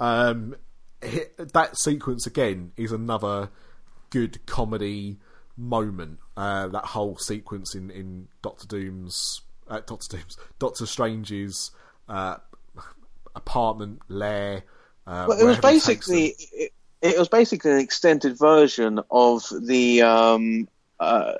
Um, 0.00 0.56
that 1.00 1.78
sequence 1.78 2.26
again 2.26 2.72
is 2.76 2.90
another 2.90 3.50
good 4.10 4.44
comedy 4.46 5.18
moment. 5.56 6.18
Uh, 6.36 6.66
that 6.68 6.86
whole 6.86 7.16
sequence 7.18 7.74
in 7.74 7.90
in 7.90 8.28
Doctor 8.42 8.66
Doom's, 8.66 9.42
uh, 9.68 9.80
Doctor 9.86 10.16
Doom's, 10.16 10.36
Doctor 10.58 10.86
Strange's 10.86 11.70
uh, 12.08 12.36
apartment 13.36 14.00
lair. 14.08 14.64
Uh, 15.06 15.26
Well, 15.28 15.38
it 15.38 15.44
was 15.44 15.58
wherever 15.58 15.74
he 15.74 15.80
takes 15.80 16.06
them. 16.06 16.16
basically 16.16 16.36
it, 16.52 16.72
it 17.02 17.18
was 17.18 17.28
basically 17.28 17.72
an 17.72 17.78
extended 17.78 18.38
version 18.38 19.00
of 19.10 19.44
the 19.60 20.02
um, 20.02 20.68
uh, 20.98 21.34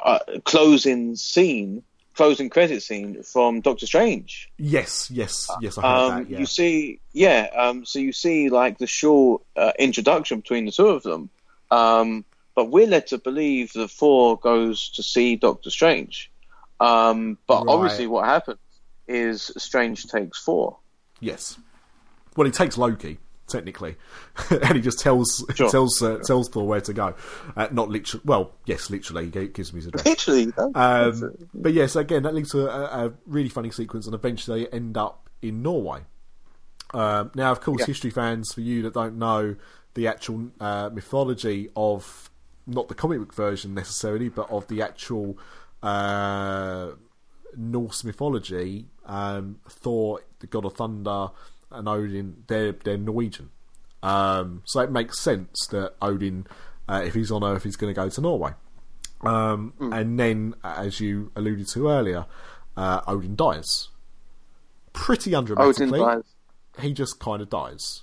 uh, 0.00 0.18
closing 0.44 1.16
scene, 1.16 1.82
closing 2.18 2.50
credit 2.50 2.82
scene 2.82 3.22
from 3.22 3.60
Doctor 3.60 3.86
Strange. 3.86 4.50
yes, 4.58 5.08
yes, 5.10 5.48
yes. 5.60 5.78
I 5.78 5.82
heard 5.82 5.88
Um, 5.88 6.10
that. 6.24 6.30
Yeah. 6.30 6.38
You 6.40 6.46
see, 6.46 7.00
yeah. 7.12 7.48
Um, 7.56 7.84
so 7.86 7.98
you 8.00 8.12
see, 8.12 8.48
like 8.50 8.76
the 8.78 8.88
short 8.88 9.42
uh, 9.56 9.72
introduction 9.78 10.40
between 10.40 10.64
the 10.66 10.72
two 10.72 10.88
of 10.88 11.02
them. 11.04 11.30
Um, 11.70 12.24
but 12.56 12.70
we're 12.70 12.88
led 12.88 13.06
to 13.08 13.18
believe 13.18 13.72
that 13.74 13.90
Thor 13.92 14.36
goes 14.36 14.90
to 14.96 15.02
see 15.02 15.36
Doctor 15.36 15.70
Strange. 15.70 16.30
Um, 16.80 17.38
but 17.46 17.64
Right. 17.64 17.72
obviously, 17.74 18.06
what 18.08 18.24
happens 18.24 18.58
is 19.06 19.52
Strange 19.56 20.06
takes 20.08 20.42
Thor. 20.44 20.76
Yes. 21.20 21.56
Well, 22.36 22.46
he 22.46 22.50
takes 22.52 22.76
Loki 22.76 23.18
technically, 23.48 23.96
and 24.50 24.74
he 24.76 24.80
just 24.80 24.98
tells 25.00 25.44
Sure. 25.54 25.70
tells 25.70 26.02
uh, 26.02 26.18
tells 26.24 26.48
Thor 26.48 26.66
where 26.66 26.80
to 26.82 26.92
go. 26.92 27.14
Uh, 27.56 27.68
not 27.72 27.88
literally. 27.88 28.22
Well, 28.24 28.52
yes, 28.66 28.90
literally. 28.90 29.30
He 29.30 29.48
gives 29.48 29.70
him 29.70 29.76
his 29.76 29.86
address. 29.86 30.04
Literally, 30.06 30.52
Um, 30.74 31.32
but 31.54 31.72
yes, 31.72 31.96
again, 31.96 32.22
that 32.24 32.34
leads 32.34 32.50
to 32.52 32.68
a, 32.68 33.06
a 33.06 33.12
really 33.26 33.48
funny 33.48 33.70
sequence, 33.70 34.06
and 34.06 34.14
eventually 34.14 34.64
they 34.64 34.70
end 34.70 34.96
up 34.96 35.28
in 35.42 35.62
Norway. 35.62 36.00
Um, 36.94 37.30
now, 37.34 37.52
of 37.52 37.60
course, 37.60 37.80
Yeah. 37.80 37.86
history 37.86 38.10
fans, 38.10 38.52
for 38.52 38.60
you 38.60 38.82
that 38.82 38.94
don't 38.94 39.18
know 39.18 39.56
the 39.94 40.06
actual 40.06 40.48
uh, 40.60 40.90
mythology 40.92 41.68
of 41.76 42.30
not 42.66 42.88
the 42.88 42.94
comic 42.94 43.18
book 43.18 43.34
version 43.34 43.74
necessarily, 43.74 44.28
but 44.28 44.50
of 44.50 44.66
the 44.68 44.82
actual 44.82 45.36
uh, 45.82 46.90
Norse 47.56 48.04
mythology, 48.04 48.86
um, 49.06 49.58
Thor, 49.68 50.20
the 50.40 50.46
god 50.46 50.64
of 50.66 50.74
thunder, 50.74 51.28
and 51.70 51.88
Odin, 51.88 52.44
they're 52.46 52.72
they're 52.72 52.98
Norwegian. 52.98 53.50
Um, 54.02 54.62
so 54.66 54.80
it 54.80 54.90
makes 54.92 55.20
sense 55.20 55.66
that 55.70 55.94
Odin, 56.00 56.46
uh, 56.88 57.02
if 57.04 57.14
he's 57.14 57.30
on 57.32 57.42
Earth, 57.42 57.64
he's 57.64 57.76
going 57.76 57.92
to 57.92 58.00
go 58.00 58.08
to 58.08 58.20
Norway. 58.20 58.52
Um, 59.22 59.72
And 59.80 60.18
then, 60.20 60.54
as 60.62 61.00
you 61.00 61.32
alluded 61.34 61.66
to 61.68 61.88
earlier, 61.88 62.26
uh, 62.76 63.00
Odin 63.08 63.34
dies. 63.34 63.88
Pretty 64.92 65.34
Odin 65.34 65.56
undramatically. 65.56 66.22
He 66.80 66.92
just 66.92 67.18
kind 67.18 67.42
of 67.42 67.50
dies 67.50 68.02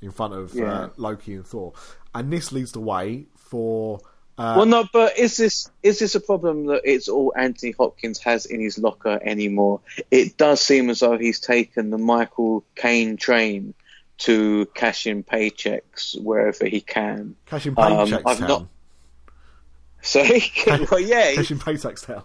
in 0.00 0.10
front 0.10 0.34
of 0.34 0.52
Yeah. 0.54 0.72
uh, 0.72 0.88
Loki 0.96 1.34
and 1.34 1.46
Thor. 1.46 1.72
And 2.14 2.32
this 2.32 2.50
leads 2.52 2.72
the 2.72 2.80
way 2.80 3.26
for. 3.36 4.00
Uh, 4.40 4.54
Well, 4.56 4.66
no, 4.66 4.88
but 4.90 5.18
is 5.18 5.36
this 5.36 5.70
is 5.82 5.98
this 5.98 6.14
a 6.14 6.20
problem 6.20 6.66
that 6.66 6.82
it's 6.84 7.08
all 7.08 7.32
Anthony 7.36 7.72
Hopkins 7.78 8.18
has 8.20 8.46
in 8.46 8.60
his 8.60 8.78
locker 8.78 9.18
anymore? 9.22 9.80
It 10.10 10.36
does 10.38 10.60
seem 10.62 10.88
as 10.88 11.00
though 11.00 11.18
he's 11.18 11.40
taken 11.40 11.90
the 11.90 11.98
Michael 11.98 12.64
Caine 12.74 13.16
train 13.18 13.74
to 14.18 14.66
cash 14.74 15.06
in 15.06 15.24
paychecks 15.24 16.18
wherever 16.22 16.64
he 16.66 16.80
can. 16.80 17.36
Cash 17.46 17.66
in 17.66 17.74
um, 17.78 18.06
Paychecks 18.08 18.22
I've 18.26 18.38
Town. 18.38 18.48
not- 18.48 18.66
So, 20.02 20.20
well, 20.90 21.00
yeah, 21.00 21.34
Cash 21.34 21.50
in 21.50 21.58
Paychecks 21.58 22.06
Town. 22.06 22.22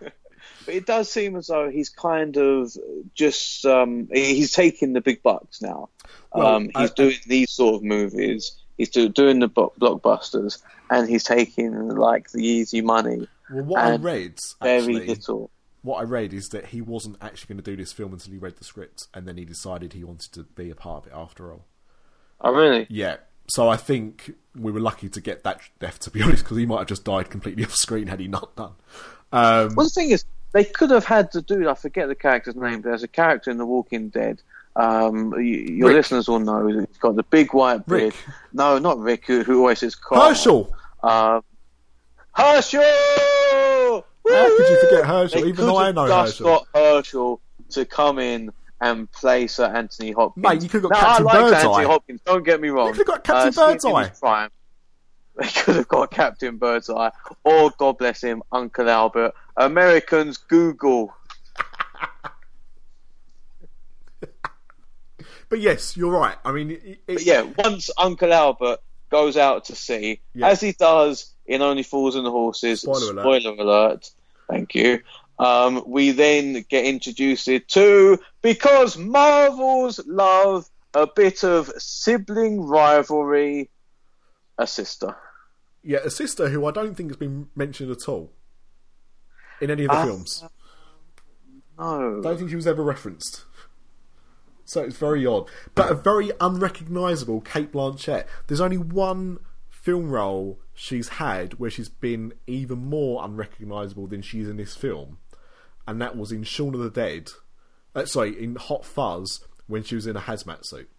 but 0.00 0.74
it 0.74 0.84
does 0.86 1.10
seem 1.10 1.36
as 1.36 1.46
though 1.46 1.70
he's 1.70 1.88
kind 1.90 2.36
of 2.36 2.70
just 3.14 3.64
um, 3.64 4.08
he's 4.12 4.52
taking 4.52 4.92
the 4.92 5.00
big 5.00 5.22
bucks 5.22 5.62
now. 5.62 5.88
Well, 6.34 6.46
um, 6.46 6.64
he's 6.76 6.90
I- 6.90 6.94
doing 6.94 7.16
these 7.26 7.50
sort 7.50 7.76
of 7.76 7.82
movies. 7.82 8.56
He's 8.76 8.88
do, 8.90 9.08
doing 9.08 9.38
the 9.40 9.48
blockbusters, 9.48 10.62
and 10.90 11.08
he's 11.08 11.24
taking 11.24 11.88
like 11.88 12.30
the 12.32 12.44
easy 12.44 12.80
money. 12.80 13.28
Well, 13.50 13.64
what 13.64 13.84
I 13.84 13.96
read, 13.96 14.38
Very 14.62 14.78
actually, 14.78 15.06
little. 15.06 15.50
what 15.82 15.96
I 15.98 16.02
read 16.02 16.32
is 16.32 16.48
that 16.48 16.66
he 16.66 16.80
wasn't 16.80 17.16
actually 17.20 17.54
going 17.54 17.62
to 17.64 17.70
do 17.70 17.76
this 17.76 17.92
film 17.92 18.12
until 18.12 18.32
he 18.32 18.38
read 18.38 18.56
the 18.56 18.64
script, 18.64 19.06
and 19.14 19.28
then 19.28 19.36
he 19.36 19.44
decided 19.44 19.92
he 19.92 20.02
wanted 20.04 20.32
to 20.32 20.42
be 20.44 20.70
a 20.70 20.74
part 20.74 21.04
of 21.06 21.12
it 21.12 21.16
after 21.16 21.52
all. 21.52 21.66
Oh, 22.40 22.52
really? 22.52 22.86
Yeah. 22.88 23.16
So 23.46 23.68
I 23.68 23.76
think 23.76 24.34
we 24.56 24.72
were 24.72 24.80
lucky 24.80 25.08
to 25.10 25.20
get 25.20 25.44
that 25.44 25.60
death, 25.78 25.98
to 26.00 26.10
be 26.10 26.22
honest, 26.24 26.42
because 26.44 26.56
he 26.56 26.66
might 26.66 26.78
have 26.78 26.88
just 26.88 27.04
died 27.04 27.30
completely 27.30 27.64
off 27.64 27.74
screen 27.74 28.06
had 28.08 28.18
he 28.20 28.28
not 28.28 28.56
done. 28.56 28.72
Um, 29.32 29.74
Well, 29.74 29.86
the 29.86 29.90
thing 29.90 30.10
is, 30.10 30.24
they 30.52 30.64
could 30.64 30.90
have 30.90 31.04
had 31.04 31.30
the 31.32 31.42
dude. 31.42 31.66
I 31.66 31.74
forget 31.74 32.08
the 32.08 32.14
character's 32.14 32.56
name. 32.56 32.80
But 32.80 32.90
there's 32.90 33.02
a 33.02 33.08
character 33.08 33.50
in 33.50 33.58
The 33.58 33.66
Walking 33.66 34.08
Dead. 34.08 34.40
Um, 34.76 35.32
you, 35.38 35.42
your 35.76 35.88
Rick. 35.88 35.96
listeners 35.98 36.28
will 36.28 36.40
know. 36.40 36.66
He's 36.66 36.98
got 36.98 37.14
the 37.16 37.22
big 37.24 37.54
white 37.54 37.86
beard. 37.86 38.02
Rick. 38.02 38.14
No, 38.52 38.78
not 38.78 38.98
Rick. 38.98 39.26
Who, 39.26 39.42
who 39.44 39.60
always 39.60 39.78
says 39.80 39.94
Carl. 39.94 40.30
Hershel! 40.30 40.72
Um, 41.02 41.42
Hershel. 42.36 44.04
How 44.26 44.56
could 44.56 44.68
you 44.70 44.80
forget 44.80 45.04
Hershel, 45.04 45.42
They 45.42 45.48
even 45.48 45.66
though 45.66 45.76
I 45.76 45.92
know 45.92 46.08
just 46.08 46.38
Hershel? 46.38 46.44
got 46.44 46.66
Hershel 46.74 47.40
to 47.70 47.84
come 47.84 48.18
in 48.18 48.50
and 48.80 49.10
play 49.12 49.46
Sir 49.46 49.66
Anthony 49.66 50.10
Hopkins. 50.12 50.42
Mate, 50.44 50.62
you 50.62 50.68
could've 50.68 50.90
got 50.90 50.92
now, 50.92 51.00
Captain 51.00 51.26
I 51.28 51.32
like 51.32 51.52
Birdseye. 51.52 51.68
Anthony 51.68 51.86
Hopkins. 51.86 52.20
Don't 52.24 52.44
get 52.44 52.60
me 52.60 52.68
wrong. 52.68 52.88
You 52.88 52.92
could've 52.94 53.06
got 53.06 53.24
Captain 53.24 53.52
seeing 53.52 53.68
him 53.68 53.72
in 53.76 53.78
Birdseye. 53.78 54.08
prime, 54.20 54.50
They 55.36 55.48
could 55.48 55.76
have 55.76 55.88
got 55.88 56.10
Captain 56.10 56.56
Birdseye, 56.58 57.10
or 57.44 57.70
God 57.78 57.98
bless 57.98 58.22
him, 58.22 58.42
Uncle 58.52 58.88
Albert. 58.90 59.34
Americans, 59.56 60.36
Google. 60.38 61.14
But 65.48 65.60
yes, 65.60 65.96
you're 65.96 66.12
right. 66.12 66.36
I 66.44 66.52
mean, 66.52 66.96
yeah, 67.08 67.42
once 67.58 67.90
Uncle 67.98 68.32
Albert 68.32 68.80
goes 69.10 69.36
out 69.36 69.66
to 69.66 69.76
sea, 69.76 70.20
Yeah. 70.34 70.48
as 70.48 70.60
he 70.60 70.72
does 70.72 71.32
in 71.46 71.62
Only 71.62 71.82
Fools 71.82 72.16
and 72.16 72.26
Horses, 72.26 72.80
Spoiler 72.80 73.12
alert. 73.12 73.22
spoiler 73.22 73.56
alert, 73.62 74.10
thank 74.48 74.74
you, 74.74 75.00
um, 75.38 75.82
we 75.86 76.10
then 76.12 76.64
get 76.68 76.84
introduced 76.84 77.48
to, 77.68 78.18
because 78.42 78.96
Marvels 78.96 80.00
love 80.06 80.68
a 80.94 81.06
bit 81.06 81.44
of 81.44 81.70
sibling 81.78 82.60
rivalry, 82.62 83.68
a 84.58 84.66
sister. 84.66 85.16
yeah, 85.82 85.98
a 86.04 86.10
sister 86.10 86.48
who 86.48 86.64
I 86.66 86.70
don't 86.70 86.94
think 86.96 87.10
has 87.10 87.16
been 87.16 87.48
mentioned 87.54 87.90
at 87.90 88.08
all 88.08 88.32
in 89.60 89.70
any 89.70 89.84
of 89.84 89.90
the 89.90 89.96
Ah. 89.96 90.04
films. 90.06 90.44
No. 91.78 92.18
I 92.20 92.22
don't 92.22 92.38
think 92.38 92.50
she 92.50 92.56
was 92.56 92.66
ever 92.66 92.82
referenced. 92.82 93.44
So 94.74 94.82
it's 94.82 94.96
very 94.96 95.24
odd. 95.24 95.48
But 95.76 95.92
a 95.92 95.94
very 95.94 96.32
unrecognisable 96.40 97.42
Cate 97.42 97.70
Blanchett. 97.70 98.26
There's 98.48 98.60
only 98.60 98.76
one 98.76 99.38
film 99.70 100.10
role 100.10 100.58
she's 100.74 101.08
had 101.08 101.60
where 101.60 101.70
she's 101.70 101.88
been 101.88 102.32
even 102.48 102.78
more 102.78 103.24
unrecognisable 103.24 104.08
than 104.08 104.20
she 104.20 104.40
is 104.40 104.48
in 104.48 104.56
this 104.56 104.74
film. 104.74 105.18
And 105.86 106.02
that 106.02 106.16
was 106.16 106.32
in 106.32 106.42
Shaun 106.42 106.74
of 106.74 106.80
the 106.80 106.90
Dead. 106.90 107.30
Uh, 107.94 108.04
sorry, 108.04 108.42
in 108.42 108.56
Hot 108.56 108.84
Fuzz 108.84 109.46
when 109.68 109.84
she 109.84 109.94
was 109.94 110.08
in 110.08 110.16
a 110.16 110.20
hazmat 110.20 110.66
suit. 110.66 110.90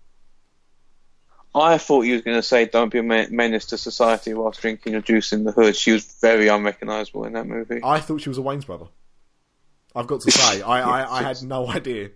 I 1.54 1.78
thought 1.78 2.04
you 2.04 2.16
were 2.16 2.22
going 2.22 2.38
to 2.38 2.44
say 2.44 2.66
don't 2.66 2.94
be 2.94 3.00
a 3.00 3.04
menace 3.04 3.66
to 3.68 3.78
society 3.78 4.34
whilst 4.34 4.62
drinking 4.62 4.94
your 4.94 5.02
juice 5.02 5.34
in 5.34 5.44
the 5.44 5.52
hood. 5.52 5.76
She 5.76 5.92
was 5.92 6.06
very 6.22 6.48
unrecognisable 6.48 7.26
in 7.26 7.34
that 7.34 7.46
movie. 7.46 7.82
I 7.84 8.00
thought 8.00 8.22
she 8.22 8.30
was 8.30 8.38
a 8.38 8.42
Wayans 8.42 8.66
brother. 8.66 8.86
I've 9.94 10.08
got 10.08 10.22
to 10.22 10.32
say, 10.32 10.62
I, 10.62 10.82
I, 10.82 11.20
I 11.20 11.24
had 11.24 11.42
no 11.44 11.68
idea. 11.68 12.12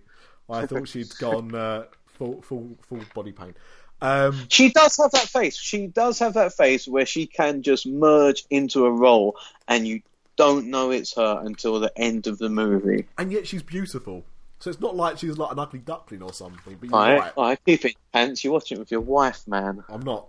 I 0.50 0.66
thought 0.66 0.88
she'd 0.88 1.16
gone 1.18 1.54
uh, 1.54 1.84
full, 2.06 2.42
full, 2.42 2.70
full 2.88 3.00
body 3.14 3.32
paint. 3.32 3.56
Um, 4.02 4.46
She 4.48 4.70
does 4.70 4.96
have 4.96 5.10
that 5.12 5.28
face. 5.28 5.56
She 5.56 5.86
does 5.86 6.18
have 6.20 6.34
that 6.34 6.54
face 6.54 6.88
where 6.88 7.04
she 7.06 7.26
can 7.26 7.62
just 7.62 7.86
merge 7.86 8.44
into 8.50 8.86
a 8.86 8.90
role 8.90 9.36
and 9.68 9.86
you 9.86 10.00
don't 10.36 10.68
know 10.68 10.90
it's 10.90 11.14
her 11.16 11.42
until 11.44 11.80
the 11.80 11.92
end 11.96 12.26
of 12.26 12.38
the 12.38 12.48
movie. 12.48 13.06
and 13.18 13.30
yet 13.30 13.46
she's 13.46 13.62
beautiful. 13.62 14.24
So 14.58 14.70
it's 14.70 14.80
not 14.80 14.94
like 14.96 15.18
she's 15.18 15.38
like 15.38 15.52
an 15.52 15.58
ugly 15.58 15.80
duckling 15.80 16.22
or 16.22 16.32
something. 16.32 16.76
But 16.80 16.90
you're 16.90 16.98
I, 16.98 17.18
right. 17.18 17.32
I 17.36 17.56
keep 17.56 17.84
it 17.84 17.94
pants. 18.12 18.44
You 18.44 18.52
watch 18.52 18.70
it 18.72 18.78
with 18.78 18.90
your 18.90 19.00
wife, 19.00 19.46
man. 19.48 19.84
I'm 19.88 20.02
not. 20.02 20.28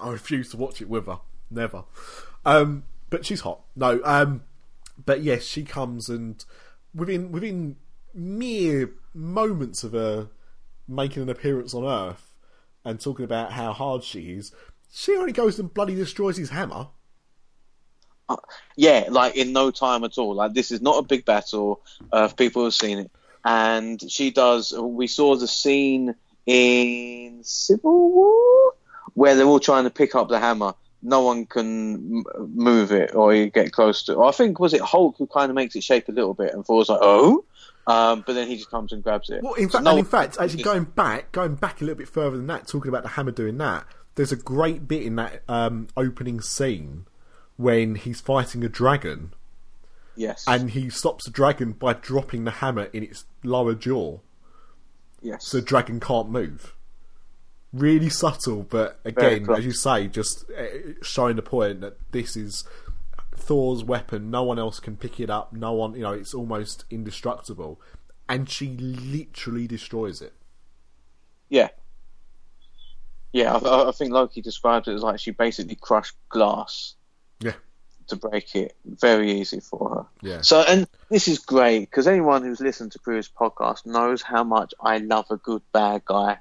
I 0.00 0.10
refuse 0.10 0.50
to 0.50 0.56
watch 0.56 0.80
it 0.80 0.88
with 0.88 1.06
her. 1.06 1.18
Never. 1.50 1.84
Um, 2.46 2.84
but 3.10 3.26
she's 3.26 3.40
hot. 3.40 3.60
No. 3.76 4.00
Um, 4.04 4.42
but 5.04 5.22
yes, 5.22 5.44
she 5.44 5.64
comes 5.64 6.08
and 6.08 6.42
within 6.94 7.30
within 7.30 7.76
mere 8.14 8.90
moments 9.18 9.84
of 9.84 9.92
her 9.92 10.28
making 10.86 11.22
an 11.22 11.28
appearance 11.28 11.74
on 11.74 11.84
Earth 11.84 12.34
and 12.84 13.00
talking 13.00 13.24
about 13.24 13.52
how 13.52 13.72
hard 13.72 14.04
she 14.04 14.32
is, 14.32 14.52
she 14.92 15.14
only 15.16 15.32
goes 15.32 15.58
and 15.58 15.72
bloody 15.72 15.94
destroys 15.94 16.36
his 16.36 16.50
hammer. 16.50 16.88
Yeah, 18.76 19.06
like 19.10 19.36
in 19.36 19.52
no 19.52 19.70
time 19.70 20.04
at 20.04 20.18
all. 20.18 20.34
Like 20.34 20.54
this 20.54 20.70
is 20.70 20.80
not 20.80 20.98
a 20.98 21.02
big 21.02 21.24
battle. 21.24 21.82
Uh, 22.12 22.28
people 22.28 22.64
have 22.64 22.74
seen 22.74 22.98
it, 22.98 23.10
and 23.44 24.00
she 24.10 24.30
does. 24.30 24.72
We 24.78 25.06
saw 25.06 25.34
the 25.36 25.48
scene 25.48 26.14
in 26.46 27.40
Civil 27.42 28.10
War 28.10 28.74
where 29.14 29.34
they're 29.34 29.46
all 29.46 29.60
trying 29.60 29.84
to 29.84 29.90
pick 29.90 30.14
up 30.14 30.28
the 30.28 30.38
hammer, 30.38 30.74
no 31.02 31.22
one 31.22 31.46
can 31.46 32.24
move 32.54 32.92
it 32.92 33.14
or 33.14 33.46
get 33.46 33.72
close 33.72 34.02
to. 34.04 34.14
Or 34.14 34.26
I 34.26 34.32
think 34.32 34.58
was 34.58 34.74
it 34.74 34.80
Hulk 34.80 35.16
who 35.18 35.26
kind 35.26 35.50
of 35.50 35.54
makes 35.54 35.76
it 35.76 35.84
shake 35.84 36.08
a 36.08 36.12
little 36.12 36.34
bit, 36.34 36.52
and 36.52 36.64
Thor's 36.64 36.88
like, 36.88 37.00
"Oh," 37.02 37.44
um, 37.88 38.22
but 38.24 38.34
then 38.34 38.46
he 38.46 38.56
just 38.56 38.70
comes 38.70 38.92
and 38.92 39.02
grabs 39.02 39.30
it. 39.30 39.42
Well, 39.42 39.54
in 39.54 39.68
So 39.68 39.78
fact, 39.78 39.84
no 39.84 39.90
and 39.90 39.98
in 39.98 40.04
fact, 40.04 40.36
actually 40.38 40.62
going 40.62 40.84
back, 40.84 41.32
going 41.32 41.56
back 41.56 41.80
a 41.80 41.84
little 41.84 41.98
bit 41.98 42.08
further 42.08 42.36
than 42.36 42.46
that, 42.46 42.68
talking 42.68 42.88
about 42.88 43.02
the 43.02 43.08
hammer 43.10 43.32
doing 43.32 43.58
that. 43.58 43.86
There's 44.14 44.32
a 44.32 44.36
great 44.36 44.86
bit 44.86 45.02
in 45.02 45.16
that 45.16 45.42
um, 45.48 45.88
opening 45.96 46.40
scene 46.40 47.06
when 47.56 47.94
he's 47.94 48.20
fighting 48.20 48.62
a 48.64 48.68
dragon, 48.68 49.32
yes, 50.16 50.44
and 50.46 50.70
he 50.70 50.90
stops 50.90 51.24
the 51.24 51.30
dragon 51.30 51.72
by 51.72 51.92
dropping 51.92 52.44
the 52.44 52.50
hammer 52.50 52.84
in 52.92 53.02
its 53.04 53.24
lower 53.42 53.74
jaw, 53.74 54.18
yes, 55.22 55.46
so 55.46 55.58
the 55.58 55.64
dragon 55.64 55.98
can't 56.00 56.28
move. 56.30 56.74
Really 57.72 58.08
subtle, 58.08 58.62
but 58.62 58.98
again, 59.04 59.46
as 59.50 59.64
you 59.64 59.72
say, 59.72 60.08
just 60.08 60.50
uh, 60.50 60.64
showing 61.02 61.36
the 61.36 61.42
point 61.42 61.80
that 61.82 61.98
this 62.12 62.36
is 62.36 62.64
Thor's 63.38 63.82
weapon. 63.84 64.30
No 64.30 64.42
one 64.42 64.58
else 64.58 64.80
can 64.80 64.96
pick 64.96 65.18
it 65.20 65.30
up. 65.30 65.52
No 65.52 65.72
one, 65.72 65.94
you 65.94 66.02
know, 66.02 66.12
it's 66.12 66.34
almost 66.34 66.84
indestructible, 66.90 67.80
and 68.28 68.48
she 68.50 68.76
literally 68.76 69.66
destroys 69.66 70.20
it. 70.20 70.34
yeah, 71.48 71.68
yeah. 73.32 73.54
I- 73.56 73.58
I, 73.58 73.88
I 73.88 73.92
think 73.92 74.12
Loki 74.12 74.40
described 74.42 74.88
it 74.88 74.94
as 74.94 75.02
like 75.02 75.20
she 75.20 75.30
basically 75.30 75.76
crushed 75.76 76.16
glass 76.28 76.94
Yeah, 77.40 77.54
to 78.08 78.16
break 78.16 78.54
it. 78.54 78.76
Very 78.84 79.32
easy 79.40 79.60
for 79.60 79.88
her. 79.90 80.06
yeah. 80.28 80.40
So, 80.42 80.60
and 80.66 80.86
this 81.10 81.28
is 81.28 81.38
great 81.38 81.80
because 81.90 82.06
anyone 82.06 82.42
who's 82.42 82.60
listened 82.60 82.92
to 82.92 82.98
previous 82.98 83.28
podcasts 83.28 83.86
knows 83.86 84.22
how 84.22 84.44
much 84.44 84.74
I 84.80 84.98
love 84.98 85.26
a 85.30 85.36
good 85.36 85.62
bad 85.72 86.04
guy, 86.04 86.38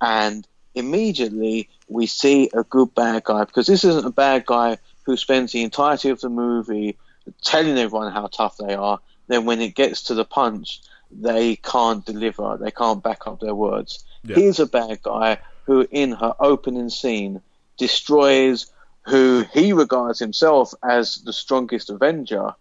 and 0.00 0.46
immediately 0.74 1.68
we 1.88 2.06
see 2.06 2.48
a 2.54 2.62
good 2.64 2.94
bad 2.94 3.24
guy 3.24 3.44
because 3.44 3.66
this 3.66 3.84
isn't 3.84 4.04
a 4.06 4.10
bad 4.12 4.46
guy 4.46 4.78
who 5.04 5.16
spends 5.16 5.52
the 5.52 5.62
entirety 5.62 6.10
of 6.10 6.20
the 6.20 6.28
movie 6.28 6.98
telling 7.42 7.78
everyone 7.78 8.12
how 8.12 8.26
tough 8.26 8.56
they 8.56 8.74
are. 8.74 9.00
Then, 9.28 9.44
when 9.44 9.60
it 9.60 9.74
gets 9.74 10.04
to 10.04 10.14
the 10.14 10.24
punch, 10.24 10.80
they 11.10 11.56
can't 11.56 12.04
deliver. 12.04 12.56
They 12.60 12.70
can't 12.70 13.02
back 13.02 13.26
up 13.26 13.40
their 13.40 13.54
words. 13.54 14.04
Yeah. 14.24 14.36
Here's 14.36 14.58
a 14.60 14.66
bad 14.66 15.02
guy 15.02 15.38
who, 15.64 15.86
in 15.90 16.12
her 16.12 16.34
opening 16.40 16.90
scene, 16.90 17.40
destroys 17.76 18.70
who 19.02 19.44
he 19.52 19.72
regards 19.72 20.18
himself 20.18 20.74
as 20.82 21.16
the 21.22 21.32
strongest 21.32 21.90
Avenger. 21.90 22.54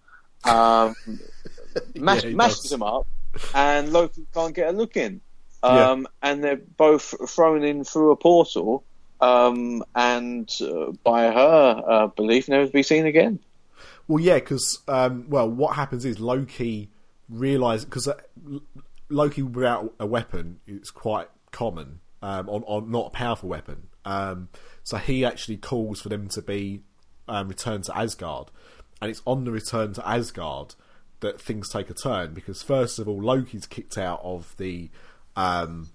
Um, 0.45 0.95
mash, 1.95 2.23
he 2.23 2.33
mashes 2.33 2.71
him 2.71 2.83
up, 2.83 3.07
and 3.53 3.91
Loki 3.91 4.25
can't 4.33 4.55
get 4.55 4.69
a 4.69 4.77
look 4.77 4.95
in. 4.95 5.21
Um, 5.61 6.07
And 6.21 6.43
they're 6.43 6.55
both 6.55 7.13
thrown 7.29 7.63
in 7.63 7.83
through 7.83 8.11
a 8.11 8.15
portal, 8.15 8.83
um, 9.21 9.83
and 9.95 10.53
uh, 10.61 10.91
by 11.03 11.23
her 11.31 11.83
uh, 11.87 12.07
belief, 12.07 12.47
never 12.47 12.65
to 12.65 12.71
be 12.71 12.83
seen 12.83 13.05
again. 13.05 13.39
Well, 14.07 14.23
yeah, 14.23 14.35
because 14.35 14.79
um, 14.87 15.25
well, 15.29 15.49
what 15.49 15.75
happens 15.75 16.05
is 16.05 16.19
Loki 16.19 16.89
realizes 17.29 17.85
because 17.85 18.09
Loki 19.09 19.41
without 19.43 19.93
a 19.99 20.05
weapon 20.05 20.59
is 20.67 20.89
quite 20.89 21.29
common 21.51 21.99
um, 22.21 22.49
on, 22.49 22.63
on 22.63 22.91
not 22.91 23.07
a 23.07 23.09
powerful 23.11 23.49
weapon. 23.49 23.87
Um, 24.05 24.49
so 24.83 24.97
he 24.97 25.23
actually 25.23 25.57
calls 25.57 26.01
for 26.01 26.09
them 26.09 26.27
to 26.29 26.41
be 26.41 26.81
um, 27.27 27.49
returned 27.49 27.83
to 27.85 27.97
Asgard, 27.97 28.49
and 29.01 29.11
it's 29.11 29.21
on 29.25 29.43
the 29.43 29.51
return 29.51 29.93
to 29.93 30.07
Asgard 30.07 30.75
that 31.19 31.39
things 31.39 31.69
take 31.69 31.89
a 31.89 31.93
turn 31.93 32.33
because 32.33 32.63
first 32.63 32.97
of 32.97 33.07
all, 33.07 33.21
Loki's 33.21 33.67
kicked 33.67 33.97
out 33.97 34.21
of 34.23 34.55
the. 34.57 34.89
Um, 35.35 35.89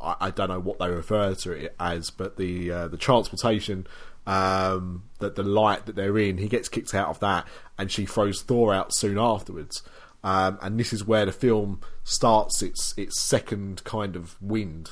I, 0.00 0.14
I 0.20 0.30
don't 0.30 0.48
know 0.48 0.60
what 0.60 0.78
they 0.78 0.88
refer 0.88 1.34
to 1.34 1.52
it 1.52 1.74
as, 1.78 2.10
but 2.10 2.36
the 2.36 2.70
uh, 2.70 2.88
the 2.88 2.96
transportation, 2.96 3.86
um, 4.26 5.04
that 5.18 5.36
the 5.36 5.42
light 5.42 5.86
that 5.86 5.96
they're 5.96 6.18
in, 6.18 6.38
he 6.38 6.48
gets 6.48 6.68
kicked 6.68 6.94
out 6.94 7.08
of 7.08 7.20
that, 7.20 7.46
and 7.78 7.90
she 7.90 8.06
throws 8.06 8.42
Thor 8.42 8.74
out 8.74 8.94
soon 8.94 9.18
afterwards. 9.18 9.82
Um, 10.24 10.58
and 10.60 10.78
this 10.80 10.92
is 10.92 11.04
where 11.04 11.26
the 11.26 11.32
film 11.32 11.80
starts 12.04 12.62
its 12.62 12.94
its 12.96 13.20
second 13.20 13.84
kind 13.84 14.16
of 14.16 14.40
wind, 14.42 14.90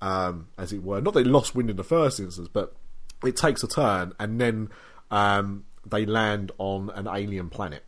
um, 0.00 0.48
as 0.56 0.72
it 0.72 0.82
were. 0.82 1.00
Not 1.00 1.14
that 1.14 1.26
lost 1.26 1.54
wind 1.54 1.70
in 1.70 1.76
the 1.76 1.84
first 1.84 2.20
instance, 2.20 2.48
but 2.52 2.74
it 3.24 3.36
takes 3.36 3.62
a 3.62 3.68
turn, 3.68 4.12
and 4.18 4.40
then 4.40 4.70
um, 5.10 5.64
they 5.84 6.06
land 6.06 6.52
on 6.58 6.90
an 6.90 7.08
alien 7.08 7.50
planet. 7.50 7.84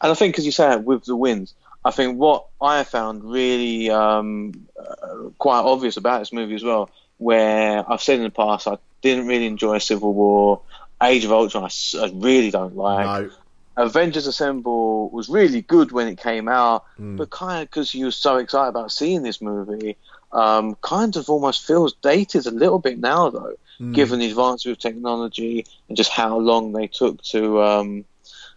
And 0.00 0.12
I 0.12 0.14
think, 0.14 0.38
as 0.38 0.46
you 0.46 0.52
say, 0.52 0.76
with 0.76 1.04
the 1.04 1.16
wins, 1.16 1.54
I 1.84 1.90
think 1.90 2.18
what 2.18 2.46
I 2.60 2.84
found 2.84 3.24
really 3.24 3.90
um, 3.90 4.52
uh, 4.78 5.30
quite 5.38 5.60
obvious 5.60 5.96
about 5.96 6.20
this 6.20 6.32
movie 6.32 6.54
as 6.54 6.62
well, 6.62 6.90
where 7.18 7.84
I've 7.90 8.02
said 8.02 8.18
in 8.18 8.24
the 8.24 8.30
past 8.30 8.68
I 8.68 8.78
didn't 9.00 9.26
really 9.26 9.46
enjoy 9.46 9.78
Civil 9.78 10.12
War, 10.14 10.60
Age 11.02 11.24
of 11.24 11.32
Ultron, 11.32 11.64
I 11.64 12.10
really 12.14 12.50
don't 12.52 12.76
like. 12.76 13.30
No, 13.76 13.84
Avengers 13.84 14.26
Assemble 14.26 15.08
was 15.10 15.28
really 15.28 15.62
good 15.62 15.90
when 15.92 16.06
it 16.06 16.18
came 16.18 16.46
out, 16.48 16.84
Hmm. 16.96 17.16
but 17.16 17.30
kind 17.30 17.62
of 17.62 17.70
because 17.70 17.94
you 17.94 18.04
were 18.04 18.10
so 18.12 18.36
excited 18.36 18.68
about 18.68 18.92
seeing 18.92 19.22
this 19.22 19.40
movie, 19.40 19.96
um, 20.30 20.76
kind 20.82 21.16
of 21.16 21.28
almost 21.28 21.66
feels 21.66 21.94
dated 21.94 22.46
a 22.46 22.50
little 22.50 22.78
bit 22.78 22.98
now, 22.98 23.30
though, 23.30 23.54
Hmm. 23.78 23.92
given 23.92 24.20
the 24.20 24.28
advances 24.28 24.70
of 24.70 24.78
technology 24.78 25.66
and 25.88 25.96
just 25.96 26.10
how 26.10 26.38
long 26.38 26.72
they 26.72 26.86
took 26.86 27.22
to 27.22 27.62
um, 27.62 28.04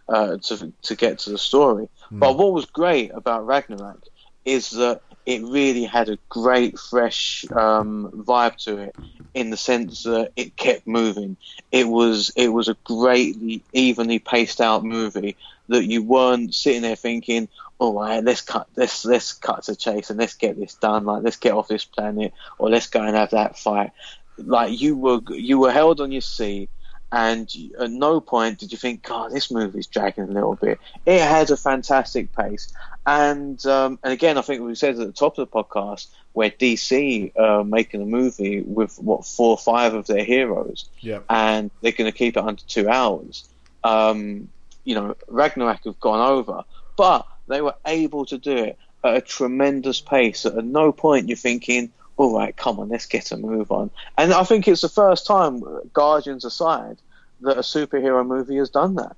uh, 0.08 0.36
to 0.38 0.72
to 0.82 0.94
get 0.94 1.20
to 1.20 1.30
the 1.30 1.38
story. 1.38 1.88
Hmm. 2.08 2.18
But 2.18 2.36
what 2.36 2.52
was 2.52 2.66
great 2.66 3.10
about 3.12 3.46
Ragnarok 3.46 4.02
is 4.44 4.70
that 4.70 5.02
it 5.26 5.42
really 5.42 5.84
had 5.84 6.08
a 6.08 6.18
great 6.28 6.78
fresh 6.78 7.44
um, 7.50 8.10
vibe 8.14 8.56
to 8.64 8.78
it 8.78 8.96
in 9.34 9.50
the 9.50 9.56
sense 9.56 10.04
that 10.04 10.30
it 10.36 10.56
kept 10.56 10.86
moving. 10.86 11.36
It 11.72 11.88
was 11.88 12.32
it 12.36 12.48
was 12.48 12.68
a 12.68 12.76
greatly 12.84 13.62
evenly 13.72 14.20
paced 14.20 14.60
out 14.60 14.84
movie 14.84 15.36
that 15.68 15.84
you 15.84 16.04
weren't 16.04 16.54
sitting 16.54 16.82
there 16.82 16.94
thinking, 16.94 17.48
"All 17.80 17.94
right, 17.94 18.22
let's 18.22 18.40
cut 18.40 18.68
let's 18.76 19.04
let's 19.04 19.32
cut 19.32 19.64
to 19.64 19.74
chase 19.74 20.10
and 20.10 20.20
let's 20.20 20.34
get 20.34 20.56
this 20.56 20.74
done. 20.74 21.04
Like 21.04 21.24
let's 21.24 21.36
get 21.36 21.54
off 21.54 21.66
this 21.66 21.84
planet 21.84 22.32
or 22.58 22.70
let's 22.70 22.86
go 22.86 23.02
and 23.02 23.16
have 23.16 23.30
that 23.30 23.58
fight." 23.58 23.90
Like 24.38 24.80
you 24.80 24.96
were 24.96 25.20
you 25.30 25.58
were 25.58 25.72
held 25.72 26.00
on 26.00 26.12
your 26.12 26.20
seat. 26.20 26.70
And 27.12 27.48
at 27.78 27.90
no 27.90 28.20
point 28.20 28.58
did 28.58 28.72
you 28.72 28.78
think, 28.78 29.02
God, 29.02 29.30
this 29.30 29.50
movie's 29.50 29.86
dragging 29.86 30.24
a 30.24 30.32
little 30.32 30.56
bit. 30.56 30.80
It 31.06 31.20
had 31.20 31.50
a 31.50 31.56
fantastic 31.56 32.34
pace, 32.34 32.72
and 33.06 33.64
um, 33.64 34.00
and 34.02 34.12
again, 34.12 34.36
I 34.36 34.40
think 34.42 34.62
we 34.62 34.74
said 34.74 34.98
at 34.98 35.06
the 35.06 35.12
top 35.12 35.38
of 35.38 35.48
the 35.48 35.56
podcast 35.56 36.08
where 36.32 36.50
DC 36.50 37.38
uh, 37.38 37.62
making 37.62 38.02
a 38.02 38.06
movie 38.06 38.60
with 38.60 38.98
what 38.98 39.24
four 39.24 39.50
or 39.50 39.58
five 39.58 39.94
of 39.94 40.08
their 40.08 40.24
heroes, 40.24 40.88
yeah, 41.00 41.20
and 41.30 41.70
they're 41.80 41.92
going 41.92 42.10
to 42.10 42.16
keep 42.16 42.36
it 42.36 42.42
under 42.42 42.62
two 42.66 42.88
hours. 42.88 43.48
Um, 43.84 44.48
you 44.84 44.96
know, 44.96 45.16
Ragnarok 45.28 45.84
have 45.84 46.00
gone 46.00 46.28
over, 46.28 46.64
but 46.96 47.26
they 47.46 47.60
were 47.60 47.76
able 47.86 48.26
to 48.26 48.38
do 48.38 48.56
it 48.56 48.78
at 49.04 49.16
a 49.16 49.20
tremendous 49.20 50.00
pace. 50.00 50.44
At 50.44 50.64
no 50.64 50.90
point 50.90 51.28
you're 51.28 51.36
thinking, 51.36 51.92
"All 52.16 52.34
right, 52.34 52.56
come 52.56 52.78
on, 52.78 52.88
let's 52.88 53.06
get 53.06 53.32
a 53.32 53.36
move 53.36 53.70
on." 53.70 53.90
And 54.16 54.32
I 54.32 54.44
think 54.44 54.68
it's 54.68 54.82
the 54.82 54.88
first 54.88 55.26
time, 55.26 55.62
Guardians 55.92 56.44
aside, 56.44 56.98
that 57.40 57.56
a 57.56 57.60
superhero 57.60 58.26
movie 58.26 58.56
has 58.56 58.70
done 58.70 58.94
that. 58.96 59.16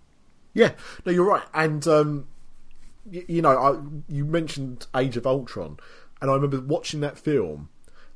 Yeah, 0.55 0.73
no, 1.05 1.13
you're 1.13 1.25
right. 1.25 1.45
And 1.55 1.87
um, 1.87 2.27
you, 3.11 3.25
you 3.29 3.43
know, 3.43 3.57
I, 3.57 4.13
you 4.13 4.25
mentioned 4.25 4.87
Age 4.97 5.17
of 5.17 5.27
Ultron, 5.27 5.79
and 6.21 6.31
I 6.31 6.35
remember 6.35 6.61
watching 6.61 7.01
that 7.01 7.19
film, 7.19 7.69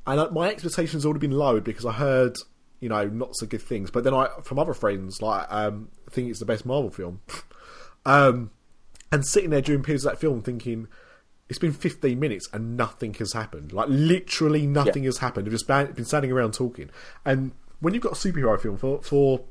and 0.05 0.31
my 0.31 0.49
expectations 0.49 1.05
already 1.05 1.19
been 1.19 1.37
lowered 1.37 1.63
because 1.63 1.85
I 1.85 1.93
heard, 1.93 2.37
you 2.79 2.89
know, 2.89 3.07
not 3.07 3.35
so 3.35 3.45
good 3.45 3.61
things. 3.61 3.91
But 3.91 4.03
then 4.03 4.13
I, 4.13 4.29
from 4.43 4.59
other 4.59 4.73
friends, 4.73 5.21
like, 5.21 5.45
um, 5.49 5.89
think 6.09 6.29
it's 6.29 6.39
the 6.39 6.45
best 6.45 6.65
Marvel 6.65 6.91
film. 6.91 7.21
um, 8.05 8.51
and 9.11 9.25
sitting 9.25 9.49
there 9.49 9.61
during 9.61 9.83
periods 9.83 10.05
of 10.05 10.13
that 10.13 10.19
film, 10.19 10.41
thinking. 10.41 10.87
It's 11.49 11.59
been 11.59 11.73
15 11.73 12.19
minutes 12.19 12.49
and 12.53 12.77
nothing 12.77 13.13
has 13.15 13.33
happened. 13.33 13.73
Like 13.73 13.87
literally 13.89 14.65
nothing 14.65 15.03
has 15.03 15.17
happened. 15.17 15.45
We've 15.45 15.53
just 15.53 15.67
been 15.67 15.91
been 15.91 16.05
standing 16.05 16.31
around 16.31 16.53
talking. 16.53 16.89
And 17.25 17.51
when 17.79 17.93
you've 17.93 18.03
got 18.03 18.13
a 18.13 18.15
superhero 18.15 18.59
film 18.59 18.77
for 18.77 19.01
for 19.01 19.41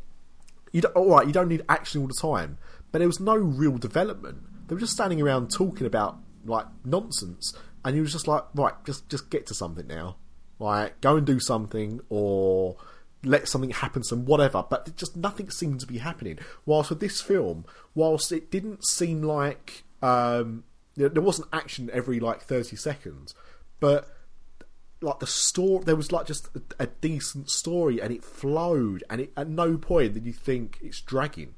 you 0.73 0.81
don't, 0.81 0.97
all 0.97 1.11
right, 1.11 1.27
you 1.27 1.33
don't 1.33 1.49
need 1.49 1.63
action 1.69 2.01
all 2.01 2.09
the 2.09 2.15
time, 2.15 2.59
but 2.91 2.99
there 2.99 3.09
was 3.09 3.21
no 3.21 3.37
real 3.37 3.77
development. 3.77 4.39
They 4.67 4.75
were 4.75 4.81
just 4.81 4.95
standing 4.95 5.21
around 5.21 5.51
talking 5.51 5.87
about 5.87 6.19
like 6.45 6.67
nonsense, 6.85 7.55
and 7.85 7.95
you 7.95 8.03
was 8.03 8.13
just 8.13 8.27
like, 8.27 8.45
right, 8.55 8.73
just 8.85 9.09
just 9.09 9.31
get 9.31 9.47
to 9.47 9.55
something 9.55 9.87
now, 9.87 10.17
like 10.59 11.01
go 11.01 11.17
and 11.17 11.27
do 11.27 11.39
something 11.39 12.01
or 12.09 12.77
let 13.23 13.49
something 13.49 13.71
happen, 13.71 14.03
some 14.03 14.25
whatever. 14.25 14.65
But 14.69 14.97
just 14.97 15.17
nothing 15.17 15.51
seemed 15.51 15.81
to 15.81 15.87
be 15.87 15.99
happening. 15.99 16.39
Whilst 16.65 16.91
with 16.91 17.01
this 17.01 17.21
film, 17.21 17.67
whilst 17.95 18.33
it 18.33 18.51
didn't 18.51 18.85
seem 18.87 19.23
like 19.23 19.85
um, 20.01 20.65
there 20.97 21.23
wasn't 21.23 21.49
action 21.53 21.91
every 21.93 22.21
like 22.21 22.43
thirty 22.43 22.77
seconds, 22.77 23.35
but 23.81 24.09
like 25.01 25.19
the 25.19 25.27
story 25.27 25.83
there 25.85 25.97
was 25.97 26.13
like 26.13 26.27
just 26.27 26.49
a, 26.55 26.85
a 26.85 26.87
decent 26.87 27.51
story 27.51 28.01
and 28.01 28.13
it 28.13 28.23
flowed 28.23 29.03
and 29.11 29.23
it, 29.23 29.33
at 29.37 29.49
no 29.49 29.77
point 29.77 30.15
did 30.15 30.25
you 30.25 30.33
think 30.33 30.79
it's 30.81 31.01
dragging 31.01 31.55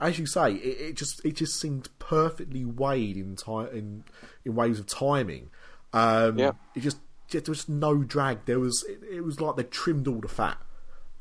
as 0.00 0.20
you 0.20 0.26
say 0.26 0.52
it, 0.52 0.80
it 0.90 0.96
just 0.96 1.24
it 1.24 1.34
just 1.34 1.58
seemed 1.58 1.88
perfectly 1.98 2.64
weighed 2.64 3.16
in 3.16 3.34
time 3.34 3.66
in, 3.72 4.04
in 4.44 4.54
ways 4.54 4.78
of 4.78 4.86
timing 4.86 5.50
um 5.92 6.38
Yeah. 6.38 6.52
it 6.76 6.80
just, 6.80 6.98
there 7.32 7.42
was 7.48 7.68
no 7.68 8.04
drag 8.04 8.44
there 8.44 8.60
was 8.60 8.84
it, 8.88 9.00
it 9.10 9.20
was 9.22 9.40
like 9.40 9.56
they 9.56 9.64
trimmed 9.64 10.06
all 10.06 10.20
the 10.20 10.28
fat 10.28 10.58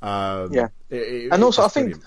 Um, 0.04 0.54
Yeah. 0.54 0.68
and 0.92 1.44
also 1.44 1.64
I 1.64 1.68
think 1.68 1.94
brilliant. 1.94 2.04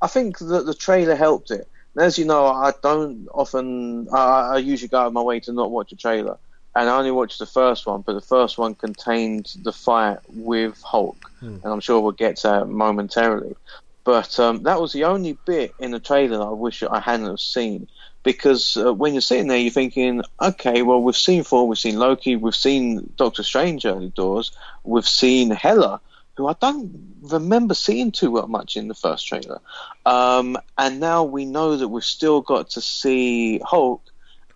I 0.00 0.06
think 0.06 0.38
that 0.38 0.64
the 0.64 0.74
trailer 0.74 1.16
helped 1.16 1.50
it. 1.50 1.66
As 1.98 2.18
you 2.18 2.24
know, 2.24 2.46
I 2.46 2.72
don't 2.82 3.28
often. 3.32 4.08
I, 4.12 4.54
I 4.54 4.56
usually 4.58 4.88
go 4.88 5.00
out 5.00 5.06
of 5.08 5.12
my 5.12 5.22
way 5.22 5.40
to 5.40 5.52
not 5.52 5.70
watch 5.70 5.92
a 5.92 5.96
trailer, 5.96 6.38
and 6.74 6.88
I 6.88 6.98
only 6.98 7.10
watched 7.10 7.38
the 7.38 7.46
first 7.46 7.86
one. 7.86 8.02
But 8.02 8.14
the 8.14 8.20
first 8.20 8.58
one 8.58 8.74
contained 8.74 9.54
the 9.62 9.72
fight 9.72 10.18
with 10.28 10.80
Hulk, 10.82 11.30
and 11.62 11.72
I'm 11.72 11.80
sure 11.80 12.00
we'll 12.00 12.12
get 12.12 12.36
to 12.38 12.48
that 12.48 12.68
momentarily. 12.68 13.56
But 14.04 14.38
um, 14.38 14.62
that 14.62 14.80
was 14.80 14.92
the 14.92 15.04
only 15.04 15.36
bit 15.46 15.74
in 15.80 15.90
the 15.90 15.98
trailer 15.98 16.38
that 16.38 16.44
I 16.44 16.50
wish 16.50 16.82
I 16.82 17.00
hadn't 17.00 17.26
have 17.26 17.40
seen. 17.40 17.88
Because 18.22 18.76
uh, 18.76 18.92
when 18.92 19.14
you're 19.14 19.20
sitting 19.20 19.46
there, 19.46 19.58
you're 19.58 19.70
thinking, 19.70 20.22
okay, 20.40 20.82
well, 20.82 21.00
we've 21.00 21.16
seen 21.16 21.44
Thor, 21.44 21.66
we've 21.66 21.78
seen 21.78 21.98
Loki, 21.98 22.34
we've 22.36 22.56
seen 22.56 23.12
Doctor 23.16 23.44
Strange 23.44 23.84
early 23.84 24.10
doors, 24.10 24.50
we've 24.82 25.06
seen 25.06 25.50
Hela, 25.50 26.00
who 26.36 26.46
I 26.46 26.54
don't 26.60 27.14
remember 27.22 27.74
seeing 27.74 28.12
too 28.12 28.30
much 28.46 28.76
in 28.76 28.88
the 28.88 28.94
first 28.94 29.26
trailer. 29.26 29.60
Um, 30.04 30.58
and 30.76 31.00
now 31.00 31.24
we 31.24 31.44
know 31.44 31.76
that 31.76 31.88
we've 31.88 32.04
still 32.04 32.40
got 32.42 32.70
to 32.70 32.80
see 32.80 33.58
Hulk, 33.58 34.02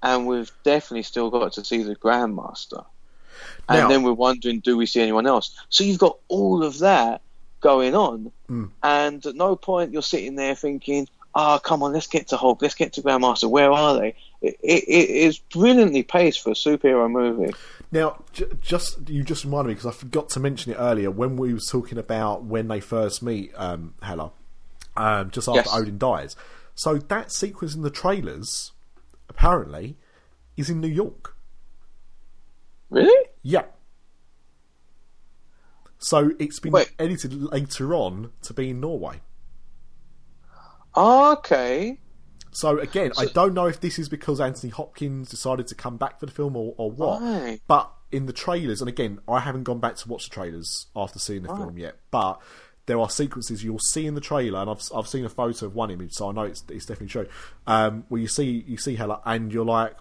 and 0.03 0.27
we've 0.27 0.53
definitely 0.63 1.03
still 1.05 1.31
got 1.31 1.55
to 1.55 1.65
see 1.65 1.83
the 1.83 1.97
Grandmaster. 1.97 2.85
And 3.69 3.81
Now- 3.81 3.89
then 3.89 4.03
we're 4.03 4.13
wondering, 4.13 4.61
do 4.61 4.77
we 4.77 4.87
see 4.87 5.01
anyone 5.01 5.27
else? 5.27 5.55
So 5.71 5.85
you've 5.85 5.99
got 5.99 6.19
all 6.29 6.63
of 6.63 6.79
that 6.81 7.23
going 7.61 7.95
on, 7.95 8.33
and 8.83 9.25
at 9.25 9.35
no 9.35 9.55
point 9.57 9.93
you're 9.93 10.03
sitting 10.03 10.35
there 10.35 10.55
thinking, 10.55 11.09
"Ah, 11.35 11.59
come 11.59 11.83
on, 11.83 11.93
let's 11.93 12.07
get 12.09 12.29
to 12.29 12.37
Hulk, 12.37 12.61
let's 12.63 12.75
get 12.75 12.95
to 12.95 13.03
Grandmaster. 13.03 13.49
Where 13.49 13.71
are 13.71 13.99
they?" 13.99 14.17
It, 14.43 14.57
it, 14.63 14.85
it 14.89 15.11
is 15.11 15.39
brilliantly 15.39 16.03
paced 16.03 16.41
for 16.43 16.51
a 16.51 16.55
superhero 16.55 17.11
movie. 17.11 17.55
Now, 17.93 18.23
j- 18.33 18.47
just 18.61 19.09
you 19.09 19.25
just 19.25 19.45
reminded 19.45 19.69
me 19.69 19.75
because 19.75 19.87
I 19.87 19.99
forgot 19.99 20.29
to 20.31 20.41
mention 20.41 20.73
it 20.73 20.77
earlier 20.77 21.11
when 21.11 21.37
we 21.37 21.53
was 21.53 21.67
talking 21.67 21.99
about 21.99 22.45
when 22.45 22.69
they 22.69 22.81
first 22.81 23.23
meet 23.23 23.53
um, 23.57 23.95
Hela, 24.03 24.31
um, 24.97 25.31
just 25.31 25.49
after 25.49 25.59
Yes. 25.61 25.75
Odin 25.75 25.99
dies. 25.99 26.37
So 26.75 26.97
that 26.99 27.33
sequence 27.33 27.75
in 27.75 27.83
the 27.83 27.91
trailers, 27.91 28.73
apparently, 29.29 29.97
is 30.57 30.71
in 30.71 30.81
New 30.81 30.89
York. 30.89 31.37
Really? 32.91 33.29
Yeah. 33.43 33.65
So 35.99 36.33
it's 36.39 36.59
been 36.61 36.73
Wait. 36.73 36.93
edited 36.99 37.35
later 37.35 37.95
on 37.95 38.31
to 38.43 38.55
be 38.55 38.71
in 38.71 38.81
Norway. 38.81 39.21
Okay. 40.97 41.99
So 42.53 42.79
again, 42.79 43.13
I 43.19 43.27
don't 43.27 43.55
know 43.55 43.67
if 43.67 43.81
this 43.81 43.99
is 43.99 44.09
because 44.09 44.41
Anthony 44.41 44.71
Hopkins 44.71 45.29
decided 45.31 45.67
to 45.69 45.75
come 45.75 45.97
back 45.97 46.19
for 46.21 46.27
the 46.27 46.33
film 46.33 46.57
or, 46.57 46.75
or 46.77 46.91
what. 46.91 47.23
Right. 47.23 47.61
But 47.69 47.91
in 48.11 48.27
the 48.27 48.33
trailers, 48.33 48.81
and 48.81 48.89
again, 48.89 49.21
I 49.29 49.41
haven't 49.41 49.63
gone 49.65 49.79
back 49.79 49.97
to 49.97 50.09
watch 50.09 50.29
the 50.29 50.35
trailers 50.35 50.87
after 50.97 51.19
seeing 51.19 51.43
the 51.43 51.49
film 51.55 51.79
yet. 51.79 51.97
But 52.11 52.41
there 52.87 52.99
are 52.99 53.09
sequences 53.09 53.63
you'll 53.63 53.79
see 53.79 54.07
in 54.07 54.15
the 54.15 54.21
trailer, 54.21 54.59
and 54.61 54.69
I've 54.71 54.83
I've 54.95 55.07
seen 55.07 55.25
a 55.25 55.29
photo 55.29 55.67
of 55.67 55.75
one 55.77 55.91
image, 55.93 56.15
so 56.15 56.29
I 56.29 56.33
know 56.33 56.43
it's 56.43 56.65
it's 56.69 56.87
definitely 56.87 57.09
true. 57.09 57.27
Um, 57.67 58.05
where 58.09 58.21
you 58.21 58.27
see 58.29 58.65
you 58.67 58.77
see 58.79 58.97
Hela, 58.97 59.21
and 59.25 59.53
you're 59.53 59.65
like, 59.65 59.97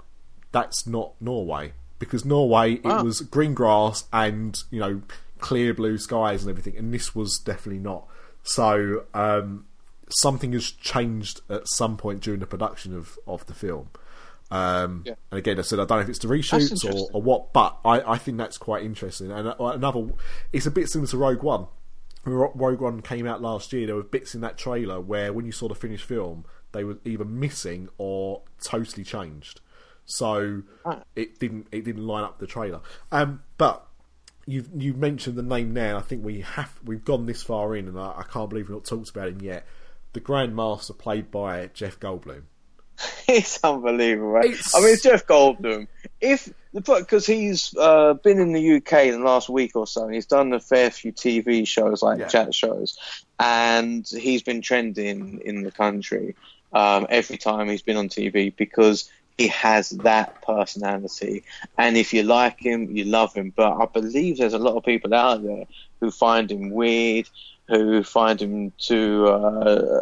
that's 0.52 0.88
not 0.88 1.14
Norway 1.22 1.74
because 2.00 2.26
Norway 2.26 2.80
Wow. 2.84 3.00
it 3.00 3.04
was 3.04 3.22
green 3.22 3.54
grass 3.54 4.06
and 4.12 4.58
you 4.72 4.80
know 4.80 5.02
clear 5.40 5.74
blue 5.76 6.00
skies 6.00 6.42
and 6.42 6.50
everything, 6.50 6.78
and 6.78 6.92
this 6.92 7.14
was 7.14 7.38
definitely 7.38 7.80
not. 7.84 8.08
So 8.42 9.04
um, 9.14 9.66
something 10.10 10.54
has 10.54 10.72
changed 10.72 11.42
at 11.50 11.68
some 11.68 11.98
point 11.98 12.22
during 12.22 12.40
the 12.40 12.48
production 12.48 12.96
of, 12.96 13.18
of 13.28 13.46
the 13.46 13.54
film. 13.54 13.90
Um, 14.52 15.04
Yeah. 15.06 15.14
And 15.32 15.38
again, 15.40 15.60
I 15.60 15.62
said 15.62 15.80
I 15.80 15.86
don't 15.86 15.98
know 16.00 16.04
if 16.04 16.10
it's 16.10 16.20
the 16.20 16.28
reshoots 16.28 16.84
or, 16.84 17.10
or 17.14 17.22
what, 17.22 17.54
but 17.54 17.78
I, 17.86 18.02
I 18.14 18.18
think 18.18 18.38
that's 18.38 18.58
quite 18.58 18.84
interesting. 18.84 19.32
And 19.32 19.48
uh, 19.48 19.56
another, 19.60 20.08
it's 20.52 20.66
a 20.66 20.72
bit 20.72 20.90
similar 20.90 21.08
to 21.10 21.18
Rogue 21.18 21.44
One. 21.44 21.68
When 22.24 22.36
Rogue 22.36 22.82
One 22.82 23.02
came 23.02 23.28
out 23.28 23.42
last 23.42 23.72
year, 23.72 23.86
there 23.86 23.96
were 23.96 24.04
bits 24.04 24.36
in 24.36 24.42
that 24.42 24.58
trailer 24.58 25.00
where 25.00 25.32
when 25.32 25.46
you 25.46 25.52
saw 25.52 25.68
the 25.68 25.76
finished 25.76 26.06
film, 26.06 26.46
they 26.72 26.84
were 26.84 26.98
either 27.06 27.26
missing 27.26 27.90
or 27.98 28.42
totally 28.64 29.04
changed. 29.04 29.62
So 30.06 30.64
Right. 30.84 31.04
it 31.16 31.40
didn't 31.40 31.68
it 31.72 31.86
didn't 31.86 32.06
line 32.06 32.24
up 32.24 32.40
the 32.40 32.48
trailer. 32.48 32.82
Um, 33.12 33.44
but 33.58 33.86
you've 34.48 34.70
you 34.76 34.96
mentioned 34.96 35.38
the 35.38 35.44
name 35.44 35.72
now. 35.74 35.98
I 35.98 36.02
think 36.02 36.26
we 36.26 36.42
have 36.42 36.74
we've 36.84 37.06
gone 37.06 37.28
this 37.28 37.44
far 37.44 37.76
in, 37.76 37.88
and 37.88 38.00
I, 38.00 38.16
I 38.18 38.24
can't 38.24 38.50
believe 38.50 38.68
we've 38.70 38.78
not 38.78 38.86
talked 38.86 39.10
about 39.12 39.28
him 39.30 39.42
yet. 39.42 39.66
The 40.14 40.20
Grand 40.20 40.56
Master, 40.56 40.94
played 40.94 41.32
by 41.32 41.70
Jeff 41.74 42.00
Goldblum. 42.00 42.44
It's 43.28 43.60
unbelievable, 43.64 44.30
right? 44.30 44.46
It's- 44.46 44.74
I 44.76 44.80
mean, 44.80 44.90
it's 44.94 45.04
Jeff 45.04 45.28
Goldblum. 45.28 45.88
If 46.20 46.52
because 46.74 47.26
he's 47.28 47.76
uh, 47.78 48.14
been 48.16 48.40
in 48.40 48.54
the 48.54 48.76
UK 48.78 48.94
in 49.06 49.20
the 49.20 49.26
last 49.26 49.50
week 49.50 49.76
or 49.76 49.86
so, 49.88 50.06
and 50.06 50.14
he's 50.14 50.26
done 50.26 50.52
a 50.54 50.60
fair 50.60 50.90
few 50.90 51.12
TV 51.14 51.68
shows 51.68 52.02
like 52.04 52.20
Yeah. 52.20 52.28
chat 52.28 52.54
shows, 52.56 52.98
and 53.40 54.06
he's 54.08 54.42
been 54.44 54.62
trending 54.62 55.42
in 55.46 55.62
the 55.64 55.72
country 55.72 56.36
um, 56.74 57.06
every 57.10 57.38
time 57.38 57.70
he's 57.70 57.82
been 57.84 57.98
on 57.98 58.10
TV 58.10 58.56
because 58.56 59.10
he 59.38 59.48
has 59.50 59.90
that 59.92 60.42
personality. 60.42 61.44
And 61.78 61.96
if 61.98 62.14
you 62.14 62.24
like 62.24 62.60
him, 62.60 62.96
you 62.96 63.06
love 63.06 63.34
him. 63.34 63.54
But 63.56 63.74
I 63.82 63.86
believe 63.86 64.38
there's 64.40 64.54
a 64.54 64.60
lot 64.60 64.76
of 64.76 64.84
people 64.84 65.14
out 65.14 65.44
there 65.44 65.66
who 66.02 66.12
find 66.12 66.52
him 66.52 66.72
weird, 66.72 67.30
who 67.70 68.04
find 68.04 68.42
him 68.42 68.72
too 68.78 69.28
uh, 69.28 70.02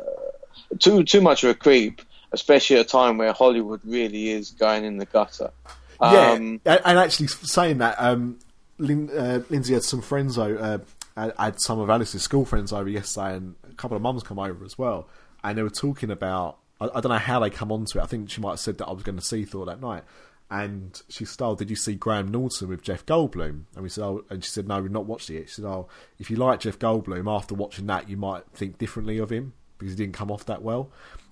too 0.80 1.04
too 1.04 1.22
much 1.22 1.44
of 1.44 1.50
a 1.50 1.54
creep, 1.54 2.02
especially 2.32 2.78
at 2.78 2.86
a 2.86 2.90
time 2.90 3.18
where 3.18 3.34
Hollywood 3.34 3.82
really 3.84 4.30
is 4.30 4.52
going 4.52 4.86
in 4.86 4.98
the 4.98 5.06
gutter. 5.06 5.52
Um, 6.00 6.62
yeah, 6.66 6.80
and 6.86 7.00
actually 7.00 7.28
saying 7.28 7.80
that, 7.80 7.96
um, 7.98 8.40
Lin, 8.78 9.10
uh, 9.10 9.42
Lindsay 9.50 9.74
had 9.74 9.84
some 9.84 10.02
friends 10.02 10.38
over, 10.38 10.60
uh, 10.60 10.78
had- 11.20 11.34
had 11.38 11.62
some 11.62 11.80
of 11.80 11.90
Alice's 11.90 12.22
school 12.22 12.46
friends 12.46 12.72
over 12.72 12.88
yesterday, 12.88 13.36
and 13.38 13.56
a 13.70 13.74
couple 13.74 13.98
of 13.98 14.04
mums 14.04 14.22
come 14.24 14.38
over 14.38 14.64
as 14.64 14.78
well, 14.78 15.08
and 15.44 15.58
they 15.58 15.64
were 15.64 15.70
talking 15.70 16.12
about. 16.12 16.58
I, 16.80 16.86
I 16.94 17.02
don't 17.02 17.10
know 17.10 17.18
how 17.18 17.40
they 17.40 17.50
come 17.50 17.72
onto 17.72 17.98
it. 17.98 18.04
I 18.04 18.06
think 18.06 18.30
she 18.30 18.40
might 18.40 18.52
have 18.52 18.60
said 18.60 18.78
that 18.78 18.86
I 18.86 18.92
was 18.92 19.02
going 19.02 19.18
to 19.18 19.26
see 19.26 19.46
Thor 19.46 19.66
that 19.66 19.82
night, 19.82 20.04
and 20.50 21.02
she 21.10 21.26
said, 21.26 21.44
"Oh, 21.44 21.56
did 21.56 21.70
you 21.70 21.76
see 21.76 21.96
Graham 21.96 22.30
Norton 22.30 22.70
with 22.70 22.82
Jeff 22.82 23.06
Goldblum?" 23.06 23.64
And 23.76 23.84
we 23.84 23.90
said, 23.90 24.04
"Oh," 24.04 24.24
and 24.30 24.44
she 24.44 24.50
said, 24.50 24.68
"No, 24.68 24.82
we've 24.82 24.92
not 24.92 25.06
watched 25.06 25.30
it 25.30 25.34
yet." 25.36 25.50
She 25.50 25.56
said, 25.56 25.66
"Oh, 25.66 25.88
if 26.20 26.30
you 26.30 26.38
like 26.38 26.62
Jeff 26.62 26.80
Goldblum, 26.80 27.30
after 27.34 27.54
watching 27.56 27.88
that, 27.88 28.10
you 28.10 28.18
might 28.18 28.44
think 28.54 28.78
differently 28.78 29.18
of 29.18 29.32
him 29.32 29.54
because 29.78 29.94
he 29.94 29.98
didn't 29.98 30.16
come 30.16 30.32
off 30.32 30.46
that 30.46 30.62
well." 30.62 30.90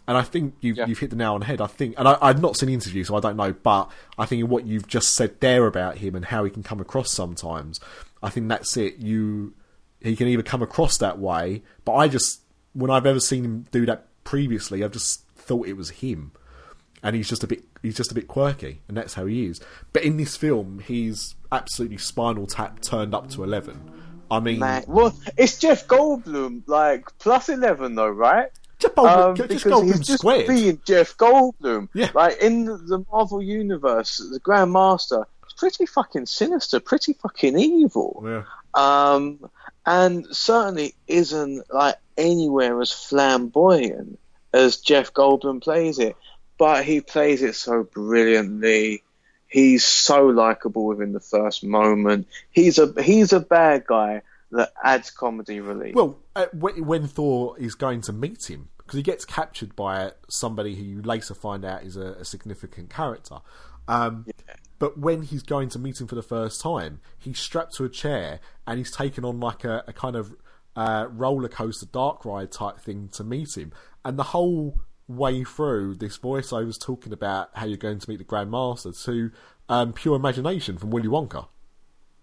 And 0.07 0.15
I 0.17 0.21
think 0.21 0.53
you've, 0.61 0.77
Yeah. 0.77 0.85
you've 0.85 0.99
hit 0.99 1.09
the 1.09 1.15
nail 1.15 1.33
on 1.33 1.39
the 1.39 1.47
head. 1.47 1.59
I 1.59 1.65
think, 1.65 1.95
and 1.97 2.07
I, 2.07 2.15
I've 2.21 2.39
not 2.39 2.55
seen 2.55 2.67
the 2.67 2.75
interview, 2.75 3.03
so 3.03 3.15
I 3.15 3.19
don't 3.19 3.37
know, 3.37 3.53
but 3.53 3.89
I 4.19 4.27
think 4.27 4.47
what 4.47 4.67
you've 4.67 4.87
just 4.87 5.15
said 5.15 5.39
there 5.39 5.65
about 5.65 5.97
him 5.97 6.13
and 6.13 6.25
how 6.25 6.43
he 6.43 6.51
can 6.51 6.61
come 6.61 6.79
across 6.79 7.11
sometimes, 7.11 7.79
I 8.21 8.29
think 8.29 8.47
that's 8.47 8.77
it. 8.77 8.97
You, 8.97 9.55
he 9.99 10.15
can 10.15 10.27
either 10.27 10.43
come 10.43 10.61
across 10.61 10.99
that 10.99 11.17
way, 11.17 11.63
but 11.85 11.93
I 11.95 12.07
just, 12.07 12.41
when 12.73 12.91
I've 12.91 13.07
ever 13.07 13.19
seen 13.19 13.43
him 13.43 13.65
do 13.71 13.83
that 13.87 14.05
previously, 14.23 14.83
I've 14.83 14.91
just 14.91 15.23
thought 15.35 15.67
it 15.67 15.73
was 15.73 15.89
him, 15.89 16.33
and 17.05 17.15
he's 17.15 17.29
just 17.29 17.43
a 17.43 17.47
bit, 17.47 17.63
he's 17.81 17.95
just 17.95 18.11
a 18.11 18.15
bit 18.15 18.27
quirky, 18.27 18.81
and 18.89 18.97
that's 18.97 19.13
how 19.13 19.25
he 19.27 19.45
is. 19.45 19.61
But 19.93 20.03
in 20.03 20.17
this 20.17 20.35
film, 20.35 20.79
he's 20.85 21.35
absolutely 21.51 21.97
spinal 21.99 22.47
tap 22.47 22.81
turned 22.81 23.15
up 23.15 23.29
to 23.31 23.43
eleven. 23.45 23.79
I 24.29 24.39
mean, 24.41 24.59
man, 24.59 24.83
well, 24.87 25.15
it's 25.37 25.57
Jeff 25.59 25.87
Goldblum, 25.87 26.63
like 26.67 27.05
plus 27.19 27.47
eleven 27.47 27.95
though, 27.95 28.09
right? 28.09 28.49
Jeff 28.79 28.93
Goldblum, 28.95 29.27
Um, 29.39 29.47
because 29.47 29.63
Goldblum 29.63 29.85
he's 29.85 29.99
just 29.99 30.19
squared. 30.19 30.47
being 30.47 30.81
Jeff 30.83 31.15
Goldblum. 31.15 31.87
Yeah. 31.93 32.09
Like 32.13 32.39
in 32.39 32.65
the 32.65 33.05
Marvel 33.11 33.41
universe, 33.41 34.17
the 34.31 34.39
Grand 34.39 34.73
Master 34.73 35.25
is 35.47 35.53
pretty 35.53 35.85
fucking 35.85 36.25
sinister, 36.25 36.79
pretty 36.81 37.13
fucking 37.13 37.57
evil. 37.57 38.21
Yeah. 38.25 38.43
Um, 38.73 39.49
and 39.85 40.25
certainly 40.35 40.95
isn't 41.07 41.71
like 41.73 41.95
anywhere 42.17 42.81
as 42.81 42.91
flamboyant 42.91 44.19
as 44.53 44.77
Jeff 44.77 45.13
Goldblum 45.13 45.61
plays 45.61 45.99
it. 45.99 46.15
But 46.57 46.85
he 46.85 47.01
plays 47.01 47.41
it 47.41 47.55
so 47.55 47.83
brilliantly. 47.83 49.03
He's 49.47 49.83
so 49.85 50.27
likable 50.27 50.85
within 50.85 51.13
the 51.13 51.19
first 51.19 51.63
moment. 51.63 52.27
He's 52.51 52.79
a 52.79 52.93
he's 53.01 53.33
a 53.33 53.39
bad 53.39 53.85
guy 53.85 54.21
that 54.51 54.73
adds 54.83 55.11
comedy 55.11 55.59
relief. 55.59 55.95
Well, 55.95 56.17
uh, 56.35 56.47
when, 56.53 56.85
when 56.85 57.07
Thor 57.07 57.55
is 57.59 57.75
going 57.75 58.01
to 58.01 58.13
meet 58.13 58.49
him, 58.49 58.69
because 58.77 58.97
he 58.97 59.03
gets 59.03 59.25
captured 59.25 59.75
by 59.75 60.11
somebody 60.29 60.75
who 60.75 60.83
you 60.83 61.01
later 61.01 61.33
find 61.33 61.65
out 61.65 61.83
is 61.83 61.97
a, 61.97 62.13
a 62.19 62.25
significant 62.25 62.89
character. 62.89 63.37
Um, 63.87 64.25
But 64.77 64.97
when 64.97 65.23
he's 65.23 65.43
going 65.43 65.69
to 65.69 65.79
meet 65.79 66.01
him 66.01 66.07
for 66.07 66.15
the 66.15 66.23
first 66.23 66.59
time, 66.61 66.99
he's 67.17 67.39
strapped 67.39 67.75
to 67.75 67.85
a 67.85 67.89
chair 67.89 68.39
and 68.67 68.77
he's 68.77 68.91
taken 68.91 69.23
on 69.23 69.39
like 69.39 69.63
a, 69.63 69.83
a 69.87 69.93
kind 69.93 70.15
of 70.15 70.35
uh, 70.75 71.07
roller 71.09 71.47
coaster 71.47 71.85
dark 71.85 72.25
ride 72.25 72.51
type 72.51 72.79
thing 72.79 73.09
to 73.13 73.23
meet 73.23 73.55
him. 73.55 73.71
And 74.03 74.19
the 74.19 74.23
whole 74.23 74.81
way 75.07 75.43
through, 75.43 75.95
this 75.95 76.17
voice, 76.17 76.51
I 76.51 76.61
was 76.61 76.77
talking 76.77 77.13
about 77.13 77.49
how 77.53 77.65
you're 77.65 77.77
going 77.77 77.99
to 77.99 78.09
meet 78.09 78.17
the 78.17 78.23
Grand 78.23 78.51
Master 78.51 78.91
to 78.91 79.31
um, 79.69 79.93
Pure 79.93 80.15
Imagination 80.15 80.77
from 80.77 80.91
Willy 80.91 81.07
Wonka. 81.07 81.47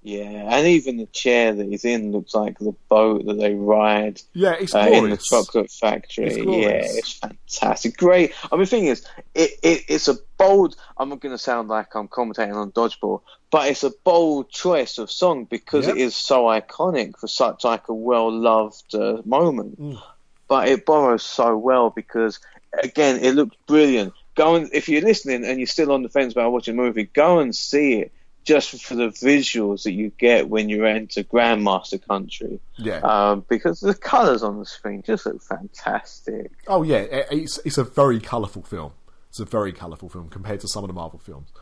Yeah, 0.05 0.57
and 0.57 0.67
even 0.67 0.97
the 0.97 1.07
chair 1.07 1.55
that 1.55 1.65
he's 1.65 1.85
in 1.85 2.11
looks 2.11 2.35
like 2.35 2.59
the 2.59 2.75
boat 2.89 3.25
that 3.25 3.35
they 3.35 3.55
ride 3.55 4.21
Yeah, 4.33 4.55
it's 4.59 4.75
uh, 4.75 4.81
in 4.81 5.11
the 5.11 5.17
chocolate 5.17 5.71
factory. 5.71 6.27
It's 6.27 6.37
yeah, 6.39 6.81
it's 6.83 7.13
fantastic. 7.13 7.97
Great. 7.99 8.33
I 8.51 8.57
mean, 8.57 8.63
the 8.63 8.67
thing 8.67 8.87
is, 8.87 9.07
it, 9.33 9.53
it 9.63 9.85
it's 9.87 10.09
a 10.09 10.17
bold. 10.39 10.75
I'm 10.97 11.09
not 11.09 11.21
going 11.21 11.35
to 11.35 11.39
sound 11.39 11.69
like 11.69 11.95
I'm 11.95 12.09
commentating 12.09 12.57
on 12.57 12.73
dodgeball, 12.73 13.21
but 13.53 13.69
it's 13.69 13.85
a 13.85 13.93
bold 14.03 14.51
choice 14.51 14.99
of 14.99 15.09
song 15.09 15.45
because 15.45 15.87
Yep. 15.87 15.95
it 15.95 16.01
is 16.01 16.17
so 16.17 16.47
iconic 16.47 17.17
for 17.17 17.29
such 17.29 17.63
like 17.63 17.87
a 17.87 17.95
well 17.95 18.33
loved 18.33 18.93
uh, 18.97 19.23
moment. 19.25 19.81
Mm. 19.81 20.03
But 20.49 20.67
it 20.67 20.85
borrows 20.85 21.23
so 21.23 21.57
well 21.57 21.91
because 21.91 22.41
again, 22.83 23.21
it 23.23 23.35
looks 23.35 23.57
brilliant. 23.67 24.13
Go 24.35 24.55
and 24.57 24.71
if 24.73 24.89
you're 24.89 25.03
listening 25.03 25.45
and 25.45 25.59
you're 25.59 25.67
still 25.67 25.93
on 25.93 26.03
the 26.03 26.09
fence 26.09 26.33
about 26.33 26.53
watching 26.53 26.79
a 26.79 26.83
movie, 26.83 27.05
go 27.05 27.39
and 27.41 27.55
see 27.55 27.95
it. 28.01 28.13
Just 28.45 28.83
for 28.83 28.97
the 28.97 29.07
visuals 29.11 29.85
that 29.85 29.93
you 29.93 30.11
get 30.19 30.49
when 30.49 30.69
you 30.69 30.85
enter 30.85 31.23
Grandmaster 31.23 32.05
Country, 32.05 32.59
Yeah. 32.77 32.99
um, 32.99 33.45
because 33.49 33.79
the 33.79 33.95
colours 33.95 34.43
on 34.43 34.59
the 34.59 34.67
screen 34.67 35.05
just 35.07 35.27
look 35.27 35.41
fantastic. 35.45 36.51
Oh 36.67 36.83
yeah, 36.83 37.07
it's 37.31 37.59
it's 37.65 37.79
a 37.79 37.85
very 37.85 38.19
colourful 38.19 38.63
film. 38.63 38.95
It's 39.29 39.39
a 39.39 39.45
very 39.45 39.73
colourful 39.73 40.09
film 40.09 40.29
compared 40.29 40.59
to 40.61 40.69
some 40.69 40.83
of 40.83 40.89
the 40.89 40.95
Marvel 40.95 41.21
films. 41.21 41.53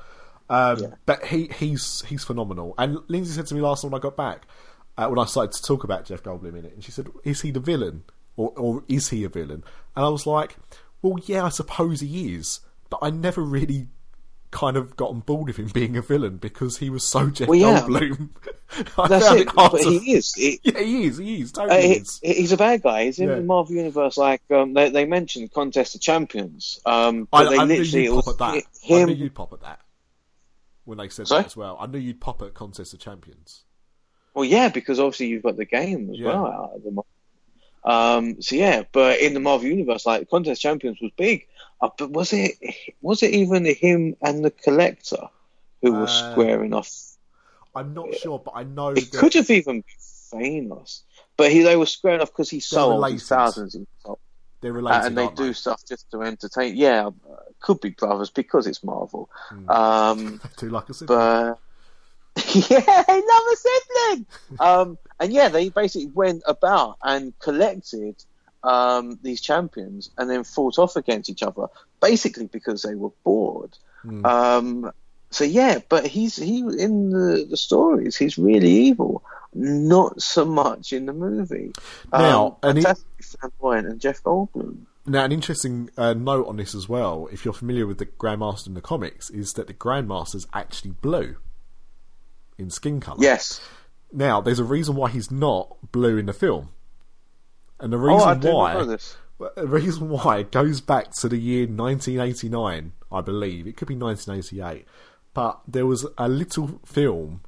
Um, 0.48 0.78
Yeah. 0.80 0.86
But 1.04 1.26
he 1.26 1.50
he's 1.58 2.02
he's 2.08 2.24
phenomenal. 2.24 2.74
And 2.78 2.98
Lindsay 3.08 3.32
said 3.34 3.46
to 3.48 3.54
me 3.54 3.60
last 3.60 3.82
time 3.82 3.90
when 3.90 4.00
I 4.00 4.02
got 4.02 4.16
back, 4.16 4.46
uh, 4.96 5.06
when 5.08 5.18
I 5.18 5.26
started 5.26 5.52
to 5.52 5.62
talk 5.62 5.84
about 5.84 6.06
Jeff 6.06 6.22
Goldblum 6.22 6.58
in 6.58 6.64
it, 6.64 6.72
and 6.72 6.82
she 6.82 6.92
said, 6.92 7.08
"Is 7.24 7.42
he 7.42 7.50
the 7.50 7.60
villain, 7.60 8.04
or 8.36 8.54
or 8.56 8.84
is 8.88 9.10
he 9.10 9.22
a 9.24 9.28
villain?" 9.28 9.64
And 9.94 10.04
I 10.04 10.08
was 10.08 10.26
like, 10.26 10.56
"Well, 11.02 11.18
yeah, 11.26 11.44
I 11.44 11.48
suppose 11.50 12.00
he 12.00 12.34
is, 12.34 12.60
but 12.88 12.98
I 13.02 13.10
never 13.10 13.42
really." 13.42 13.88
Kind 14.52 14.76
of 14.76 14.96
got 14.96 15.10
on 15.10 15.20
board 15.20 15.46
with 15.46 15.58
him 15.58 15.68
being 15.72 15.96
a 15.96 16.02
villain 16.02 16.38
because 16.38 16.78
he 16.78 16.90
was 16.90 17.04
so 17.04 17.30
Jeff 17.30 17.46
Well, 17.46 17.56
yeah. 17.56 17.82
Goldblum. 17.82 18.30
That's 19.08 19.28
found 19.28 19.40
it. 19.42 19.48
But 19.54 19.80
to- 19.80 19.90
he 20.00 20.12
is. 20.14 20.34
He, 20.34 20.58
Yeah, 20.64 20.80
he 20.80 21.04
is. 21.04 21.18
He 21.18 21.40
is. 21.42 21.52
uh, 21.56 21.60
Totally 21.68 21.82
he- 21.86 21.94
is. 21.94 22.20
he's 22.20 22.50
a 22.50 22.56
bad 22.56 22.82
guy. 22.82 23.04
He's 23.04 23.20
in 23.20 23.28
Yeah. 23.28 23.36
the 23.36 23.42
Marvel 23.42 23.76
universe. 23.76 24.16
Like 24.16 24.42
um, 24.50 24.74
they, 24.74 24.90
they 24.90 25.04
mentioned, 25.04 25.52
Contest 25.52 25.94
of 25.94 26.00
Champions. 26.00 26.80
Um, 26.84 27.28
I, 27.32 27.44
they 27.44 27.58
I 27.58 27.64
knew 27.64 27.76
literally 27.76 28.04
you'd 28.06 28.18
it 28.18 28.24
pop 28.24 28.28
at 28.34 28.38
that. 28.38 28.64
hi- 28.88 29.02
I 29.02 29.04
knew 29.04 29.14
you'd 29.14 29.34
pop 29.36 29.52
at 29.52 29.60
that 29.60 29.80
when 30.84 30.98
they 30.98 31.08
said 31.10 31.28
Sorry? 31.28 31.42
that 31.42 31.46
as 31.46 31.56
well. 31.56 31.76
I 31.78 31.86
knew 31.86 31.98
you'd 31.98 32.20
pop 32.20 32.42
at 32.42 32.52
Contest 32.52 32.92
of 32.92 32.98
Champions. 32.98 33.62
Well, 34.34 34.44
yeah, 34.44 34.68
because 34.68 34.98
obviously 34.98 35.26
you've 35.28 35.44
got 35.44 35.58
the 35.58 35.64
game 35.64 36.10
as 36.10 36.18
Yeah. 36.18 36.26
well 36.26 36.46
out 36.48 36.72
of 36.74 36.82
the. 36.82 37.02
Um, 37.84 38.42
so 38.42 38.56
yeah, 38.56 38.82
but 38.92 39.20
in 39.20 39.34
the 39.34 39.40
Marvel 39.40 39.66
universe, 39.68 40.04
like 40.06 40.28
Contest 40.28 40.60
Champions 40.60 40.98
was 41.00 41.10
big. 41.16 41.46
Uh, 41.80 41.88
but 41.96 42.10
was 42.10 42.32
it 42.32 42.58
was 43.00 43.22
it 43.22 43.32
even 43.32 43.64
him 43.64 44.16
and 44.22 44.44
the 44.44 44.50
Collector 44.50 45.28
who 45.82 45.92
was 45.92 46.10
Uh, 46.10 46.32
squaring 46.32 46.74
off? 46.74 46.90
I'm 47.74 47.94
not 47.94 48.14
sure, 48.14 48.38
but 48.38 48.52
I 48.54 48.64
know 48.64 48.88
It 48.88 49.10
that 49.12 49.18
could 49.18 49.34
have 49.34 49.50
even 49.50 49.80
been 49.80 49.84
Thanos, 50.68 51.02
but 51.36 51.50
he 51.50 51.62
they 51.62 51.76
were 51.76 51.86
squaring 51.86 52.20
off 52.20 52.30
because 52.30 52.50
he's 52.50 52.68
They're 52.68 52.78
so 52.80 52.92
old. 52.92 53.02
related. 53.04 53.22
Thousands 53.26 53.76
they're 54.60 54.72
related. 54.74 55.06
and 55.06 55.16
they 55.16 55.28
do 55.28 55.54
stuff 55.54 55.82
just 55.88 56.10
to 56.10 56.22
entertain. 56.22 56.76
Yeah, 56.76 57.06
uh, 57.06 57.10
could 57.60 57.80
be 57.80 57.90
brothers 57.90 58.28
because 58.28 58.66
it's 58.66 58.84
Marvel. 58.84 59.30
Um, 59.68 60.38
They 60.58 60.66
do 60.66 60.68
like 60.68 60.88
a 60.90 60.94
sibling. 60.94 61.18
but 61.18 61.58
yeah, 62.54 63.02
they 63.08 63.22
love 63.22 63.42
a 63.52 63.56
sibling. 63.56 64.26
um, 64.60 64.98
and 65.20 65.32
yeah, 65.32 65.48
they 65.48 65.68
basically 65.68 66.08
went 66.08 66.42
about 66.46 66.96
and 67.02 67.38
collected 67.38 68.16
um, 68.62 69.18
these 69.22 69.40
champions 69.40 70.10
and 70.18 70.28
then 70.28 70.44
fought 70.44 70.78
off 70.78 70.96
against 70.96 71.30
each 71.30 71.42
other, 71.42 71.66
basically 72.00 72.46
because 72.46 72.82
they 72.82 72.94
were 72.94 73.12
bored. 73.22 73.76
Hmm. 74.02 74.24
Um, 74.24 74.92
so 75.30 75.44
yeah, 75.44 75.78
but 75.88 76.06
he's 76.06 76.36
he 76.36 76.58
in 76.58 77.10
the 77.10 77.46
the 77.48 77.56
stories 77.56 78.16
he's 78.16 78.38
really 78.38 78.70
evil. 78.70 79.22
Not 79.52 80.22
so 80.22 80.44
much 80.44 80.92
in 80.92 81.06
the 81.06 81.12
movie. 81.12 81.72
Now, 82.12 82.58
um, 82.62 82.76
and 82.76 82.82
fantastic 82.82 83.40
and 83.62 84.00
Jeff 84.00 84.22
Goldblum. 84.22 84.86
Now, 85.06 85.24
an 85.24 85.32
interesting 85.32 85.90
uh, 85.96 86.14
note 86.14 86.46
on 86.46 86.56
this 86.56 86.72
as 86.72 86.88
well, 86.88 87.28
if 87.32 87.44
you're 87.44 87.54
familiar 87.54 87.84
with 87.84 87.98
the 87.98 88.06
Grandmaster 88.06 88.68
in 88.68 88.74
the 88.74 88.80
comics, 88.80 89.28
is 89.28 89.54
that 89.54 89.66
the 89.66 89.74
Grandmaster's 89.74 90.46
actually 90.52 90.92
blue 90.92 91.36
in 92.58 92.70
skin 92.70 93.00
colour. 93.00 93.18
Yes. 93.20 93.60
Now, 94.12 94.40
there's 94.40 94.58
a 94.58 94.64
reason 94.64 94.96
why 94.96 95.10
he's 95.10 95.30
not 95.30 95.76
blue 95.92 96.18
in 96.18 96.26
the 96.26 96.32
film. 96.32 96.70
And 97.78 97.92
the 97.92 97.98
Oh, 97.98 98.16
I 98.16 98.32
reason 98.32 98.40
did 98.40 98.52
why 98.52 98.84
this. 98.84 99.16
The 99.56 99.66
reason 99.66 100.08
why 100.10 100.38
it 100.38 100.52
goes 100.52 100.80
back 100.80 101.12
to 101.20 101.28
the 101.28 101.38
year 101.38 101.66
1989, 101.66 102.92
I 103.10 103.20
believe. 103.22 103.66
It 103.66 103.76
could 103.76 103.88
be 103.88 103.96
1988. 103.96 104.84
But 105.32 105.60
there 105.66 105.86
was 105.86 106.06
a 106.18 106.28
little 106.28 106.80
film, 106.84 107.40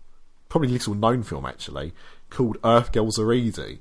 probably 0.49 0.69
a 0.69 0.73
little 0.73 0.95
known 0.95 1.23
film 1.23 1.45
actually, 1.45 1.93
called 2.31 2.57
Earth 2.65 2.93
Girls 2.93 3.19
Are 3.19 3.33
Easy. 3.33 3.81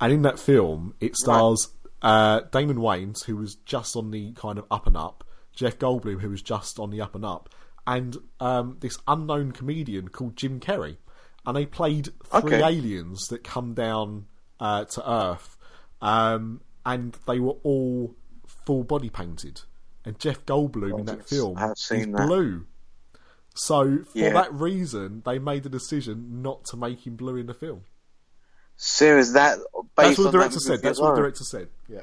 And 0.00 0.12
in 0.12 0.22
that 0.22 0.38
film, 0.38 0.94
it 1.00 1.16
stars 1.16 1.68
uh, 2.00 2.40
Damon 2.52 2.78
Wayans, 2.78 3.24
who 3.24 3.36
was 3.36 3.56
just 3.66 3.94
on 3.96 4.10
the 4.10 4.32
kind 4.32 4.58
of 4.58 4.64
up 4.70 4.86
and 4.86 4.96
up, 4.96 5.24
Jeff 5.52 5.78
Goldblum, 5.78 6.20
who 6.20 6.30
was 6.30 6.40
just 6.40 6.78
on 6.78 6.90
the 6.90 7.02
up 7.02 7.14
and 7.14 7.24
up, 7.24 7.50
and 7.86 8.16
um, 8.38 8.78
this 8.80 8.96
unknown 9.06 9.52
comedian 9.52 10.08
called 10.08 10.36
Jim 10.36 10.60
Carrey. 10.60 10.96
And 11.46 11.56
they 11.56 11.66
played 11.66 12.06
three 12.24 12.54
Okay. 12.56 12.62
aliens 12.62 13.26
that 13.28 13.42
come 13.44 13.74
down 13.74 14.26
uh, 14.60 14.84
to 14.84 15.10
Earth, 15.10 15.56
um, 16.02 16.60
and 16.84 17.16
they 17.26 17.38
were 17.40 17.56
all 17.62 18.14
full 18.46 18.84
body 18.84 19.08
painted. 19.08 19.62
And 20.04 20.18
Jeff 20.18 20.44
Goldblum 20.44 20.98
in 21.00 21.06
that 21.06 21.26
film 21.28 21.56
is 21.58 21.88
that. 21.88 22.26
blue. 22.26 22.66
So 23.54 24.04
for 24.04 24.18
Yeah. 24.18 24.32
that 24.34 24.52
reason, 24.52 25.22
they 25.24 25.38
made 25.38 25.62
the 25.62 25.68
decision 25.68 26.42
not 26.42 26.64
to 26.66 26.76
make 26.76 27.06
him 27.06 27.16
blue 27.16 27.36
in 27.36 27.46
the 27.46 27.54
film. 27.54 27.84
Serious 28.76 29.32
that 29.32 29.58
based 29.58 29.96
That's 29.96 30.18
what 30.18 30.24
the 30.24 30.30
that 30.30 30.32
director 30.38 30.60
said. 30.60 30.82
That's 30.82 31.00
what 31.00 31.14
the 31.14 31.20
director 31.20 31.44
said. 31.44 31.68
Yeah. 31.88 32.02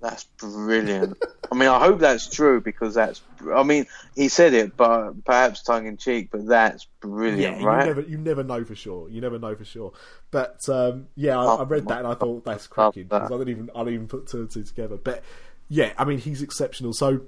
That's 0.00 0.24
brilliant. 0.24 1.16
I 1.50 1.54
mean, 1.54 1.68
I 1.68 1.78
hope 1.78 2.00
that's 2.00 2.28
true 2.28 2.60
because 2.60 2.94
that's. 2.94 3.22
I 3.54 3.62
mean, 3.62 3.86
he 4.14 4.28
said 4.28 4.52
it, 4.52 4.76
but 4.76 5.24
perhaps 5.24 5.62
tongue 5.62 5.86
in 5.86 5.96
cheek. 5.96 6.28
But 6.30 6.46
that's 6.46 6.86
brilliant, 7.00 7.60
Yeah, 7.60 7.66
right? 7.66 7.80
you 7.80 7.94
never 7.94 8.00
you 8.02 8.18
never 8.18 8.44
know 8.44 8.64
for 8.64 8.74
sure. 8.74 9.08
You 9.08 9.20
never 9.20 9.38
know 9.38 9.54
for 9.54 9.64
sure. 9.64 9.92
But 10.30 10.68
um, 10.68 11.08
yeah, 11.14 11.38
I, 11.38 11.56
I 11.56 11.62
read 11.64 11.88
that 11.88 11.98
and 11.98 12.06
I 12.06 12.14
thought 12.14 12.44
that's 12.44 12.66
cracking 12.66 13.04
because 13.04 13.32
I 13.32 13.38
didn't 13.38 13.48
even 13.48 13.70
I 13.74 13.78
didn't 13.80 13.94
even 13.94 14.08
put 14.08 14.26
two 14.26 14.40
and 14.40 14.50
two 14.50 14.64
together. 14.64 14.96
But 14.96 15.22
yeah, 15.68 15.92
I 15.96 16.04
mean 16.04 16.18
he's 16.18 16.42
exceptional. 16.42 16.92
So 16.92 17.22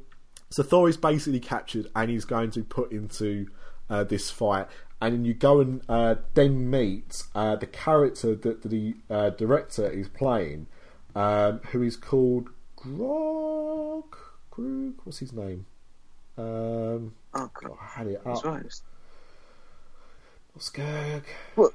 so 0.51 0.62
Thor 0.62 0.89
is 0.89 0.97
basically 0.97 1.41
captured 1.41 1.87
and 1.95 2.11
he's 2.11 2.25
going 2.25 2.51
to 2.53 2.64
put 2.64 2.93
into 2.93 3.49
uh, 3.89 4.05
this 4.05 4.31
fight. 4.31 4.66
And 5.01 5.14
then 5.14 5.25
you 5.25 5.33
go 5.33 5.61
and 5.61 5.81
uh, 5.89 6.16
then 6.35 6.69
meet 6.69 7.23
uh, 7.35 7.57
the 7.57 7.66
character 7.66 8.35
that 8.35 8.62
the 8.62 8.97
uh, 9.09 9.31
director 9.31 9.89
is 9.89 10.09
playing, 10.09 10.66
um, 11.14 11.61
who 11.71 11.83
is 11.83 11.97
called 11.97 12.49
Grog. 12.97 14.16
Grog, 14.51 14.95
what's 15.05 15.18
his 15.18 15.32
name? 15.32 15.66
Um, 16.36 17.14
Oh 17.34 17.51
god, 17.53 17.76
I 17.80 17.86
had 17.86 18.07
it 18.09 18.20
that's 18.24 18.41
up. 18.41 18.45
right. 18.47 18.80
Skag. 20.59 21.22
What 21.55 21.72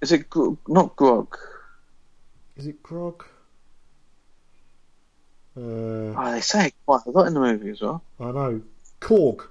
is 0.00 0.12
it? 0.12 0.30
Gro- 0.30 0.58
Not 0.68 0.94
grog. 0.96 1.36
Is 2.56 2.66
it 2.66 2.80
Grog? 2.82 3.24
Uh, 5.56 5.60
Oh, 6.16 6.30
they 6.32 6.40
say 6.40 6.66
it 6.68 6.74
quite 6.86 7.04
a 7.06 7.10
lot 7.10 7.26
in 7.26 7.34
the 7.34 7.40
movie 7.40 7.70
as 7.70 7.80
well. 7.80 8.02
I 8.20 8.24
know. 8.30 8.62
Korg. 9.00 9.46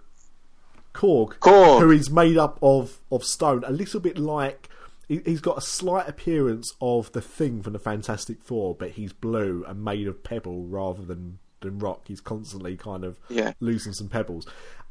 Korg. 0.93 1.33
Korg. 1.39 1.79
Who 1.81 1.91
is 1.91 2.09
made 2.09 2.37
up 2.37 2.57
of, 2.61 2.99
of 3.11 3.23
stone. 3.23 3.63
A 3.65 3.71
little 3.71 3.99
bit 3.99 4.17
like. 4.17 4.69
He- 5.07 5.21
He's 5.25 5.41
got 5.41 5.57
a 5.57 5.61
slight 5.61 6.07
appearance 6.07 6.73
of 6.81 7.11
the 7.13 7.21
thing 7.21 7.61
from 7.63 7.73
the 7.73 7.79
Fantastic 7.79 8.41
Four, 8.41 8.75
but 8.75 8.91
he's 8.91 9.13
blue 9.13 9.63
and 9.67 9.83
made 9.83 10.07
of 10.07 10.23
pebble 10.23 10.65
rather 10.67 11.03
than, 11.03 11.39
than 11.61 11.79
rock. 11.79 12.07
He's 12.07 12.21
constantly 12.21 12.75
kind 12.77 13.03
of 13.03 13.19
Yeah. 13.29 13.53
losing 13.59 13.93
some 13.93 14.09
pebbles. 14.09 14.45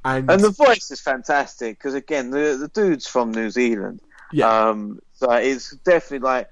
And, 0.04 0.30
And 0.30 0.40
the 0.40 0.50
voice 0.50 0.90
is 0.90 1.00
fantastic 1.00 1.78
because 1.78 1.94
again, 1.94 2.30
the 2.30 2.56
the 2.60 2.68
dude's 2.68 3.06
from 3.06 3.32
New 3.32 3.50
Zealand. 3.50 4.00
yeah, 4.32 4.68
Um, 4.68 5.00
so 5.14 5.30
it's 5.32 5.70
definitely 5.84 6.24
like, 6.26 6.48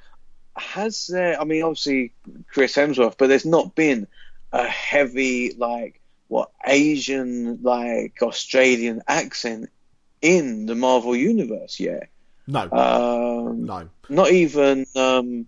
has 0.57 1.07
there? 1.07 1.41
I 1.41 1.45
mean, 1.45 1.63
obviously 1.63 2.13
Chris 2.53 2.75
Hemsworth, 2.77 3.17
but 3.19 3.29
there's 3.29 3.47
not 3.47 3.75
been 3.75 4.07
a 4.53 4.65
heavy 4.67 5.53
like 5.55 6.01
what 6.29 6.51
Asian 6.67 7.63
like 7.63 8.19
Australian 8.23 9.03
accent 9.09 9.69
in 10.23 10.67
the 10.67 10.75
Marvel 10.75 11.15
universe 11.15 11.79
yet. 11.79 12.09
No, 12.47 12.69
Um, 12.71 13.65
no. 13.65 13.89
Not 14.09 14.31
even 14.31 14.87
um, 14.97 15.47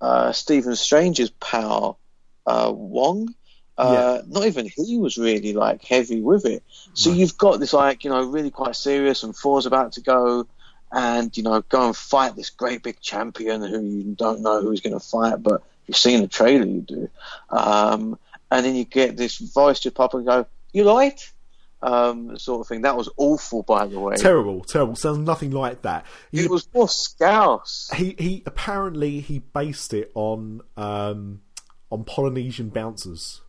uh, 0.00 0.32
Stephen 0.32 0.76
Strange's 0.76 1.30
pal 1.30 1.98
uh, 2.46 2.72
Wong. 2.74 3.34
Uh, 3.78 4.22
Not 4.28 4.46
even 4.46 4.66
he 4.66 4.98
was 4.98 5.16
really 5.16 5.54
like 5.54 5.82
heavy 5.84 6.20
with 6.20 6.44
it. 6.44 6.62
So 6.94 7.10
you've 7.10 7.38
got 7.38 7.58
this 7.58 7.72
like 7.72 8.04
you 8.04 8.10
know 8.10 8.22
really 8.24 8.50
quite 8.50 8.76
serious, 8.76 9.22
and 9.22 9.34
Thor's 9.34 9.66
about 9.66 9.92
to 9.92 10.00
go 10.00 10.46
and 10.92 11.34
you 11.36 11.42
know 11.42 11.62
go 11.62 11.86
and 11.86 11.96
fight 11.96 12.36
this 12.36 12.50
great 12.50 12.82
big 12.82 13.00
champion 13.00 13.62
who 13.62 13.80
you 13.80 14.14
don't 14.14 14.42
know 14.42 14.60
who 14.60 14.70
he's 14.70 14.82
going 14.82 14.92
to 14.92 15.00
fight, 15.00 15.42
but 15.42 15.62
you've 15.86 15.96
seen 15.96 16.20
the 16.20 16.28
trailer, 16.28 16.66
you 16.66 16.82
do. 16.82 17.08
Um, 17.48 18.18
and 18.50 18.64
then 18.66 18.76
you 18.76 18.84
get 18.84 19.16
this 19.16 19.38
voice 19.38 19.80
just 19.80 19.96
pop 19.96 20.12
and 20.14 20.26
go, 20.26 20.46
"You 20.72 20.86
right?" 20.86 21.32
Um, 21.82 22.38
sort 22.38 22.60
of 22.60 22.68
thing. 22.68 22.82
That 22.82 22.96
was 22.96 23.08
awful, 23.16 23.62
by 23.62 23.86
the 23.86 23.98
way. 23.98 24.16
Terrible, 24.16 24.62
terrible. 24.62 24.94
Sounds 24.96 25.18
nothing 25.18 25.50
like 25.50 25.82
that. 25.82 26.06
He, 26.30 26.44
It 26.44 26.50
was 26.50 26.68
more 26.74 26.88
scouse. 26.88 27.90
he 27.94 28.14
he 28.18 28.42
apparently 28.46 29.20
he 29.20 29.40
based 29.40 29.92
it 29.92 30.10
on 30.14 30.60
um 30.76 31.40
on 31.90 32.04
Polynesian 32.04 32.68
bouncers. 32.70 33.40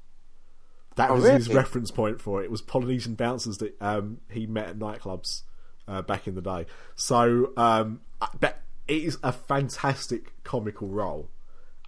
That 0.96 1.10
Oh, 1.10 1.16
was 1.16 1.26
his 1.26 1.50
reference 1.50 1.90
point 1.92 2.22
for 2.22 2.42
it. 2.42 2.46
It 2.46 2.52
was 2.52 2.62
Polynesian 2.62 3.16
bouncers 3.16 3.58
that 3.60 3.76
um 3.82 4.20
he 4.30 4.46
met 4.48 4.68
at 4.68 4.80
nightclubs 4.80 5.42
uh, 5.88 6.02
back 6.02 6.28
in 6.28 6.36
the 6.36 6.42
day. 6.42 6.66
So 6.96 7.52
um 7.58 8.02
but 8.40 8.60
it 8.88 9.04
is 9.04 9.18
a 9.24 9.32
fantastic 9.32 10.34
comical 10.44 10.88
role. 10.88 11.30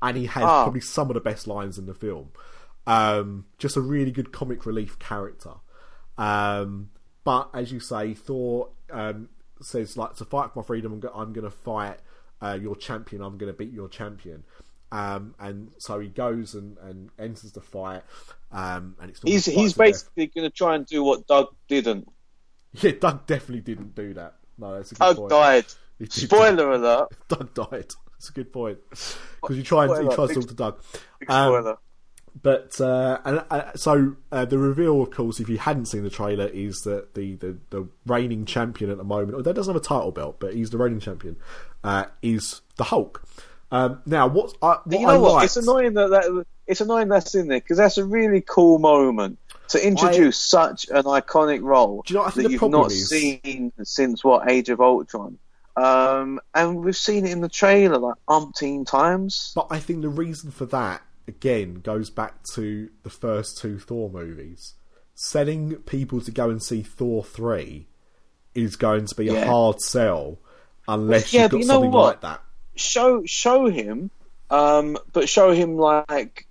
And 0.01 0.15
he 0.17 0.25
has 0.27 0.43
Ah. 0.43 0.63
probably 0.63 0.81
some 0.81 1.09
of 1.09 1.13
the 1.15 1.21
best 1.21 1.47
lines 1.47 1.77
in 1.77 1.85
the 1.87 1.93
film. 1.93 2.29
Um 2.87 3.45
just 3.57 3.75
a 3.77 3.81
really 3.81 4.11
good 4.11 4.31
comic 4.31 4.65
relief 4.65 4.97
character. 4.99 5.51
Um, 6.17 6.89
but 7.23 7.49
as 7.53 7.71
you 7.71 7.79
say, 7.79 8.13
Thor 8.13 8.69
um, 8.91 9.29
says 9.61 9.97
like 9.97 10.15
to 10.17 10.25
fight 10.25 10.51
for 10.53 10.59
my 10.59 10.65
freedom. 10.65 11.01
I'm, 11.13 11.33
going 11.33 11.45
to 11.45 11.51
fight 11.51 11.99
uh, 12.41 12.57
your 12.61 12.75
champion. 12.75 13.21
I'm 13.21 13.37
going 13.37 13.51
to 13.51 13.57
beat 13.57 13.73
your 13.73 13.89
champion. 13.89 14.43
Um, 14.91 15.35
and 15.39 15.71
so 15.77 15.99
he 15.99 16.07
goes 16.07 16.53
and, 16.53 16.77
and 16.77 17.09
enters 17.19 17.51
the 17.51 17.61
fight. 17.61 18.03
Um, 18.51 18.95
and 19.01 19.09
it's 19.09 19.21
He's 19.23 19.45
he's 19.45 19.73
basically 19.73 20.27
going 20.27 20.49
to 20.49 20.55
try 20.55 20.75
and 20.75 20.85
do 20.85 21.03
what 21.03 21.27
Doug 21.27 21.47
didn't. 21.67 22.07
yeah. 22.73 22.91
Doug 22.99 23.25
definitely 23.25 23.61
didn't 23.61 23.95
do 23.95 24.13
that. 24.13 24.35
No, 24.57 24.75
that's 24.75 24.91
a 24.91 24.95
good 24.95 24.99
Doug 25.03 25.15
point. 25.17 25.29
died. 25.29 25.65
He 25.97 26.07
Spoiler 26.07 26.71
alert. 26.71 27.07
Doug 27.29 27.53
died. 27.53 27.93
That's 28.11 28.29
a 28.29 28.33
good 28.33 28.51
point 28.51 28.79
because 28.91 29.55
you 29.55 29.63
try 29.63 29.85
and 29.85 29.91
he 29.91 29.95
Spoiler. 30.11 30.15
tries 30.15 30.27
to 30.29 30.35
talk 30.35 30.47
to 30.49 30.53
Doug. 30.53 30.83
Big 31.21 31.31
Um, 31.31 31.47
spoiler. 31.53 31.77
But 32.41 32.79
uh, 32.81 33.19
and 33.23 33.43
uh, 33.49 33.71
so 33.75 34.15
uh, 34.31 34.45
the 34.45 34.57
reveal, 34.57 35.01
of 35.01 35.11
course, 35.11 35.39
if 35.39 35.47
you 35.47 35.57
hadn't 35.57 35.85
seen 35.85 36.03
the 36.03 36.09
trailer, 36.09 36.47
is 36.47 36.81
that 36.81 37.13
the, 37.15 37.35
the, 37.35 37.57
the 37.69 37.87
reigning 38.05 38.45
champion 38.45 38.89
at 38.91 38.97
the 38.97 39.03
moment, 39.03 39.35
although 39.35 39.53
doesn't 39.53 39.73
have 39.73 39.81
a 39.81 39.85
title 39.85 40.11
belt, 40.11 40.37
but 40.39 40.53
he's 40.53 40.69
the 40.69 40.77
reigning 40.77 40.99
champion, 40.99 41.37
uh, 41.83 42.05
is 42.21 42.61
the 42.75 42.83
Hulk. 42.83 43.23
Um, 43.71 44.01
now, 44.05 44.27
what 44.27 44.53
I 44.61 44.77
what 44.83 44.99
you 44.99 45.07
I 45.07 45.13
know 45.13 45.21
what? 45.21 45.33
liked, 45.33 45.45
It's 45.45 45.57
annoying 45.57 45.93
that, 45.93 46.09
that 46.09 46.45
it's 46.67 46.81
annoying 46.81 47.07
that's 47.07 47.35
in 47.35 47.47
there 47.47 47.59
because 47.59 47.77
that's 47.77 47.97
a 47.97 48.05
really 48.05 48.41
cool 48.41 48.79
moment 48.79 49.39
to 49.69 49.85
introduce 49.85 50.37
such 50.37 50.87
an 50.89 51.03
iconic 51.03 51.61
role 51.63 52.03
Do 52.05 52.13
you 52.13 52.19
know 52.19 52.25
I 52.25 52.31
that 52.31 52.51
you've 52.51 52.61
not 52.69 52.91
is? 52.91 53.09
seen 53.09 53.71
since 53.83 54.23
what 54.23 54.49
Age 54.49 54.69
of 54.69 54.81
Ultron. 54.81 55.39
Um, 55.77 56.39
and 56.53 56.77
we've 56.85 56.95
seen 56.95 57.25
it 57.25 57.31
in 57.31 57.41
the 57.41 57.49
trailer 57.49 57.97
like 57.97 58.15
umpteen 58.29 58.85
times. 58.85 59.51
But 59.55 59.67
I 59.71 59.79
think 59.79 60.03
the 60.03 60.09
reason 60.09 60.51
for 60.51 60.65
that 60.67 61.01
again 61.27 61.75
goes 61.75 62.09
back 62.09 62.43
to 62.53 62.89
the 63.03 63.09
first 63.09 63.57
two 63.57 63.79
Thor 63.79 64.09
movies. 64.09 64.73
Setting 65.13 65.75
people 65.77 66.21
to 66.21 66.31
go 66.31 66.49
and 66.49 66.61
see 66.61 66.81
Thor 66.83 67.23
three 67.23 67.87
is 68.53 68.75
going 68.75 69.05
to 69.07 69.15
be 69.15 69.29
a 69.29 69.45
hard 69.45 69.81
sell 69.81 70.39
unless 70.87 71.33
Yeah, 71.33 71.43
you've 71.43 71.51
got 71.51 71.59
you 71.61 71.65
know 71.67 71.73
something 71.73 71.91
what? 71.91 72.03
like 72.05 72.21
that. 72.21 72.41
Show 72.75 73.23
show 73.25 73.67
him, 73.67 74.11
um, 74.49 74.97
but 75.13 75.29
show 75.29 75.51
him 75.51 75.77
like 75.77 76.45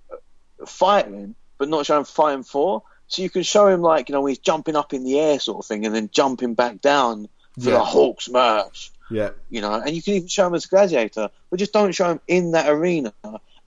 fighting, 0.65 1.35
but 1.57 1.69
not 1.69 1.85
show 1.85 1.97
him 1.99 2.05
fighting 2.05 2.43
for. 2.43 2.83
So 3.07 3.21
you 3.21 3.29
can 3.29 3.43
show 3.43 3.67
him 3.67 3.81
like 3.81 4.09
you 4.09 4.13
know 4.13 4.25
he's 4.25 4.39
jumping 4.39 4.75
up 4.75 4.93
in 4.93 5.03
the 5.03 5.19
air 5.19 5.39
sort 5.39 5.59
of 5.63 5.67
thing, 5.67 5.85
and 5.85 5.93
then 5.93 6.09
jumping 6.11 6.55
back 6.55 6.81
down 6.81 7.29
for 7.59 7.69
Yeah. 7.69 7.77
the 7.77 7.83
Hulk 7.83 8.21
smash. 8.21 8.91
Yeah, 9.11 9.29
you 9.51 9.61
know, 9.61 9.73
and 9.75 9.95
you 9.95 10.01
can 10.01 10.15
even 10.15 10.27
show 10.27 10.47
him 10.47 10.55
as 10.55 10.65
a 10.65 10.67
gladiator, 10.67 11.29
but 11.51 11.59
just 11.59 11.73
don't 11.73 11.91
show 11.93 12.09
him 12.09 12.19
in 12.27 12.51
that 12.51 12.67
arena. 12.67 13.13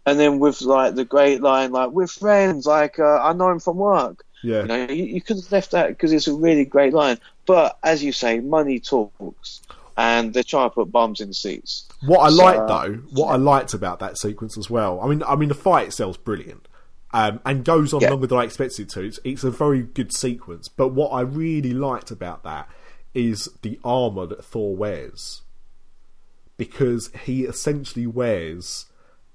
And 0.09 0.19
then 0.19 0.39
with 0.39 0.63
like 0.63 0.95
the 0.95 1.05
great 1.05 1.41
line, 1.43 1.71
like 1.73 1.91
we're 1.91 2.07
friends, 2.07 2.67
like 2.67 2.99
uh, 2.99 3.21
I 3.23 3.33
know 3.35 3.51
him 3.51 3.61
from 3.61 3.77
work. 3.77 4.25
yeah. 4.43 4.63
You 4.63 4.67
know, 4.69 4.87
you, 4.89 5.05
you 5.05 5.21
could 5.21 5.37
have 5.37 5.53
left 5.53 5.71
that 5.73 5.89
because 5.89 6.13
it's 6.13 6.29
a 6.29 6.35
really 6.35 6.65
great 6.65 6.95
line. 6.95 7.19
But 7.47 7.79
as 7.83 8.03
you 8.03 8.13
say, 8.13 8.41
money 8.41 8.79
talks, 8.81 9.63
and 9.97 10.33
they're 10.33 10.43
trying 10.43 10.71
to 10.71 10.75
put 10.75 10.91
bums 10.93 11.21
in 11.21 11.33
seats. 11.33 11.89
What 12.07 12.21
I 12.21 12.31
So- 12.31 12.43
liked 12.45 12.69
though, 12.69 12.93
what 13.13 13.29
I 13.29 13.37
liked 13.37 13.75
about 13.75 13.99
that 14.01 14.17
sequence 14.19 14.57
as 14.57 14.71
well. 14.71 15.01
I 15.01 15.09
mean, 15.09 15.23
I 15.27 15.35
mean 15.37 15.49
the 15.49 15.55
fight 15.55 15.89
itself's 15.89 16.19
brilliant, 16.19 16.69
um, 17.13 17.41
and 17.45 17.65
goes 17.65 17.93
on 17.93 18.01
Yeah. 18.01 18.11
longer 18.11 18.27
than 18.29 18.39
I 18.39 18.45
expected 18.45 18.83
it 18.83 18.89
to. 18.91 19.03
It's, 19.03 19.19
it's 19.25 19.45
a 19.45 19.51
very 19.51 19.83
good 19.83 20.13
sequence. 20.15 20.69
But 20.69 20.89
what 20.89 21.09
I 21.11 21.21
really 21.23 21.73
liked 21.75 22.11
about 22.11 22.45
that 22.45 22.69
is 23.15 23.49
the 23.63 23.81
armor 23.83 24.27
that 24.27 24.45
Thor 24.45 24.77
wears, 24.77 25.43
because 26.57 27.11
he 27.25 27.45
essentially 27.45 28.07
wears 28.07 28.87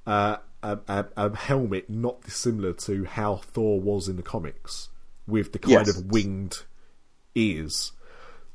uh, 0.06 0.38
a, 0.64 0.80
a, 0.88 1.06
a 1.18 1.36
helmet 1.36 1.90
not 1.90 2.22
dissimilar 2.22 2.74
to 2.74 3.04
how 3.06 3.38
Thor 3.38 3.80
was 3.80 4.08
in 4.08 4.16
the 4.16 4.24
comics, 4.24 4.90
with 5.28 5.52
the 5.52 5.60
kind 5.60 5.86
Yes. 5.88 5.98
of 5.98 6.06
winged 6.12 6.64
ears. 7.36 7.92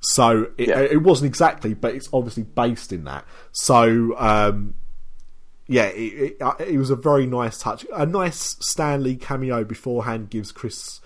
So 0.01 0.49
it, 0.57 0.69
Yeah. 0.69 0.81
it 0.81 1.03
wasn't 1.03 1.27
exactly, 1.29 1.75
but 1.75 1.95
it's 1.95 2.09
obviously 2.13 2.45
based 2.45 2.93
in 2.93 3.05
that. 3.05 3.25
So 3.53 4.17
um, 4.19 4.75
yeah, 5.67 5.87
it, 5.87 6.01
it, 6.01 6.43
uh, 6.43 6.55
it 6.59 6.79
was 6.79 6.91
a 6.91 6.97
very 6.97 7.27
nice 7.27 7.59
touch. 7.59 7.85
A 7.95 8.07
nice 8.07 8.57
Stan 8.61 9.03
Lee 9.03 9.17
cameo 9.17 9.65
beforehand 9.65 10.31
gives 10.31 10.53
Chris, 10.53 11.01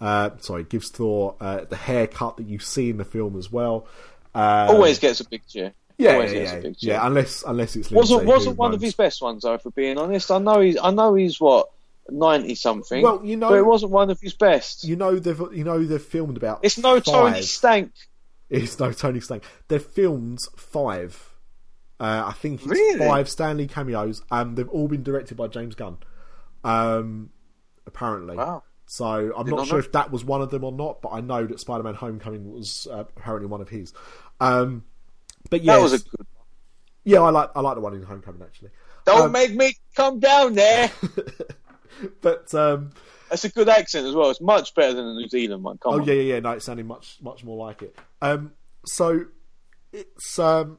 uh, 0.00 0.30
sorry, 0.38 0.64
gives 0.64 0.90
Thor 0.90 1.36
uh, 1.40 1.64
the 1.64 1.76
haircut 1.76 2.36
that 2.38 2.46
you 2.48 2.58
see 2.58 2.90
in 2.90 2.96
the 2.96 3.04
film 3.04 3.36
as 3.38 3.52
well. 3.52 3.86
Um, 4.34 4.70
Always 4.70 4.98
gets 4.98 5.20
a 5.20 5.28
big 5.28 5.42
cheer. 5.46 5.72
Yeah, 5.98 6.18
yeah, 6.18 6.30
yeah, 6.30 6.52
a 6.52 6.62
big 6.62 6.78
cheer. 6.78 6.92
yeah, 6.94 7.06
unless 7.06 7.42
unless 7.46 7.74
it's 7.76 7.90
wasn't 7.90 8.24
wasn't 8.24 8.54
who 8.56 8.60
one 8.60 8.72
of 8.72 8.80
his 8.80 8.94
best 8.94 9.20
ones 9.20 9.42
though, 9.42 9.58
for 9.58 9.70
being 9.72 9.98
honest. 9.98 10.30
I 10.30 10.38
know 10.38 10.60
he's 10.60 10.76
I 10.80 10.90
know 10.92 11.14
he's 11.14 11.40
what 11.40 11.70
ninety 12.08 12.54
something. 12.54 13.02
Well, 13.02 13.20
you 13.24 13.36
know- 13.36 13.48
but 13.50 13.58
it 13.58 13.66
wasn't 13.66 13.92
one 13.92 14.08
of 14.10 14.20
his 14.20 14.32
best. 14.34 14.84
You 14.84 14.94
know 14.96 15.18
they've 15.18 15.40
you 15.52 15.64
know 15.64 15.84
they've 15.84 16.00
filmed 16.00 16.36
about. 16.36 16.60
it's 16.62 16.78
no 16.78 16.94
five. 17.00 17.04
Tony 17.04 17.42
Stank. 17.42 17.92
It's 18.48 18.78
no 18.78 18.92
Tony 18.92 19.20
Stank. 19.20 19.42
They've 19.66 19.82
filmed 19.82 20.38
five. 20.56 21.34
Uh, 22.00 22.22
I 22.28 22.32
think 22.32 22.60
it's 22.60 22.70
Really? 22.70 23.06
five 23.06 23.28
Stan 23.28 23.56
Lee 23.56 23.66
cameos, 23.66 24.22
and 24.30 24.56
they've 24.56 24.68
all 24.68 24.86
been 24.86 25.02
directed 25.02 25.36
by 25.36 25.48
James 25.48 25.74
Gunn. 25.74 25.98
Um, 26.64 27.30
apparently. 27.86 28.36
Wow. 28.36 28.62
So 28.86 29.04
I'm 29.36 29.44
Did 29.44 29.50
not 29.50 29.56
not 29.58 29.66
sure 29.66 29.74
know. 29.78 29.84
if 29.84 29.92
that 29.92 30.10
was 30.12 30.24
one 30.24 30.40
of 30.40 30.50
them 30.50 30.64
or 30.64 30.72
not, 30.72 31.02
but 31.02 31.10
I 31.10 31.20
know 31.20 31.44
that 31.44 31.60
Spider-Man: 31.60 31.94
Homecoming 31.94 32.50
was 32.52 32.86
uh, 32.90 33.04
apparently 33.16 33.48
one 33.48 33.60
of 33.60 33.68
his. 33.68 33.92
Um, 34.40 34.84
but 35.50 35.62
yeah, 35.62 35.76
That 35.76 35.82
was 35.82 35.92
a 35.94 35.98
good. 35.98 36.26
yeah, 37.04 37.20
I 37.20 37.30
like 37.30 37.50
I 37.54 37.60
like 37.60 37.74
the 37.76 37.80
one 37.80 37.94
in 37.94 38.02
Homecoming 38.02 38.42
actually. 38.42 38.70
Don't 39.04 39.26
Um, 39.26 39.32
make 39.32 39.54
me 39.54 39.74
come 39.94 40.20
down 40.20 40.54
there. 40.54 40.90
But 42.20 42.54
um, 42.54 42.90
That's 43.28 43.44
a 43.44 43.48
good 43.48 43.68
accent 43.68 44.06
as 44.06 44.14
well. 44.14 44.30
It's 44.30 44.40
much 44.40 44.74
better 44.74 44.94
than 44.94 45.06
the 45.06 45.14
New 45.14 45.28
Zealand 45.28 45.64
one. 45.64 45.78
Come 45.78 45.94
Oh 45.94 46.00
on. 46.00 46.04
yeah, 46.06 46.14
yeah, 46.14 46.34
yeah. 46.34 46.40
No, 46.40 46.50
it's 46.52 46.64
sounding 46.66 46.86
much, 46.86 47.18
much 47.20 47.42
more 47.44 47.56
like 47.56 47.82
it. 47.82 47.98
Um, 48.22 48.52
so 48.86 49.24
it's 49.92 50.38
um, 50.38 50.78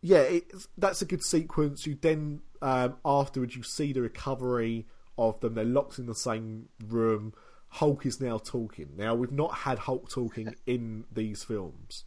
yeah, 0.00 0.20
it's, 0.20 0.68
that's 0.78 1.02
a 1.02 1.04
good 1.04 1.22
sequence. 1.22 1.86
You 1.86 1.98
then 2.00 2.40
um, 2.62 2.96
afterwards 3.04 3.54
you 3.54 3.62
see 3.62 3.92
the 3.92 4.00
recovery 4.00 4.86
of 5.18 5.38
them. 5.40 5.54
They're 5.54 5.64
locked 5.64 5.98
in 5.98 6.06
the 6.06 6.14
same 6.14 6.68
room. 6.86 7.34
Hulk 7.68 8.06
is 8.06 8.18
now 8.18 8.38
talking. 8.38 8.92
Now 8.96 9.14
we've 9.14 9.30
not 9.32 9.52
had 9.58 9.80
Hulk 9.80 10.08
talking 10.08 10.54
in 10.66 11.04
these 11.12 11.42
films. 11.44 12.04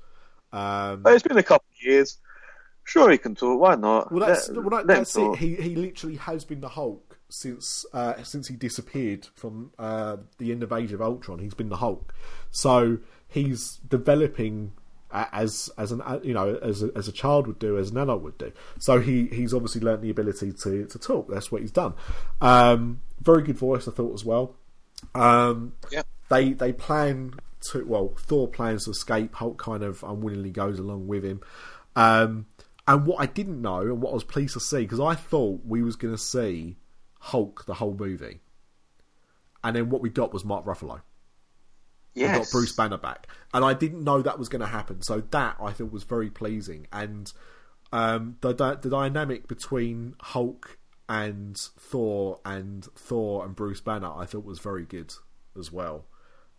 Um, 0.53 1.03
it's 1.05 1.23
been 1.23 1.37
a 1.37 1.43
couple 1.43 1.65
of 1.77 1.85
years. 1.85 2.17
Sure, 2.83 3.09
he 3.11 3.17
can 3.17 3.35
talk. 3.35 3.59
Why 3.59 3.75
not? 3.75 4.11
well, 4.11 4.27
that's 4.27 4.49
Let- 4.49 4.57
well, 4.65 4.69
that, 4.83 4.87
that's 4.87 5.15
it. 5.15 5.35
He 5.37 5.55
he 5.55 5.75
literally 5.75 6.15
has 6.17 6.43
been 6.43 6.61
the 6.61 6.69
Hulk 6.69 7.19
since 7.29 7.85
uh, 7.93 8.21
since 8.23 8.47
he 8.47 8.55
disappeared 8.55 9.27
from 9.35 9.71
uh, 9.79 10.17
the 10.39 10.51
end 10.51 10.63
of 10.63 10.71
Age 10.73 10.91
of 10.91 11.01
Ultron. 11.01 11.39
He's 11.39 11.53
been 11.53 11.69
the 11.69 11.77
Hulk, 11.77 12.13
so 12.49 12.97
he's 13.27 13.77
developing 13.87 14.73
as 15.13 15.69
as 15.77 15.91
an 15.91 16.01
you 16.23 16.33
know 16.33 16.55
as 16.55 16.81
a, 16.83 16.89
as 16.95 17.07
a 17.07 17.11
child 17.11 17.45
would 17.47 17.59
do, 17.59 17.77
as 17.77 17.91
an 17.91 17.97
adult 17.97 18.23
would 18.23 18.37
do. 18.37 18.51
So 18.79 18.99
he 18.99 19.27
he's 19.27 19.53
obviously 19.53 19.81
learnt 19.81 20.01
the 20.01 20.09
ability 20.09 20.51
to 20.51 20.85
to 20.87 20.99
talk. 20.99 21.29
That's 21.29 21.51
what 21.51 21.61
he's 21.61 21.71
done. 21.71 21.93
Um, 22.41 23.01
very 23.21 23.43
good 23.43 23.57
voice, 23.57 23.87
I 23.87 23.91
thought 23.91 24.13
as 24.15 24.25
well. 24.25 24.55
Um, 25.13 25.73
Yeah. 25.91 26.03
they 26.29 26.53
they 26.53 26.73
plan 26.73 27.35
well 27.85 28.13
Thor 28.17 28.47
plans 28.47 28.85
to 28.85 28.91
escape. 28.91 29.35
Hulk 29.35 29.57
kind 29.57 29.83
of 29.83 30.03
unwillingly 30.03 30.51
goes 30.51 30.79
along 30.79 31.07
with 31.07 31.23
him. 31.23 31.41
Um, 31.95 32.47
and 32.87 33.05
what 33.05 33.21
I 33.21 33.25
didn't 33.25 33.61
know 33.61 33.81
and 33.81 34.01
what 34.01 34.11
I 34.11 34.13
was 34.13 34.23
pleased 34.23 34.53
to 34.53 34.59
see 34.59 34.81
because 34.81 34.99
I 34.99 35.15
thought 35.15 35.61
we 35.65 35.81
was 35.81 35.95
going 35.95 36.13
to 36.13 36.21
see 36.21 36.77
Hulk 37.19 37.65
the 37.65 37.75
whole 37.75 37.93
movie, 37.93 38.41
and 39.63 39.75
then 39.75 39.89
what 39.89 40.01
we 40.01 40.09
got 40.09 40.33
was 40.33 40.43
Mark 40.43 40.65
Ruffalo. 40.65 41.01
Yes. 42.13 42.33
We 42.33 42.39
got 42.39 42.51
Bruce 42.51 42.73
Banner 42.73 42.97
back, 42.97 43.27
and 43.53 43.63
I 43.63 43.73
didn't 43.73 44.03
know 44.03 44.21
that 44.21 44.39
was 44.39 44.49
going 44.49 44.61
to 44.61 44.67
happen. 44.67 45.01
So 45.01 45.21
that 45.31 45.57
I 45.61 45.71
thought 45.71 45.91
was 45.91 46.03
very 46.03 46.29
pleasing, 46.29 46.87
and 46.91 47.31
um, 47.93 48.37
the 48.41 48.53
the 48.53 48.75
the 48.75 48.89
dynamic 48.89 49.47
between 49.47 50.15
Hulk 50.19 50.77
and 51.07 51.57
Thor 51.57 52.39
and 52.45 52.85
Thor 52.95 53.45
and 53.45 53.55
Bruce 53.55 53.81
Banner 53.81 54.11
I 54.15 54.25
thought 54.25 54.45
was 54.45 54.59
very 54.59 54.85
good 54.85 55.13
as 55.57 55.71
well. 55.71 56.05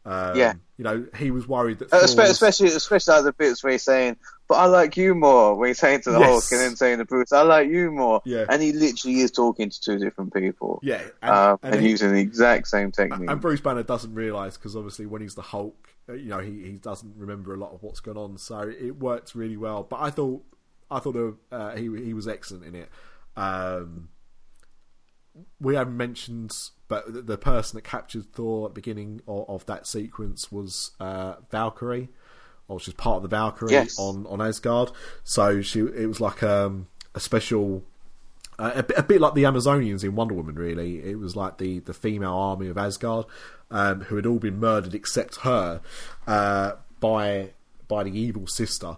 Um, 0.05 0.37
Yeah. 0.37 0.55
you 0.79 0.85
know, 0.85 1.07
he 1.17 1.31
was 1.31 1.47
worried 1.47 1.79
that 1.79 1.93
Uh, 1.93 2.07
Thor 2.07 2.25
especially, 2.25 2.69
especially 2.69 3.15
like 3.15 3.25
the 3.25 3.33
bits 3.33 3.63
where 3.63 3.73
he's 3.73 3.85
saying, 3.85 4.17
"But 4.49 4.57
I 4.57 4.67
like 4.67 4.97
you 4.97 5.15
more." 5.15 5.55
When 5.57 5.69
he's 5.69 5.79
saying 5.79 6.01
to 6.03 6.11
the 6.11 6.19
Yes. 6.19 6.29
Hulk 6.29 6.45
and 6.51 6.61
then 6.61 6.77
saying 6.77 6.99
to 6.99 7.05
Bruce, 7.05 7.33
"I 7.33 7.43
like 7.43 7.69
you 7.71 7.93
more," 7.93 8.21
Yeah. 8.25 8.47
and 8.49 8.61
he 8.61 8.73
literally 8.73 9.21
is 9.21 9.31
talking 9.31 9.71
to 9.71 9.81
two 9.81 9.99
different 9.99 10.35
people, 10.35 10.81
yeah, 10.83 11.03
and, 11.23 11.31
um, 11.31 11.59
and 11.63 11.75
and, 11.77 11.85
he- 11.85 11.91
using 11.91 12.13
the 12.13 12.21
exact 12.21 12.67
same 12.67 12.91
technique. 12.91 13.31
And 13.31 13.41
Bruce 13.41 13.61
Banner 13.61 13.85
doesn't 13.85 14.13
realise 14.15 14.57
because 14.57 14.75
obviously 14.75 15.07
when 15.07 15.23
he's 15.23 15.37
the 15.37 15.43
Hulk, 15.43 15.89
uh, 16.09 16.15
you 16.15 16.31
know, 16.31 16.41
he, 16.41 16.63
he 16.63 16.79
doesn't 16.79 17.15
remember 17.17 17.55
a 17.55 17.57
lot 17.59 17.73
of 17.73 17.83
what's 17.85 18.01
going 18.01 18.17
on. 18.19 18.39
So 18.39 18.59
it 18.61 18.97
worked 18.99 19.37
really 19.37 19.57
well. 19.57 19.85
But 19.85 20.01
I 20.01 20.11
thought 20.11 20.43
I 20.91 20.99
thought 20.99 21.39
uh, 21.53 21.77
he 21.77 21.83
he 22.03 22.13
was 22.13 22.27
excellent 22.27 22.65
in 22.65 22.75
it. 22.75 22.89
Um, 23.37 24.09
we 25.61 25.75
haven't 25.77 25.97
mentioned, 25.97 26.53
but 26.93 27.27
the, 27.27 27.39
person 27.39 27.79
that 27.79 27.85
captured 27.85 28.31
Thor 28.35 28.67
at 28.67 28.75
the 28.75 28.75
beginning 28.75 29.23
of, 29.27 29.49
of 29.49 29.65
that 29.65 29.87
sequence 29.87 30.53
was 30.53 30.91
uh, 31.01 31.37
Valkyrie, 31.51 32.11
or 32.69 32.79
she's 32.79 32.93
part 32.93 33.17
of 33.17 33.23
the 33.23 33.29
Valkyrie 33.29 33.73
Yes. 33.73 33.99
on 33.99 34.27
on 34.27 34.43
Asgard. 34.43 34.91
So 35.25 35.63
she 35.63 35.81
it 35.81 36.07
was 36.07 36.21
like 36.21 36.43
um, 36.43 36.89
a 37.15 37.21
special 37.21 37.83
uh, 38.59 38.73
a, 38.75 38.83
bit, 38.83 38.99
a 38.99 39.03
bit 39.03 39.23
like 39.23 39.33
the 39.33 39.45
Amazonians 39.45 40.05
in 40.05 40.15
Wonder 40.15 40.35
Woman, 40.35 40.55
really. 40.55 41.03
It 41.03 41.19
was 41.19 41.35
like 41.35 41.57
the, 41.57 41.79
the 41.79 41.95
female 41.95 42.35
army 42.35 42.69
of 42.69 42.77
Asgard, 42.77 43.25
um, 43.71 44.03
who 44.03 44.17
had 44.17 44.27
all 44.27 44.39
been 44.39 44.61
murdered 44.61 44.95
except 44.95 45.37
her 45.37 45.81
uh, 46.27 46.73
by 47.01 47.53
by 47.93 48.03
the 48.05 48.19
evil 48.19 48.47
sister, 48.47 48.97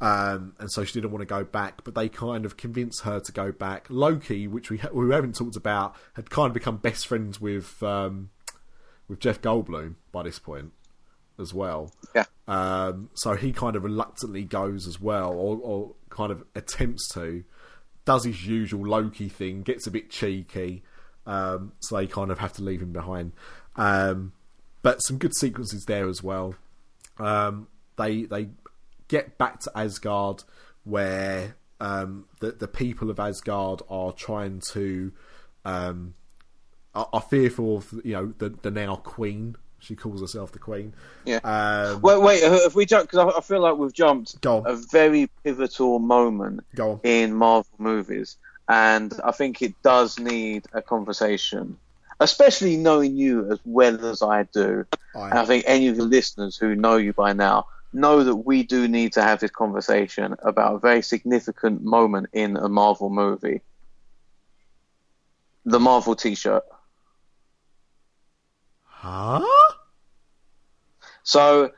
um, 0.00 0.54
and 0.58 0.70
so 0.72 0.84
she 0.84 0.94
didn't 0.94 1.12
want 1.12 1.22
to 1.22 1.26
go 1.26 1.44
back. 1.44 1.84
But 1.84 1.94
they 1.94 2.08
kind 2.08 2.44
of 2.44 2.56
convinced 2.56 3.02
her 3.02 3.20
to 3.20 3.32
go 3.32 3.52
back. 3.52 3.86
Loki, 3.88 4.48
which 4.48 4.68
we 4.68 4.78
ha- 4.78 4.90
we 4.92 5.08
haven't 5.14 5.36
talked 5.36 5.56
about, 5.56 5.94
had 6.14 6.28
kind 6.30 6.48
of 6.48 6.54
become 6.54 6.78
best 6.78 7.06
friends 7.06 7.40
with 7.40 7.80
um, 7.82 8.30
with 9.06 9.20
Jeff 9.20 9.40
Goldblum 9.40 9.94
by 10.10 10.24
this 10.24 10.38
point 10.40 10.72
as 11.38 11.54
well. 11.54 11.92
yeah, 12.14 12.24
Um, 12.48 13.10
so 13.14 13.34
he 13.34 13.52
kind 13.52 13.76
of 13.76 13.84
reluctantly 13.84 14.44
goes 14.44 14.86
as 14.86 15.00
well, 15.00 15.30
or, 15.32 15.58
or 15.62 15.94
kind 16.10 16.30
of 16.32 16.44
attempts 16.54 17.08
to. 17.14 17.44
Does 18.04 18.24
his 18.24 18.46
usual 18.46 18.84
Loki 18.86 19.28
thing, 19.28 19.62
gets 19.62 19.86
a 19.86 19.90
bit 19.90 20.10
cheeky, 20.10 20.82
um, 21.26 21.72
so 21.80 21.96
they 21.96 22.06
kind 22.06 22.30
of 22.32 22.38
have 22.40 22.52
to 22.54 22.62
leave 22.62 22.82
him 22.82 22.92
behind. 22.92 23.32
Um, 23.76 24.32
but 24.82 24.98
some 24.98 25.18
good 25.18 25.34
sequences 25.36 25.84
there 25.86 26.08
as 26.08 26.22
well. 26.22 26.56
Um, 27.18 27.68
they 27.96 28.22
they 28.24 28.48
get 29.08 29.38
back 29.38 29.60
to 29.60 29.72
Asgard, 29.76 30.44
where 30.84 31.56
um, 31.80 32.26
the 32.40 32.52
the 32.52 32.68
people 32.68 33.10
of 33.10 33.18
Asgard 33.20 33.82
are 33.88 34.12
trying 34.12 34.60
to 34.72 35.12
um, 35.64 36.14
are, 36.94 37.08
are 37.12 37.20
fearful 37.20 37.78
of 37.78 37.92
you 38.04 38.12
know 38.12 38.32
the 38.38 38.50
the 38.50 38.70
now 38.70 38.96
queen. 38.96 39.56
She 39.80 39.96
calls 39.96 40.20
herself 40.20 40.52
the 40.52 40.60
queen. 40.60 40.94
yeah. 41.24 41.38
Um, 41.38 42.00
wait, 42.02 42.22
wait. 42.22 42.38
If 42.44 42.76
we 42.76 42.86
jump, 42.86 43.10
because 43.10 43.34
I, 43.34 43.38
I 43.38 43.40
feel 43.40 43.60
like 43.60 43.76
we've 43.76 43.92
jumped 43.92 44.36
a 44.46 44.76
very 44.76 45.28
pivotal 45.42 45.98
moment 45.98 46.64
in 47.02 47.34
Marvel 47.34 47.74
movies, 47.78 48.36
and 48.68 49.12
I 49.24 49.32
think 49.32 49.60
it 49.60 49.74
does 49.82 50.20
need 50.20 50.66
a 50.72 50.82
conversation, 50.82 51.78
especially 52.20 52.76
knowing 52.76 53.16
you 53.16 53.50
as 53.50 53.58
well 53.64 54.06
as 54.06 54.22
I 54.22 54.44
do. 54.44 54.86
Aye. 55.16 55.30
And 55.30 55.38
I 55.40 55.44
think 55.46 55.64
any 55.66 55.88
of 55.88 55.96
the 55.96 56.04
listeners 56.04 56.56
who 56.56 56.76
know 56.76 56.96
you 56.96 57.12
by 57.12 57.32
now 57.32 57.66
know 57.92 58.24
that 58.24 58.36
we 58.36 58.62
do 58.62 58.88
need 58.88 59.12
to 59.14 59.22
have 59.22 59.40
this 59.40 59.50
conversation 59.50 60.34
about 60.42 60.74
a 60.74 60.78
very 60.78 61.02
significant 61.02 61.82
moment 61.82 62.28
in 62.32 62.56
a 62.56 62.68
Marvel 62.68 63.10
movie. 63.10 63.60
The 65.64 65.78
Marvel 65.80 66.16
T-shirt. 66.16 66.64
Huh? 68.84 69.44
So, 71.22 71.70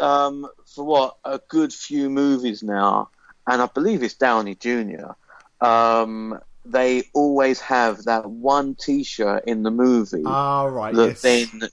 um, 0.00 0.46
for 0.66 0.84
what 0.84 1.16
a 1.24 1.40
good 1.48 1.72
few 1.72 2.08
movies 2.10 2.62
now, 2.62 3.10
and 3.46 3.60
I 3.60 3.66
believe 3.66 4.02
it's 4.02 4.14
Downey 4.14 4.54
Jr. 4.54 5.12
Um, 5.60 6.40
they 6.64 7.04
always 7.12 7.60
have 7.60 8.04
that 8.04 8.28
one 8.28 8.74
T-shirt 8.74 9.44
in 9.46 9.62
the 9.62 9.70
movie 9.70 10.22
Ah, 10.24 10.64
right. 10.64 10.94
that 10.94 11.08
yes. 11.08 11.22
then, 11.22 11.68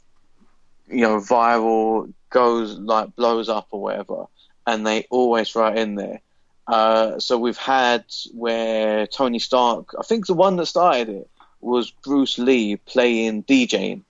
you 0.92 1.02
know, 1.02 1.18
viral 1.18 2.12
goes 2.30 2.78
like 2.78 3.16
blows 3.16 3.50
up 3.50 3.68
or 3.72 3.82
whatever, 3.82 4.26
and 4.68 4.86
they 4.86 5.08
always 5.10 5.56
write 5.56 5.78
in 5.78 5.96
there. 5.96 6.22
Uh, 6.68 7.20
so 7.20 7.38
we've 7.38 7.58
had 7.58 8.06
where 8.34 9.08
Tony 9.08 9.40
Stark, 9.40 9.94
I 10.00 10.04
think 10.04 10.28
the 10.28 10.34
one 10.34 10.56
that 10.58 10.68
started 10.68 11.10
it 11.10 11.30
was 11.60 11.92
Bruce 11.92 12.38
Lee 12.38 12.78
playing 12.78 13.44
DJing. 13.44 14.02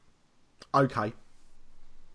Okay. 0.73 1.09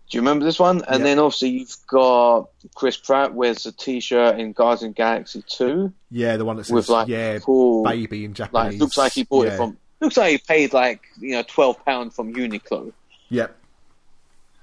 Do 0.09 0.17
you 0.17 0.21
remember 0.21 0.45
this 0.45 0.57
one? 0.57 0.83
And 0.87 0.99
Yeah. 0.99 1.03
then 1.03 1.19
obviously 1.19 1.49
you've 1.49 1.75
got 1.87 2.49
Chris 2.75 2.95
Pratt 2.95 3.33
wears 3.33 3.65
a 3.65 3.73
T-shirt 3.73 4.39
in 4.39 4.53
Guardians 4.53 4.91
of 4.91 4.95
Galaxy 4.95 5.43
Two 5.47 5.91
Yeah, 6.09 6.37
the 6.37 6.45
one 6.45 6.55
that 6.55 6.63
says 6.65 6.73
with 6.73 6.89
like 6.89 7.09
yeah, 7.09 7.39
cool, 7.39 7.83
baby 7.83 8.23
in 8.23 8.33
Japanese. 8.33 8.53
like 8.73 8.79
looks 8.79 8.97
like 8.97 9.13
he 9.13 9.23
bought 9.23 9.47
yeah. 9.47 9.53
it 9.53 9.57
from. 9.57 9.77
Looks 9.99 10.15
like 10.15 10.31
he 10.31 10.37
paid 10.37 10.71
like 10.73 11.01
you 11.19 11.31
know 11.31 11.43
twelve 11.45 11.83
pound 11.83 12.13
from 12.13 12.33
Uniqlo. 12.33 12.93
Yep. 13.29 13.55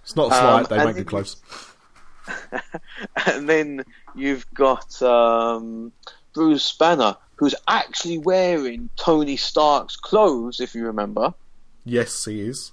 It's 0.05 0.17
not 0.17 0.31
a 0.31 0.35
slide. 0.35 0.61
Um, 0.61 0.67
they 0.69 0.77
and 0.77 0.95
won't 0.95 1.07
close. 1.07 1.37
and 3.27 3.49
then 3.49 3.85
you've 4.15 4.47
got 4.55 5.01
um, 5.03 5.93
Bruce 6.35 6.73
Banner, 6.73 7.17
who's 7.37 7.55
actually 7.67 8.19
wearing 8.19 8.91
Tony 8.97 9.37
Stark's 9.37 9.97
clothes, 9.97 10.61
if 10.61 10.75
you 10.75 10.85
remember, 10.87 11.35
Yes, 11.87 12.25
he 12.25 12.41
is. 12.43 12.73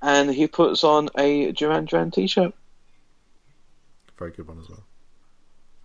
and 0.00 0.30
he 0.30 0.46
puts 0.46 0.84
on 0.84 1.08
a 1.16 1.52
Duran 1.52 1.86
Duran 1.86 2.10
T-shirt. 2.10 2.52
Very 4.18 4.32
good 4.32 4.46
one 4.46 4.58
as 4.60 4.68
well. 4.68 4.84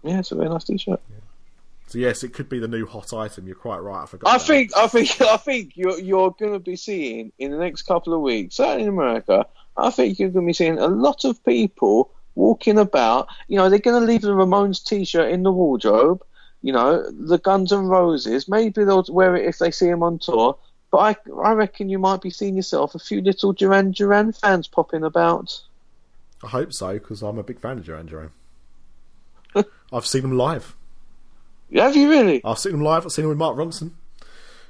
Yeah, 0.04 0.20
it's 0.20 0.32
a 0.32 0.36
very 0.36 0.50
nice 0.50 0.64
T-shirt. 0.64 1.02
So 1.88 2.00
yes, 2.00 2.24
it 2.24 2.34
could 2.34 2.50
be 2.50 2.60
the 2.60 2.68
new 2.68 2.86
hot 2.86 3.14
item. 3.14 3.48
You're 3.48 3.56
quite 3.56 3.78
right. 3.80 4.04
I 4.04 4.06
forgot. 4.06 4.30
I 4.30 4.36
about 4.36 4.48
think, 4.48 4.72
I 4.76 4.88
think, 4.88 5.22
I 5.22 5.38
think 5.38 5.78
you're 5.78 5.98
you're 6.00 6.32
going 6.32 6.54
to 6.54 6.60
be 6.60 6.76
seeing 6.76 7.32
in 7.40 7.52
the 7.52 7.58
next 7.58 7.84
couple 7.84 8.14
of 8.14 8.22
weeks, 8.22 8.56
certainly 8.56 8.84
in 8.84 8.90
America. 8.90 9.46
I 9.78 9.90
think 9.92 10.20
you're 10.20 10.30
going 10.30 10.46
to 10.46 10.50
be 10.50 10.54
seeing 10.54 10.78
a 10.80 10.88
lot 10.88 11.24
of 11.26 11.44
people 11.46 12.12
walking 12.36 12.78
about. 12.80 13.28
You 13.48 13.58
know, 13.58 13.70
they're 13.70 13.80
going 13.80 14.00
to 14.02 14.06
leave 14.08 14.22
the 14.22 14.30
Ramones 14.30 14.84
T-shirt 14.84 15.32
in 15.32 15.44
the 15.44 15.52
wardrobe. 15.52 16.24
You 16.62 16.74
know, 16.74 17.10
the 17.12 17.38
Guns 17.38 17.72
N' 17.72 17.86
Roses. 17.86 18.48
Maybe 18.50 18.84
they'll 18.84 19.06
wear 19.10 19.36
it 19.36 19.46
if 19.48 19.60
they 19.60 19.72
see 19.72 19.88
them 19.88 20.02
on 20.04 20.18
tour. 20.20 20.58
But 20.92 20.98
I, 20.98 21.32
I 21.44 21.52
reckon 21.52 21.90
you 21.90 22.00
might 22.00 22.22
be 22.22 22.30
seeing 22.30 22.56
yourself 22.56 22.96
a 22.96 23.00
few 23.00 23.22
little 23.22 23.54
Duran 23.54 23.92
Duran 23.92 24.32
fans 24.34 24.68
popping 24.68 25.04
about. 25.04 25.62
I 26.44 26.48
hope 26.48 26.74
so 26.74 26.94
because 26.94 27.22
I'm 27.22 27.38
a 27.38 27.44
big 27.44 27.60
fan 27.60 27.78
of 27.78 27.86
Duran 27.86 28.06
Duran. 28.08 28.32
I've 29.94 30.06
seen 30.06 30.22
them 30.24 30.38
live. 30.38 30.76
Have 31.74 31.96
you 31.96 32.10
really? 32.10 32.42
I've 32.46 32.60
seen 32.60 32.72
them 32.74 32.82
live. 32.82 33.06
I've 33.06 33.12
seen 33.12 33.24
them 33.24 33.30
with 33.30 33.38
Mark 33.38 33.58
Ronson. 33.58 33.92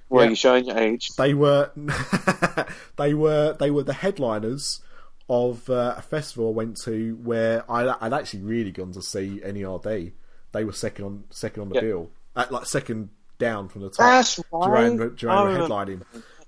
Well, 0.09 0.23
Yeah. 0.23 0.29
you're 0.29 0.35
showing 0.35 0.65
your 0.65 0.77
age. 0.77 1.15
They 1.15 1.33
were 1.33 1.71
they 2.97 3.13
were 3.13 3.55
they 3.59 3.69
were 3.71 3.83
the 3.83 3.93
headliners 3.93 4.81
of 5.29 5.69
uh, 5.69 5.95
a 5.97 6.01
festival 6.01 6.47
I 6.49 6.51
went 6.51 6.77
to 6.83 7.15
where 7.23 7.69
I, 7.69 7.93
I'd 8.01 8.13
actually 8.13 8.43
really 8.43 8.71
gone 8.71 8.91
to 8.93 9.01
see 9.01 9.41
NERD. 9.43 10.13
They 10.53 10.63
were 10.63 10.71
second 10.73 11.05
on 11.05 11.23
second 11.29 11.61
on 11.63 11.69
the 11.69 11.75
Yeah. 11.75 11.81
bill, 11.81 12.09
at 12.35 12.51
like 12.51 12.65
second 12.65 13.09
down 13.37 13.67
from 13.69 13.81
the 13.81 13.89
top. 13.89 13.97
That's 13.99 14.39
right. 14.51 14.63
Duran, 14.95 15.15
Duran 15.15 15.43
were 15.47 15.67
headlining 15.67 16.01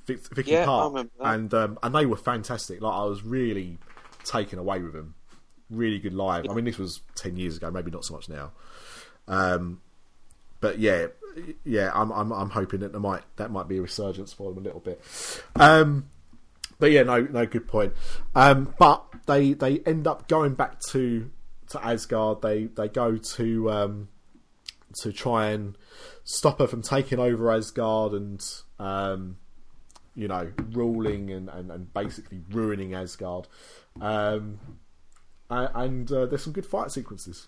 Vic, 0.06 0.20
Vicky 0.34 0.52
Yeah, 0.52 0.66
Park, 0.66 1.08
and 1.20 1.54
um, 1.54 1.78
and 1.84 1.94
they 1.94 2.06
were 2.06 2.16
fantastic. 2.18 2.82
Like 2.82 2.94
I 2.94 3.04
was 3.04 3.22
really 3.24 3.78
taken 4.24 4.58
away 4.60 4.80
with 4.82 4.94
them. 4.94 5.14
Really 5.70 6.00
good 6.00 6.14
live. 6.14 6.46
I 6.50 6.54
mean, 6.54 6.66
this 6.66 6.78
was 6.80 7.02
ten 7.16 7.36
years 7.38 7.58
ago, 7.58 7.70
maybe 7.70 7.92
not 7.92 8.06
so 8.06 8.14
much 8.16 8.28
now. 8.30 8.52
Um, 9.28 9.82
but 10.62 10.80
yeah, 10.80 11.08
yeah, 11.64 11.92
I'm 11.94 12.12
I'm 12.12 12.32
I'm 12.32 12.50
hoping 12.50 12.80
that 12.80 12.92
there 12.92 13.02
might 13.02 13.22
that 13.36 13.52
might 13.52 13.68
be 13.68 13.78
a 13.78 13.82
resurgence 13.82 14.34
for 14.34 14.50
them 14.52 14.58
a 14.64 14.66
little 14.66 14.80
bit. 14.80 15.00
Um, 15.56 16.10
but 16.80 16.92
yeah, 16.92 17.04
no, 17.04 17.22
no, 17.22 17.46
good 17.46 17.68
point. 17.68 17.94
Um, 18.34 18.74
but 18.80 19.06
they 19.28 19.54
they 19.54 19.80
end 19.80 20.08
up 20.08 20.28
going 20.28 20.56
back 20.56 20.80
to 20.90 21.30
to 21.70 21.86
Asgard. 21.86 22.42
They 22.42 22.66
they 22.66 22.88
go 22.88 23.18
to 23.18 23.72
um, 23.72 24.08
to 25.02 25.12
try 25.12 25.50
and 25.50 25.78
stop 26.24 26.60
her 26.60 26.68
from 26.68 26.82
taking 26.82 27.20
over 27.20 27.52
Asgard 27.52 28.14
and 28.14 28.44
um, 28.80 29.38
you 30.16 30.28
know 30.28 30.52
ruling 30.72 31.32
and, 31.32 31.50
and, 31.50 31.70
and 31.72 31.94
basically 31.94 32.42
ruining 32.50 32.94
Asgard. 32.96 33.48
Um, 34.02 34.60
and 35.50 36.12
uh, 36.12 36.28
there's 36.28 36.44
some 36.44 36.54
good 36.54 36.66
fight 36.66 36.92
sequences. 36.92 37.48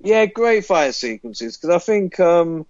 Yeah, 0.00 0.26
great 0.26 0.64
fight 0.66 0.94
sequences 0.94 1.56
because 1.56 1.70
I 1.74 1.78
think 1.78 2.18
um, 2.20 2.66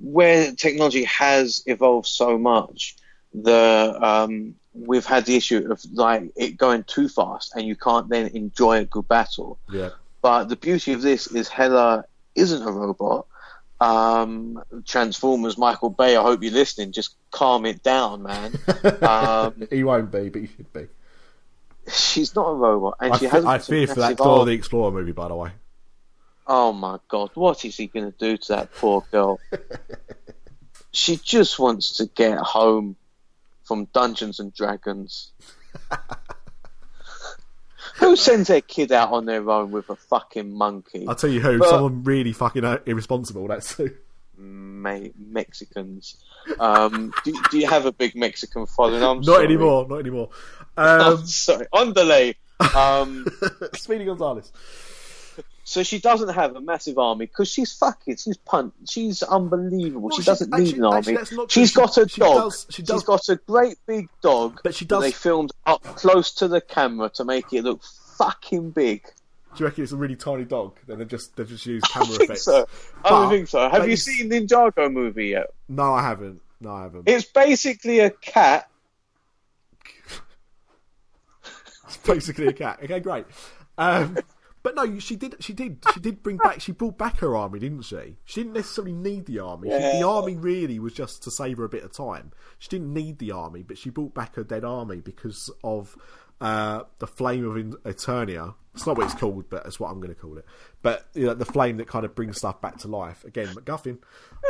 where 0.00 0.52
technology 0.52 1.04
has 1.04 1.62
evolved 1.66 2.06
so 2.06 2.38
much, 2.38 2.96
the 3.32 3.98
um, 4.00 4.54
we've 4.74 5.06
had 5.06 5.24
the 5.24 5.36
issue 5.36 5.70
of 5.70 5.80
like 5.92 6.32
it 6.36 6.56
going 6.56 6.82
too 6.84 7.08
fast 7.08 7.54
and 7.54 7.66
you 7.66 7.76
can't 7.76 8.08
then 8.08 8.26
enjoy 8.28 8.78
a 8.78 8.84
good 8.84 9.06
battle. 9.08 9.58
Yeah, 9.70 9.90
But 10.20 10.48
the 10.48 10.56
beauty 10.56 10.92
of 10.92 11.02
this 11.02 11.28
is 11.28 11.48
Hela 11.48 12.04
isn't 12.34 12.62
a 12.62 12.70
robot. 12.70 13.26
Um, 13.80 14.62
Transformers, 14.86 15.58
Michael 15.58 15.90
Bay. 15.90 16.16
I 16.16 16.22
hope 16.22 16.42
you're 16.42 16.52
listening. 16.52 16.92
Just 16.92 17.14
calm 17.30 17.66
it 17.66 17.82
down, 17.82 18.22
man. 18.22 18.52
um, 19.02 19.66
he 19.70 19.84
won't 19.84 20.10
be, 20.10 20.28
but 20.28 20.42
he 20.42 20.48
should 20.48 20.72
be. 20.72 20.86
she's 21.92 22.34
not 22.34 22.48
a 22.48 22.54
robot, 22.54 22.96
and 23.00 23.12
I, 23.12 23.18
she 23.18 23.26
has. 23.26 23.44
I 23.44 23.58
fear 23.58 23.86
for 23.86 24.00
that 24.00 24.16
Dora 24.16 24.46
the 24.46 24.52
Explorer 24.52 24.90
movie, 24.90 25.12
by 25.12 25.28
the 25.28 25.34
way. 25.34 25.50
Oh 26.46 26.72
my 26.72 26.98
god, 27.08 27.30
what 27.34 27.64
is 27.64 27.76
he 27.76 27.86
going 27.86 28.10
to 28.10 28.18
do 28.18 28.36
to 28.36 28.48
that 28.48 28.74
poor 28.74 29.04
girl? 29.10 29.40
she 30.92 31.16
just 31.16 31.58
wants 31.58 31.96
to 31.96 32.06
get 32.06 32.38
home 32.38 32.96
from 33.64 33.86
Dungeons 33.92 34.40
and 34.40 34.52
Dragons. 34.54 35.32
Who 37.96 38.16
sends 38.16 38.48
their 38.48 38.60
kid 38.60 38.90
out 38.92 39.12
on 39.12 39.24
their 39.24 39.48
own 39.48 39.70
with 39.70 39.88
a 39.88 39.94
fucking 39.96 40.52
monkey? 40.52 41.06
I'll 41.06 41.14
tell 41.14 41.30
you 41.30 41.40
who, 41.40 41.58
But- 41.58 41.68
someone 41.70 42.02
really 42.02 42.32
fucking 42.32 42.64
uh, 42.64 42.78
irresponsible, 42.86 43.46
that's 43.48 43.72
who. 43.76 43.90
Mate, 44.36 45.14
Mexicans. 45.16 46.16
Um, 46.58 47.12
do, 47.24 47.32
do 47.52 47.58
you 47.58 47.68
have 47.68 47.86
a 47.86 47.92
big 47.92 48.16
Mexican 48.16 48.66
following? 48.66 49.02
I'm 49.02 49.18
Not 49.18 49.26
sorry. 49.26 49.44
anymore, 49.44 49.86
not 49.88 50.00
anymore. 50.00 50.30
I'm 50.76 51.00
Um, 51.18 51.26
sorry. 51.26 51.66
On 51.72 51.92
delay. 51.92 52.34
Um, 52.76 53.26
Speedy 53.74 54.04
Gonzales. 54.06 54.50
So 55.64 55.82
she 55.82 55.98
doesn't 55.98 56.28
have 56.28 56.54
a 56.56 56.60
massive 56.60 56.98
army 56.98 57.26
because 57.26 57.48
she's 57.48 57.72
fucking, 57.72 58.16
she's 58.16 58.36
punt, 58.36 58.72
she's 58.88 59.22
unbelievable. 59.22 60.08
Well, 60.08 60.16
she 60.16 60.22
doesn't 60.22 60.52
actually- 60.52 60.64
need 60.66 60.76
an 60.76 60.84
army. 60.84 60.98
actually, 60.98 61.14
that's 61.16 61.32
not 61.32 61.48
true. 61.48 61.62
she's 61.62 61.70
She- 61.70 61.74
got 61.76 61.96
a 61.98 62.08
she 62.08 62.20
dog. 62.20 62.34
does- 62.36 62.66
she 62.70 62.82
She's 62.84 63.02
got 63.02 63.28
a 63.30 63.36
great 63.36 63.78
big 63.86 64.08
dog. 64.22 64.60
But 64.62 64.74
she 64.74 64.84
does- 64.84 65.02
They 65.02 65.10
filmed 65.10 65.50
up 65.66 65.82
close 65.82 66.32
to 66.34 66.48
the 66.48 66.60
camera 66.60 67.08
to 67.14 67.24
make 67.24 67.52
it 67.52 67.62
look 67.64 67.80
fucking 68.18 68.70
big. 68.70 69.02
Do 69.56 69.60
you 69.62 69.66
reckon 69.66 69.84
it's 69.84 69.92
a 69.92 69.96
really 69.96 70.16
tiny 70.16 70.44
dog? 70.44 70.76
Then 70.86 70.98
they 70.98 71.04
just 71.04 71.36
they 71.36 71.44
just 71.44 71.64
use 71.64 71.82
I 71.86 71.88
camera 71.88 72.06
think 72.08 72.22
effects. 72.24 72.42
so. 72.44 72.66
I 73.04 73.08
don't 73.08 73.30
think 73.30 73.48
so. 73.48 73.68
Have 73.70 73.88
you 73.88 73.96
seen 73.96 74.28
Ninjago 74.30 74.92
movie 74.92 75.28
yet? 75.28 75.52
No, 75.68 75.94
I 75.94 76.02
haven't. 76.02 76.40
No, 76.60 76.72
I 76.72 76.82
haven't. 76.82 77.08
It's 77.08 77.24
basically 77.26 78.00
a 78.00 78.10
cat. 78.10 78.68
It's 81.86 81.96
basically 81.98 82.46
a 82.48 82.52
cat. 82.52 82.80
Okay, 82.82 82.98
great. 83.00 83.26
Um, 83.78 84.16
but 84.64 84.74
no, 84.74 84.98
she 84.98 85.14
did. 85.14 85.36
She 85.40 85.52
did. 85.52 85.84
She 85.92 86.00
did 86.00 86.22
bring 86.22 86.38
back. 86.38 86.62
She 86.62 86.72
brought 86.72 86.96
back 86.96 87.18
her 87.18 87.36
army, 87.36 87.58
didn't 87.58 87.82
she? 87.82 88.16
She 88.24 88.40
didn't 88.40 88.54
necessarily 88.54 88.94
need 88.94 89.26
the 89.26 89.40
army. 89.40 89.68
She, 89.68 89.98
the 89.98 90.08
army 90.08 90.36
really 90.36 90.78
was 90.78 90.94
just 90.94 91.22
to 91.24 91.30
save 91.30 91.58
her 91.58 91.64
a 91.64 91.68
bit 91.68 91.84
of 91.84 91.92
time. 91.92 92.32
She 92.58 92.70
didn't 92.70 92.94
need 92.94 93.18
the 93.18 93.30
army, 93.30 93.62
but 93.62 93.76
she 93.76 93.90
brought 93.90 94.14
back 94.14 94.36
her 94.36 94.42
dead 94.42 94.64
army 94.64 95.02
because 95.02 95.50
of 95.62 95.98
uh, 96.40 96.84
the 96.98 97.06
flame 97.06 97.44
of 97.46 97.56
Eternia. 97.82 98.54
It's 98.72 98.86
not 98.86 98.96
what 98.96 99.04
it's 99.04 99.14
called, 99.14 99.50
but 99.50 99.66
it's 99.66 99.78
what 99.78 99.90
I'm 99.90 100.00
going 100.00 100.14
to 100.14 100.18
call 100.18 100.38
it. 100.38 100.46
But 100.80 101.08
you 101.12 101.26
know, 101.26 101.34
the 101.34 101.44
flame 101.44 101.76
that 101.76 101.86
kind 101.86 102.06
of 102.06 102.14
brings 102.14 102.38
stuff 102.38 102.62
back 102.62 102.78
to 102.78 102.88
life. 102.88 103.22
Again, 103.24 103.48
MacGuffin. 103.48 103.98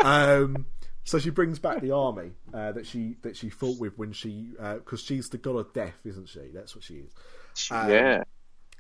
Um, 0.05 0.67
so 1.03 1.19
she 1.19 1.31
brings 1.31 1.59
back 1.59 1.81
the 1.81 1.91
army 1.91 2.31
uh, 2.55 2.71
that 2.71 2.87
she 2.87 3.17
that 3.23 3.37
she 3.37 3.51
fought 3.51 3.81
with 3.81 3.99
when 3.99 4.13
she 4.13 4.53
because 4.77 5.03
she's 5.03 5.29
the 5.29 5.39
god 5.39 5.57
of 5.57 5.73
death, 5.73 5.99
isn't 6.05 6.29
she? 6.29 6.51
That's 6.55 6.77
what 6.77 6.85
she 6.85 6.95
is. 6.99 7.13
Um, 7.73 7.91
yeah. 7.91 8.23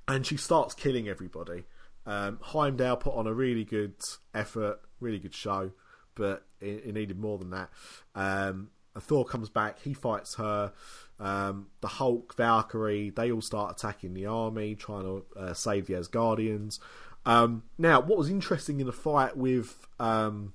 And 0.08 0.26
she 0.26 0.36
starts 0.36 0.74
killing 0.74 1.08
everybody. 1.08 1.64
Um, 2.06 2.38
Heimdall 2.42 2.96
put 2.96 3.14
on 3.14 3.26
a 3.26 3.32
really 3.32 3.64
good 3.64 3.94
effort, 4.34 4.80
really 5.00 5.18
good 5.18 5.34
show, 5.34 5.72
but 6.14 6.46
it, 6.60 6.84
it 6.86 6.94
needed 6.94 7.18
more 7.18 7.38
than 7.38 7.50
that. 7.50 7.70
Um, 8.14 8.70
Thor 9.00 9.24
comes 9.24 9.48
back, 9.48 9.80
he 9.82 9.94
fights 9.94 10.36
her. 10.36 10.72
Um, 11.18 11.68
the 11.80 11.88
Hulk, 11.88 12.34
Valkyrie, 12.36 13.10
they 13.10 13.30
all 13.30 13.40
start 13.40 13.76
attacking 13.76 14.14
the 14.14 14.26
army, 14.26 14.74
trying 14.74 15.02
to 15.04 15.24
uh, 15.36 15.54
save 15.54 15.86
the 15.86 15.94
Asgardians. 15.94 16.78
Um, 17.26 17.62
now, 17.78 18.00
what 18.00 18.18
was 18.18 18.28
interesting 18.28 18.80
in 18.80 18.86
the 18.86 18.92
fight 18.92 19.36
with 19.36 19.86
um, 19.98 20.52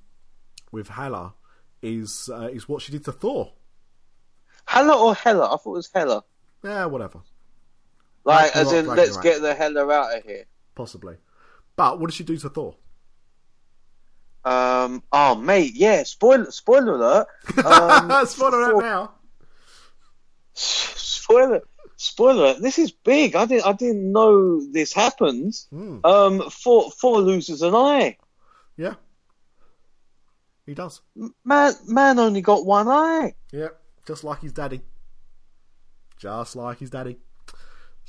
with 0.72 0.90
Hela 0.90 1.34
is 1.82 2.30
uh, 2.32 2.50
is 2.52 2.70
what 2.70 2.82
she 2.82 2.92
did 2.92 3.06
to 3.06 3.12
Thor. 3.12 3.54
Hela 4.66 4.96
or 4.96 5.16
Hella? 5.16 5.46
I 5.46 5.58
thought 5.58 5.66
it 5.66 5.70
was 5.70 5.90
Hela. 5.94 6.24
Yeah, 6.64 6.86
whatever, 6.86 7.22
Like, 8.26 8.56
as 8.56 8.72
in, 8.74 8.88
let's 8.88 9.18
get 9.18 9.42
the 9.42 9.54
Hella 9.56 9.90
out 9.90 10.18
of 10.18 10.24
here. 10.24 10.46
possibly. 10.76 11.16
But 11.76 12.00
what 12.00 12.10
did 12.10 12.16
she 12.16 12.24
do 12.24 12.38
to 12.38 12.50
Thor? 12.50 12.76
Um, 14.44 15.04
oh, 15.12 15.36
mate, 15.36 15.74
yeah, 15.76 16.04
spoiler, 16.04 16.52
spoiler 16.52 16.96
alert. 16.96 17.28
Um, 17.66 18.26
Spoiler 18.26 18.72
alert 18.72 18.82
now. 18.84 19.12
spoiler, 20.54 21.62
spoiler 21.96 22.44
alert. 22.44 22.62
This 22.62 22.80
is 22.80 22.92
big. 22.92 23.36
I 23.36 23.46
didn't, 23.46 23.66
I 23.66 23.74
didn't 23.74 24.12
know 24.12 24.62
this 24.72 24.94
happens. 24.94 25.68
Hmm. 25.72 26.00
Um, 26.04 26.50
Thor, 26.50 26.92
Thor 26.92 27.20
loses 27.22 27.62
an 27.62 27.76
eye. 27.76 28.18
Yeah. 28.78 28.96
He 30.66 30.74
does. 30.74 31.02
Man, 31.44 31.74
man 31.88 32.20
only 32.20 32.42
got 32.42 32.66
one 32.66 32.88
eye. 32.88 33.34
Yeah. 33.52 33.70
Just 34.06 34.24
like 34.24 34.42
his 34.42 34.54
daddy. 34.54 34.82
Just 36.18 36.56
like 36.56 36.80
his 36.80 36.90
daddy. 36.90 37.18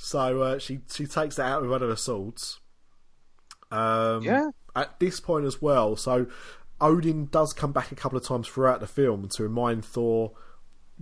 So 0.03 0.41
uh, 0.41 0.57
she 0.59 0.79
she 0.91 1.05
takes 1.05 1.35
that 1.35 1.45
out 1.45 1.61
with 1.61 1.69
one 1.69 1.83
of 1.83 1.89
her 1.89 1.95
swords. 1.95 2.59
Um, 3.69 4.23
Yeah. 4.23 4.49
At 4.75 4.99
this 4.99 5.19
point 5.19 5.45
as 5.45 5.61
well, 5.61 5.95
so 5.95 6.27
Odin 6.79 7.27
does 7.27 7.53
come 7.53 7.71
back 7.71 7.91
a 7.91 7.95
couple 7.95 8.17
of 8.17 8.25
times 8.25 8.47
throughout 8.47 8.79
the 8.79 8.87
film 8.87 9.27
to 9.29 9.43
remind 9.43 9.85
Thor 9.85 10.31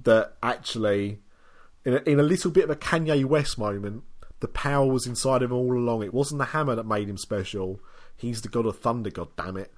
that 0.04 0.34
actually, 0.42 1.20
in 1.86 1.94
a, 1.94 1.98
in 2.10 2.20
a 2.20 2.24
little 2.24 2.50
bit 2.52 2.64
of 2.64 2.70
a 2.72 2.76
Kanye 2.76 3.24
West 3.26 3.58
moment, 3.58 4.04
the 4.40 4.48
power 4.48 4.86
was 4.88 5.06
inside 5.08 5.44
him 5.44 5.54
all 5.54 5.78
along. 5.78 6.04
It 6.04 6.14
wasn't 6.14 6.40
the 6.40 6.46
hammer 6.46 6.76
that 6.76 6.86
made 6.86 7.08
him 7.08 7.18
special. 7.18 7.80
He's 8.18 8.42
the 8.42 8.50
god 8.50 8.66
of 8.66 8.80
thunder. 8.80 9.12
God 9.12 9.30
damn 9.38 9.56
it! 9.56 9.72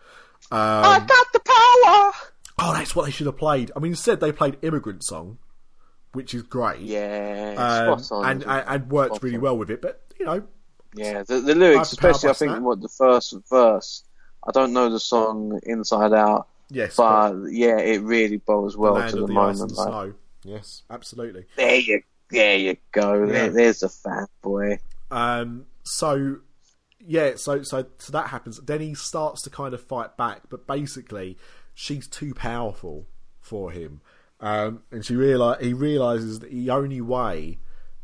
Um, 0.52 0.60
I 0.60 1.00
got 1.06 1.28
the 1.34 1.42
power. 1.42 2.12
Oh, 2.58 2.74
that's 2.74 2.96
what 2.96 3.06
they 3.06 3.12
should 3.12 3.28
have 3.28 3.38
played. 3.38 3.72
I 3.76 3.80
mean, 3.80 3.92
instead 3.92 4.20
they 4.20 4.32
played 4.32 4.58
"Immigrant 4.62 5.04
Song," 5.04 5.38
which 6.14 6.34
is 6.34 6.44
great. 6.44 6.80
Yeah, 6.82 7.56
Um, 7.58 8.00
spot 8.00 8.18
on. 8.18 8.32
and, 8.32 8.44
and 8.44 8.64
and 8.68 8.92
worked 8.92 9.16
Spot 9.16 9.24
really 9.24 9.38
on. 9.38 9.42
well 9.44 9.58
with 9.58 9.70
it. 9.70 9.82
But 9.82 10.02
you 10.20 10.26
know, 10.26 10.44
Yeah, 10.96 11.24
the, 11.24 11.40
the 11.42 11.56
lyrics, 11.56 11.92
especially 11.94 12.30
I 12.30 12.34
think 12.34 12.52
that. 12.54 12.62
what 12.62 12.82
the 12.82 12.90
first 12.90 13.36
verse. 13.50 14.04
I 14.48 14.52
don't 14.52 14.74
know 14.74 14.90
the 14.90 15.00
song 15.00 15.60
inside 15.64 16.14
out, 16.14 16.48
yes, 16.70 16.96
but 16.96 17.34
yeah, 17.52 17.78
it 17.78 18.02
really 18.02 18.38
bows 18.38 18.76
well 18.76 18.94
land 18.94 19.12
to 19.12 19.18
the 19.22 19.28
the 19.28 19.34
moment. 19.34 19.60
and 19.62 19.72
Like, 19.72 19.88
snow. 19.88 20.14
Yes, 20.44 20.82
absolutely. 20.90 21.46
there 21.56 21.76
you, 21.76 22.02
there 22.32 22.58
you 22.58 22.78
go. 22.92 23.24
Yeah. 23.26 23.32
There, 23.32 23.50
there's 23.52 23.80
the 23.82 23.90
fat 23.90 24.30
boy. 24.42 24.80
Um, 25.12 25.66
so 25.84 26.38
yeah, 27.00 27.34
so 27.36 27.62
so 27.62 27.86
so 28.00 28.12
that 28.14 28.28
happens. 28.30 28.60
Then 28.60 28.82
he 28.82 28.96
starts 28.96 29.44
to 29.44 29.50
kind 29.52 29.74
of 29.76 29.82
fight 29.84 30.18
back, 30.18 30.42
but 30.50 30.66
basically, 30.66 31.38
she's 31.76 32.08
too 32.08 32.34
powerful 32.34 33.06
for 33.40 33.70
him, 33.72 34.02
um, 34.42 34.82
and 34.92 35.06
she 35.06 35.16
realize 35.16 35.64
he 35.64 35.74
realizes 35.74 36.40
that 36.40 36.52
the 36.52 36.70
only 36.70 37.02
way 37.02 37.60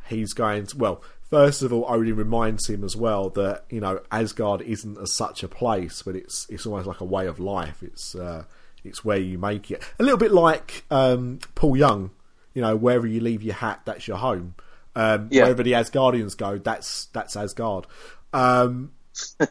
he's 0.08 0.34
going 0.34 0.68
to 0.68 0.78
well. 0.78 1.04
First 1.30 1.62
of 1.62 1.74
all, 1.74 1.86
Odin 1.90 2.16
reminds 2.16 2.70
him 2.70 2.86
as 2.86 2.96
well 2.96 3.30
that 3.32 3.66
you 3.70 3.82
know 3.82 4.00
Asgard 4.12 4.62
isn't 4.62 4.98
as 4.98 5.14
such 5.14 5.44
a 5.44 5.48
place, 5.50 6.02
but 6.04 6.16
it's 6.16 6.48
it's 6.50 6.66
almost 6.66 6.88
like 6.88 7.02
a 7.02 7.06
way 7.06 7.28
of 7.28 7.40
life. 7.40 7.84
It's 7.84 8.16
uh, 8.16 8.46
it's 8.84 9.04
where 9.04 9.18
you 9.18 9.38
make 9.38 9.70
it. 9.70 9.84
A 10.00 10.04
little 10.04 10.18
bit 10.18 10.32
like 10.32 10.86
um, 10.90 11.40
Paul 11.56 11.76
Young, 11.76 12.12
you 12.54 12.62
know, 12.62 12.78
wherever 12.78 13.06
you 13.06 13.20
leave 13.20 13.44
your 13.44 13.56
hat, 13.56 13.82
that's 13.84 14.08
your 14.08 14.18
home. 14.18 14.56
Um, 14.96 15.28
Yeah. 15.30 15.44
Wherever 15.44 15.64
the 15.64 15.74
Asgardians 15.74 16.38
go, 16.38 16.58
that's 16.60 17.06
that's 17.08 17.36
Asgard. 17.36 17.88
Um, 18.32 18.94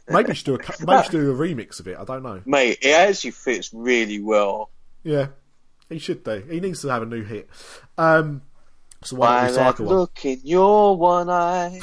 maybe 0.08 0.28
you 0.28 0.34
should 0.34 0.46
do 0.46 0.54
a 0.54 0.58
maybe 0.80 0.96
you 0.96 1.02
should 1.02 1.12
do 1.12 1.30
a 1.30 1.34
remix 1.34 1.78
of 1.78 1.88
it. 1.88 1.98
I 1.98 2.04
don't 2.04 2.22
know. 2.22 2.40
Mate, 2.46 2.78
it 2.80 2.92
actually 2.92 3.32
fits 3.32 3.70
really 3.74 4.20
well. 4.20 4.70
Yeah, 5.02 5.26
he 5.88 5.98
should 5.98 6.24
do. 6.24 6.42
He 6.48 6.60
needs 6.60 6.82
to 6.82 6.88
have 6.88 7.02
a 7.02 7.06
new 7.06 7.22
hit. 7.22 7.48
Um, 7.96 8.42
so 9.02 9.16
why 9.16 9.50
don't 9.50 9.78
we 9.78 9.86
one? 9.86 9.94
look 9.96 10.24
in 10.24 10.40
your 10.42 10.96
one 10.96 11.30
eye? 11.30 11.80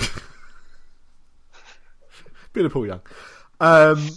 Bit 2.54 2.66
of 2.66 2.74
Paul 2.74 2.88
Young. 2.88 3.02
Um, 3.60 4.10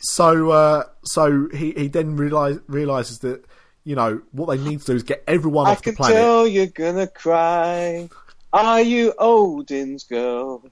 so 0.00 0.50
uh, 0.50 0.84
so 1.04 1.48
he 1.48 1.72
he 1.72 1.88
then 1.88 2.16
realize, 2.16 2.58
realizes 2.66 3.20
that 3.20 3.44
you 3.84 3.96
know 3.96 4.20
what 4.32 4.46
they 4.46 4.62
need 4.62 4.80
to 4.80 4.86
do 4.86 4.94
is 4.94 5.02
get 5.02 5.24
everyone 5.26 5.66
I 5.66 5.70
off 5.70 5.82
the 5.82 5.92
planet. 5.92 6.16
I 6.16 6.20
can 6.20 6.26
tell 6.26 6.46
you're 6.46 6.66
gonna 6.66 7.06
cry. 7.06 8.08
Are 8.52 8.82
you 8.82 9.14
Odin's 9.18 10.04
girl? 10.04 10.62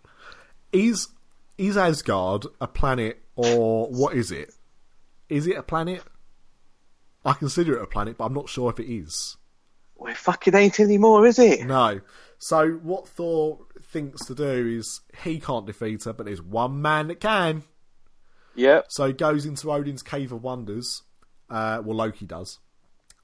Is 0.72 1.08
is 1.56 1.76
Asgard 1.76 2.46
a 2.60 2.66
planet 2.66 3.22
or 3.34 3.88
what 3.88 4.14
is 4.14 4.30
it? 4.30 4.52
Is 5.28 5.46
it 5.46 5.56
a 5.56 5.62
planet? 5.62 6.02
I 7.24 7.32
consider 7.34 7.76
it 7.76 7.82
a 7.82 7.86
planet, 7.86 8.16
but 8.16 8.24
I'm 8.24 8.34
not 8.34 8.48
sure 8.48 8.70
if 8.70 8.80
it 8.80 8.90
is. 8.90 9.36
Well, 9.96 10.12
it 10.12 10.16
fucking 10.16 10.54
ain't 10.54 10.80
anymore, 10.80 11.26
is 11.26 11.38
it? 11.38 11.66
No. 11.66 12.00
So 12.38 12.70
what 12.70 13.08
Thor 13.08 13.66
thinks 13.82 14.24
to 14.26 14.34
do 14.34 14.78
is 14.78 15.00
he 15.24 15.40
can't 15.40 15.66
defeat 15.66 16.04
her, 16.04 16.12
but 16.12 16.26
there's 16.26 16.42
one 16.42 16.80
man 16.80 17.08
that 17.08 17.20
can. 17.20 17.64
Yep. 18.54 18.86
So 18.88 19.08
he 19.08 19.12
goes 19.12 19.44
into 19.44 19.72
Odin's 19.72 20.02
Cave 20.02 20.32
of 20.32 20.42
Wonders. 20.42 21.02
Uh, 21.50 21.82
well, 21.84 21.96
Loki 21.96 22.26
does, 22.26 22.58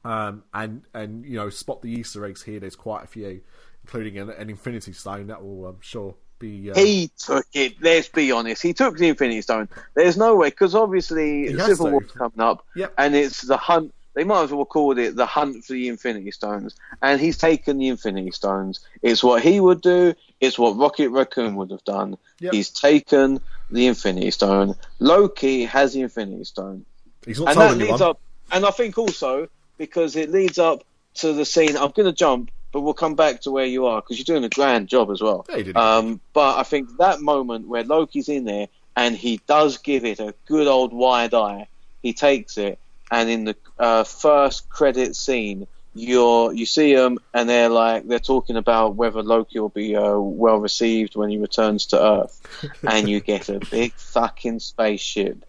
um, 0.03 0.45
and 0.55 0.83
and 0.95 1.27
you 1.27 1.37
know 1.37 1.51
spot 1.51 1.83
the 1.83 1.91
Easter 1.91 2.25
eggs 2.25 2.43
here. 2.43 2.59
There's 2.59 2.77
quite 2.77 3.05
a 3.05 3.07
few, 3.07 3.43
including 3.83 4.19
an, 4.19 4.31
an 4.31 4.49
Infinity 4.49 4.93
Stone 4.95 5.27
that 5.27 5.45
will, 5.45 5.67
I'm 5.67 5.81
sure, 5.81 6.15
be. 6.39 6.71
Uh, 6.71 6.75
He 6.75 7.11
took 7.19 7.47
it. 7.53 7.75
Let's 7.81 8.09
be 8.09 8.33
honest. 8.33 8.63
He 8.63 8.73
took 8.73 8.97
the 8.97 9.09
Infinity 9.09 9.43
Stone. 9.43 9.69
There's 9.95 10.17
no 10.17 10.37
way 10.37 10.51
because 10.51 10.75
obviously 10.75 11.57
Civil. 11.59 11.91
War's 11.91 12.11
coming 12.13 12.41
up, 12.41 12.65
Yep. 12.77 12.95
and 12.99 13.15
it's 13.15 13.43
the 13.43 13.57
hunt. 13.57 13.93
They 14.15 14.23
might 14.23 14.45
as 14.45 14.53
well 14.53 14.65
call 14.65 14.97
it 14.97 15.17
the 15.17 15.27
hunt 15.27 15.65
for 15.65 15.73
the 15.73 15.89
Infinity 15.89 16.31
Stones. 16.31 16.77
And 17.03 17.21
he's 17.21 17.37
taken 17.37 17.79
the 17.79 17.89
Infinity 17.89 18.31
Stones. 18.31 18.79
It's 19.03 19.25
what 19.25 19.43
he 19.43 19.59
would 19.59 19.81
do. 19.81 20.15
It's 20.41 20.57
what 20.57 20.77
Rocket 20.77 21.09
Raccoon 21.11 21.57
would 21.57 21.71
have 21.73 21.83
done. 21.85 22.17
Yep. 22.39 22.53
He's 22.53 22.71
taken 22.71 23.41
the 23.73 23.87
Infinity 23.89 24.31
Stone. 24.31 24.77
Loki 25.01 25.65
has 25.65 25.95
the 25.95 26.03
Infinity 26.03 26.45
Stone, 26.45 26.85
He's 27.27 27.41
not 27.41 27.49
and 27.51 27.61
that 27.61 27.71
anyone. 27.73 27.89
leads 27.91 28.01
up. 28.03 28.21
And 28.53 28.65
I 28.65 28.71
think 28.71 28.99
also 28.99 29.49
because 29.79 30.15
it 30.15 30.31
leads 30.31 30.59
up 30.59 30.85
to 31.15 31.33
the 31.33 31.45
scene. 31.45 31.77
I'm 31.77 31.91
going 31.91 32.07
to 32.07 32.13
jump, 32.13 32.51
but 32.75 32.81
we'll 32.81 32.93
come 32.93 33.15
back 33.15 33.41
to 33.43 33.53
where 33.53 33.65
you 33.65 33.87
are 33.87 34.03
because 34.03 34.19
you're 34.19 34.25
doing 34.25 34.43
a 34.43 34.49
grand 34.49 34.89
job 34.89 35.09
as 35.13 35.23
well. 35.23 35.47
Yeah. 35.57 35.73
Um, 35.77 36.21
but 36.33 36.59
I 36.59 36.65
think 36.65 36.89
that 36.99 37.21
moment 37.21 37.69
where 37.69 37.85
Loki's 37.85 38.29
in 38.29 38.45
there 38.45 38.67
and 38.97 39.15
he 39.17 39.41
does 39.47 39.79
give 39.79 40.05
it 40.05 40.19
a 40.19 40.35
good 40.47 40.67
old 40.67 40.93
wide 40.93 41.35
eye, 41.35 41.69
he 42.03 42.13
takes 42.13 42.59
it, 42.59 42.81
and 43.13 43.31
in 43.31 43.45
the 43.45 43.57
uh, 43.79 44.03
first 44.03 44.69
credit 44.69 45.15
scene, 45.15 45.69
you're 45.95 46.53
you 46.53 46.67
see 46.67 46.97
them 46.97 47.19
and 47.33 47.49
they're 47.49 47.69
like 47.69 48.09
they're 48.09 48.19
talking 48.19 48.57
about 48.57 48.97
whether 48.97 49.23
Loki 49.23 49.61
will 49.61 49.69
be 49.69 49.95
uh, 49.95 50.19
well 50.19 50.59
received 50.59 51.15
when 51.15 51.31
he 51.31 51.39
returns 51.39 51.87
to 51.87 52.03
Earth, 52.03 52.73
and 52.83 53.09
you 53.09 53.21
get 53.21 53.49
a 53.49 53.61
big 53.71 53.93
fucking 53.95 54.59
spaceship, 54.59 55.45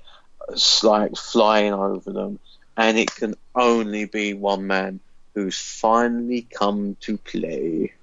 like 0.84 1.16
flying 1.16 1.74
over 1.74 2.12
them, 2.12 2.38
and 2.78 3.00
it 3.00 3.16
can 3.16 3.34
only 3.56 4.06
be 4.06 4.36
one 4.36 4.68
man 4.68 5.00
who's 5.36 5.60
finally 5.60 6.48
come 6.50 6.96
to 7.02 7.18
play. 7.18 7.94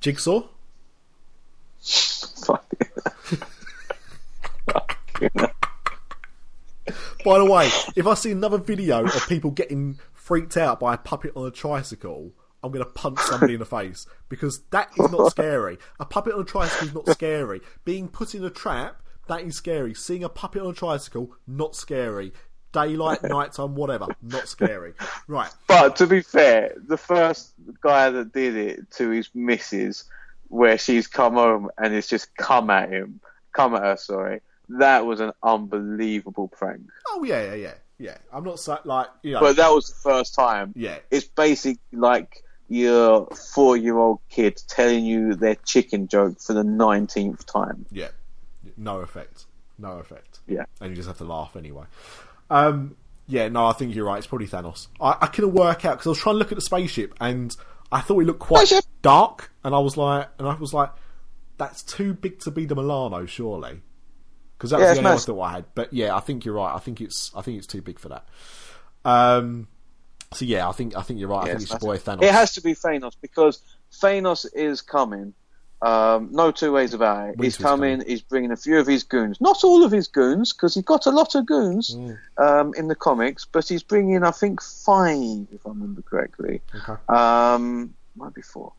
Jigsaw. 0.00 0.44
Fuck. 1.82 2.72
By 7.24 7.38
the 7.38 7.44
way, 7.44 7.68
if 7.96 8.06
I 8.06 8.14
see 8.14 8.30
another 8.30 8.58
video 8.58 9.04
of 9.04 9.28
people 9.28 9.50
getting 9.50 9.98
freaked 10.12 10.56
out 10.56 10.78
by 10.78 10.94
a 10.94 10.98
puppet 10.98 11.32
on 11.34 11.44
a 11.44 11.50
tricycle, 11.50 12.30
I'm 12.62 12.70
going 12.70 12.84
to 12.84 12.90
punch 12.90 13.18
somebody 13.18 13.54
in 13.54 13.58
the 13.58 13.66
face 13.66 14.06
because 14.28 14.60
that 14.70 14.90
is 14.96 15.10
not 15.10 15.32
scary. 15.32 15.78
A 15.98 16.04
puppet 16.04 16.34
on 16.34 16.42
a 16.42 16.44
tricycle 16.44 16.86
is 16.86 16.94
not 16.94 17.08
scary. 17.08 17.60
Being 17.84 18.06
put 18.08 18.34
in 18.36 18.44
a 18.44 18.50
trap, 18.50 19.02
that 19.26 19.42
is 19.42 19.56
scary. 19.56 19.92
Seeing 19.92 20.22
a 20.22 20.28
puppet 20.28 20.62
on 20.62 20.70
a 20.70 20.74
tricycle, 20.74 21.32
not 21.48 21.74
scary. 21.74 22.32
Daylight, 22.76 23.22
nighttime, 23.24 23.74
whatever, 23.74 24.06
not 24.22 24.46
scary. 24.48 24.92
Right. 25.26 25.50
But 25.66 25.96
to 25.96 26.06
be 26.06 26.20
fair, 26.20 26.74
the 26.86 26.98
first 26.98 27.52
guy 27.80 28.10
that 28.10 28.32
did 28.34 28.54
it 28.54 28.90
to 28.92 29.08
his 29.10 29.30
missus, 29.34 30.04
where 30.48 30.76
she's 30.76 31.06
come 31.06 31.34
home 31.34 31.70
and 31.78 31.94
it's 31.94 32.06
just 32.06 32.36
come 32.36 32.68
at 32.68 32.90
him, 32.90 33.20
come 33.52 33.74
at 33.74 33.82
her, 33.82 33.96
sorry, 33.96 34.40
that 34.68 35.06
was 35.06 35.20
an 35.20 35.32
unbelievable 35.42 36.48
prank. 36.48 36.82
Oh 37.08 37.24
yeah, 37.24 37.42
yeah, 37.42 37.54
yeah, 37.54 37.74
yeah. 37.98 38.18
I'm 38.32 38.44
not 38.44 38.60
so, 38.60 38.78
like 38.84 39.06
you 39.22 39.32
know. 39.32 39.40
But 39.40 39.56
that 39.56 39.70
was 39.70 39.88
the 39.88 39.94
first 39.94 40.34
time. 40.34 40.74
yeah, 40.76 40.98
It's 41.10 41.26
basically 41.26 41.80
like 41.92 42.42
your 42.68 43.26
four 43.54 43.76
year 43.76 43.96
old 43.96 44.18
kid 44.28 44.60
telling 44.68 45.04
you 45.04 45.34
their 45.34 45.54
chicken 45.54 46.08
joke 46.08 46.40
for 46.40 46.52
the 46.52 46.64
19th 46.64 47.44
time. 47.46 47.86
Yeah. 47.90 48.08
No 48.76 49.00
effect. 49.00 49.46
No 49.78 49.98
effect. 49.98 50.40
Yeah. 50.46 50.64
And 50.80 50.90
you 50.90 50.96
just 50.96 51.08
have 51.08 51.18
to 51.18 51.24
laugh 51.24 51.56
anyway. 51.56 51.84
Um, 52.50 52.96
yeah, 53.26 53.48
no, 53.48 53.66
I 53.66 53.72
think 53.72 53.94
you're 53.94 54.04
right. 54.04 54.18
It's 54.18 54.26
probably 54.26 54.46
Thanos. 54.46 54.86
I, 55.00 55.16
I 55.22 55.26
couldn't 55.26 55.52
work 55.54 55.84
out 55.84 55.94
because 55.94 56.06
I 56.06 56.10
was 56.10 56.18
trying 56.18 56.34
to 56.34 56.38
look 56.38 56.52
at 56.52 56.56
the 56.56 56.62
spaceship 56.62 57.14
and 57.20 57.54
I 57.90 58.00
thought 58.00 58.20
it 58.20 58.26
looked 58.26 58.40
quite 58.40 58.66
Spaceship. 58.68 58.84
dark, 59.02 59.52
and 59.64 59.74
I 59.74 59.78
was 59.78 59.96
like, 59.96 60.28
and 60.38 60.48
I 60.48 60.54
was 60.54 60.72
like, 60.74 60.90
that's 61.58 61.82
too 61.82 62.12
big 62.14 62.38
to 62.40 62.50
be 62.50 62.66
the 62.66 62.74
Milano, 62.76 63.26
surely. 63.26 63.80
Because 64.56 64.70
that 64.70 64.78
was 64.78 64.84
Yeah, 64.88 64.92
the 64.94 64.98
only 65.00 65.10
massive. 65.10 65.26
thought 65.26 65.42
I 65.42 65.52
had. 65.52 65.64
But 65.74 65.92
yeah, 65.92 66.14
I 66.14 66.20
think 66.20 66.44
you're 66.44 66.54
right. 66.54 66.74
I 66.74 66.78
think 66.78 67.00
it's 67.00 67.30
I 67.36 67.42
think 67.42 67.58
it's 67.58 67.66
too 67.66 67.82
big 67.82 67.98
for 67.98 68.08
that. 68.10 68.26
Um, 69.04 69.68
so 70.32 70.44
yeah, 70.44 70.68
I 70.68 70.72
think 70.72 70.96
I 70.96 71.02
think 71.02 71.20
you're 71.20 71.28
right. 71.28 71.42
I 71.44 71.46
think 71.46 71.62
it's 71.62 71.72
it's 71.74 71.84
boy 71.84 71.98
Thanos. 71.98 72.22
It 72.22 72.32
has 72.32 72.54
to 72.54 72.62
be 72.62 72.74
Thanos 72.74 73.12
because 73.20 73.60
Thanos 73.92 74.46
is 74.54 74.82
coming. 74.82 75.34
Um, 75.82 76.30
no 76.32 76.50
two 76.50 76.72
ways 76.72 76.94
about 76.94 77.28
it. 77.30 77.42
he's 77.42 77.56
coming. 77.58 78.02
He's 78.06 78.22
bringing 78.22 78.50
a 78.50 78.56
few 78.56 78.78
of 78.78 78.86
his 78.86 79.04
goons. 79.04 79.40
Not 79.40 79.62
all 79.62 79.84
of 79.84 79.92
his 79.92 80.08
goons, 80.08 80.52
because 80.52 80.74
he's 80.74 80.84
got 80.84 81.06
a 81.06 81.10
lot 81.10 81.34
of 81.34 81.44
goons 81.46 81.94
Mm. 81.94 82.18
um, 82.38 82.74
in 82.76 82.88
the 82.88 82.94
comics. 82.94 83.44
But 83.44 83.68
he's 83.68 83.82
bringing, 83.82 84.22
I 84.24 84.30
think, 84.30 84.62
five, 84.62 85.46
if 85.52 85.66
I 85.66 85.70
remember 85.70 86.00
correctly. 86.02 86.62
Okay. 86.74 86.94
Um, 87.08 87.94
might 88.16 88.32
be 88.34 88.42
four. 88.42 88.72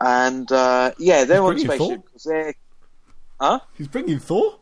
And 0.00 0.50
uh, 0.52 0.92
yeah, 0.98 1.24
they're 1.24 1.40
He's 1.42 1.48
on 1.48 1.56
the 1.56 1.64
bringing 1.64 2.02
spaceship 2.02 2.22
they're. 2.24 2.54
Huh? 3.40 3.60
He's 3.78 3.88
bringing 3.88 4.18
Thor. 4.18 4.56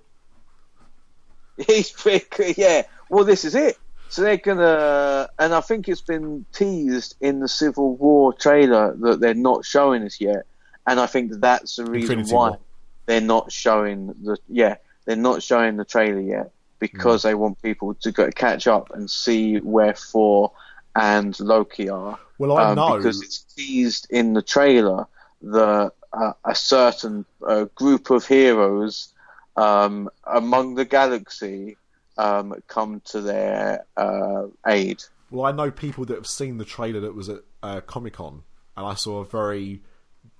He's 1.66 1.90
big, 1.92 2.32
yeah. 2.56 2.82
Well, 3.10 3.24
this 3.24 3.44
is 3.44 3.54
it. 3.54 3.76
So 4.08 4.22
they're 4.22 4.38
gonna, 4.38 5.28
and 5.38 5.54
I 5.54 5.60
think 5.60 5.88
it's 5.88 6.00
been 6.00 6.44
teased 6.52 7.14
in 7.20 7.40
the 7.40 7.48
Civil 7.48 7.96
War 7.96 8.32
trailer 8.32 8.94
that 9.00 9.20
they're 9.20 9.34
not 9.34 9.64
showing 9.64 10.02
us 10.04 10.20
yet, 10.20 10.46
and 10.86 10.98
I 11.00 11.06
think 11.06 11.32
that's 11.40 11.76
the 11.76 11.84
reason 11.84 12.20
Infinity 12.20 12.34
why 12.34 12.48
War. 12.50 12.58
they're 13.06 13.20
not 13.20 13.52
showing 13.52 14.08
the, 14.22 14.38
yeah, 14.48 14.76
they're 15.04 15.16
not 15.16 15.42
showing 15.42 15.76
the 15.76 15.84
trailer 15.84 16.20
yet 16.20 16.52
because 16.78 17.22
they 17.22 17.34
want 17.34 17.60
people 17.62 17.94
to 17.94 18.10
go 18.12 18.30
catch 18.30 18.66
up 18.66 18.90
and 18.94 19.10
see 19.10 19.58
where 19.58 19.92
Thor 19.92 20.52
and 20.96 21.38
Loki 21.38 21.88
are. 21.90 22.18
Well, 22.38 22.56
I 22.56 22.70
Um, 22.70 22.76
know 22.76 22.96
because 22.96 23.22
it's 23.22 23.38
teased 23.54 24.06
in 24.10 24.32
the 24.32 24.42
trailer 24.42 25.06
that 25.42 25.92
uh, 26.12 26.32
a 26.44 26.54
certain 26.54 27.24
uh, 27.46 27.64
group 27.74 28.10
of 28.10 28.26
heroes 28.26 29.12
um, 29.56 30.08
among 30.24 30.74
the 30.74 30.84
galaxy 30.84 31.76
um, 32.18 32.54
come 32.66 33.00
to 33.06 33.20
their 33.20 33.84
uh, 33.96 34.46
aid. 34.66 35.02
Well, 35.30 35.44
I 35.46 35.52
know 35.52 35.70
people 35.70 36.04
that 36.06 36.14
have 36.16 36.26
seen 36.26 36.58
the 36.58 36.64
trailer 36.64 37.00
that 37.00 37.14
was 37.14 37.28
at 37.28 37.40
uh, 37.62 37.80
Comic 37.82 38.14
Con, 38.14 38.42
and 38.76 38.86
I 38.86 38.94
saw 38.94 39.20
a 39.20 39.24
very 39.24 39.82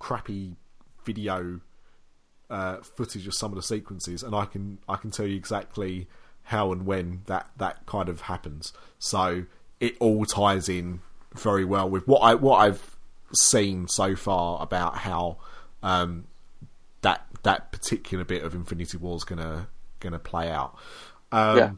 crappy 0.01 0.55
video 1.05 1.61
uh, 2.49 2.77
footage 2.77 3.27
of 3.27 3.33
some 3.35 3.51
of 3.51 3.55
the 3.55 3.61
sequences, 3.63 4.23
and 4.23 4.35
I 4.35 4.45
can 4.45 4.79
I 4.89 4.95
can 4.97 5.11
tell 5.11 5.27
you 5.27 5.35
exactly 5.37 6.07
how 6.43 6.71
and 6.71 6.85
when 6.87 7.21
that 7.27 7.49
that 7.57 7.85
kind 7.85 8.09
of 8.09 8.21
happens. 8.21 8.73
So 8.99 9.45
it 9.79 9.95
all 9.99 10.25
ties 10.25 10.67
in 10.67 11.01
very 11.35 11.63
well 11.63 11.87
with 11.89 12.07
what 12.07 12.19
I 12.19 12.35
what 12.35 12.57
I've 12.57 12.97
seen 13.33 13.87
so 13.87 14.15
far 14.15 14.61
about 14.61 14.97
how 14.97 15.37
um, 15.83 16.25
that 17.01 17.25
that 17.43 17.71
particular 17.71 18.25
bit 18.25 18.43
of 18.43 18.53
Infinity 18.55 18.97
War 18.97 19.15
is 19.15 19.23
gonna 19.23 19.67
gonna 19.99 20.19
play 20.19 20.49
out. 20.49 20.75
Um, 21.31 21.57
Yeah. 21.57 21.71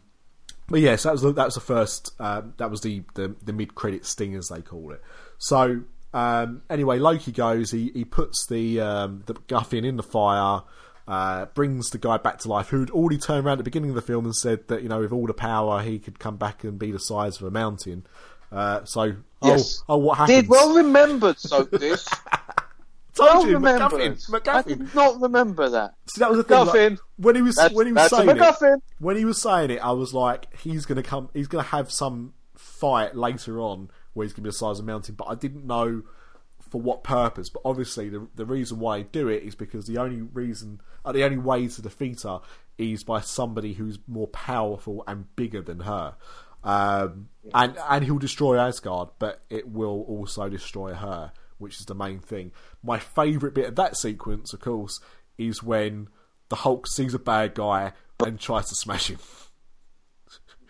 but 0.69 0.79
yes, 0.79 1.03
that 1.03 1.11
was 1.11 1.21
the, 1.21 1.33
that 1.33 1.45
was 1.45 1.55
the 1.55 1.61
first. 1.61 2.13
Um, 2.19 2.53
that 2.57 2.71
was 2.71 2.81
the 2.81 3.03
the, 3.15 3.35
the 3.43 3.53
mid 3.53 3.75
credit 3.75 4.05
sting, 4.05 4.33
as 4.35 4.47
they 4.47 4.61
call 4.61 4.91
it. 4.91 5.01
So 5.37 5.81
um, 6.13 6.61
anyway, 6.69 6.99
Loki 6.99 7.31
goes. 7.31 7.71
He 7.71 7.91
he 7.93 8.05
puts 8.05 8.45
the 8.47 8.79
um, 8.81 9.23
the 9.25 9.33
Guffian 9.33 9.85
in 9.85 9.97
the 9.97 10.03
fire. 10.03 10.63
Uh, 11.05 11.47
brings 11.47 11.89
the 11.89 11.97
guy 11.97 12.15
back 12.15 12.39
to 12.39 12.47
life 12.47 12.69
who'd 12.69 12.89
already 12.89 13.17
turned 13.17 13.45
around 13.45 13.55
at 13.55 13.57
the 13.57 13.63
beginning 13.65 13.89
of 13.89 13.95
the 13.97 14.01
film 14.01 14.23
and 14.23 14.33
said 14.33 14.65
that 14.69 14.83
you 14.83 14.87
know 14.87 15.01
with 15.01 15.11
all 15.11 15.27
the 15.27 15.33
power 15.33 15.81
he 15.81 15.99
could 15.99 16.17
come 16.17 16.37
back 16.37 16.63
and 16.63 16.79
be 16.79 16.91
the 16.91 16.99
size 16.99 17.35
of 17.35 17.43
a 17.43 17.51
mountain. 17.51 18.05
Uh, 18.53 18.85
so 18.85 19.15
Yes. 19.43 19.83
oh 19.89 19.95
oh 19.95 19.97
what 19.97 20.17
happened? 20.17 20.43
Did 20.43 20.49
well 20.49 20.75
remembered, 20.75 21.39
so 21.39 21.63
this. 21.63 22.07
Told 23.15 23.29
well 23.29 23.47
you, 23.47 23.53
remembered. 23.55 24.17
MacGuffin, 24.17 24.47
I 24.53 24.61
did 24.63 24.95
not 24.95 25.21
remember 25.21 25.69
that. 25.69 25.93
See, 26.07 26.19
that 26.19 26.31
was 26.31 26.43
the 26.43 26.65
thing. 26.71 26.91
like, 26.91 26.99
when 27.17 27.35
he 27.35 27.43
was 27.43 27.55
That's, 27.55 27.73
when 27.73 27.85
he 27.85 27.93
was 27.93 28.09
saying 28.09 28.29
it, 28.29 28.81
when 28.97 29.17
he 29.17 29.25
was 29.25 29.39
saying 29.39 29.69
it, 29.69 29.79
I 29.83 29.91
was 29.91 30.15
like, 30.15 30.55
he's 30.57 30.87
gonna 30.87 31.03
come, 31.03 31.29
he's 31.33 31.47
gonna 31.47 31.63
have 31.63 31.91
some 31.91 32.33
fight 32.55 33.15
later 33.15 33.59
on 33.59 33.91
where 34.13 34.25
he's 34.25 34.33
gonna 34.33 34.43
be 34.43 34.49
the 34.49 34.53
size 34.53 34.79
of 34.79 34.85
a 34.85 34.87
mountain. 34.87 35.15
But 35.15 35.25
I 35.25 35.35
didn't 35.35 35.65
know 35.65 36.03
for 36.69 36.81
what 36.81 37.03
purpose. 37.03 37.49
But 37.49 37.61
obviously, 37.65 38.09
the 38.09 38.27
the 38.35 38.45
reason 38.45 38.79
why 38.79 38.99
he 38.99 39.03
do 39.03 39.27
it 39.27 39.43
is 39.43 39.55
because 39.55 39.85
the 39.85 39.97
only 39.97 40.21
reason, 40.21 40.81
uh, 41.05 41.11
the 41.11 41.23
only 41.23 41.37
way 41.37 41.67
to 41.67 41.81
defeat 41.81 42.23
her 42.23 42.41
is 42.77 43.03
by 43.03 43.21
somebody 43.21 43.73
who's 43.73 43.99
more 44.07 44.27
powerful 44.27 45.03
and 45.07 45.33
bigger 45.35 45.61
than 45.61 45.81
her. 45.81 46.15
Um, 46.63 47.29
and 47.53 47.77
and 47.89 48.05
he'll 48.05 48.19
destroy 48.19 48.57
Asgard, 48.57 49.09
but 49.19 49.43
it 49.49 49.67
will 49.67 50.01
also 50.07 50.49
destroy 50.49 50.93
her, 50.93 51.31
which 51.57 51.79
is 51.79 51.85
the 51.85 51.95
main 51.95 52.19
thing. 52.19 52.51
My 52.81 52.99
favourite 52.99 53.53
bit 53.53 53.67
of 53.67 53.75
that 53.75 53.97
sequence, 53.97 54.53
of 54.53 54.61
course, 54.61 54.99
is 55.37 55.61
when 55.61 56.07
the 56.49 56.55
Hulk 56.55 56.87
sees 56.87 57.13
a 57.13 57.19
bad 57.19 57.53
guy 57.53 57.93
and 58.25 58.39
tries 58.39 58.69
to 58.69 58.75
smash 58.75 59.09
him. 59.09 59.19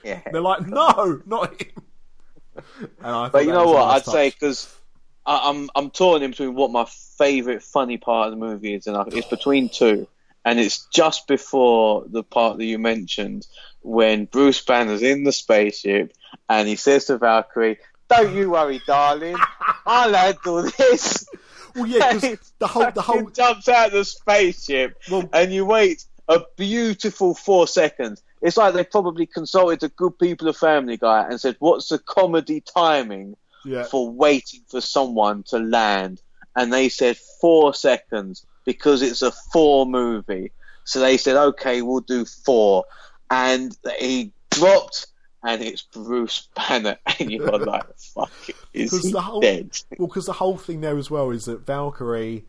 Yeah. 0.03 0.21
They're 0.31 0.41
like, 0.41 0.67
no, 0.67 1.21
not 1.25 1.61
him. 1.61 1.83
And 2.55 2.85
I 3.01 3.29
But 3.29 3.45
you 3.45 3.51
know 3.51 3.67
what? 3.67 3.83
I'd 3.95 4.05
say 4.05 4.29
because 4.29 4.73
I'm 5.25 5.69
I'm 5.75 5.89
torn 5.89 6.21
in 6.23 6.31
between 6.31 6.55
what 6.55 6.71
my 6.71 6.85
favourite 7.17 7.63
funny 7.63 7.97
part 7.97 8.27
of 8.27 8.39
the 8.39 8.45
movie 8.45 8.73
is, 8.73 8.87
and 8.87 8.97
I- 8.97 9.05
it's 9.07 9.27
between 9.27 9.69
two, 9.69 10.07
and 10.43 10.59
it's 10.59 10.85
just 10.93 11.27
before 11.27 12.03
the 12.07 12.23
part 12.23 12.57
that 12.57 12.65
you 12.65 12.77
mentioned 12.79 13.47
when 13.81 14.25
Bruce 14.25 14.61
Banner's 14.61 15.01
in 15.01 15.23
the 15.23 15.31
spaceship 15.31 16.13
and 16.49 16.67
he 16.67 16.75
says 16.75 17.05
to 17.05 17.17
Valkyrie, 17.17 17.79
"Don't 18.09 18.35
you 18.35 18.49
worry, 18.51 18.81
darling, 18.85 19.37
I'll 19.85 20.13
handle 20.13 20.63
this." 20.77 21.25
Well, 21.75 21.85
yeah, 21.87 22.13
because 22.13 22.51
the 22.59 22.67
whole 22.67 22.91
the 22.91 23.01
whole 23.01 23.29
jumps 23.29 23.67
out 23.69 23.87
of 23.87 23.93
the 23.93 24.05
spaceship, 24.05 24.97
Well- 25.09 25.29
and 25.33 25.51
you 25.53 25.65
wait 25.65 26.05
a 26.27 26.41
beautiful 26.57 27.33
four 27.33 27.67
seconds. 27.67 28.21
It's 28.43 28.57
like 28.57 28.73
they 28.73 28.83
probably 28.83 29.25
consulted 29.25 29.79
the 29.79 29.89
good 29.89 30.19
people 30.19 30.47
of 30.47 30.57
Family 30.57 30.97
Guy 30.97 31.27
and 31.27 31.39
said, 31.41 31.55
"What's 31.59 31.89
the 31.89 31.97
comedy 31.97 32.61
timing 32.61 33.35
yeah. 33.65 33.83
for 33.83 34.09
waiting 34.11 34.61
for 34.69 34.81
someone 34.81 35.43
to 35.43 35.57
land 35.59 36.21
and 36.55 36.71
they 36.71 36.89
said 36.89 37.17
four 37.41 37.73
seconds 37.73 38.45
because 38.65 39.01
it's 39.01 39.21
a 39.21 39.31
Thor 39.31 39.85
movie. 39.85 40.51
So 40.85 40.99
they 40.99 41.17
said, 41.17 41.35
okay, 41.35 41.81
we'll 41.81 42.01
do 42.01 42.25
four, 42.25 42.85
and 43.29 43.75
he 43.99 44.31
dropped. 44.51 45.07
And 45.45 45.61
it's 45.61 45.81
Bruce 45.81 46.47
Banner, 46.55 46.97
and 47.19 47.29
you're 47.29 47.57
like, 47.59 47.83
"Fuck 47.97 48.31
it, 48.47 48.55
is 48.71 48.91
'Cause 48.91 49.03
he 49.03 49.11
the 49.11 49.21
whole- 49.21 49.41
dead?" 49.41 49.77
Well, 49.97 50.07
because 50.07 50.25
the 50.25 50.31
whole 50.33 50.55
thing 50.57 50.79
there 50.79 50.97
as 50.97 51.11
well 51.11 51.31
is 51.31 51.45
that 51.45 51.65
Valkyrie, 51.65 52.45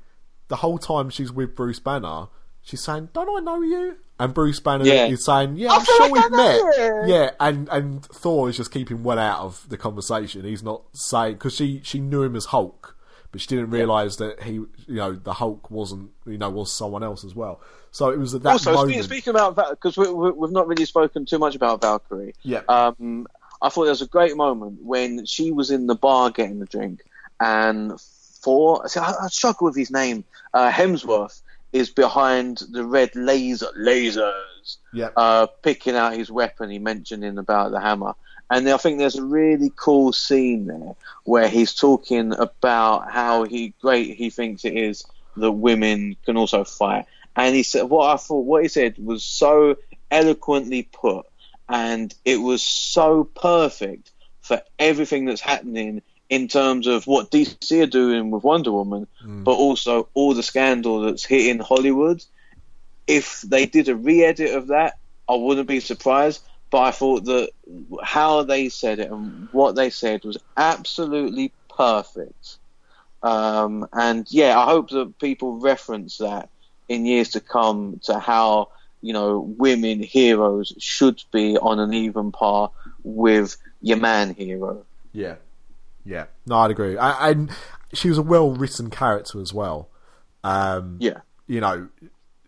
the 0.47 0.57
whole 0.57 0.79
time 0.79 1.11
she's 1.11 1.33
with 1.33 1.57
Bruce 1.57 1.81
Banner, 1.81 2.29
she's 2.65 2.83
saying, 2.83 3.11
"Don't 3.13 3.29
I 3.29 3.41
know 3.41 3.63
you?" 3.63 3.97
And 4.19 4.33
Bruce 4.33 4.61
Banner 4.61 4.85
Yeah. 4.85 5.07
is 5.07 5.25
saying, 5.25 5.57
"Yeah, 5.57 5.73
I 5.73 5.77
I'm 5.77 5.85
feel 5.85 5.97
sure 5.97 6.09
like 6.09 6.13
we've 6.23 6.31
know 6.33 6.37
met." 6.67 6.79
you. 6.79 7.15
Yeah, 7.15 7.31
and 7.41 7.69
and 7.69 8.05
Thor 8.07 8.49
is 8.49 8.57
just 8.57 8.71
keeping 8.73 9.03
well 9.03 9.19
out 9.19 9.41
of 9.41 9.67
the 9.69 9.77
conversation. 9.77 10.45
He's 10.45 10.63
not 10.63 10.83
saying 10.93 11.35
because 11.35 11.55
she 11.55 11.81
she 11.85 12.01
knew 12.01 12.23
him 12.23 12.35
as 12.37 12.47
Hulk, 12.47 12.97
but 13.33 13.41
she 13.41 13.49
didn't 13.49 13.71
realise 13.71 14.17
that 14.17 14.43
he, 14.45 14.53
you 14.53 14.69
know, 14.89 15.13
the 15.15 15.35
Hulk 15.35 15.71
wasn't, 15.71 16.11
you 16.27 16.39
know, 16.39 16.51
was 16.51 16.73
someone 16.73 17.03
else 17.03 17.25
as 17.25 17.35
well. 17.35 17.61
So 17.91 18.11
it 18.11 18.19
was 18.19 18.35
at 18.35 18.43
that 18.45 18.53
also, 18.53 18.73
moment. 18.73 18.93
speak, 18.93 19.05
speaking 19.05 19.31
about 19.31 19.57
because 19.57 19.97
we, 19.97 20.11
we, 20.13 20.31
we've 20.33 20.51
not 20.53 20.67
really 20.69 20.85
spoken 20.85 21.27
too 21.27 21.39
much 21.39 21.55
about 21.57 21.81
Valkyrie. 21.83 22.35
Yeah. 22.43 22.63
Um, 22.69 23.27
I 23.63 23.69
thought 23.69 23.85
there 23.85 23.93
was 23.93 24.03
a 24.03 24.07
great 24.07 24.37
moment 24.37 24.83
when 24.83 25.27
she 25.27 25.51
was 25.53 25.71
in 25.71 25.87
the 25.87 25.95
bar 25.95 26.31
getting 26.31 26.61
a 26.63 26.67
drink, 26.67 27.03
and 27.41 28.01
for 28.43 28.87
see, 28.89 29.01
I, 29.01 29.13
I 29.23 29.27
struggle 29.29 29.67
with 29.67 29.77
his 29.77 29.91
name. 29.91 30.25
Uh, 30.53 30.71
Hemsworth 30.71 31.41
is 31.75 31.91
behind 31.91 32.63
the 32.71 32.85
red 32.85 33.11
laser 33.17 33.67
lasers, 33.77 34.77
yeah, 34.93 35.11
uh, 35.17 35.47
picking 35.63 35.97
out 35.97 36.15
his 36.15 36.31
weapon. 36.31 36.71
He 36.71 36.79
mentioning 36.79 37.37
about 37.37 37.73
the 37.73 37.81
hammer, 37.81 38.15
and 38.49 38.69
I 38.69 38.77
think 38.77 38.99
there's 38.99 39.17
a 39.17 39.25
really 39.25 39.73
cool 39.75 40.13
scene 40.13 40.67
there 40.67 40.95
where 41.25 41.49
he's 41.49 41.75
talking 41.75 42.33
about 42.33 43.11
how 43.11 43.43
he 43.43 43.75
great 43.81 44.17
he 44.17 44.31
thinks 44.31 44.65
it 44.65 44.77
is 44.77 45.05
that 45.37 45.51
women 45.51 46.17
can 46.25 46.37
also 46.37 46.63
fight. 46.63 47.07
And 47.35 47.57
he 47.57 47.65
said 47.65 47.83
what 47.83 48.09
I 48.09 48.17
thought 48.19 48.47
what 48.47 48.63
he 48.63 48.69
said 48.69 48.95
was 48.97 49.25
so 49.25 49.77
eloquently 50.13 50.85
put, 50.85 51.27
and 51.69 52.15
it 52.25 52.37
was 52.37 52.63
so 52.63 53.25
perfect 53.25 54.13
for 54.43 54.63
everything 54.79 55.25
that's 55.25 55.41
happening 55.41 56.03
in 56.29 56.49
terms 56.49 56.87
of 56.87 57.07
what 57.07 57.31
DC 57.31 57.83
are 57.83 57.87
doing 57.87 58.31
with 58.31 58.45
Wonder 58.45 58.73
Woman, 58.73 59.07
but 59.45 59.53
also 59.53 60.09
all 60.15 60.35
the 60.35 60.43
scandal 60.43 61.03
that's 61.03 61.25
hitting 61.25 61.61
Hollywood. 61.61 62.25
If 63.07 63.43
they 63.43 63.67
did 63.67 63.89
a 63.89 63.97
re-edit 63.97 64.55
of 64.55 64.69
that, 64.69 64.99
I 65.29 65.35
wouldn't 65.35 65.69
be 65.69 65.81
surprised. 65.81 66.43
But 66.71 66.83
I 66.83 66.91
thought 66.91 67.25
that 67.27 67.51
how 68.03 68.43
they 68.43 68.69
said 68.69 68.99
it 68.99 69.11
and 69.11 69.49
what 69.53 69.77
they 69.77 69.91
said 69.91 70.25
was 70.25 70.39
absolutely 70.57 71.53
perfect. 71.69 72.57
Um, 73.23 73.89
and 73.93 74.27
yeah, 74.31 74.59
I 74.59 74.65
hope 74.65 74.91
that 74.91 75.19
people 75.19 75.59
reference 75.61 76.19
that 76.19 76.49
in 76.89 77.07
years 77.07 77.31
to 77.31 77.41
come 77.41 78.01
to 78.05 78.19
how 78.19 78.71
you 79.01 79.13
know 79.13 79.39
women 79.39 80.03
heroes 80.03 80.75
should 80.79 81.23
be 81.33 81.57
on 81.57 81.79
an 81.79 81.95
even 81.95 82.33
par 82.33 82.71
with 83.03 83.57
your 83.81 83.99
man 83.99 84.35
hero. 84.35 84.85
Yeah, 85.13 85.37
yeah. 86.05 86.27
No, 86.47 86.57
I'd 86.59 86.71
agree. 86.71 86.97
I, 86.97 87.31
and 87.31 87.51
she 87.93 88.09
was 88.09 88.19
a 88.19 88.23
well 88.23 88.53
written 88.53 88.91
character 88.91 89.41
as 89.41 89.53
well. 89.55 89.91
Um, 90.43 90.99
Yeah. 91.01 91.21
you 91.47 91.61
know, 91.61 91.89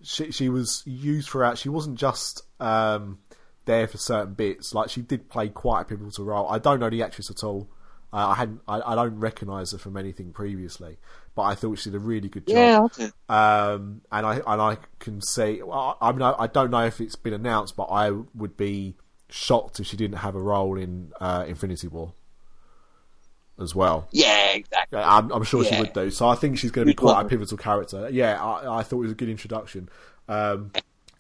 she 0.03 0.31
she 0.31 0.49
was 0.49 0.83
used 0.87 1.29
throughout. 1.29 1.59
She 1.59 1.69
wasn't 1.69 1.99
just 1.99 2.43
um, 2.61 3.19
there 3.65 3.89
for 3.89 3.99
certain 3.99 4.35
bits. 4.35 4.75
Like 4.75 4.91
she 4.91 5.03
did 5.03 5.29
play 5.29 5.49
quite 5.49 5.83
a 5.83 5.85
pivotal 5.85 6.25
role. 6.25 6.49
I 6.49 6.59
don't 6.59 6.81
know 6.81 6.91
the 6.91 7.03
actress 7.03 7.31
at 7.31 7.43
all. 7.43 7.69
Uh, 8.13 8.29
I 8.29 8.35
hadn't. 8.35 8.61
I, 8.69 8.81
I 8.93 8.95
don't 8.95 9.19
recognise 9.19 9.73
her 9.73 9.79
from 9.79 9.97
anything 9.97 10.33
previously, 10.33 10.97
but 11.35 11.43
I 11.43 11.55
thought 11.55 11.79
she 11.79 11.91
did 11.91 11.97
a 11.97 12.01
really 12.05 12.29
good 12.29 12.47
job. 12.47 12.93
Yeah, 12.99 13.09
Um, 13.29 14.03
and 14.13 14.25
I 14.25 14.37
and 14.47 14.61
I 14.63 14.79
can 15.01 15.21
see. 15.21 15.61
I, 15.61 15.95
I 16.01 16.13
mean, 16.13 16.23
I, 16.23 16.35
I 16.39 16.47
don't 16.47 16.71
know 16.71 16.85
if 16.85 17.01
it's 17.01 17.17
been 17.17 17.35
announced, 17.35 17.77
but 17.77 17.85
I 17.85 18.11
would 18.35 18.57
be 18.57 18.95
shocked 19.29 19.81
if 19.81 19.87
she 19.87 19.97
didn't 19.97 20.19
have 20.19 20.37
a 20.37 20.41
role 20.41 20.79
in 20.79 21.13
uh, 21.21 21.45
Infinity 21.49 21.89
War 21.89 22.15
as 23.61 23.75
well. 23.75 24.09
Yeah, 24.11 24.53
exactly. 24.53 24.99
I'm, 24.99 25.31
I'm 25.33 25.45
sure 25.45 25.65
she 25.65 25.79
would 25.79 25.93
do. 25.93 26.11
So 26.11 26.29
I 26.29 26.35
think 26.35 26.59
she's 26.59 26.71
going 26.71 26.87
to 26.87 26.91
be 26.91 26.95
quite 26.95 27.23
a 27.23 27.29
pivotal 27.29 27.57
character. 27.57 28.09
Yeah, 28.11 28.43
I, 28.43 28.79
I 28.79 28.83
thought 28.83 28.99
it 28.99 29.03
was 29.03 29.13
a 29.13 29.17
good 29.17 29.29
introduction. 29.29 29.89
Um, 30.29 30.73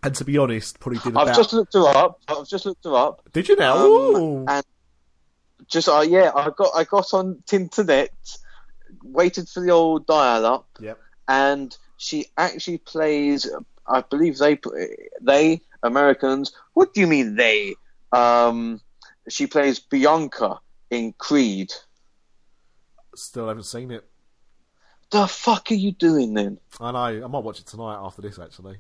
and 0.03 0.15
to 0.15 0.25
be 0.25 0.39
honest, 0.39 0.79
probably 0.79 1.01
did 1.01 1.17
I've 1.17 1.35
just 1.35 1.53
looked 1.53 1.75
her 1.75 1.87
up. 1.87 2.21
I've 2.29 2.47
just 2.47 2.67
looked 2.67 2.85
her 2.85 2.95
up. 2.95 3.23
Did 3.33 3.49
you 3.49 3.57
now? 3.57 4.15
Um, 4.15 4.45
and 4.49 4.65
just 5.69 5.89
uh, 5.89 6.05
yeah, 6.07 6.31
I 6.35 6.51
got 6.51 6.71
I 6.77 6.85
got 6.85 7.13
on 7.15 7.43
Tinternet, 7.47 8.09
waited 9.03 9.49
for 9.49 9.61
the 9.61 9.71
old 9.71 10.07
dial-up, 10.07 10.67
Yep. 10.81 10.99
and 11.29 11.77
she 11.97 12.27
actually 12.37 12.79
plays. 12.79 13.51
I 13.89 14.03
believe 14.03 14.39
they 14.39 14.59
they 15.21 15.61
Americans. 15.83 16.53
What 16.75 16.95
do 16.95 17.01
you 17.01 17.07
mean 17.07 17.37
they? 17.37 17.75
Um, 18.13 18.81
she 19.29 19.47
plays 19.47 19.81
Bianca 19.81 20.61
in 20.91 21.15
Creed. 21.15 21.73
Still 23.18 23.48
haven't 23.48 23.64
seen 23.64 23.90
it. 23.90 24.05
The 25.10 25.26
fuck 25.26 25.70
are 25.70 25.74
you 25.74 25.93
doing 25.93 26.34
then? 26.34 26.59
I 26.80 26.93
know. 26.93 27.24
I 27.24 27.28
might 27.28 27.44
watch 27.44 27.60
it 27.60 27.66
tonight 27.66 27.98
after 28.01 28.22
this. 28.22 28.38
Actually, 28.38 28.78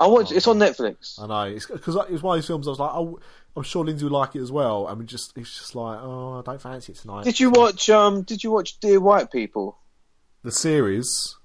I 0.00 0.06
watch. 0.06 0.32
It's 0.32 0.46
on 0.46 0.58
Netflix. 0.58 1.20
I 1.20 1.26
know 1.26 1.54
it's 1.54 1.66
because 1.66 1.96
it 1.96 2.10
was 2.10 2.22
one 2.22 2.38
of 2.38 2.42
those 2.42 2.46
films. 2.46 2.66
I 2.66 2.70
was 2.70 2.80
like, 2.80 2.92
oh, 2.94 3.20
I'm 3.56 3.62
sure 3.62 3.84
Lindsay 3.84 4.04
would 4.04 4.12
like 4.12 4.34
it 4.36 4.40
as 4.40 4.50
well. 4.50 4.86
I 4.86 4.94
mean, 4.94 5.06
just 5.06 5.36
it's 5.36 5.58
just 5.58 5.74
like, 5.74 5.98
oh, 6.00 6.40
I 6.40 6.50
don't 6.50 6.60
fancy 6.60 6.92
it 6.92 6.98
tonight. 6.98 7.24
Did 7.24 7.38
you 7.40 7.50
watch? 7.50 7.90
Um, 7.90 8.22
did 8.22 8.42
you 8.42 8.50
watch 8.50 8.80
Dear 8.80 9.00
White 9.00 9.30
People? 9.30 9.76
the 10.44 10.52
series? 10.52 11.36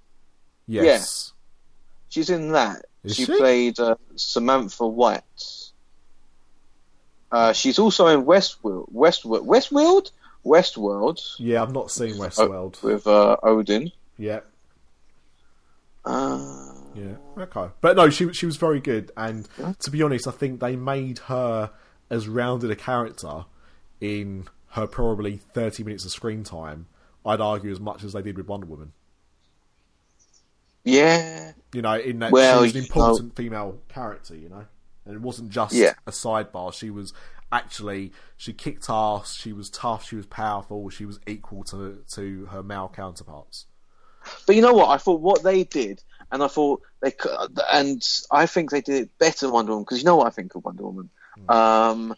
Yes. 0.67 1.33
She's 2.09 2.29
in 2.29 2.51
that. 2.51 2.85
Is 3.03 3.15
she, 3.15 3.25
she? 3.25 3.37
played 3.37 3.79
uh, 3.79 3.95
Samantha 4.15 4.85
White. 4.85 5.23
Uh, 7.31 7.53
she's 7.53 7.79
also 7.79 8.07
in 8.07 8.25
Westworld. 8.25 8.91
Westworld. 8.93 9.47
Westworld. 9.47 10.11
Westworld 10.49 11.19
Yeah, 11.37 11.61
I've 11.61 11.71
not 11.73 11.91
seen 11.91 12.15
Westworld. 12.15 12.81
with 12.83 13.05
uh, 13.07 13.37
Odin. 13.43 13.91
yeah. 14.17 14.39
Uh, 16.05 16.73
Yeah. 16.95 17.15
Okay. 17.37 17.67
But 17.81 17.95
no, 17.95 18.09
she 18.09 18.33
she 18.33 18.45
was 18.45 18.57
very 18.57 18.79
good, 18.79 19.11
and 19.15 19.47
to 19.79 19.91
be 19.91 20.01
honest, 20.01 20.27
I 20.27 20.31
think 20.31 20.59
they 20.59 20.75
made 20.75 21.19
her 21.19 21.71
as 22.09 22.27
rounded 22.27 22.71
a 22.71 22.75
character 22.75 23.45
in 24.01 24.47
her 24.71 24.87
probably 24.87 25.37
thirty 25.37 25.83
minutes 25.83 26.05
of 26.05 26.11
screen 26.11 26.43
time. 26.43 26.87
I'd 27.25 27.41
argue 27.41 27.71
as 27.71 27.79
much 27.79 28.03
as 28.03 28.13
they 28.13 28.21
did 28.21 28.37
with 28.37 28.47
Wonder 28.47 28.65
Woman. 28.65 28.93
yeah. 30.83 31.51
You 31.73 31.81
know, 31.83 31.93
in 31.99 32.19
that 32.19 32.31
Well, 32.31 32.59
she 32.59 32.63
was 32.63 32.75
an 32.75 32.81
important 32.81 33.35
female 33.35 33.79
character. 33.89 34.35
You 34.35 34.49
know, 34.49 34.65
and 35.05 35.15
it 35.15 35.21
wasn't 35.21 35.49
just 35.49 35.73
Yeah. 35.75 35.93
a 36.07 36.11
sidebar. 36.11 36.73
She 36.73 36.89
was 36.89 37.13
actually 37.51 38.11
she 38.37 38.53
kicked 38.53 38.89
ass. 38.89 39.35
She 39.35 39.53
was 39.53 39.69
tough. 39.69 40.07
She 40.07 40.15
was 40.15 40.25
powerful. 40.25 40.89
She 40.89 41.05
was 41.05 41.19
equal 41.27 41.63
to 41.65 42.03
to 42.11 42.45
her 42.47 42.63
male 42.63 42.91
counterparts. 42.93 43.65
But 44.45 44.55
you 44.55 44.61
know 44.61 44.73
what? 44.73 44.89
I 44.89 44.97
thought 44.97 45.21
what 45.21 45.43
they 45.43 45.63
did, 45.63 46.03
and 46.31 46.43
I 46.43 46.47
thought 46.47 46.81
they 47.01 47.11
could, 47.11 47.59
and 47.71 48.01
I 48.31 48.45
think 48.45 48.71
they 48.71 48.81
did 48.81 49.03
it 49.03 49.17
better 49.17 49.45
than 49.45 49.53
Wonder 49.53 49.71
Woman 49.71 49.83
because 49.83 49.99
you 49.99 50.05
know 50.05 50.17
what 50.17 50.27
I 50.27 50.31
think 50.31 50.55
of 50.55 50.65
Wonder 50.65 50.83
Woman. 50.83 51.09
Um, 51.47 52.15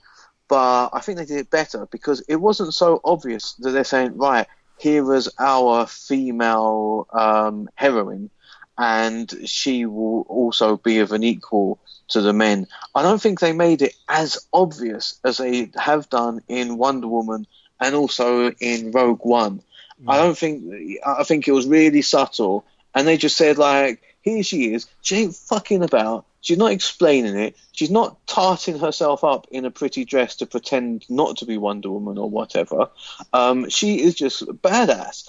but 0.47 0.89
I 0.91 0.99
think 0.99 1.17
they 1.17 1.25
did 1.25 1.37
it 1.37 1.49
better 1.49 1.87
because 1.91 2.21
it 2.27 2.35
wasn't 2.35 2.73
so 2.73 2.99
obvious 3.05 3.53
that 3.59 3.71
they're 3.71 3.83
saying, 3.83 4.17
right, 4.17 4.47
here 4.77 5.13
is 5.13 5.29
our 5.39 5.85
female 5.85 7.07
um, 7.13 7.69
heroine, 7.75 8.29
and 8.77 9.31
she 9.45 9.85
will 9.85 10.21
also 10.21 10.77
be 10.77 10.99
of 10.99 11.11
an 11.11 11.23
equal 11.23 11.79
to 12.09 12.21
the 12.21 12.33
men. 12.33 12.67
I 12.95 13.01
don't 13.01 13.21
think 13.21 13.39
they 13.39 13.53
made 13.53 13.81
it 13.81 13.95
as 14.07 14.45
obvious 14.53 15.19
as 15.23 15.37
they 15.37 15.71
have 15.75 16.09
done 16.09 16.41
in 16.47 16.77
Wonder 16.77 17.07
Woman 17.07 17.47
and 17.79 17.95
also 17.95 18.51
in 18.51 18.91
Rogue 18.91 19.23
One. 19.23 19.61
I 20.07 20.17
don't 20.17 20.37
think 20.37 20.63
I 21.05 21.23
think 21.23 21.47
it 21.47 21.51
was 21.51 21.67
really 21.67 22.01
subtle, 22.01 22.65
and 22.95 23.07
they 23.07 23.17
just 23.17 23.37
said 23.37 23.57
like, 23.57 24.01
"Here 24.21 24.41
she 24.41 24.73
is. 24.73 24.87
She 25.01 25.17
ain't 25.17 25.35
fucking 25.35 25.83
about. 25.83 26.25
She's 26.41 26.57
not 26.57 26.71
explaining 26.71 27.37
it. 27.37 27.55
She's 27.71 27.91
not 27.91 28.25
tarting 28.25 28.79
herself 28.79 29.23
up 29.23 29.47
in 29.51 29.65
a 29.65 29.71
pretty 29.71 30.05
dress 30.05 30.37
to 30.37 30.47
pretend 30.47 31.05
not 31.07 31.37
to 31.37 31.45
be 31.45 31.57
Wonder 31.57 31.91
Woman 31.91 32.17
or 32.17 32.29
whatever. 32.29 32.89
Um, 33.31 33.69
she 33.69 34.01
is 34.01 34.15
just 34.15 34.43
badass 34.43 35.27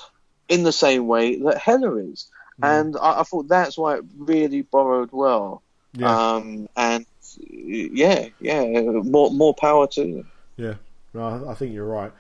in 0.49 0.63
the 0.63 0.73
same 0.73 1.07
way 1.07 1.37
that 1.41 1.59
Hela 1.59 1.97
is." 1.97 2.31
And 2.61 2.97
I, 2.97 3.21
I 3.21 3.23
thought 3.23 3.49
that's 3.49 3.79
why 3.79 3.97
it 3.97 4.05
really 4.19 4.63
borrowed 4.63 5.11
well. 5.13 5.63
Yeah. 5.95 6.35
Um, 6.35 6.69
and 6.77 7.07
yeah, 7.49 8.29
yeah, 8.41 8.65
more 8.81 9.31
more 9.31 9.55
power 9.55 9.87
to. 9.89 10.25
Yeah, 10.57 10.75
no, 11.15 11.49
I 11.49 11.55
think 11.55 11.73
you're 11.73 11.87
right. 11.87 12.13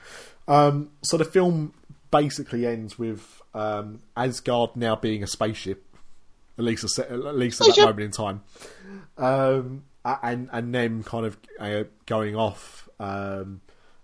Um, 0.48 0.90
so 1.02 1.16
the 1.16 1.24
film 1.24 1.74
basically 2.10 2.66
ends 2.66 2.98
with 2.98 3.42
um, 3.54 4.00
Asgard 4.16 4.76
now 4.76 4.96
being 4.96 5.22
a 5.22 5.26
spaceship, 5.26 5.84
at 6.58 6.64
least 6.64 6.84
a 6.84 6.88
se- 6.88 7.08
at 7.08 7.36
least 7.36 7.60
at 7.60 7.74
that 7.74 7.82
moment 7.82 8.00
in 8.00 8.10
time, 8.10 8.42
um, 9.18 9.84
and 10.04 10.48
and 10.52 10.74
them 10.74 11.02
kind 11.02 11.26
of 11.26 11.36
uh, 11.58 11.84
going 12.06 12.36
off. 12.36 12.88
Um, 13.00 13.60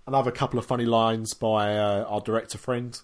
another 0.07 0.31
couple 0.31 0.59
of 0.59 0.67
funny 0.67 0.87
lines 0.87 1.35
by 1.35 1.77
uh, 1.77 2.05
our 2.05 2.21
director 2.21 2.59
friend. 2.59 2.99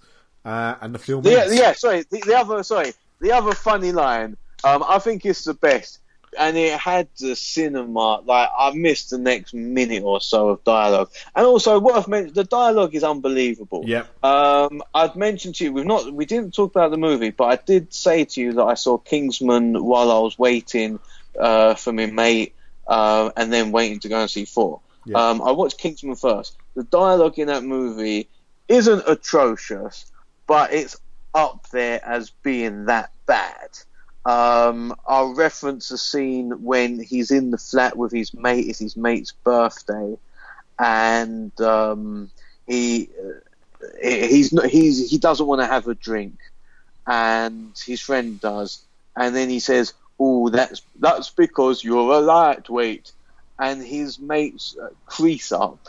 uh, 0.45 0.77
and 0.81 0.95
the 0.95 0.99
film. 0.99 1.23
The, 1.23 1.43
ends. 1.43 1.55
yeah, 1.55 1.73
sorry. 1.73 2.05
The, 2.11 2.21
the 2.21 2.39
other, 2.39 2.63
sorry, 2.63 2.93
the 3.25 3.33
other 3.33 3.55
funny 3.55 3.91
line. 3.91 4.37
Um, 4.63 4.85
I 4.87 4.99
think 4.99 5.25
it's 5.25 5.45
the 5.45 5.55
best, 5.55 5.99
and 6.39 6.57
it 6.57 6.79
had 6.79 7.09
the 7.19 7.35
cinema. 7.35 8.21
Like 8.21 8.51
I 8.57 8.73
missed 8.75 9.11
the 9.11 9.19
next 9.19 9.55
minute 9.55 10.03
or 10.03 10.21
so 10.21 10.51
of 10.51 10.63
dialogue, 10.63 11.11
and 11.35 11.47
also 11.47 11.81
worth 11.81 12.07
mentioning, 12.07 12.35
the 12.35 12.45
dialogue 12.45 12.95
is 12.95 13.03
unbelievable. 13.03 13.85
Yeah. 13.87 14.05
Um, 14.23 14.83
I'd 14.95 15.17
mentioned 15.17 15.55
to 15.57 15.65
you 15.65 15.73
we've 15.73 15.87
not 15.87 16.13
we 16.13 16.27
didn't 16.27 16.55
talk 16.55 16.71
about 16.71 16.91
the 16.91 16.99
movie, 16.99 17.31
but 17.31 17.45
I 17.45 17.57
did 17.57 17.95
say 17.95 18.27
to 18.27 18.41
you 18.41 18.53
that 18.53 18.65
I 18.65 18.75
saw 18.75 18.99
Kingsman 18.99 19.83
while 19.83 20.11
I 20.11 20.19
was 20.19 20.39
waiting 20.39 21.01
uh, 21.39 21.75
for 21.75 21.93
my 21.93 22.07
mate, 22.07 22.55
uh, 22.87 23.31
and 23.37 23.51
then 23.51 23.73
waiting 23.73 24.01
to 24.01 24.09
go 24.09 24.21
and 24.21 24.31
see 24.31 24.45
Thor. 24.45 24.81
Yeah. 25.07 25.31
Um, 25.31 25.41
I 25.41 25.53
watched 25.53 25.79
Kingsman 25.79 26.17
first. 26.17 26.57
The 26.75 26.85
dialogue 26.85 27.39
in 27.39 27.49
that 27.49 27.65
movie 27.65 28.29
isn't 28.69 29.03
atrocious, 29.07 30.11
but 30.47 30.73
it's 30.75 30.97
up 31.35 31.66
there 31.73 32.01
as 32.05 32.31
being 32.43 32.86
that 32.86 33.11
bad. 33.27 33.69
Um, 34.24 34.94
I'll 35.06 35.35
reference 35.35 35.90
a 35.90 35.98
scene 35.98 36.62
when 36.62 37.02
he's 37.02 37.31
in 37.31 37.51
the 37.51 37.59
flat 37.59 37.97
with 37.97 38.12
his 38.12 38.32
mate. 38.32 38.69
It's 38.69 38.78
his 38.78 38.97
mate's 38.97 39.32
birthday, 39.44 40.16
and 40.78 41.59
um, 41.61 42.31
he 42.66 43.11
uh, 43.19 43.98
he's 44.02 44.52
not, 44.52 44.66
he's 44.66 45.11
he 45.11 45.19
doesn't 45.19 45.47
want 45.47 45.61
to 45.61 45.66
have 45.66 45.89
a 45.89 45.94
drink, 45.94 46.39
and 47.06 47.77
his 47.86 48.01
friend 48.01 48.40
does, 48.40 48.85
and 49.16 49.36
then 49.36 49.51
he 49.51 49.61
says, 49.61 49.93
"Oh, 50.19 50.48
that's 50.48 50.82
that's 50.98 51.31
because 51.31 51.85
you're 51.85 52.15
a 52.15 52.20
lightweight," 52.20 53.12
and 53.59 53.82
his 53.82 54.19
mates 54.19 54.77
uh, 54.82 54.89
crease 55.06 55.52
up, 55.52 55.86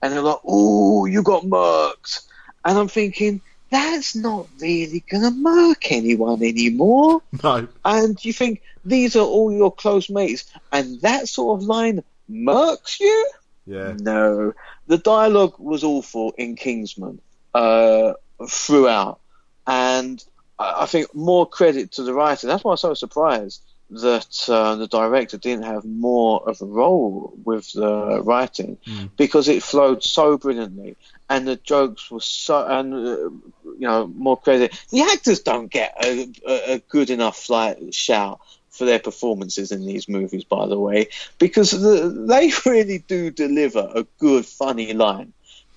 and 0.00 0.12
they're 0.12 0.22
like, 0.22 0.40
"Oh, 0.46 1.06
you 1.06 1.22
got 1.24 1.44
murked," 1.44 2.20
and 2.64 2.78
I'm 2.78 2.88
thinking. 2.88 3.42
That's 3.70 4.14
not 4.14 4.46
really 4.60 5.04
gonna 5.10 5.30
murk 5.30 5.90
anyone 5.90 6.42
anymore. 6.42 7.22
No. 7.42 7.66
And 7.84 8.24
you 8.24 8.32
think 8.32 8.62
these 8.84 9.16
are 9.16 9.24
all 9.24 9.52
your 9.52 9.72
close 9.72 10.10
mates, 10.10 10.44
and 10.70 11.00
that 11.00 11.28
sort 11.28 11.60
of 11.60 11.66
line 11.66 12.02
murks 12.30 13.00
you? 13.00 13.30
Yeah. 13.66 13.94
No. 13.98 14.52
The 14.86 14.98
dialogue 14.98 15.54
was 15.58 15.84
awful 15.84 16.34
in 16.36 16.56
Kingsman 16.56 17.20
uh, 17.54 18.14
throughout. 18.48 19.20
And 19.66 20.22
I 20.58 20.86
think 20.86 21.14
more 21.14 21.48
credit 21.48 21.92
to 21.92 22.02
the 22.02 22.12
writer. 22.12 22.46
That's 22.46 22.62
why 22.62 22.70
I 22.70 22.74
was 22.74 22.80
so 22.80 22.94
surprised 22.94 23.62
that 23.90 24.48
uh, 24.48 24.76
the 24.76 24.88
director 24.88 25.38
didn't 25.38 25.64
have 25.64 25.84
more 25.84 26.48
of 26.48 26.60
a 26.60 26.66
role 26.66 27.34
with 27.44 27.70
the 27.72 28.22
writing 28.22 28.78
because 29.16 29.48
it 29.48 29.62
flowed 29.62 30.02
so 30.02 30.36
brilliantly 30.38 30.96
and 31.28 31.46
the 31.46 31.56
jokes 31.56 32.10
were 32.10 32.20
so 32.20 32.66
and 32.66 32.94
uh, 32.94 33.16
you 33.64 33.80
know 33.80 34.06
more 34.06 34.36
crazy. 34.36 34.70
the 34.90 35.02
actors 35.02 35.40
don't 35.40 35.70
get 35.70 35.94
a, 36.04 36.28
a, 36.46 36.78
good 36.88 37.10
enough 37.10 37.48
like 37.48 37.78
shout 37.90 38.40
for 38.70 38.84
their 38.84 38.98
performances 38.98 39.72
in 39.72 39.86
these 39.86 40.08
movies 40.08 40.44
by 40.44 40.66
the 40.66 40.78
way 40.78 41.08
because 41.38 41.70
the, 41.70 42.08
they 42.28 42.52
really 42.70 42.98
do 42.98 43.30
deliver 43.30 43.90
a 43.94 44.04
good 44.18 44.44
funny 44.44 44.92
line 44.92 45.32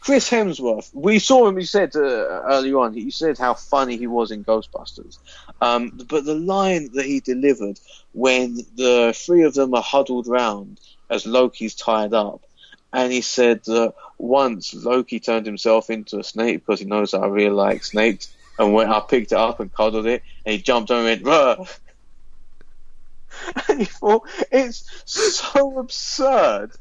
Chris 0.08 0.30
Hemsworth, 0.30 0.90
we 0.94 1.20
saw 1.20 1.50
him. 1.50 1.60
You 1.60 1.66
said 1.66 1.94
uh, 1.94 2.00
earlier 2.00 2.78
on, 2.78 2.94
you 2.94 3.12
said 3.12 3.38
how 3.38 3.56
funny 3.56 3.98
he 3.98 4.08
was 4.08 4.32
in 4.32 4.42
Ghostbusters. 4.42 5.18
Um, 5.60 6.00
but 6.08 6.24
the 6.24 6.34
line 6.36 6.92
that 6.94 7.06
he 7.06 7.20
delivered 7.20 7.78
when 8.14 8.56
the 8.76 9.14
three 9.14 9.44
of 9.44 9.54
them 9.54 9.74
are 9.74 9.82
huddled 9.82 10.28
round 10.28 10.80
as 11.10 11.26
Loki's 11.26 11.76
tied 11.76 12.14
up, 12.14 12.42
and 12.94 13.12
he 13.12 13.22
said 13.22 13.64
that 13.66 13.94
once 14.18 14.74
Loki 14.74 15.20
turned 15.20 15.46
himself 15.46 15.90
into 15.90 16.20
a 16.20 16.24
snake 16.24 16.66
because 16.66 16.80
he 16.80 16.86
knows 16.86 17.14
I 17.14 17.28
really 17.28 17.50
like 17.50 17.84
snakes, 17.84 18.34
and 18.58 18.74
when 18.74 18.90
I 18.90 19.00
picked 19.00 19.32
it 19.32 19.38
up 19.38 19.60
and 19.60 19.74
cuddled 19.74 20.08
it, 20.08 20.24
and 20.46 20.54
he 20.54 20.62
jumped 20.62 20.92
over 20.92 21.08
and 21.08 21.24
went, 21.24 21.58
Ruh! 21.60 21.66
and 23.70 23.80
he 23.80 23.86
thought 23.86 24.28
it's 24.52 24.84
so 25.06 25.80
absurd 25.80 26.72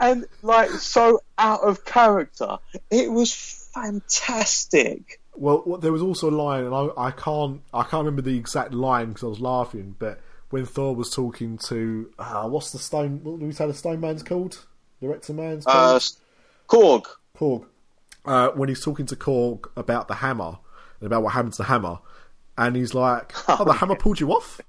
and 0.00 0.26
like 0.42 0.70
so 0.70 1.20
out 1.38 1.60
of 1.60 1.84
character. 1.84 2.58
It 2.90 3.10
was 3.10 3.32
fantastic. 3.74 5.20
Well, 5.36 5.78
there 5.80 5.92
was 5.92 6.02
also 6.02 6.30
a 6.30 6.36
line, 6.36 6.64
and 6.64 6.74
I, 6.74 6.88
I 6.96 7.10
can't, 7.10 7.60
I 7.72 7.82
can't 7.82 8.04
remember 8.04 8.22
the 8.22 8.36
exact 8.36 8.72
line 8.72 9.08
because 9.08 9.24
I 9.24 9.26
was 9.26 9.40
laughing. 9.40 9.96
But 9.98 10.20
when 10.50 10.64
Thor 10.64 10.94
was 10.94 11.10
talking 11.10 11.58
to, 11.66 12.10
uh, 12.18 12.48
what's 12.48 12.70
the 12.70 12.78
stone? 12.78 13.24
What 13.24 13.40
do 13.40 13.46
we 13.46 13.52
say 13.52 13.66
the 13.66 13.74
stone 13.74 14.00
man's 14.00 14.22
called? 14.22 14.64
The 15.04 15.10
Rector 15.10 15.34
man's 15.34 15.66
Uh? 15.66 16.00
Korg. 16.66 17.04
Korg. 17.36 17.66
Uh, 18.24 18.48
when 18.52 18.70
he's 18.70 18.82
talking 18.82 19.04
to 19.04 19.14
Korg 19.16 19.66
about 19.76 20.08
the 20.08 20.14
hammer 20.14 20.56
and 20.98 21.06
about 21.06 21.22
what 21.22 21.34
happened 21.34 21.52
to 21.52 21.58
the 21.58 21.64
hammer, 21.68 21.98
and 22.56 22.74
he's 22.74 22.94
like, 22.94 23.32
"Oh, 23.48 23.64
the 23.66 23.74
hammer 23.74 23.96
pulled 23.96 24.18
you 24.18 24.32
off." 24.32 24.62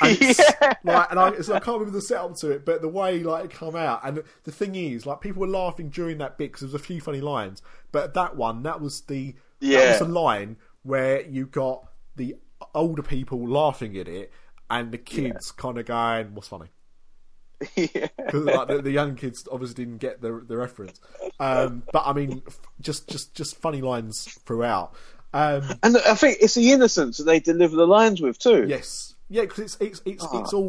And 0.00 0.16
Yeah. 0.20 0.74
like, 0.84 1.10
and 1.10 1.18
I, 1.18 1.26
I 1.30 1.32
can't 1.58 1.66
remember 1.66 1.90
the 1.90 2.00
setup 2.00 2.36
to 2.36 2.52
it, 2.52 2.64
but 2.64 2.82
the 2.82 2.88
way 2.88 3.20
like 3.24 3.46
it 3.46 3.50
come 3.50 3.74
out, 3.74 4.00
and 4.04 4.22
the 4.44 4.52
thing 4.52 4.76
is, 4.76 5.06
like 5.06 5.20
people 5.20 5.40
were 5.40 5.48
laughing 5.48 5.88
during 5.88 6.18
that 6.18 6.38
bit 6.38 6.52
because 6.52 6.60
there 6.60 6.68
was 6.68 6.74
a 6.74 6.78
few 6.84 7.00
funny 7.00 7.20
lines, 7.20 7.62
but 7.90 8.14
that 8.14 8.36
one, 8.36 8.62
that 8.62 8.80
was 8.80 9.00
the 9.02 9.32
that 9.32 9.66
Yeah. 9.66 9.88
was 9.88 9.98
the 9.98 10.04
line 10.04 10.56
where 10.84 11.22
you 11.22 11.46
got 11.46 11.88
the 12.14 12.36
older 12.76 13.02
people 13.02 13.44
laughing 13.48 13.96
at 13.98 14.06
it, 14.06 14.30
and 14.70 14.92
the 14.92 14.98
kids 14.98 15.50
kind 15.50 15.78
of 15.78 15.86
going, 15.86 16.32
"What's 16.36 16.46
funny?" 16.46 16.68
yeah. 17.76 18.08
like 18.32 18.68
the, 18.68 18.80
the 18.82 18.90
young 18.90 19.14
kids 19.16 19.46
obviously 19.50 19.84
didn't 19.84 19.98
get 19.98 20.20
the 20.20 20.42
the 20.46 20.56
reference. 20.56 21.00
Um, 21.40 21.82
but 21.92 22.02
I 22.06 22.12
mean, 22.12 22.42
f- 22.46 22.60
just 22.80 23.08
just 23.08 23.34
just 23.34 23.56
funny 23.56 23.80
lines 23.80 24.24
throughout. 24.44 24.94
Um, 25.32 25.62
And 25.82 25.96
I 25.96 26.14
think 26.14 26.38
it's 26.40 26.54
the 26.54 26.70
innocence 26.72 27.18
that 27.18 27.24
they 27.24 27.40
deliver 27.40 27.74
the 27.76 27.86
lines 27.86 28.20
with 28.20 28.38
too. 28.38 28.66
yes, 28.68 29.14
yeah, 29.28 29.42
because 29.42 29.58
it's 29.60 29.76
it's 29.80 30.02
it's, 30.04 30.26
Oh, 30.30 30.40
it's 30.40 30.52
all 30.52 30.68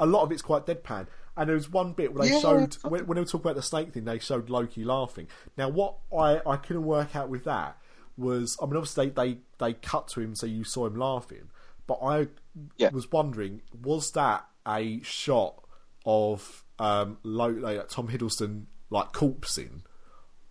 a 0.00 0.06
lot 0.06 0.22
of 0.22 0.32
it's 0.32 0.42
quite 0.42 0.66
deadpan. 0.66 1.06
And 1.36 1.48
there 1.48 1.56
was 1.56 1.68
one 1.68 1.94
bit 1.94 2.14
where 2.14 2.28
they 2.28 2.32
Yeah. 2.34 2.40
showed 2.40 2.74
when, 2.84 3.06
when 3.06 3.16
they 3.16 3.22
were 3.22 3.26
talking 3.26 3.40
about 3.40 3.56
the 3.56 3.62
snake 3.62 3.92
thing, 3.92 4.04
they 4.04 4.20
showed 4.20 4.50
Loki 4.50 4.84
laughing. 4.84 5.26
Now, 5.56 5.68
what 5.68 5.96
I 6.16 6.40
I 6.46 6.56
couldn't 6.56 6.84
work 6.84 7.16
out 7.16 7.28
with 7.28 7.44
that 7.44 7.76
was, 8.16 8.56
I 8.62 8.66
mean, 8.66 8.76
obviously 8.76 9.08
they 9.10 9.32
they, 9.32 9.38
they 9.58 9.72
cut 9.74 10.06
to 10.08 10.20
him 10.20 10.36
so 10.36 10.46
you 10.46 10.62
saw 10.62 10.86
him 10.86 10.94
laughing, 10.94 11.48
but 11.88 11.98
I 12.02 12.28
Yeah. 12.76 12.90
was 12.92 13.10
wondering, 13.10 13.62
was 13.82 14.12
that 14.12 14.46
a 14.66 15.00
shot 15.02 15.63
of 16.04 16.64
um, 16.78 17.18
Lo- 17.22 17.48
like 17.48 17.88
Tom 17.88 18.08
Hiddleston 18.08 18.64
like 18.90 19.12
corpsing, 19.12 19.82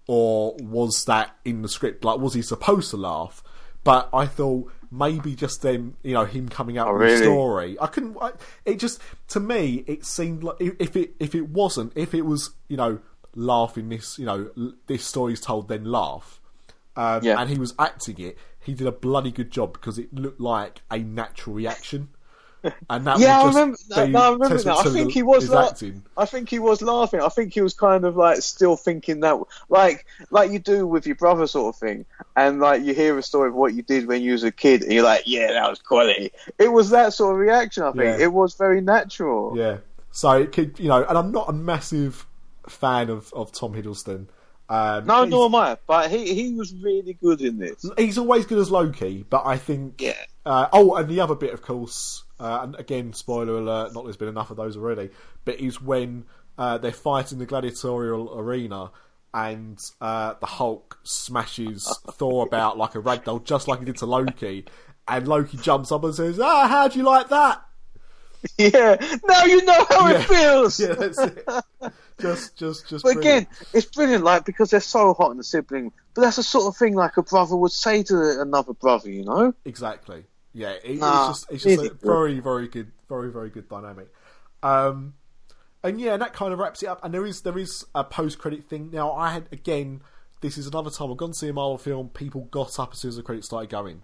or 0.07 0.55
was 0.59 1.05
that 1.05 1.35
in 1.45 1.61
the 1.61 1.69
script? 1.69 2.03
Like, 2.03 2.19
was 2.19 2.34
he 2.34 2.41
supposed 2.41 2.89
to 2.91 2.97
laugh? 2.97 3.43
But 3.84 4.09
I 4.13 4.25
thought 4.27 4.71
maybe 4.91 5.35
just 5.35 5.61
then, 5.61 5.95
you 6.03 6.13
know, 6.13 6.23
him 6.25 6.47
coming 6.47 6.77
out 6.77 6.88
Oh, 6.88 6.97
with 6.97 7.19
the 7.19 7.23
story. 7.25 7.77
I 7.81 7.88
couldn't. 7.88 8.15
I, 8.21 8.31
it 8.65 8.80
just 8.80 9.01
to 9.30 9.39
me, 9.39 9.84
it 9.88 10.05
seemed 10.05 10.43
like 10.43 10.55
if 10.59 10.75
if 10.80 10.95
it 10.95 11.15
if 11.19 11.35
it 11.35 11.49
wasn't, 11.49 11.91
if 11.95 12.13
it 12.13 12.21
was, 12.21 12.51
you 12.69 12.77
know, 12.77 12.99
laughing 13.35 13.89
this, 13.89 14.17
you 14.17 14.25
know, 14.25 14.49
this 14.88 15.03
story's 15.05 15.41
told, 15.41 15.67
then 15.67 15.84
laugh. 15.85 16.39
Um, 16.95 17.23
Yeah. 17.23 17.39
And 17.41 17.49
he 17.49 17.57
was 17.57 17.73
acting 17.77 18.19
it. 18.19 18.38
He 18.59 18.73
did 18.73 18.88
a 18.88 18.91
bloody 18.93 19.31
good 19.31 19.51
job 19.51 19.73
because 19.73 19.97
it 19.99 20.13
looked 20.13 20.39
like 20.39 20.81
a 20.89 20.99
natural 20.99 21.55
reaction. 21.55 22.09
And 22.90 23.06
that 23.07 23.19
Yeah, 23.19 23.41
I 23.41 23.48
remember. 23.48 23.77
be 23.77 24.07
No, 24.07 24.19
I 24.19 24.30
remember 24.31 24.57
that. 24.57 24.77
I 24.77 24.84
think 24.90 25.11
he 25.11 25.22
was 25.23 25.44
his 25.44 25.52
la- 25.52 25.68
acting. 25.69 26.03
I 26.18 26.26
think 26.26 26.49
he 26.49 26.60
was 26.60 26.81
laughing. 26.81 27.22
I 27.22 27.30
think 27.30 27.53
he 27.53 27.61
was 27.61 27.73
kind 27.73 28.06
of 28.06 28.15
like 28.15 28.41
still 28.41 28.76
thinking 28.77 29.19
that, 29.22 29.38
like, 29.69 30.06
like 30.31 30.52
you 30.52 30.60
do 30.60 30.88
with 30.88 31.06
your 31.06 31.15
brother, 31.15 31.45
sort 31.48 31.76
of 31.76 31.80
thing. 31.80 32.06
And 32.35 32.60
like 32.60 32.84
you 32.84 32.94
hear 32.94 33.18
a 33.18 33.23
story 33.23 33.49
of 33.49 33.56
what 33.56 33.73
you 33.73 33.81
did 33.81 34.07
when 34.07 34.22
you 34.22 34.31
was 34.31 34.44
a 34.44 34.52
kid, 34.52 34.84
and 34.84 34.91
you're 34.94 35.03
like, 35.03 35.23
"Yeah, 35.26 35.52
that 35.53 35.69
was 35.69 35.80
quality." 35.80 36.31
It 36.57 36.72
was 36.72 36.90
that 36.91 37.14
sort 37.14 37.34
of 37.34 37.40
reaction. 37.40 37.84
I 37.84 37.91
think 37.91 38.03
Yeah. 38.03 38.18
it 38.19 38.34
was 38.34 38.56
very 38.56 38.81
natural. 38.81 39.57
Yeah. 39.57 39.77
So 40.11 40.31
it 40.31 40.52
could, 40.52 40.80
you 40.80 40.88
know, 40.90 41.03
and 41.03 41.18
I'm 41.18 41.31
not 41.31 41.49
a 41.49 41.53
massive 41.53 42.26
fan 42.69 43.10
of, 43.10 43.34
of 43.34 43.52
Tom 43.52 43.73
Hiddleston. 43.73 44.27
Um, 44.69 45.06
No, 45.06 45.26
nor 45.26 45.45
am 45.48 45.56
I. 45.56 45.77
But 45.85 46.10
he 46.10 46.34
he 46.34 46.53
was 46.53 46.73
really 46.73 47.14
good 47.22 47.41
in 47.41 47.57
this. 47.57 47.85
he's 47.98 48.18
always 48.18 48.45
good 48.45 48.60
as 48.60 48.72
Loki, 48.72 49.26
but 49.30 49.45
I 49.45 49.57
think. 49.57 50.02
Yeah. 50.02 50.14
Uh, 50.45 50.68
oh, 50.73 50.95
and 50.95 51.07
the 51.10 51.19
other 51.22 51.35
bit, 51.35 51.53
of 51.53 51.61
course, 51.61 52.23
uh, 52.39 52.60
and 52.64 52.76
again, 52.76 53.14
spoiler 53.14 53.57
alert, 53.57 53.93
not 53.93 54.03
there's 54.03 54.18
been 54.18 54.27
enough 54.27 54.49
of 54.51 54.57
those 54.57 54.76
already, 54.77 55.10
but 55.45 55.60
is 55.60 55.81
when 55.81 56.26
uh, 56.57 56.77
they're 56.77 56.91
fighting 56.91 57.39
the 57.39 57.45
gladiatorial 57.45 58.38
arena 58.38 58.91
and 59.34 59.80
uh, 60.01 60.35
the 60.39 60.45
Hulk 60.45 60.99
smashes 61.03 61.85
Thor 62.14 62.45
about 62.45 62.77
like 62.77 62.95
a 62.95 62.99
ragdoll, 63.01 63.43
just 63.43 63.68
like 63.68 63.80
he 63.80 63.85
did 63.85 63.97
to 63.97 64.05
Loki, 64.05 64.65
and 65.07 65.27
Loki 65.27 65.57
jumps 65.57 65.91
up 65.91 66.03
and 66.03 66.14
says, 66.14 66.39
"Ah, 66.39 66.68
how'd 66.68 66.95
you 66.95 67.03
like 67.03 67.30
that?" 67.30 67.64
Yeah. 68.57 68.97
Now 69.26 69.45
you 69.45 69.64
know 69.64 69.85
how 69.89 70.10
Yeah. 70.10 70.19
it 70.19 70.23
feels. 70.26 70.80
Yeah, 70.80 70.93
that's 70.95 71.18
it. 71.18 71.47
just, 72.19 72.57
just, 72.57 72.89
just. 72.89 73.03
But 73.05 73.14
brilliant. 73.14 73.47
again, 73.47 73.47
it's 73.73 73.85
brilliant, 73.85 74.23
like 74.26 74.43
because 74.45 74.69
they're 74.69 74.81
so 74.81 75.14
hot 75.14 75.31
in 75.31 75.38
the 75.38 75.43
sibling. 75.45 75.93
But 76.14 76.22
that's 76.23 76.35
the 76.35 76.43
sort 76.43 76.65
of 76.68 76.76
thing 76.77 76.93
like 76.93 77.15
a 77.15 77.23
brother 77.23 77.55
would 77.55 77.72
say 77.72 78.03
to 78.03 78.41
another 78.41 78.73
brother, 78.73 79.10
you 79.10 79.23
know? 79.23 79.53
Exactly. 79.65 80.26
Yeah, 80.53 80.73
it, 80.84 80.99
Nah, 80.99 81.30
it's 81.31 81.39
just 81.41 81.51
it's 81.51 81.63
just 81.63 81.91
a 81.91 81.93
very 82.05 82.39
very 82.39 82.67
good, 82.67 82.91
very 83.09 83.31
very 83.31 83.49
good 83.49 83.67
dynamic. 83.67 84.13
Um, 84.61 85.13
and 85.84 85.99
yeah, 85.99 86.13
and 86.13 86.21
that 86.21 86.34
kind 86.34 86.53
of 86.53 86.59
wraps 86.59 86.84
it 86.84 86.88
up. 86.88 86.99
And 87.03 87.13
there 87.13 87.25
is 87.25 87.41
there 87.41 87.57
is 87.57 87.85
a 87.95 88.03
post 88.03 88.39
credit 88.39 88.63
thing. 88.69 88.89
Now 88.91 89.13
I 89.13 89.31
had 89.34 89.47
again 89.51 90.01
this 90.41 90.57
is 90.57 90.67
another 90.67 90.89
time 90.89 91.09
I've 91.11 91.17
gone 91.17 91.31
to 91.31 91.38
see 91.38 91.49
a 91.49 91.53
Marvel 91.53 91.77
film. 91.77 92.09
People 92.09 92.41
got 92.51 92.77
up 92.80 92.89
as 92.93 92.99
soon 92.99 93.09
as 93.09 93.15
the 93.15 93.23
credits 93.23 93.47
started 93.47 93.69
going, 93.69 94.01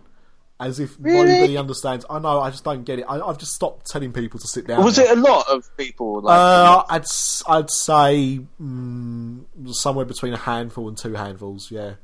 as 0.59 0.79
if 0.79 0.95
Really? 0.99 1.33
nobody 1.33 1.57
understands. 1.57 2.05
I 2.09 2.17
know, 2.19 2.39
I 2.39 2.49
just 2.49 2.63
don't 2.63 2.83
get 2.85 2.97
it. 2.99 3.05
I, 3.09 3.19
I've 3.19 3.37
just 3.37 3.53
stopped 3.53 3.87
telling 3.87 4.13
people 4.13 4.39
to 4.39 4.47
sit 4.47 4.65
down. 4.65 4.83
Was 4.83 4.97
now. 4.97 5.03
it 5.03 5.17
a 5.17 5.21
lot 5.21 5.47
of 5.49 5.69
people? 5.77 6.21
Like, 6.21 6.37
Uh, 6.39 6.83
I'd 6.89 7.01
s- 7.01 7.43
I'd 7.45 7.69
say 7.69 8.39
mm, 8.61 9.43
somewhere 9.75 10.05
between 10.05 10.33
a 10.33 10.37
handful 10.37 10.87
and 10.87 10.97
two 10.97 11.13
handfuls. 11.13 11.69
Yeah, 11.71 11.91
I 11.91 11.95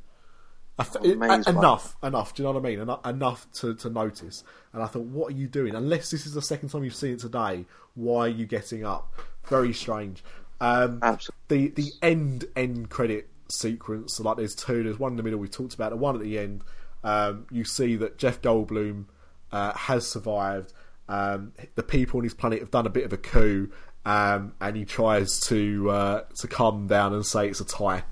th- 0.84 1.04
it- 1.04 1.16
Amazing. 1.16 1.56
enough, 1.56 1.96
enough. 2.02 2.34
Do 2.34 2.42
you 2.42 2.48
know 2.48 2.52
what 2.52 2.60
I 2.60 2.68
mean? 2.68 2.80
Eno- 2.80 3.00
enough 3.04 3.50
to, 3.54 3.74
to 3.76 3.90
notice. 3.90 4.44
And 4.72 4.82
I 4.82 4.86
thought, 4.86 5.04
what 5.04 5.32
are 5.32 5.36
you 5.36 5.46
doing? 5.48 5.74
Unless 5.74 6.10
this 6.10 6.26
is 6.26 6.34
the 6.34 6.42
second 6.42 6.68
time 6.68 6.84
you've 6.84 6.94
seen 6.94 7.14
it 7.14 7.20
today, 7.20 7.64
why 7.94 8.26
are 8.26 8.28
you 8.28 8.46
getting 8.46 8.84
up? 8.84 9.12
Very 9.48 9.72
strange. 9.72 10.22
Um, 10.60 10.98
Absolutely. 11.02 11.68
the 11.68 11.82
the 11.82 11.92
end 12.02 12.44
end 12.56 12.90
credit 12.90 13.28
sequence, 13.48 14.14
so 14.14 14.22
like 14.24 14.36
there's 14.38 14.54
two. 14.54 14.82
There's 14.82 14.98
one 14.98 15.12
in 15.12 15.16
the 15.16 15.22
middle 15.22 15.38
we 15.38 15.48
talked 15.48 15.74
about. 15.74 15.90
The 15.90 15.96
one 15.96 16.14
at 16.16 16.22
the 16.22 16.38
end, 16.38 16.62
um, 17.04 17.46
you 17.50 17.64
see 17.64 17.96
that 17.96 18.16
Jeff 18.18 18.40
Goldblum 18.42 19.04
uh, 19.52 19.72
has 19.74 20.06
survived. 20.06 20.72
Um, 21.08 21.52
the 21.74 21.82
people 21.82 22.18
on 22.18 22.24
his 22.24 22.34
planet 22.34 22.58
have 22.60 22.70
done 22.70 22.86
a 22.86 22.90
bit 22.90 23.04
of 23.04 23.12
a 23.12 23.16
coup, 23.18 23.70
um, 24.04 24.54
and 24.60 24.76
he 24.76 24.84
tries 24.84 25.40
to 25.40 25.90
uh, 25.90 26.20
to 26.40 26.48
calm 26.48 26.86
down 26.86 27.12
and 27.14 27.24
say 27.24 27.48
it's 27.48 27.60
a 27.60 27.64
tie. 27.64 28.02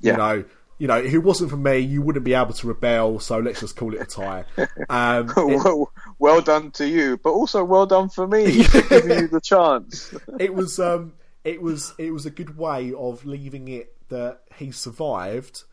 yeah. 0.00 0.12
You 0.12 0.16
know, 0.18 0.44
you 0.78 0.88
know, 0.88 0.98
if 0.98 1.12
it 1.14 1.18
wasn't 1.18 1.50
for 1.50 1.56
me, 1.56 1.78
you 1.78 2.02
wouldn't 2.02 2.24
be 2.24 2.34
able 2.34 2.52
to 2.52 2.66
rebel. 2.66 3.20
So 3.20 3.38
let's 3.38 3.60
just 3.60 3.76
call 3.76 3.94
it 3.94 4.00
a 4.00 4.04
tie. 4.04 4.44
Um, 4.88 5.32
well, 5.36 5.92
well 6.18 6.40
done 6.40 6.70
to 6.72 6.88
you, 6.88 7.16
but 7.16 7.30
also 7.30 7.62
well 7.64 7.86
done 7.86 8.08
for 8.08 8.26
me 8.26 8.62
for 8.64 8.82
giving 8.82 9.18
you 9.18 9.28
the 9.28 9.40
chance. 9.40 10.14
it 10.40 10.52
was 10.54 10.78
um 10.80 11.12
it 11.44 11.60
was 11.62 11.94
it 11.98 12.10
was 12.10 12.26
a 12.26 12.30
good 12.30 12.56
way 12.56 12.92
of 12.92 13.24
leaving 13.24 13.68
it 13.68 13.94
that 14.08 14.40
he 14.56 14.70
survived 14.70 15.64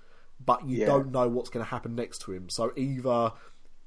but 0.43 0.65
you 0.67 0.77
Yeah. 0.79 0.85
don't 0.87 1.11
know 1.11 1.27
what's 1.27 1.49
going 1.49 1.63
to 1.63 1.69
happen 1.69 1.95
next 1.95 2.19
to 2.23 2.31
him 2.33 2.49
so 2.49 2.71
either 2.75 3.31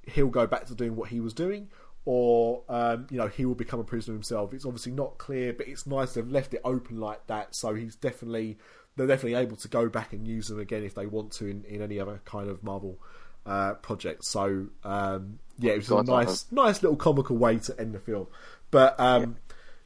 he'll 0.06 0.28
go 0.28 0.46
back 0.46 0.66
to 0.66 0.74
doing 0.74 0.96
what 0.96 1.08
he 1.08 1.18
was 1.20 1.32
doing 1.34 1.68
or 2.04 2.62
um, 2.68 3.06
you 3.10 3.16
know 3.18 3.26
he 3.26 3.44
will 3.44 3.54
become 3.54 3.80
a 3.80 3.84
prisoner 3.84 4.14
himself 4.14 4.52
it's 4.54 4.64
obviously 4.66 4.92
not 4.92 5.18
clear 5.18 5.52
but 5.52 5.66
it's 5.66 5.86
nice 5.86 6.14
they've 6.14 6.30
left 6.30 6.54
it 6.54 6.60
open 6.64 7.00
like 7.00 7.26
that 7.26 7.54
so 7.54 7.74
he's 7.74 7.96
definitely 7.96 8.56
they're 8.96 9.06
definitely 9.06 9.34
able 9.34 9.56
to 9.56 9.68
go 9.68 9.88
back 9.88 10.12
and 10.12 10.26
use 10.26 10.48
them 10.48 10.58
again 10.58 10.82
if 10.84 10.94
they 10.94 11.06
want 11.06 11.32
to 11.32 11.46
in, 11.46 11.64
in 11.64 11.82
any 11.82 11.98
other 12.00 12.20
kind 12.24 12.48
of 12.48 12.62
marvel 12.62 12.98
uh, 13.46 13.74
project 13.74 14.24
so 14.24 14.66
um, 14.84 15.38
yeah 15.58 15.72
it 15.72 15.78
was 15.78 15.86
a 15.88 15.90
God, 15.90 16.08
I 16.10 16.24
nice 16.24 16.46
nice 16.50 16.82
little 16.82 16.96
comical 16.96 17.36
way 17.36 17.58
to 17.58 17.78
end 17.78 17.94
the 17.94 18.00
film 18.00 18.26
but 18.70 18.98
um, 18.98 19.36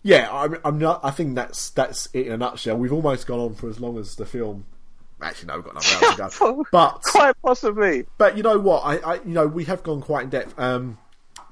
yeah, 0.02 0.28
I'm, 0.32 0.56
I'm 0.64 0.78
not. 0.78 1.00
I 1.04 1.10
think 1.10 1.34
that's 1.34 1.70
that's 1.70 2.08
it 2.14 2.26
in 2.26 2.32
a 2.32 2.36
nutshell. 2.38 2.78
We've 2.78 2.92
almost 2.92 3.26
gone 3.26 3.40
on 3.40 3.54
for 3.54 3.68
as 3.68 3.78
long 3.78 3.98
as 3.98 4.16
the 4.16 4.24
film. 4.24 4.64
Actually, 5.20 5.48
no, 5.48 5.56
we've 5.56 5.64
got 5.64 5.72
another 5.72 6.20
hour 6.22 6.30
to 6.30 6.38
go. 6.38 6.64
But 6.72 7.02
Quite 7.02 7.34
possibly. 7.44 8.06
but 8.16 8.36
you 8.36 8.42
know 8.42 8.58
what? 8.58 8.80
I, 8.80 8.96
I 8.98 9.14
you 9.16 9.34
know 9.34 9.46
we 9.46 9.64
have 9.64 9.82
gone 9.82 10.00
quite 10.00 10.24
in 10.24 10.30
depth. 10.30 10.58
Um, 10.58 10.96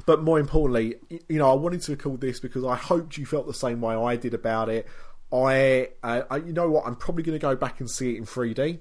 but 0.06 0.22
more 0.22 0.38
importantly, 0.38 0.94
you 1.28 1.38
know, 1.38 1.50
I 1.50 1.54
wanted 1.54 1.82
to 1.82 1.92
record 1.92 2.20
this 2.20 2.40
because 2.40 2.64
I 2.64 2.76
hoped 2.76 3.18
you 3.18 3.26
felt 3.26 3.46
the 3.46 3.52
same 3.52 3.80
way 3.80 3.94
I 3.94 4.16
did 4.16 4.32
about 4.32 4.68
it. 4.68 4.86
I, 5.32 5.88
uh, 6.02 6.22
I 6.30 6.36
you 6.36 6.52
know 6.52 6.70
what? 6.70 6.86
I'm 6.86 6.96
probably 6.96 7.22
going 7.22 7.38
to 7.38 7.42
go 7.42 7.56
back 7.56 7.80
and 7.80 7.90
see 7.90 8.14
it 8.14 8.16
in 8.18 8.24
3D. 8.24 8.78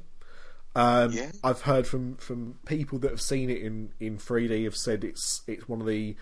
Um, 0.76 1.12
Yeah. 1.12 1.32
I've 1.44 1.62
heard 1.62 1.88
from, 1.88 2.18
from 2.18 2.60
people 2.66 3.00
that 3.00 3.10
have 3.12 3.22
seen 3.22 3.50
it 3.50 3.62
in, 3.62 3.92
in 4.00 4.18
3D 4.18 4.66
have 4.66 4.76
said 4.76 5.04
it's 5.04 5.42
it's 5.48 5.68
one 5.70 5.82
of 5.82 5.88
the 5.88 6.16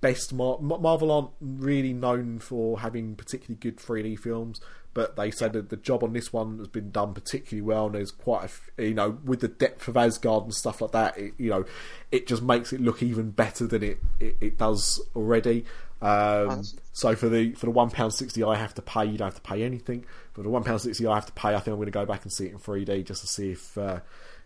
best. 0.00 0.32
Mar- 0.32 0.58
Mar- 0.60 0.78
Marvel 0.78 1.10
aren't 1.12 1.30
really 1.40 1.92
known 1.92 2.38
for 2.38 2.80
having 2.80 3.14
particularly 3.16 3.56
good 3.60 3.76
3D 3.76 4.18
films, 4.18 4.60
but 4.94 5.16
they 5.16 5.30
said 5.30 5.52
that 5.52 5.68
the 5.68 5.76
job 5.76 6.02
on 6.02 6.12
this 6.12 6.32
one 6.32 6.58
has 6.58 6.68
been 6.68 6.90
done 6.90 7.12
particularly 7.14 7.62
well. 7.62 7.86
And 7.86 7.94
there's 7.96 8.10
quite 8.10 8.40
a 8.42 8.44
f- 8.44 8.70
you 8.78 8.94
know 8.94 9.18
with 9.24 9.40
the 9.40 9.48
depth 9.48 9.86
of 9.88 9.96
Asgard 9.96 10.44
and 10.44 10.54
stuff 10.54 10.80
like 10.80 10.92
that. 10.92 11.18
It, 11.18 11.34
you 11.36 11.50
know, 11.50 11.64
it 12.10 12.26
just 12.26 12.42
makes 12.42 12.72
it 12.72 12.80
look 12.80 13.02
even 13.02 13.30
better 13.30 13.66
than 13.66 13.82
it 13.82 13.98
it, 14.20 14.36
it 14.40 14.58
does 14.58 15.00
already. 15.14 15.64
Um, 16.00 16.62
so 16.92 17.14
for 17.16 17.28
the 17.28 17.54
for 17.54 17.66
the 17.66 17.72
one 17.72 17.90
pound 17.90 18.14
sixty 18.14 18.42
I 18.44 18.56
have 18.56 18.74
to 18.74 18.82
pay, 18.82 19.04
you 19.04 19.18
don't 19.18 19.26
have 19.26 19.34
to 19.34 19.40
pay 19.40 19.62
anything. 19.64 20.04
For 20.32 20.42
the 20.42 20.48
one 20.48 20.64
pound 20.64 20.80
sixty 20.80 21.06
I 21.06 21.14
have 21.14 21.26
to 21.26 21.32
pay, 21.32 21.50
I 21.50 21.58
think 21.58 21.68
I'm 21.68 21.76
going 21.76 21.86
to 21.86 21.92
go 21.92 22.06
back 22.06 22.22
and 22.22 22.32
see 22.32 22.46
it 22.46 22.52
in 22.52 22.58
3D 22.58 23.04
just 23.04 23.22
to 23.22 23.26
see 23.26 23.52
if 23.52 23.76
uh, 23.76 24.00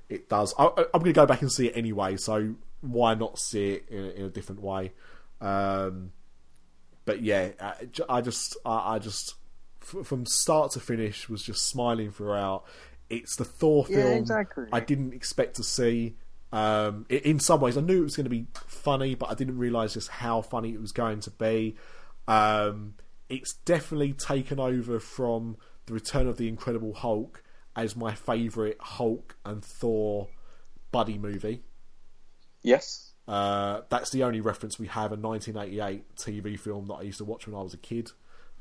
it 0.09 0.29
does. 0.29 0.55
I, 0.59 0.66
I'm 0.66 1.01
going 1.01 1.05
to 1.05 1.12
go 1.12 1.27
back 1.27 1.43
and 1.43 1.53
see 1.53 1.66
it 1.69 1.77
anyway. 1.77 2.16
So 2.16 2.55
why 2.81 3.15
not 3.15 3.39
see 3.39 3.73
it 3.73 3.89
in, 3.91 4.11
in 4.12 4.24
a 4.24 4.31
different 4.31 4.62
way? 4.62 4.93
Um, 5.41 6.12
but 7.05 7.23
yeah, 7.23 7.51
I, 7.61 7.74
I 8.09 8.20
just 8.20 8.57
I, 8.65 8.95
I 8.95 8.99
just 8.99 9.35
f- 9.83 10.07
from 10.07 10.24
start 10.27 10.73
to 10.73 10.81
finish 10.81 11.29
was 11.29 11.43
just 11.43 11.69
smiling 11.69 12.12
throughout. 12.12 12.65
It's 13.11 13.37
the 13.37 13.45
Thor 13.45 13.85
Yeah, 13.89 13.97
film 13.97 14.19
exactly. 14.23 14.65
I 14.73 14.81
didn't 14.81 15.12
expect 15.12 15.57
to 15.57 15.62
see. 15.65 16.16
Um, 16.53 17.07
i- 17.11 17.15
in 17.15 17.41
some 17.41 17.61
ways, 17.61 17.77
I 17.79 17.81
knew 17.81 18.01
it 18.01 18.05
was 18.05 18.16
going 18.16 18.24
to 18.24 18.31
be 18.31 18.47
funny, 18.55 19.15
but 19.15 19.31
I 19.31 19.35
didn't 19.35 19.59
realize 19.59 19.95
just 19.95 20.09
how 20.09 20.43
funny 20.43 20.73
it 20.74 20.81
was 20.81 20.93
going 20.93 21.20
to 21.20 21.31
be. 21.31 21.77
Um, 22.29 22.95
it's 23.29 23.55
definitely 23.65 24.12
taken 24.12 24.61
over 24.61 25.01
from 25.01 25.57
the 25.87 25.95
Return 25.95 26.27
of 26.27 26.37
the 26.37 26.49
Incredible 26.49 26.93
Hulk 26.95 27.43
as 27.74 27.97
my 27.97 28.15
favourite 28.15 28.77
Hulk 28.81 29.37
and 29.47 29.65
Thor 29.65 30.29
buddy 30.91 31.16
movie. 31.16 31.62
Yes. 32.62 33.15
Uh, 33.27 33.81
that's 33.89 34.11
the 34.11 34.23
only 34.24 34.41
reference 34.41 34.79
we 34.79 34.89
have 34.89 35.12
a 35.12 35.16
1988 35.16 36.16
TV 36.16 36.59
film 36.59 36.87
that 36.89 36.95
I 36.95 37.03
used 37.03 37.19
to 37.19 37.24
watch 37.24 37.47
when 37.47 37.57
I 37.59 37.62
was 37.62 37.73
a 37.73 37.79
kid. 37.79 38.11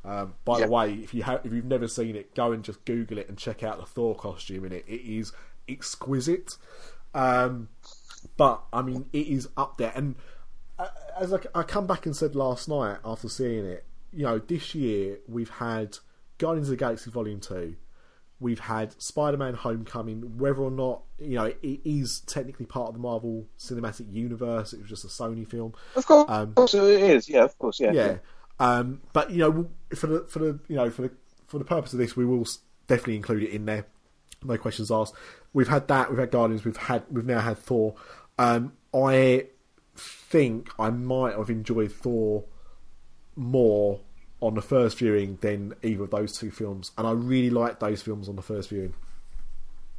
Um, 0.04 0.36
by 0.46 0.60
Yeah. 0.60 0.66
the 0.66 0.72
way, 0.72 0.94
if 0.94 1.14
you 1.14 1.24
have 1.24 1.46
if 1.46 1.52
you've 1.52 1.66
never 1.66 1.88
seen 1.88 2.16
it, 2.16 2.34
go 2.34 2.52
and 2.54 2.64
just 2.64 2.84
Google 2.86 3.18
it 3.18 3.28
and 3.30 3.38
check 3.38 3.64
out 3.64 3.80
the 3.80 3.86
Thor 3.86 4.16
costume 4.16 4.66
in 4.66 4.72
it. 4.72 4.86
It 4.88 5.02
is 5.02 5.32
exquisite. 5.68 6.54
Um, 7.14 7.68
but 8.38 8.64
I 8.72 8.81
mean, 8.81 9.06
it 9.14 9.27
is 9.27 9.48
up 9.57 9.77
there. 9.77 9.91
And 9.95 10.15
uh, 10.80 10.88
as 11.19 11.34
I, 11.34 11.39
I 11.53 11.64
come 11.64 11.88
back 11.88 12.06
and 12.06 12.15
said 12.15 12.35
last 12.35 12.68
night 12.68 12.98
after 13.03 13.30
seeing 13.30 13.65
it, 13.65 13.85
you 14.11 14.23
know, 14.23 14.39
this 14.39 14.76
year 14.76 15.19
we've 15.27 15.49
had 15.49 15.98
Guardians 16.38 16.68
of 16.68 16.72
the 16.72 16.77
Galaxy 16.77 17.10
Volume 17.11 17.39
Two. 17.39 17.76
We've 18.39 18.60
had 18.60 18.99
Spider-Man: 18.99 19.53
Homecoming. 19.53 20.38
Whether 20.39 20.61
or 20.61 20.72
not 20.72 21.03
you 21.19 21.35
know 21.35 21.45
it 21.45 21.80
is 21.85 22.22
technically 22.22 22.65
part 22.65 22.88
of 22.88 22.93
the 22.95 22.99
Marvel 22.99 23.45
Cinematic 23.60 24.11
Universe, 24.11 24.73
it 24.73 24.80
was 24.80 24.89
just 24.89 25.06
a 25.06 25.07
Sony 25.07 25.48
film. 25.48 25.73
Of 25.95 26.07
course, 26.07 26.26
Um, 26.27 26.49
of 26.49 26.56
course 26.56 26.73
it 26.73 27.02
is. 27.02 27.30
Yeah, 27.30 27.43
of 27.43 27.57
course. 27.60 27.80
Yeah. 27.80 27.91
Yeah, 27.91 28.18
um, 28.60 29.02
but 29.14 29.30
you 29.30 29.38
know, 29.38 29.69
for 29.95 30.07
the 30.07 30.26
for 30.27 30.39
the 30.39 30.60
you 30.68 30.76
know 30.76 30.89
for 30.89 31.03
the 31.03 31.11
for 31.45 31.60
the 31.60 31.65
purpose 31.65 31.93
of 31.93 31.99
this, 31.99 32.15
we 32.15 32.26
will 32.26 32.48
definitely 32.88 33.18
include 33.18 33.43
it 33.43 33.52
in 33.52 33.65
there. 33.65 33.85
No 34.43 34.57
questions 34.57 34.89
asked. 34.89 35.14
We've 35.53 35.68
had 35.68 35.88
that. 35.90 36.10
We've 36.10 36.19
had 36.19 36.32
Guardians. 36.32 36.64
We've 36.64 36.78
had 36.78 37.03
we've 37.10 37.26
now 37.26 37.40
had 37.40 37.57
Thor. 37.57 37.95
Um, 38.38 38.73
I 38.94 39.48
think 39.95 40.69
I 40.80 40.90
might 40.90 41.36
have 41.36 41.49
enjoyed 41.49 41.91
Thor 41.91 42.45
more 43.36 43.99
on 44.41 44.56
the 44.56 44.61
first 44.61 44.98
viewing 44.98 45.38
than 45.41 45.73
either 45.84 46.03
of 46.03 46.11
those 46.11 46.38
two 46.38 46.52
films, 46.52 46.91
and 46.98 47.06
I 47.06 47.11
really 47.11 47.49
liked 47.49 47.80
those 47.80 48.02
films 48.02 48.28
on 48.28 48.36
the 48.36 48.41
first 48.41 48.69
viewing 48.69 48.94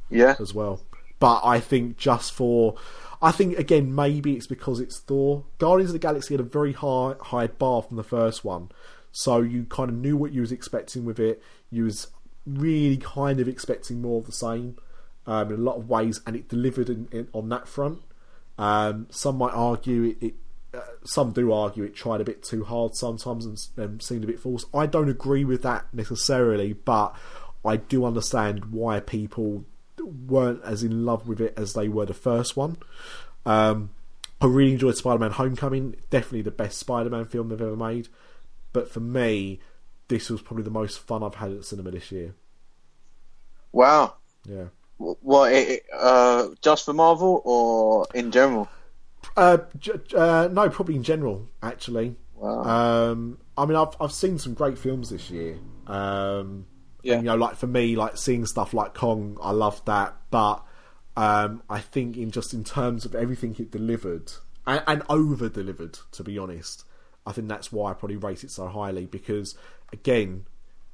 Yeah. 0.09 0.35
as 0.39 0.53
well. 0.53 0.81
But 1.19 1.41
I 1.45 1.59
think 1.61 1.97
just 1.97 2.33
for, 2.33 2.75
I 3.21 3.31
think 3.31 3.57
again 3.57 3.95
maybe 3.95 4.35
it's 4.35 4.47
because 4.47 4.79
it's 4.81 4.99
Thor. 4.99 5.45
Guardians 5.59 5.91
of 5.91 5.93
the 5.93 5.99
Galaxy 5.99 6.33
had 6.33 6.41
a 6.41 6.43
very 6.43 6.73
high 6.73 7.15
high 7.21 7.47
bar 7.47 7.81
from 7.81 7.95
the 7.97 8.03
first 8.03 8.43
one, 8.43 8.69
so 9.11 9.37
you 9.41 9.63
kind 9.65 9.89
of 9.89 9.95
knew 9.95 10.17
what 10.17 10.33
you 10.33 10.41
was 10.41 10.51
expecting 10.51 11.05
with 11.05 11.19
it. 11.19 11.41
You 11.71 11.85
was 11.85 12.07
really 12.45 12.97
kind 12.97 13.39
of 13.39 13.47
expecting 13.47 14.01
more 14.01 14.19
of 14.19 14.25
the 14.25 14.33
same 14.33 14.75
um, 15.25 15.51
in 15.51 15.59
a 15.59 15.63
lot 15.63 15.77
of 15.77 15.89
ways, 15.89 16.21
and 16.25 16.35
it 16.35 16.47
delivered 16.49 16.89
in, 16.89 17.07
in, 17.11 17.27
on 17.33 17.49
that 17.49 17.67
front. 17.67 18.01
Um, 18.57 19.07
some 19.09 19.37
might 19.37 19.53
argue 19.53 20.03
it. 20.03 20.17
it 20.25 20.33
uh, 20.73 20.81
some 21.03 21.31
do 21.31 21.51
argue 21.51 21.83
it 21.83 21.93
tried 21.93 22.19
a 22.19 22.23
bit 22.23 22.41
too 22.41 22.63
hard 22.63 22.95
sometimes 22.95 23.45
and, 23.45 23.67
and 23.77 24.01
seemed 24.01 24.23
a 24.23 24.27
bit 24.27 24.39
false. 24.39 24.65
I 24.73 24.87
don't 24.87 25.09
agree 25.09 25.45
with 25.45 25.61
that 25.61 25.85
necessarily, 25.93 26.73
but 26.73 27.15
I 27.63 27.77
do 27.77 28.05
understand 28.05 28.71
why 28.71 28.99
people 28.99 29.65
weren't 29.99 30.63
as 30.63 30.81
in 30.83 31.05
love 31.05 31.27
with 31.27 31.39
it 31.39 31.53
as 31.55 31.73
they 31.73 31.87
were 31.87 32.07
the 32.07 32.13
first 32.13 32.57
one. 32.57 32.77
Um, 33.45 33.91
I 34.41 34.47
really 34.47 34.73
enjoyed 34.73 34.97
Spider-Man: 34.97 35.31
Homecoming. 35.31 35.95
Definitely 36.09 36.41
the 36.41 36.51
best 36.51 36.79
Spider-Man 36.79 37.25
film 37.25 37.49
they've 37.49 37.61
ever 37.61 37.75
made. 37.75 38.07
But 38.73 38.89
for 38.89 38.99
me, 38.99 39.59
this 40.07 40.29
was 40.29 40.41
probably 40.41 40.63
the 40.63 40.71
most 40.71 40.99
fun 40.99 41.23
I've 41.23 41.35
had 41.35 41.51
at 41.51 41.65
cinema 41.65 41.91
this 41.91 42.11
year. 42.11 42.33
Wow. 43.71 44.15
Yeah. 44.45 44.65
What? 45.21 45.51
It, 45.53 45.83
uh, 45.93 46.49
just 46.61 46.85
for 46.85 46.93
Marvel 46.93 47.41
or 47.45 48.07
in 48.13 48.31
general? 48.31 48.67
Uh, 49.35 49.57
j- 49.79 49.93
uh, 50.15 50.47
no, 50.51 50.69
probably 50.69 50.95
in 50.95 51.03
general, 51.03 51.47
actually. 51.61 52.15
Wow. 52.35 52.63
Um, 53.11 53.37
I 53.57 53.65
mean, 53.65 53.75
I've 53.77 53.95
I've 53.99 54.11
seen 54.11 54.37
some 54.39 54.53
great 54.53 54.77
films 54.77 55.09
this 55.09 55.29
year. 55.29 55.57
Um, 55.87 56.65
Yeah. 57.01 57.15
and, 57.15 57.23
you 57.23 57.29
know, 57.29 57.35
like 57.35 57.55
for 57.55 57.67
me, 57.67 57.95
like 57.95 58.17
seeing 58.17 58.45
stuff 58.45 58.73
like 58.73 58.93
Kong, 58.93 59.37
I 59.41 59.51
loved 59.51 59.85
that. 59.87 60.15
But 60.31 60.63
um, 61.17 61.61
I 61.69 61.79
think 61.79 62.17
in 62.17 62.31
just 62.31 62.53
in 62.53 62.63
terms 62.63 63.05
of 63.05 63.13
everything 63.15 63.55
it 63.59 63.71
delivered 63.71 64.31
and, 64.65 64.81
and 64.87 65.03
over 65.09 65.49
delivered, 65.49 65.99
to 66.13 66.23
be 66.23 66.37
honest, 66.37 66.85
I 67.25 67.31
think 67.31 67.47
that's 67.47 67.71
why 67.71 67.91
I 67.91 67.93
probably 67.93 68.17
rate 68.17 68.43
it 68.43 68.51
so 68.51 68.67
highly 68.67 69.05
because 69.05 69.55
again, 69.91 70.45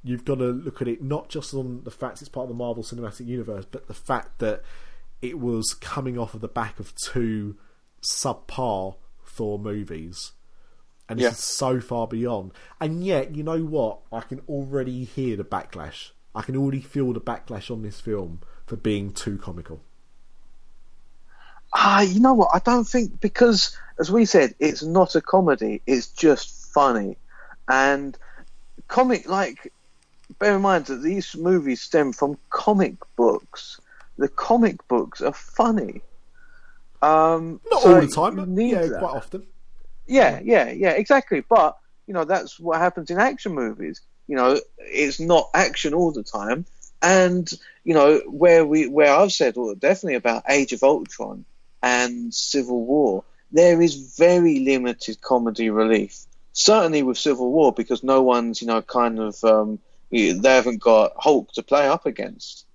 you've 0.02 0.24
got 0.24 0.36
to 0.36 0.46
look 0.46 0.80
at 0.80 0.88
it 0.88 1.02
not 1.02 1.28
just 1.28 1.52
on 1.54 1.82
the 1.84 1.90
fact 1.90 2.20
it's 2.20 2.28
part 2.28 2.44
of 2.44 2.48
the 2.48 2.54
Marvel 2.54 2.82
Cinematic 2.82 3.26
Universe, 3.26 3.66
but 3.70 3.86
the 3.86 3.94
fact 3.94 4.38
that 4.38 4.62
it 5.20 5.38
was 5.38 5.74
coming 5.74 6.18
off 6.18 6.34
of 6.34 6.40
the 6.40 6.48
back 6.48 6.80
of 6.80 6.94
two 6.96 7.56
subpar 8.02 8.96
Thor 9.26 9.58
movies. 9.58 10.32
And 11.08 11.18
Yeah. 11.18 11.30
is 11.30 11.38
so 11.38 11.80
far 11.80 12.06
beyond. 12.06 12.52
And 12.80 13.04
yet, 13.04 13.34
you 13.34 13.42
know 13.42 13.64
what? 13.64 13.98
I 14.12 14.20
can 14.20 14.42
already 14.48 15.04
hear 15.04 15.36
the 15.36 15.44
backlash. 15.44 16.10
I 16.36 16.42
can 16.42 16.56
already 16.56 16.80
feel 16.80 17.12
the 17.12 17.20
backlash 17.20 17.68
on 17.68 17.82
this 17.82 18.00
film 18.00 18.40
for 18.64 18.76
being 18.76 19.12
too 19.12 19.36
comical. 19.36 19.80
Ah, 21.72 22.00
you 22.02 22.20
know 22.20 22.34
what? 22.34 22.50
I 22.54 22.58
don't 22.60 22.86
think 22.86 23.20
because, 23.20 23.76
as 23.98 24.10
we 24.10 24.24
said, 24.24 24.54
it's 24.58 24.82
not 24.82 25.14
a 25.14 25.20
comedy. 25.20 25.82
It's 25.86 26.08
just 26.08 26.72
funny, 26.72 27.16
and 27.68 28.16
comic 28.88 29.28
like. 29.28 29.72
Bear 30.38 30.56
in 30.56 30.62
mind 30.62 30.86
that 30.86 31.02
these 31.02 31.36
movies 31.36 31.82
stem 31.82 32.12
from 32.12 32.38
comic 32.50 32.94
books. 33.16 33.80
The 34.18 34.28
comic 34.28 34.86
books 34.88 35.20
are 35.20 35.32
funny. 35.32 36.02
Um, 37.02 37.60
Not 37.70 37.82
so 37.82 37.94
all 37.94 38.00
the 38.00 38.06
time, 38.06 38.36
but 38.36 38.62
yeah, 38.62 38.86
that. 38.86 38.98
quite 38.98 39.16
often. 39.16 39.46
Yeah, 40.06 40.40
yeah, 40.42 40.70
yeah, 40.70 40.90
exactly. 40.90 41.40
But 41.40 41.76
you 42.06 42.14
know, 42.14 42.24
that's 42.24 42.58
what 42.58 42.78
happens 42.78 43.10
in 43.10 43.18
action 43.18 43.54
movies. 43.54 44.00
You 44.26 44.36
know, 44.36 44.60
it's 44.78 45.20
not 45.20 45.48
action 45.54 45.94
all 45.94 46.12
the 46.12 46.22
time. 46.22 46.66
And 47.02 47.50
you 47.84 47.94
know, 47.94 48.20
where 48.26 48.66
we 48.66 48.86
where 48.86 49.14
I've 49.14 49.32
said 49.32 49.54
well, 49.56 49.74
definitely 49.74 50.16
about 50.16 50.44
Age 50.48 50.72
of 50.72 50.82
Ultron 50.82 51.44
and 51.82 52.34
Civil 52.34 52.84
War, 52.84 53.24
there 53.52 53.80
is 53.80 54.16
very 54.18 54.60
limited 54.60 55.20
comedy 55.20 55.70
relief. 55.70 56.26
Certainly 56.52 57.04
with 57.04 57.16
Civil 57.16 57.50
War, 57.50 57.72
because 57.72 58.02
no 58.02 58.22
one's 58.22 58.60
you 58.60 58.66
know 58.66 58.82
kind 58.82 59.18
of 59.18 59.42
um, 59.44 59.78
they 60.10 60.54
haven't 60.54 60.80
got 60.82 61.12
Hulk 61.16 61.52
to 61.52 61.62
play 61.62 61.86
up 61.86 62.06
against. 62.06 62.66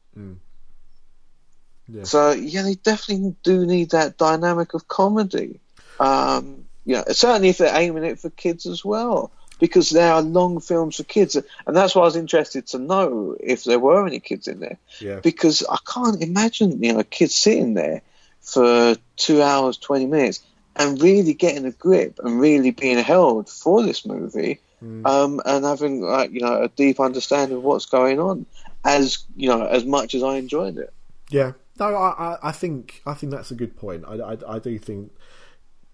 Yeah. 1.88 2.04
So 2.04 2.32
yeah, 2.32 2.64
they 2.64 2.76
definitely 2.76 3.36
do 3.44 3.66
need 3.66 3.92
that 3.92 4.18
dynamic 4.18 4.74
of 4.74 4.88
comedy. 4.88 5.60
Um, 6.00 6.66
yeah, 6.86 7.04
certainly 7.12 7.50
if 7.50 7.58
they're 7.60 7.76
aiming 7.76 8.04
it 8.04 8.20
for 8.20 8.30
kids 8.30 8.66
as 8.66 8.84
well, 8.84 9.32
because 9.60 9.90
there 9.90 10.12
are 10.12 10.22
long 10.22 10.60
films 10.60 10.98
for 10.98 11.04
kids, 11.04 11.36
and 11.36 11.76
that's 11.76 11.96
why 11.96 12.02
I 12.02 12.06
was 12.06 12.16
interested 12.16 12.68
to 12.68 12.80
know 12.80 13.36
if 13.40 13.64
there 13.64 13.80
were 13.80 14.06
any 14.06 14.20
kids 14.20 14.48
in 14.48 14.60
there, 14.60 14.78
Yeah. 15.00 15.20
because 15.22 15.64
I 15.70 15.78
can't 15.86 16.22
imagine 16.22 16.84
you 16.84 16.94
know 16.94 17.04
kids 17.04 17.36
sitting 17.36 17.74
there 17.76 18.02
for 18.42 18.96
two 19.16 19.42
hours 19.42 19.78
twenty 19.78 20.06
minutes 20.06 20.42
and 20.76 21.02
really 21.02 21.34
getting 21.34 21.66
a 21.66 21.72
grip 21.72 22.20
and 22.24 22.40
really 22.40 22.72
being 22.72 22.98
held 22.98 23.50
for 23.50 23.82
this 23.84 24.06
movie, 24.06 24.60
um, 24.82 25.42
and 25.46 25.66
having 25.66 26.02
like 26.02 26.32
you 26.32 26.42
know 26.42 26.64
a 26.64 26.70
deep 26.70 27.00
understanding 27.00 27.58
of 27.58 27.64
what's 27.64 27.86
going 27.86 28.20
on, 28.20 28.46
as 28.84 29.26
you 29.36 29.50
know 29.50 29.66
as 29.66 29.86
much 29.86 30.14
as 30.14 30.24
I 30.24 30.36
enjoyed 30.36 30.78
it. 30.78 30.94
Yeah, 31.30 31.54
no, 31.80 31.96
I, 31.96 32.38
I, 32.44 32.52
think 32.52 33.02
I 33.06 33.16
think 33.16 33.32
that's 33.32 33.52
a 33.52 33.56
good 33.56 33.76
point. 33.76 34.06
I, 34.08 34.16
I, 34.16 34.56
I 34.56 34.60
do 34.60 34.78
think 34.78 35.12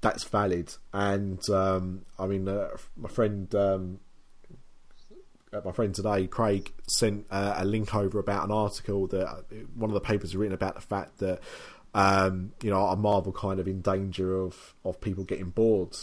that's 0.02 0.24
valid, 0.24 0.76
and 0.94 1.48
um, 1.50 2.06
I 2.20 2.28
mean, 2.28 2.48
uh, 2.48 2.70
my 2.98 3.10
friend, 3.10 3.54
um, 3.56 4.00
my 5.64 5.72
friend 5.72 5.96
today, 5.96 6.28
Craig, 6.28 6.74
sent 6.88 7.28
uh, 7.32 7.56
a 7.58 7.66
link 7.66 7.96
over 7.96 8.20
about 8.20 8.46
an 8.46 8.52
article 8.52 9.08
that 9.08 9.28
uh, 9.28 9.42
one 9.76 9.90
of 9.90 9.94
the 9.94 10.02
papers 10.02 10.32
had 10.32 10.40
written 10.40 10.54
about 10.54 10.76
the 10.76 10.82
fact 10.82 11.20
that 11.20 11.40
um, 11.94 12.54
you 12.62 12.70
know, 12.70 12.78
are 12.78 12.96
Marvel 12.96 13.34
kind 13.34 13.60
of 13.60 13.68
in 13.68 13.82
danger 13.82 14.38
of 14.38 14.76
of 14.86 15.02
people 15.02 15.24
getting 15.24 15.50
bored 15.50 15.96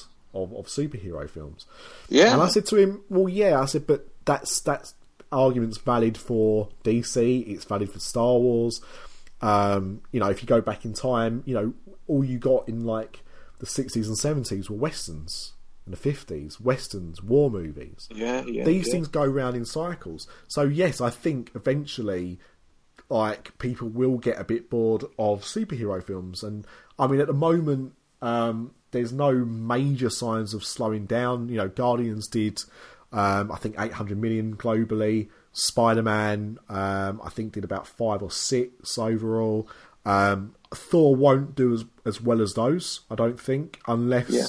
of, 0.45 0.53
of 0.53 0.67
superhero 0.67 1.29
films? 1.29 1.67
Yeah, 2.09 2.33
And 2.33 2.43
I 2.43 2.49
said 2.49 2.67
to 2.67 2.77
him, 2.77 3.03
"Well, 3.09 3.29
yeah." 3.29 3.61
I 3.61 3.67
said, 3.67 3.87
"But 3.87 4.07
that's 4.25 4.61
that's 4.61 4.95
argument's 5.33 5.79
valid 5.79 6.17
for 6.17 6.69
DC. 6.85 7.47
It's 7.49 7.65
valid 7.65 7.91
for 7.91 8.01
Star 8.01 8.39
Wars. 8.39 8.81
Um, 9.41 10.03
you 10.13 10.21
know, 10.21 10.29
if 10.29 10.43
you 10.43 10.49
go 10.49 10.61
back 10.61 10.85
in 10.85 10.93
time, 10.93 11.43
you 11.47 11.55
know, 11.55 11.75
all 12.07 12.25
you 12.25 12.39
got 12.39 12.69
in 12.69 12.85
like 12.85 13.23
the 13.59 13.67
sixties 13.67 14.09
and 14.09 14.17
seventies 14.17 14.71
were 14.71 14.77
westerns, 14.77 15.53
and 15.85 15.93
the 15.93 15.99
fifties, 15.99 16.61
westerns, 16.61 17.23
war 17.23 17.51
movies. 17.51 18.09
yeah, 18.15 18.45
yeah. 18.47 18.65
These 18.65 18.87
yeah. 18.87 18.93
things 18.93 19.09
go 19.09 19.25
round 19.25 19.57
in 19.57 19.65
cycles. 19.65 20.27
So 20.49 20.63
yes, 20.63 21.01
I 21.01 21.11
think 21.11 21.51
eventually, 21.55 22.39
like 23.09 23.57
people 23.59 23.89
will 23.89 24.19
get 24.19 24.41
a 24.41 24.45
bit 24.45 24.71
bored 24.71 25.05
of 25.19 25.43
superhero 25.43 26.03
films, 26.03 26.43
and 26.43 26.67
I 26.99 27.07
mean, 27.07 27.21
at 27.21 27.27
the 27.27 27.33
moment, 27.33 27.95
um, 28.21 28.73
there's 28.91 29.13
no 29.13 29.33
major 29.33 30.11
signs 30.11 30.55
of 30.55 30.65
slowing 30.65 31.07
down. 31.07 31.49
You 31.49 31.57
know, 31.59 31.69
Guardians 31.69 32.27
did, 32.29 32.63
um, 33.13 33.51
I 33.53 33.57
think, 33.57 33.77
800 33.79 34.19
million 34.19 34.57
globally. 34.57 35.29
Spider 35.53 36.03
Man, 36.03 36.59
um, 36.69 37.21
I 37.25 37.31
think, 37.31 37.53
did 37.53 37.65
about 37.65 37.87
five 37.87 38.23
or 38.23 38.31
six 38.31 38.97
overall. 38.99 39.69
Um, 40.05 40.55
Thor 40.73 41.17
won't 41.17 41.55
do 41.55 41.73
as 41.75 41.85
as 42.05 42.21
well 42.21 42.41
as 42.41 42.55
those, 42.55 43.01
I 43.11 43.15
don't 43.15 43.41
think, 43.41 43.81
unless 43.89 44.31
Yeah. 44.31 44.47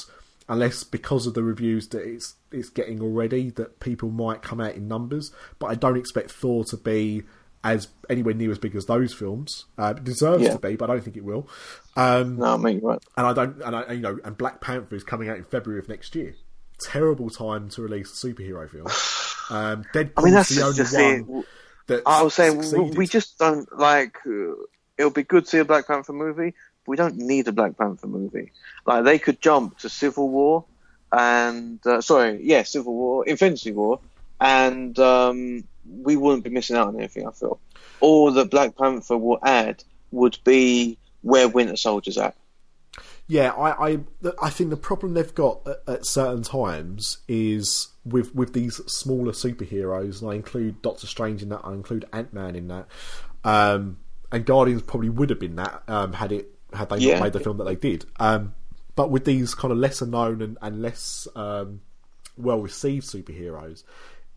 unless 0.47 0.83
because 0.83 1.25
of 1.27 1.33
the 1.33 1.43
reviews 1.43 1.87
that 1.89 2.01
it's 2.03 2.35
it's 2.51 2.69
getting 2.69 3.01
already 3.01 3.49
that 3.51 3.79
people 3.79 4.09
might 4.09 4.41
come 4.41 4.59
out 4.61 4.75
in 4.75 4.87
numbers. 4.87 5.31
But 5.57 5.67
I 5.67 5.75
don't 5.75 5.97
expect 5.97 6.31
Thor 6.31 6.63
to 6.65 6.77
be 6.77 7.23
as 7.63 7.89
anywhere 8.09 8.33
near 8.33 8.51
as 8.51 8.57
big 8.57 8.75
as 8.75 8.85
those 8.85 9.13
films. 9.13 9.65
Uh, 9.77 9.93
it 9.97 10.03
deserves 10.03 10.43
Yeah. 10.43 10.53
to 10.53 10.59
be, 10.59 10.75
but 10.75 10.89
I 10.89 10.93
don't 10.93 11.03
think 11.03 11.17
it 11.17 11.23
will. 11.25 11.47
Um, 11.95 12.37
No, 12.37 12.53
I 12.53 12.57
mean, 12.57 12.79
right. 12.81 13.03
and 13.17 13.27
I 13.27 13.33
don't, 13.33 13.61
and 13.61 13.75
I, 13.75 13.91
you 13.93 13.99
know, 13.99 14.17
and 14.23 14.37
Black 14.37 14.61
Panther 14.61 14.95
is 14.95 15.03
coming 15.03 15.27
out 15.29 15.37
in 15.37 15.43
February 15.43 15.79
of 15.79 15.89
next 15.89 16.15
year. 16.15 16.35
Terrible 16.79 17.29
time 17.29 17.69
to 17.71 17.81
release 17.81 18.23
a 18.23 18.27
superhero 18.27 18.69
film. 18.69 18.87
Um, 19.49 19.83
Deadpool's 19.93 20.13
I 20.17 20.21
mean, 20.23 20.33
that's 20.33 20.49
the 20.49 20.61
only 20.61 21.21
one 21.23 21.43
that 21.87 22.03
I 22.05 22.21
was 22.21 22.33
saying 22.35 22.57
we, 22.57 22.63
succeeded. 22.63 22.97
we 22.97 23.07
just 23.07 23.37
don't 23.39 23.67
like. 23.77 24.15
Uh, 24.25 24.53
it'll 24.97 25.11
be 25.11 25.23
good 25.23 25.43
to 25.45 25.49
see 25.49 25.57
a 25.57 25.65
Black 25.65 25.87
Panther 25.87 26.13
movie. 26.13 26.53
But 26.85 26.89
we 26.91 26.95
don't 26.97 27.17
need 27.17 27.47
a 27.47 27.51
Black 27.51 27.77
Panther 27.77 28.07
movie. 28.07 28.51
Like 28.85 29.03
they 29.03 29.19
could 29.19 29.41
jump 29.41 29.79
to 29.79 29.89
Civil 29.89 30.29
War, 30.29 30.63
and 31.11 31.85
uh, 31.85 31.99
sorry, 32.01 32.39
yeah, 32.43 32.63
Civil 32.63 32.93
War, 32.93 33.25
Infinity 33.27 33.71
War, 33.73 33.99
and 34.39 34.97
um, 34.99 35.63
we 35.89 36.15
wouldn't 36.15 36.43
be 36.43 36.49
missing 36.49 36.75
out 36.75 36.87
on 36.87 36.95
anything. 36.97 37.27
I 37.27 37.31
feel. 37.31 37.59
All 37.99 38.31
that 38.31 38.49
Black 38.49 38.77
Panther 38.77 39.17
will 39.17 39.39
add 39.43 39.83
would 40.11 40.37
be 40.43 40.97
where 41.21 41.47
Winter 41.49 41.75
Soldier's 41.75 42.17
at. 42.17 42.35
Yeah, 43.27 43.51
I, 43.51 43.91
I, 43.91 43.99
I 44.41 44.49
think 44.49 44.71
the 44.71 44.77
problem 44.77 45.13
they've 45.13 45.35
got 45.35 45.61
at, 45.67 45.77
at 45.87 46.05
certain 46.05 46.41
times 46.41 47.19
is 47.27 47.89
with 48.03 48.33
with 48.33 48.53
these 48.53 48.77
smaller 48.91 49.33
superheroes, 49.33 50.21
and 50.21 50.31
I 50.31 50.35
include 50.35 50.81
Doctor 50.81 51.05
Strange 51.05 51.43
in 51.43 51.49
that. 51.49 51.61
I 51.63 51.73
include 51.73 52.05
Ant 52.11 52.33
Man 52.33 52.55
in 52.55 52.69
that, 52.69 52.87
um, 53.43 53.97
and 54.31 54.45
Guardians 54.45 54.81
probably 54.81 55.09
would 55.09 55.29
have 55.29 55.39
been 55.39 55.57
that 55.57 55.83
um, 55.87 56.13
had 56.13 56.31
it 56.31 56.49
had 56.73 56.89
they 56.89 56.97
Yeah. 56.97 57.15
not 57.15 57.25
made 57.25 57.33
the 57.33 57.39
film 57.39 57.57
that 57.57 57.65
they 57.65 57.75
did. 57.75 58.05
Um, 58.19 58.55
but 58.95 59.11
with 59.11 59.25
these 59.25 59.53
kind 59.53 59.71
of 59.71 59.77
lesser 59.77 60.05
known 60.07 60.41
and, 60.41 60.57
and 60.61 60.81
less 60.81 61.27
um, 61.35 61.81
well 62.35 62.59
received 62.59 63.05
superheroes, 63.05 63.83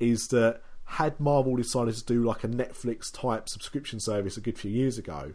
is 0.00 0.28
that 0.28 0.60
had 0.92 1.18
Marvel 1.18 1.56
decided 1.56 1.94
to 1.94 2.04
do 2.04 2.22
like 2.22 2.44
a 2.44 2.48
Netflix 2.48 3.10
type 3.10 3.48
subscription 3.48 3.98
service 3.98 4.36
a 4.36 4.40
good 4.40 4.58
few 4.58 4.70
years 4.70 4.98
ago, 4.98 5.32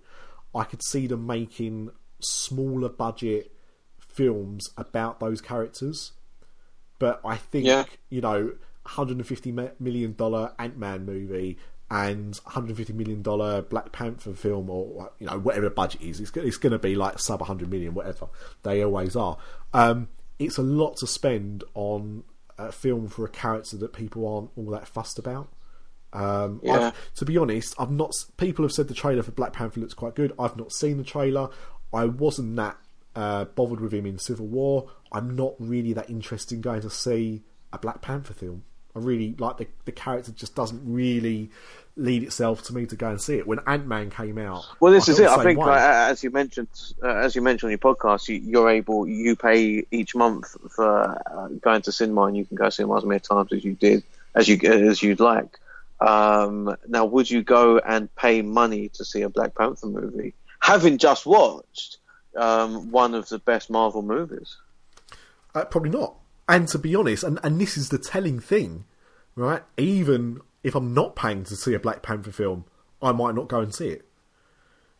I 0.53 0.63
could 0.63 0.83
see 0.83 1.07
them 1.07 1.25
making 1.25 1.89
smaller 2.19 2.89
budget 2.89 3.51
films 3.99 4.69
about 4.77 5.19
those 5.19 5.41
characters. 5.41 6.11
But 6.99 7.21
I 7.25 7.37
think 7.37 7.65
Yeah. 7.65 7.85
you 8.09 8.21
know, 8.21 8.53
150 8.83 9.51
million 9.79 10.13
dollar 10.13 10.53
Ant 10.59 10.77
Man 10.77 11.05
movie 11.05 11.57
and 11.89 12.35
150 12.43 12.93
million 12.93 13.21
dollar 13.23 13.61
Black 13.63 13.91
Panther 13.91 14.33
film, 14.33 14.69
or 14.69 15.11
you 15.19 15.25
know 15.25 15.39
whatever 15.39 15.65
the 15.65 15.71
budget 15.73 16.01
is, 16.01 16.19
it's, 16.19 16.35
it's 16.37 16.57
going 16.57 16.71
to 16.71 16.79
be 16.79 16.95
like 16.95 17.17
sub 17.17 17.39
100 17.39 17.69
million, 17.69 17.93
whatever 17.95 18.27
they 18.63 18.83
always 18.83 19.15
are. 19.15 19.37
Um, 19.73 20.09
it's 20.37 20.57
a 20.57 20.63
lot 20.63 20.97
to 20.97 21.07
spend 21.07 21.63
on 21.73 22.23
a 22.57 22.71
film 22.71 23.07
for 23.07 23.25
a 23.25 23.29
character 23.29 23.77
that 23.77 23.93
people 23.93 24.27
aren't 24.27 24.49
all 24.55 24.71
that 24.71 24.87
fussed 24.87 25.19
about. 25.19 25.49
Um, 26.13 26.59
Yeah. 26.63 26.91
To 27.15 27.25
be 27.25 27.37
honest, 27.37 27.75
I've 27.79 27.91
not. 27.91 28.13
People 28.37 28.63
have 28.65 28.71
said 28.71 28.87
the 28.87 28.93
trailer 28.93 29.23
for 29.23 29.31
Black 29.31 29.53
Panther 29.53 29.79
looks 29.79 29.93
quite 29.93 30.15
good. 30.15 30.33
I've 30.39 30.57
not 30.57 30.71
seen 30.71 30.97
the 30.97 31.03
trailer. 31.03 31.49
I 31.93 32.05
wasn't 32.05 32.55
that 32.55 32.77
uh, 33.15 33.45
bothered 33.45 33.79
with 33.79 33.93
him 33.93 34.05
in 34.05 34.17
Civil 34.19 34.47
War. 34.47 34.89
I'm 35.11 35.35
not 35.35 35.55
really 35.59 35.93
that 35.93 36.09
interested 36.09 36.55
in 36.55 36.61
going 36.61 36.81
to 36.81 36.89
see 36.89 37.43
a 37.71 37.77
Black 37.77 38.01
Panther 38.01 38.33
film. 38.33 38.63
I 38.97 38.99
really 38.99 39.35
like 39.37 39.57
the 39.57 39.67
the 39.85 39.91
character 39.91 40.31
just 40.31 40.55
doesn't 40.55 40.81
really 40.83 41.51
lead 41.95 42.23
itself 42.23 42.63
to 42.63 42.73
me 42.73 42.85
to 42.85 42.95
go 42.95 43.09
and 43.09 43.21
see 43.21 43.37
it. 43.37 43.47
When 43.47 43.59
Ant 43.65 43.87
Man 43.87 44.09
came 44.09 44.37
out, 44.37 44.65
Well, 44.79 44.93
this 44.93 45.09
I 45.09 45.11
is 45.11 45.19
it. 45.19 45.27
I 45.27 45.43
think, 45.43 45.59
like, 45.59 45.79
as 45.79 46.23
you 46.23 46.29
mentioned, 46.29 46.67
uh, 47.03 47.07
as 47.07 47.35
you 47.35 47.41
mentioned 47.41 47.67
on 47.67 47.71
your 47.71 47.95
podcast, 47.95 48.27
you, 48.27 48.35
you're 48.35 48.69
able, 48.69 49.07
you 49.07 49.35
pay 49.35 49.85
each 49.91 50.15
month 50.15 50.55
for 50.71 51.21
uh, 51.31 51.47
going 51.61 51.81
to 51.83 51.91
cinema, 51.91 52.23
and 52.23 52.37
you 52.37 52.45
can 52.45 52.55
go 52.55 52.69
cinema 52.69 52.97
as 52.97 53.05
many 53.05 53.19
times 53.19 53.51
as 53.51 53.63
you 53.63 53.73
did, 53.73 54.03
as 54.35 54.47
you 54.47 54.57
as 54.63 55.01
you'd 55.01 55.19
like. 55.19 55.59
Um, 55.99 56.75
now, 56.87 57.05
would 57.05 57.29
you 57.29 57.41
go 57.41 57.79
and 57.79 58.13
pay 58.15 58.41
money 58.41 58.89
to 58.89 59.05
see 59.05 59.23
a 59.23 59.29
Black 59.29 59.55
Panther 59.55 59.87
movie, 59.87 60.33
having 60.59 60.97
just 60.99 61.25
watched 61.25 61.97
um, 62.35 62.91
one 62.91 63.15
of 63.15 63.27
the 63.29 63.39
best 63.39 63.69
Marvel 63.69 64.03
movies? 64.03 64.57
Uh, 65.55 65.65
probably 65.65 65.89
not. 65.89 66.16
And 66.49 66.67
to 66.69 66.77
be 66.79 66.95
honest, 66.95 67.23
and, 67.23 67.39
and 67.43 67.59
this 67.59 67.77
is 67.77 67.89
the 67.89 67.97
telling 67.97 68.39
thing, 68.39 68.85
right? 69.35 69.63
Even 69.77 70.39
if 70.63 70.75
I'm 70.75 70.93
not 70.93 71.15
paying 71.15 71.43
to 71.45 71.55
see 71.55 71.73
a 71.73 71.79
Black 71.79 72.01
Panther 72.01 72.31
film, 72.31 72.65
I 73.01 73.11
might 73.11 73.35
not 73.35 73.47
go 73.47 73.59
and 73.59 73.73
see 73.75 73.89
it 73.89 74.05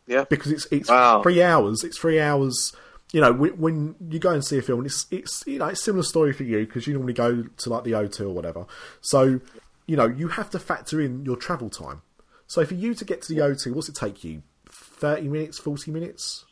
Yeah. 0.05 0.25
because 0.29 0.51
it's 0.51 0.67
it's 0.71 0.89
Wow. 0.89 1.21
three 1.23 1.41
hours. 1.41 1.83
It's 1.83 1.97
three 1.97 2.19
hours. 2.19 2.73
You 3.13 3.21
know, 3.21 3.31
when, 3.31 3.51
when 3.57 3.95
you 4.09 4.19
go 4.19 4.31
and 4.31 4.43
see 4.43 4.57
a 4.57 4.61
film, 4.61 4.85
it's 4.85 5.05
it's 5.11 5.43
you 5.47 5.59
know 5.59 5.67
it's 5.67 5.79
a 5.79 5.83
similar 5.83 6.03
story 6.03 6.33
for 6.33 6.43
you 6.43 6.65
because 6.65 6.85
you 6.87 6.93
normally 6.93 7.13
go 7.13 7.43
to 7.43 7.69
like 7.69 7.85
the 7.85 7.91
O2 7.93 8.19
or 8.21 8.29
whatever. 8.29 8.65
So 9.01 9.39
you 9.85 9.95
know 9.95 10.05
you 10.05 10.27
have 10.27 10.49
to 10.51 10.59
factor 10.59 10.99
in 10.99 11.23
your 11.23 11.37
travel 11.37 11.69
time. 11.69 12.01
So 12.47 12.65
for 12.65 12.73
you 12.75 12.93
to 12.93 13.05
get 13.05 13.21
to 13.23 13.33
the 13.33 13.39
O2, 13.41 13.73
what's 13.73 13.87
it 13.89 13.95
take 13.95 14.23
you? 14.25 14.43
Thirty 14.69 15.27
minutes, 15.29 15.57
forty 15.57 15.91
minutes? 15.91 16.43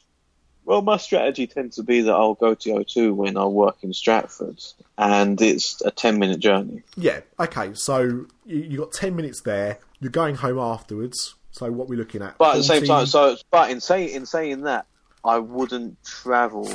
Well, 0.66 0.82
my 0.82 0.98
strategy 0.98 1.46
tends 1.48 1.76
to 1.76 1.84
be 1.84 2.02
that 2.02 2.12
I'll 2.14 2.34
go 2.34 2.56
to 2.56 2.70
O2 2.70 3.14
when 3.16 3.38
I 3.38 3.46
work 3.46 3.78
in 3.84 3.94
Stratford, 3.94 4.60
and 4.98 5.40
it's 5.40 5.80
a 5.86 5.92
10 5.92 6.18
minute 6.18 6.40
journey. 6.40 6.82
Yeah. 6.98 7.22
Okay. 7.40 7.74
So 7.76 8.26
you, 8.46 8.80
got 8.80 8.92
ten 8.92 9.16
minutes 9.16 9.42
there. 9.42 9.78
You're 10.00 10.12
going 10.12 10.36
home 10.36 10.58
afterwards. 10.60 11.36
So 11.52 11.72
what 11.72 11.88
we're 11.88 11.98
looking 12.00 12.22
at? 12.22 12.38
But 12.40 12.56
at 12.56 12.58
the 12.58 12.64
same 12.64 12.84
time, 12.86 13.06
so 13.06 13.38
but 13.52 13.70
in 13.70 13.80
saying 13.80 14.10
in 14.10 14.26
saying 14.26 14.62
that, 14.62 14.88
I 15.24 15.38
wouldn't 15.40 16.04
travel 16.04 16.66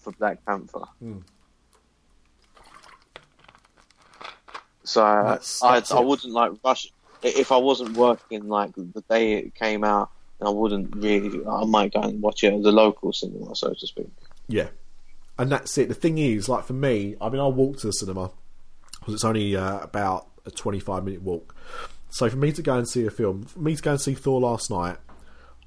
for 0.00 0.12
Black 0.12 0.44
Panther. 0.44 0.80
Hmm. 0.98 1.18
So 4.84 5.00
That's- 5.02 5.60
I 5.62 5.74
that's 5.74 5.92
I 5.92 6.00
it. 6.00 6.04
wouldn't 6.06 6.32
like 6.32 6.52
rush 6.64 6.86
i- 7.22 7.26
if 7.28 7.52
I 7.52 7.56
wasn't 7.56 7.96
working 7.96 8.48
like 8.48 8.74
the 8.74 9.02
day 9.08 9.34
it 9.34 9.54
came 9.54 9.84
out. 9.84 10.10
I 10.44 10.50
wouldn't 10.50 10.94
really. 10.96 11.44
I 11.46 11.64
might 11.64 11.92
go 11.94 12.00
and 12.00 12.20
watch 12.20 12.44
it 12.44 12.52
at 12.52 12.62
the 12.62 12.72
local 12.72 13.12
cinema, 13.12 13.54
so 13.56 13.72
to 13.72 13.86
speak. 13.86 14.08
Yeah, 14.48 14.68
and 15.38 15.50
that's 15.50 15.76
it. 15.78 15.88
The 15.88 15.94
thing 15.94 16.18
is, 16.18 16.48
like 16.48 16.64
for 16.64 16.74
me, 16.74 17.16
I 17.20 17.28
mean, 17.30 17.40
I 17.40 17.46
walk 17.46 17.78
to 17.78 17.86
the 17.86 17.92
cinema 17.92 18.30
because 18.98 19.14
it's 19.14 19.24
only 19.24 19.56
uh, 19.56 19.78
about 19.80 20.28
a 20.44 20.50
twenty-five 20.50 21.04
minute 21.04 21.22
walk. 21.22 21.54
So 22.10 22.28
for 22.30 22.36
me 22.36 22.52
to 22.52 22.62
go 22.62 22.76
and 22.76 22.88
see 22.88 23.06
a 23.06 23.10
film, 23.10 23.44
for 23.44 23.58
me 23.60 23.74
to 23.76 23.82
go 23.82 23.92
and 23.92 24.00
see 24.00 24.14
Thor 24.14 24.40
last 24.40 24.70
night, 24.70 24.98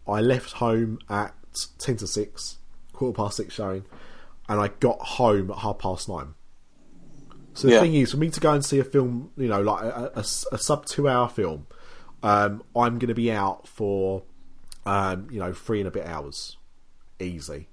I 0.08 0.22
left 0.22 0.54
home 0.54 1.00
at 1.10 1.34
ten 1.80 1.98
to 1.98 2.08
six, 2.08 2.58
quarter 2.94 3.16
past 3.16 3.38
six 3.38 3.54
showing, 3.56 3.86
and 4.48 4.60
I 4.62 4.68
got 4.80 5.00
home 5.00 5.50
at 5.52 5.58
half 5.58 5.80
past 5.80 6.08
nine. 6.08 6.36
So 7.56 7.68
the 7.68 7.74
Yeah. 7.74 7.82
thing 7.82 7.96
is, 7.96 8.12
for 8.12 8.18
me 8.18 8.30
to 8.30 8.40
go 8.40 8.54
and 8.54 8.64
see 8.64 8.80
a 8.80 8.84
film, 8.84 9.32
you 9.36 9.48
know, 9.48 9.62
like 9.62 9.84
a, 9.84 10.12
a- 10.16 10.20
a 10.54 10.58
sub 10.58 10.86
two-hour 10.86 11.28
film, 11.28 11.68
um, 12.24 12.64
I'm 12.76 13.00
going 13.00 13.08
to 13.10 13.14
be 13.16 13.32
out 13.32 13.68
for, 13.68 14.24
um, 14.86 15.28
you 15.32 15.40
know, 15.40 15.54
three 15.54 15.80
and 15.80 15.88
a 15.88 15.92
bit 15.92 16.06
hours, 16.06 16.58
easy. 17.20 17.68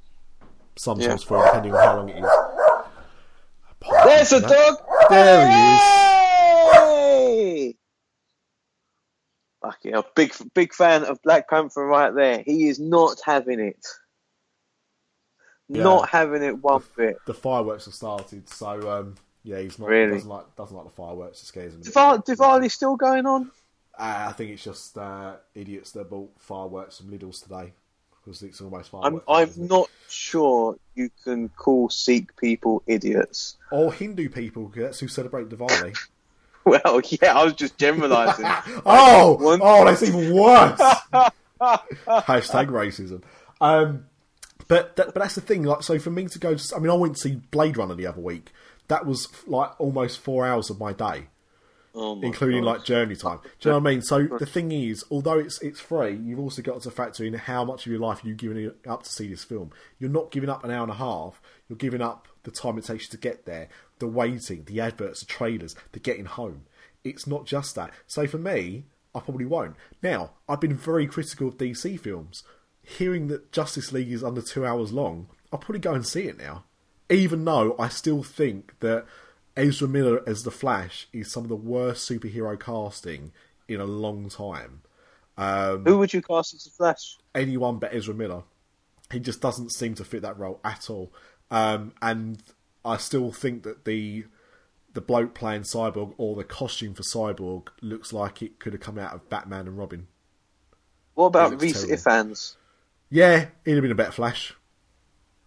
Sometimes 0.76 1.22
Yeah. 1.22 1.28
four, 1.28 1.44
depending 1.44 1.74
on 1.74 1.84
how 1.84 1.96
long 1.96 2.08
it 2.10 2.22
is. 2.22 2.30
There's 4.04 4.32
a 4.32 4.40
dog. 4.40 4.74
There 5.08 5.48
he 5.48 5.74
is. 5.74 5.80
Hey! 6.72 7.76
Fucking 9.62 9.92
hell, 9.92 10.06
big 10.14 10.32
big 10.54 10.74
fan 10.74 11.04
of 11.04 11.20
Black 11.22 11.48
Panther 11.48 11.84
right 11.86 12.14
there. 12.14 12.42
He 12.44 12.68
is 12.68 12.78
not 12.78 13.20
having 13.24 13.60
it. 13.60 13.86
Yeah. 15.68 15.82
Not 15.82 16.08
having 16.08 16.42
it 16.42 16.62
one 16.62 16.82
bit. 16.96 17.16
The 17.26 17.34
fireworks 17.34 17.86
have 17.86 17.94
started, 17.94 18.48
so 18.48 18.88
um, 18.90 19.14
yeah, 19.42 19.58
he's 19.60 19.78
not 19.78 19.88
Really? 19.88 20.12
doesn't 20.12 20.28
like 20.28 20.56
doesn't 20.56 20.76
like 20.76 20.86
the 20.86 20.92
fireworks. 20.92 21.42
It 21.42 21.46
scares 21.46 21.74
him. 21.74 21.80
Dival- 21.82 22.22
Diwali's 22.24 22.74
still 22.74 22.96
going 22.96 23.26
on. 23.26 23.50
Uh, 23.98 24.26
I 24.28 24.32
think 24.32 24.50
it's 24.50 24.64
just 24.64 24.96
uh, 24.98 25.36
idiots 25.54 25.92
that 25.92 26.10
bought 26.10 26.30
fireworks 26.38 26.98
from 26.98 27.10
Lidl's 27.10 27.40
today 27.40 27.72
because 28.24 28.42
it's 28.42 28.60
almost 28.60 28.90
fireworks. 28.90 29.24
I'm. 29.28 29.34
I'm 29.36 29.48
isn't 29.48 29.86
sure 30.08 30.76
you 30.94 31.10
can 31.24 31.48
call 31.50 31.88
Sikh 31.88 32.36
people 32.36 32.82
idiots. 32.86 33.56
Or 33.70 33.92
Hindu 33.92 34.28
people, 34.28 34.66
'cause 34.68 34.82
that's 34.82 35.00
who 35.00 35.08
celebrate 35.08 35.48
Diwali. 35.48 35.96
Well, 36.66 37.00
yeah, 37.22 37.38
I 37.38 37.44
was 37.44 37.52
just 37.54 37.78
generalising. 37.78 38.44
oh, 38.84 39.34
One- 39.40 39.60
oh, 39.62 39.84
that's 39.84 40.02
even 40.02 40.34
worse. 40.34 40.80
Hashtag 41.60 42.68
racism. 42.70 43.22
Um, 43.60 44.06
but 44.66 44.96
that, 44.96 45.14
but 45.14 45.20
that's 45.20 45.36
the 45.36 45.40
thing. 45.40 45.62
Like, 45.62 45.84
so 45.84 45.98
for 46.00 46.10
me 46.10 46.26
to 46.26 46.38
go, 46.40 46.56
I 46.74 46.78
mean, 46.80 46.90
I 46.90 46.94
went 46.94 47.14
to 47.14 47.20
see 47.20 47.36
Blade 47.52 47.76
Runner 47.76 47.94
the 47.94 48.08
other 48.08 48.20
week. 48.20 48.50
That 48.88 49.06
was 49.06 49.28
like 49.46 49.78
almost 49.80 50.18
four 50.18 50.44
hours 50.44 50.68
of 50.68 50.80
my 50.80 50.92
day. 50.92 51.28
Oh 51.98 52.20
including 52.20 52.62
God. 52.62 52.72
like 52.72 52.84
journey 52.84 53.16
time. 53.16 53.38
Do 53.58 53.68
you 53.68 53.72
know 53.72 53.78
what 53.78 53.88
I 53.88 53.92
mean? 53.92 54.02
So 54.02 54.26
the 54.26 54.44
thing 54.44 54.70
is, 54.70 55.02
although 55.10 55.38
it's 55.38 55.60
it's 55.62 55.80
free, 55.80 56.14
you've 56.14 56.38
also 56.38 56.60
got 56.60 56.82
to 56.82 56.90
factor 56.90 57.24
in 57.24 57.32
how 57.32 57.64
much 57.64 57.86
of 57.86 57.92
your 57.92 58.00
life 58.00 58.20
you're 58.22 58.34
giving 58.34 58.70
up 58.86 59.04
to 59.04 59.10
see 59.10 59.28
this 59.28 59.44
film. 59.44 59.70
You're 59.98 60.10
not 60.10 60.30
giving 60.30 60.50
up 60.50 60.62
an 60.62 60.70
hour 60.70 60.82
and 60.82 60.92
a 60.92 60.96
half. 60.96 61.40
You're 61.68 61.78
giving 61.78 62.02
up 62.02 62.28
the 62.42 62.50
time 62.50 62.76
it 62.76 62.84
takes 62.84 63.04
you 63.04 63.10
to 63.12 63.16
get 63.16 63.46
there, 63.46 63.68
the 63.98 64.06
waiting, 64.06 64.64
the 64.66 64.78
adverts, 64.78 65.20
the 65.20 65.26
trailers, 65.26 65.74
the 65.92 65.98
getting 65.98 66.26
home. 66.26 66.66
It's 67.02 67.26
not 67.26 67.46
just 67.46 67.74
that. 67.76 67.92
So 68.06 68.26
for 68.26 68.38
me, 68.38 68.84
I 69.14 69.20
probably 69.20 69.46
won't. 69.46 69.76
Now, 70.02 70.32
I've 70.46 70.60
been 70.60 70.76
very 70.76 71.06
critical 71.06 71.48
of 71.48 71.56
DC 71.56 71.98
films. 71.98 72.44
Hearing 72.82 73.28
that 73.28 73.52
Justice 73.52 73.90
League 73.90 74.12
is 74.12 74.22
under 74.22 74.42
two 74.42 74.66
hours 74.66 74.92
long, 74.92 75.28
I'll 75.50 75.58
probably 75.58 75.80
go 75.80 75.94
and 75.94 76.06
see 76.06 76.24
it 76.24 76.38
now. 76.38 76.64
Even 77.08 77.44
though 77.44 77.74
I 77.78 77.88
still 77.88 78.22
think 78.22 78.78
that 78.80 79.06
Ezra 79.56 79.88
Miller 79.88 80.22
as 80.26 80.42
the 80.42 80.50
Flash 80.50 81.08
is 81.12 81.30
some 81.30 81.42
of 81.42 81.48
the 81.48 81.56
worst 81.56 82.08
superhero 82.08 82.58
casting 82.58 83.32
in 83.68 83.80
a 83.80 83.84
long 83.84 84.28
time. 84.28 84.82
Who 85.36 85.98
would 85.98 86.12
you 86.12 86.22
cast 86.22 86.54
as 86.54 86.64
the 86.64 86.70
Flash? 86.70 87.18
Anyone 87.34 87.78
but 87.78 87.94
Ezra 87.94 88.14
Miller. 88.14 88.42
He 89.10 89.20
just 89.20 89.40
doesn't 89.40 89.72
seem 89.72 89.94
to 89.94 90.04
fit 90.04 90.22
that 90.22 90.38
role 90.38 90.60
at 90.64 90.90
all. 90.90 91.12
Um, 91.50 91.92
and 92.02 92.42
I 92.84 92.96
still 92.96 93.32
think 93.32 93.62
that 93.62 93.84
the 93.84 94.24
the 94.94 95.00
bloke 95.02 95.34
playing 95.34 95.62
Cyborg 95.62 96.14
or 96.16 96.34
the 96.34 96.44
costume 96.44 96.94
for 96.94 97.02
Cyborg 97.02 97.68
looks 97.82 98.14
like 98.14 98.40
it 98.40 98.58
could 98.58 98.72
have 98.72 98.80
come 98.80 98.98
out 98.98 99.12
of 99.12 99.28
Batman 99.28 99.68
and 99.68 99.76
Robin. 99.76 100.06
What 101.14 101.26
about 101.26 101.60
Rhys. 101.60 101.84
Ifans? 101.84 102.56
Yeah, 103.10 103.46
he'd 103.64 103.72
have 103.72 103.82
been 103.82 103.92
a 103.92 103.94
better 103.94 104.12
Flash. 104.12 104.54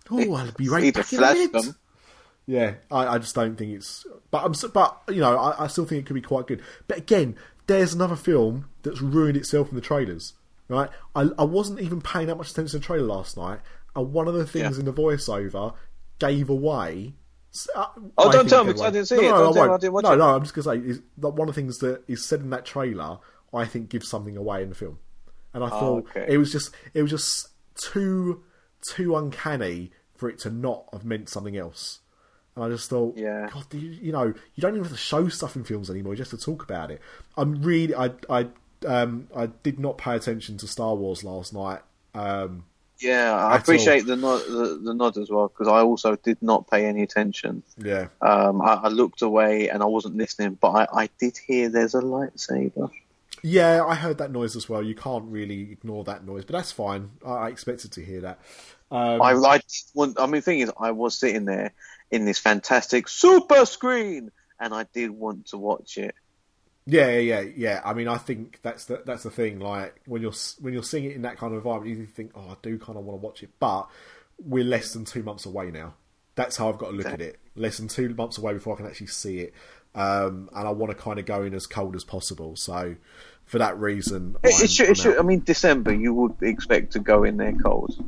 Oh, 0.10 0.36
I'd 0.36 0.56
be 0.56 0.70
right 0.70 0.94
back 0.94 1.06
have 1.06 1.14
in 1.14 1.20
a 1.20 1.22
flashed 1.22 1.38
minute. 1.38 1.52
them. 1.52 1.76
Yeah, 2.50 2.74
I, 2.90 3.06
I 3.06 3.18
just 3.20 3.36
don't 3.36 3.56
think 3.56 3.76
it's. 3.76 4.08
But 4.32 4.44
I'm, 4.44 4.54
but 4.74 5.02
you 5.10 5.22
know, 5.22 5.38
I, 5.38 5.66
I 5.66 5.68
still 5.68 5.86
think 5.86 6.02
it 6.02 6.06
could 6.08 6.16
be 6.16 6.22
quite 6.22 6.48
good. 6.48 6.64
But 6.88 6.98
again, 6.98 7.36
there's 7.68 7.94
another 7.94 8.16
film 8.16 8.70
that's 8.82 9.02
ruined 9.02 9.38
itself 9.38 9.70
in 9.70 9.76
the 9.76 9.82
trailers. 9.82 10.34
Right, 10.68 10.90
I, 11.16 11.30
I 11.38 11.44
wasn't 11.44 11.80
even 11.82 12.02
paying 12.02 12.26
that 12.28 12.36
much 12.38 12.50
attention 12.52 12.72
to 12.72 12.80
the 12.80 12.86
trailer 12.86 13.06
last 13.06 13.38
night, 13.38 13.60
and 13.96 14.12
one 14.14 14.28
of 14.28 14.34
the 14.34 14.46
things 14.48 14.76
Yeah. 14.78 14.80
in 14.80 14.86
the 14.86 14.94
voiceover 14.94 15.74
gave 16.18 16.50
away. 16.50 17.14
uh, 17.76 17.86
Oh, 18.18 18.30
I 18.30 18.32
don't 18.32 18.50
tell 18.50 18.64
me, 18.64 18.74
gave 18.74 18.78
'cause 18.78 18.86
I 18.88 18.90
didn't 18.92 19.08
see 19.08 19.16
no, 19.16 19.22
it. 19.22 19.24
No, 19.26 19.32
no, 19.32 19.40
I 19.64 19.68
won't. 19.68 19.82
Tell 19.82 19.92
me, 19.92 19.98
I 20.00 20.02
no, 20.10 20.16
no, 20.16 20.36
I'm 20.36 20.42
just 20.42 20.56
gonna 20.56 20.82
say 20.82 20.88
is 20.90 21.02
that 21.20 21.30
one 21.30 21.48
of 21.50 21.54
the 21.56 21.62
things 21.62 21.78
that 21.80 22.04
is 22.08 22.26
said 22.26 22.40
in 22.42 22.50
that 22.50 22.66
trailer. 22.66 23.20
I 23.52 23.66
think 23.66 23.90
gives 23.90 24.08
something 24.08 24.38
away 24.38 24.62
in 24.62 24.70
the 24.70 24.76
film, 24.76 25.00
and 25.56 25.64
I 25.64 25.70
thought 25.70 26.06
okay. 26.16 26.26
it 26.30 26.38
was 26.38 26.52
just 26.52 26.72
it 26.94 27.02
was 27.02 27.10
just 27.12 27.48
too 27.76 28.44
too 28.88 29.16
uncanny 29.16 29.92
for 30.16 30.30
it 30.30 30.38
to 30.40 30.52
not 30.52 30.86
have 30.94 31.04
meant 31.04 31.30
something 31.30 31.58
else. 31.58 32.00
And 32.60 32.66
I 32.74 32.76
just 32.76 32.90
thought, 32.90 33.16
Yeah. 33.18 33.50
God, 33.54 33.66
you, 33.74 33.80
you 33.80 34.12
know, 34.12 34.26
you 34.26 34.62
don't 34.62 34.72
even 34.74 34.84
have 34.84 34.92
to 34.92 34.98
show 34.98 35.30
stuff 35.30 35.56
in 35.56 35.64
films 35.64 35.90
anymore, 35.90 36.16
just 36.16 36.32
to 36.32 36.38
talk 36.38 36.62
about 36.64 36.92
it. 36.92 37.02
I'm 37.38 37.62
really, 37.62 37.96
I, 37.96 38.12
I, 38.30 38.48
um, 38.86 39.30
I 39.36 39.46
did 39.48 39.80
not 39.80 39.98
pay 39.98 40.16
attention 40.16 40.58
to 40.58 40.68
Star 40.68 40.94
Wars 40.96 41.24
last 41.24 41.54
night. 41.54 41.80
Um, 42.14 42.66
Yeah, 43.00 43.34
I 43.34 43.56
appreciate 43.56 44.06
the 44.06 44.18
nod, 44.18 44.42
the, 44.48 44.80
the 44.84 44.94
nod 44.94 45.18
as 45.18 45.30
well 45.30 45.48
because 45.48 45.70
I 45.70 45.80
also 45.82 46.18
did 46.18 46.42
not 46.42 46.70
pay 46.70 46.86
any 46.86 47.02
attention. 47.04 47.64
yeah, 47.78 48.08
Um, 48.22 48.62
I, 48.62 48.74
I 48.74 48.88
looked 48.90 49.22
away 49.22 49.70
and 49.70 49.82
I 49.82 49.86
wasn't 49.86 50.18
listening, 50.18 50.58
but 50.60 50.72
I, 50.72 51.04
I 51.04 51.10
did 51.18 51.38
hear 51.38 51.70
there's 51.70 51.96
a 51.96 52.02
lightsaber. 52.02 52.92
yeah, 53.42 53.86
I 53.86 53.96
heard 53.96 54.18
that 54.18 54.32
noise 54.32 54.58
as 54.58 54.68
well. 54.68 54.84
You 54.84 54.96
can't 54.96 55.24
really 55.32 55.72
ignore 55.72 56.04
that 56.04 56.26
noise, 56.26 56.44
but 56.44 56.54
that's 56.58 56.74
fine. 56.74 57.12
I, 57.26 57.30
I 57.32 57.48
expected 57.50 57.94
to 57.94 58.04
hear 58.04 58.20
that. 58.22 58.40
Um, 58.92 59.22
I, 59.22 59.32
I 59.34 59.60
want, 59.94 60.20
I 60.20 60.26
mean, 60.26 60.36
the 60.38 60.42
thing 60.42 60.60
is, 60.60 60.72
I 60.78 60.92
was 60.92 61.16
sitting 61.18 61.46
there 61.46 61.72
in 62.12 62.26
this 62.26 62.40
fantastic 62.40 63.08
super 63.08 63.66
screen, 63.66 64.32
and 64.60 64.74
I 64.74 64.86
did 64.94 65.12
want 65.12 65.48
to 65.48 65.58
watch 65.58 65.98
it. 65.98 66.16
Yeah, 66.86 67.10
yeah, 67.10 67.42
yeah, 67.42 67.52
yeah. 67.56 67.82
I 67.86 67.94
mean, 67.94 68.08
I 68.08 68.18
think 68.18 68.60
that's 68.64 68.86
the 68.86 69.04
that's 69.06 69.24
the 69.24 69.30
thing. 69.30 69.60
Like 69.60 70.02
when 70.06 70.22
you're 70.22 70.34
when 70.60 70.74
you're 70.74 70.84
seeing 70.84 71.06
it 71.06 71.16
in 71.16 71.22
that 71.22 71.38
kind 71.38 71.54
of 71.54 71.58
environment, 71.58 71.98
you 71.98 72.06
think, 72.06 72.32
"Oh, 72.36 72.50
I 72.50 72.56
do 72.62 72.80
kind 72.80 72.98
of 72.98 73.06
want 73.06 73.22
to 73.22 73.26
watch 73.26 73.44
it," 73.44 73.52
but 73.60 73.88
we're 74.44 74.64
less 74.64 74.94
than 74.94 75.06
two 75.06 75.22
months 75.22 75.46
away 75.46 75.70
now. 75.70 75.94
That's 76.36 76.58
how 76.58 76.70
I've 76.70 76.78
got 76.78 76.92
to 76.92 76.96
look 76.96 77.06
at 77.06 77.22
it. 77.22 77.38
Less 77.56 77.78
than 77.78 77.90
two 77.90 78.14
months 78.16 78.38
away 78.38 78.54
before 78.54 78.74
I 78.74 78.78
can 78.78 78.86
actually 78.88 79.08
see 79.08 79.40
it, 79.40 79.54
um, 79.94 80.50
and 80.56 80.68
I 80.68 80.72
want 80.72 80.92
to 80.92 80.98
kind 80.98 81.20
of 81.20 81.26
go 81.26 81.44
in 81.44 81.54
as 81.54 81.68
cold 81.68 81.96
as 81.96 82.04
possible. 82.04 82.56
So, 82.56 82.96
for 83.46 83.60
that 83.60 83.78
reason, 83.78 84.38
It, 84.44 84.64
it 84.64 84.72
should, 84.72 84.90
it 84.90 84.98
should. 84.98 85.18
I 85.20 85.22
mean, 85.22 85.42
December, 85.42 85.94
you 85.94 86.14
would 86.14 86.42
expect 86.42 86.94
to 86.94 87.00
go 87.00 87.24
in 87.24 87.38
there 87.38 87.54
cold. 87.54 88.04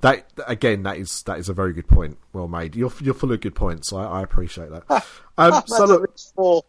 That 0.00 0.26
again, 0.46 0.82
that 0.84 0.96
is 0.98 1.22
that 1.24 1.38
is 1.38 1.48
a 1.48 1.54
very 1.54 1.72
good 1.72 1.88
point. 1.88 2.18
Well 2.32 2.48
made. 2.48 2.76
You're 2.76 2.92
you're 3.00 3.14
full 3.14 3.32
of 3.32 3.40
good 3.40 3.54
points. 3.54 3.92
I, 3.92 4.04
I 4.04 4.22
appreciate 4.22 4.70
that. 4.70 5.04
Um, 5.38 5.62
so 5.66 5.84
look, 5.84 6.66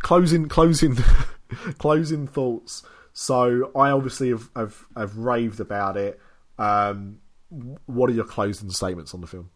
closing 0.00 0.48
closing 0.48 0.96
closing 1.78 2.26
thoughts 2.26 2.82
so 3.14 3.70
i 3.76 3.90
obviously 3.90 4.30
have, 4.30 4.48
have 4.56 4.84
have 4.96 5.16
raved 5.16 5.60
about 5.60 5.98
it 5.98 6.18
um 6.58 7.18
what 7.86 8.08
are 8.08 8.12
your 8.14 8.24
closing 8.24 8.70
statements 8.70 9.12
on 9.12 9.20
the 9.20 9.26
film 9.26 9.50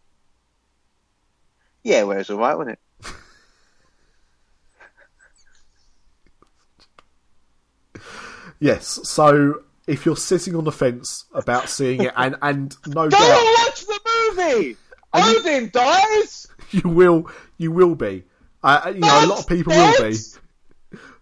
yeah, 1.87 2.03
well, 2.03 2.19
it's 2.19 2.31
all 2.31 2.39
right, 2.39 2.59
wasn't 2.59 2.81
it? 3.05 3.13
Yes. 8.59 9.01
So 9.05 9.65
if 9.87 10.05
you're 10.07 10.17
sitting 10.17 10.57
on 10.57 10.65
the 10.65 10.73
fence 10.73 11.25
about 11.33 11.69
seeing 11.69 12.03
it, 12.03 12.13
and 12.17 12.37
and 12.43 12.77
no 12.87 13.09
Go 13.09 13.19
doubt 13.19 13.39
and 13.39 13.57
watch 13.59 13.87
the 13.87 14.01
movie. 14.37 14.67
you- 14.69 14.77
Odin 15.15 15.71
dies. 15.73 16.47
you 16.71 16.89
will, 16.89 17.31
you 17.59 17.71
will 17.73 17.95
be. 17.95 18.25
Uh, 18.63 18.93
you 18.95 19.01
know, 19.01 19.25
a 19.25 19.27
lot 19.27 19.39
of 19.41 19.47
people 19.47 19.73
will 19.73 20.11
be. 20.11 20.17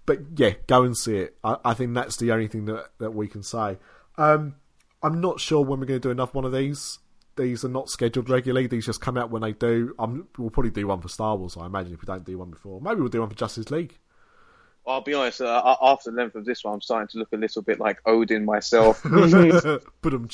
But 0.07 0.19
yeah, 0.37 0.55
go 0.67 0.83
and 0.83 0.97
see 0.97 1.17
it. 1.17 1.37
I, 1.45 1.57
I 1.65 1.75
think 1.75 1.95
that's 1.95 2.17
the 2.17 2.33
only 2.33 2.49
thing 2.49 2.65
that, 2.67 2.91
that 2.99 3.13
we 3.15 3.29
can 3.29 3.43
say. 3.43 3.79
Um, 4.19 4.57
I'm 5.03 5.21
not 5.21 5.41
sure 5.41 5.61
when 5.65 5.81
we're 5.81 5.87
going 5.87 6.01
to 6.01 6.09
do 6.09 6.11
another 6.11 6.33
one 6.33 6.45
of 6.45 6.53
these. 6.53 6.99
These 7.37 7.65
are 7.65 7.69
not 7.69 7.89
scheduled 7.91 8.29
regularly. 8.31 8.67
These 8.67 8.87
just 8.87 9.01
come 9.01 9.17
out 9.17 9.31
when 9.31 9.43
they 9.43 9.53
do. 9.53 9.95
I'm, 9.99 10.29
we'll 10.39 10.51
probably 10.51 10.71
do 10.71 10.87
one 10.87 11.01
for 11.01 11.09
Star 11.09 11.37
Wars. 11.37 11.57
I 11.59 11.67
imagine 11.67 11.93
if 11.95 12.01
we 12.01 12.07
don't 12.07 12.25
do 12.25 12.39
one 12.39 12.51
before, 12.51 12.81
maybe 12.81 13.01
we'll 13.01 13.09
do 13.09 13.21
one 13.21 13.29
for 13.31 13.35
Justice 13.37 13.71
League. 13.71 13.99
I'll 14.87 15.01
be 15.01 15.15
honest. 15.15 15.41
Uh, 15.41 15.77
after 15.81 16.11
the 16.11 16.17
length 16.17 16.35
of 16.35 16.45
this 16.45 16.63
one, 16.65 16.75
I'm 16.75 16.81
starting 16.81 17.09
to 17.09 17.19
look 17.19 17.33
a 17.33 17.37
little 17.37 17.63
bit 17.63 17.81
like 17.81 18.01
Odin 18.07 18.45
myself. 18.45 19.03
but 19.05 20.13
um, 20.15 20.29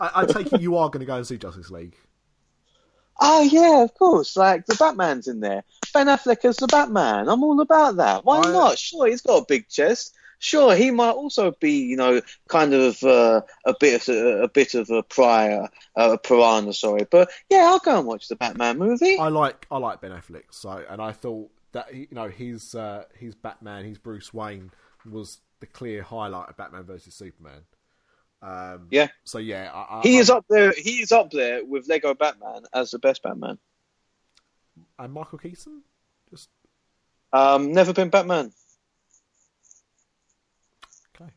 I, 0.00 0.10
I 0.14 0.26
take 0.26 0.52
it 0.52 0.60
you 0.60 0.76
are 0.76 0.88
going 0.88 1.00
to 1.00 1.06
go 1.06 1.16
and 1.16 1.26
see 1.26 1.38
Justice 1.38 1.70
League. 1.70 1.96
oh 3.20 3.42
yeah, 3.42 3.82
of 3.82 3.94
course. 3.94 4.36
Like 4.36 4.66
the 4.66 4.74
Batman's 4.76 5.28
in 5.28 5.40
there. 5.40 5.64
Ben 5.94 6.06
Affleck 6.08 6.44
as 6.44 6.56
the 6.56 6.66
Batman. 6.66 7.28
I'm 7.28 7.42
all 7.44 7.60
about 7.60 7.96
that. 7.96 8.24
Why 8.24 8.40
I- 8.40 8.52
not? 8.52 8.78
Sure, 8.78 9.06
he's 9.06 9.22
got 9.22 9.42
a 9.42 9.46
big 9.48 9.68
chest. 9.68 10.14
Sure, 10.40 10.76
he 10.76 10.92
might 10.92 11.10
also 11.10 11.50
be, 11.50 11.72
you 11.80 11.96
know, 11.96 12.20
kind 12.48 12.72
of 12.72 13.02
uh, 13.02 13.40
a 13.66 13.74
bit, 13.80 14.06
a, 14.06 14.42
a 14.44 14.48
bit 14.48 14.74
of 14.74 14.88
a 14.88 15.02
prior, 15.02 15.68
uh, 15.96 16.12
a 16.12 16.18
piranha. 16.18 16.72
Sorry, 16.72 17.08
but 17.10 17.28
yeah, 17.50 17.64
I'll 17.66 17.80
go 17.80 17.98
and 17.98 18.06
watch 18.06 18.28
the 18.28 18.36
Batman 18.36 18.78
movie. 18.78 19.18
I 19.18 19.28
like 19.30 19.66
I 19.68 19.78
like 19.78 20.00
Ben 20.00 20.12
Affleck. 20.12 20.44
So, 20.50 20.84
and 20.88 21.02
I 21.02 21.10
thought 21.10 21.50
that 21.86 21.94
you 21.94 22.06
know 22.12 22.28
his 22.28 22.74
uh, 22.74 23.04
his 23.14 23.34
Batman, 23.34 23.84
his 23.84 23.98
Bruce 23.98 24.32
Wayne 24.34 24.70
was 25.10 25.40
the 25.60 25.66
clear 25.66 26.02
highlight 26.02 26.48
of 26.48 26.56
Batman 26.56 26.84
versus 26.84 27.14
Superman. 27.14 27.62
Um, 28.42 28.86
Yeah. 28.90 29.08
So 29.24 29.38
yeah, 29.38 29.70
I, 29.72 29.98
I, 29.98 30.00
He 30.02 30.16
is 30.18 30.30
I- 30.30 30.36
up 30.36 30.44
there. 30.48 30.72
He 30.76 31.00
is 31.02 31.10
up 31.12 31.30
there 31.30 31.64
with 31.64 31.88
Lego 31.88 32.14
Batman 32.14 32.62
as 32.72 32.90
the 32.90 32.98
best 32.98 33.22
Batman. 33.22 33.58
and 34.98 35.12
Michael 35.12 35.38
Keaton. 35.38 35.82
Just 36.30 36.48
Um, 37.32 37.72
never 37.72 37.92
been 37.92 38.10
Batman. 38.10 38.52
okay, 41.14 41.30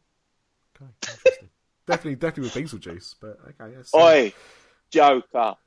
okay, 0.76 0.91
interesting. 1.01 1.49
definitely, 1.88 2.15
definitely 2.15 2.43
with 2.43 2.53
Beetlejuice, 2.72 3.15
but 3.19 3.38
okay. 3.49 3.73
That's, 3.76 3.93
Oi, 3.95 4.34
Joker. 4.91 5.55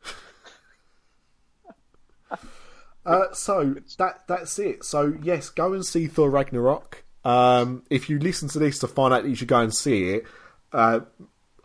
Uh, 3.07 3.33
so 3.33 3.77
that 3.99 4.27
that's 4.27 4.59
it. 4.59 4.85
So 4.85 5.17
yes, 5.23 5.51
go 5.51 5.73
and 5.73 5.85
see 5.85 6.07
Thor 6.07 6.31
Ragnarok. 6.31 7.05
Um, 7.25 7.83
if 7.91 8.09
you 8.11 8.19
listen 8.19 8.49
to 8.51 8.59
this 8.59 8.79
to 8.81 8.89
find 8.89 9.15
out 9.15 9.23
that 9.23 9.29
you 9.29 9.35
should 9.35 9.49
go 9.49 9.61
and 9.61 9.75
see 9.75 10.11
it, 10.11 10.25
uh, 10.73 11.01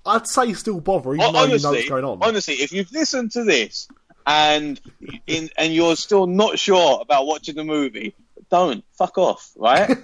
I'd 0.05 0.27
say 0.27 0.53
still 0.53 0.79
bother, 0.79 1.13
even 1.13 1.33
though 1.33 1.45
you 1.45 1.59
know 1.59 1.71
what's 1.71 1.89
going 1.89 2.05
on. 2.05 2.19
honestly, 2.21 2.55
if 2.55 2.71
you've 2.71 2.91
listened 2.91 3.31
to 3.31 3.43
this 3.43 3.87
and 4.25 4.79
in, 5.27 5.49
and 5.57 5.73
you're 5.73 5.95
still 5.95 6.27
not 6.27 6.59
sure 6.59 6.99
about 7.01 7.25
watching 7.25 7.55
the 7.55 7.63
movie, 7.63 8.15
don't 8.49 8.83
fuck 8.93 9.17
off, 9.17 9.51
right? 9.55 9.97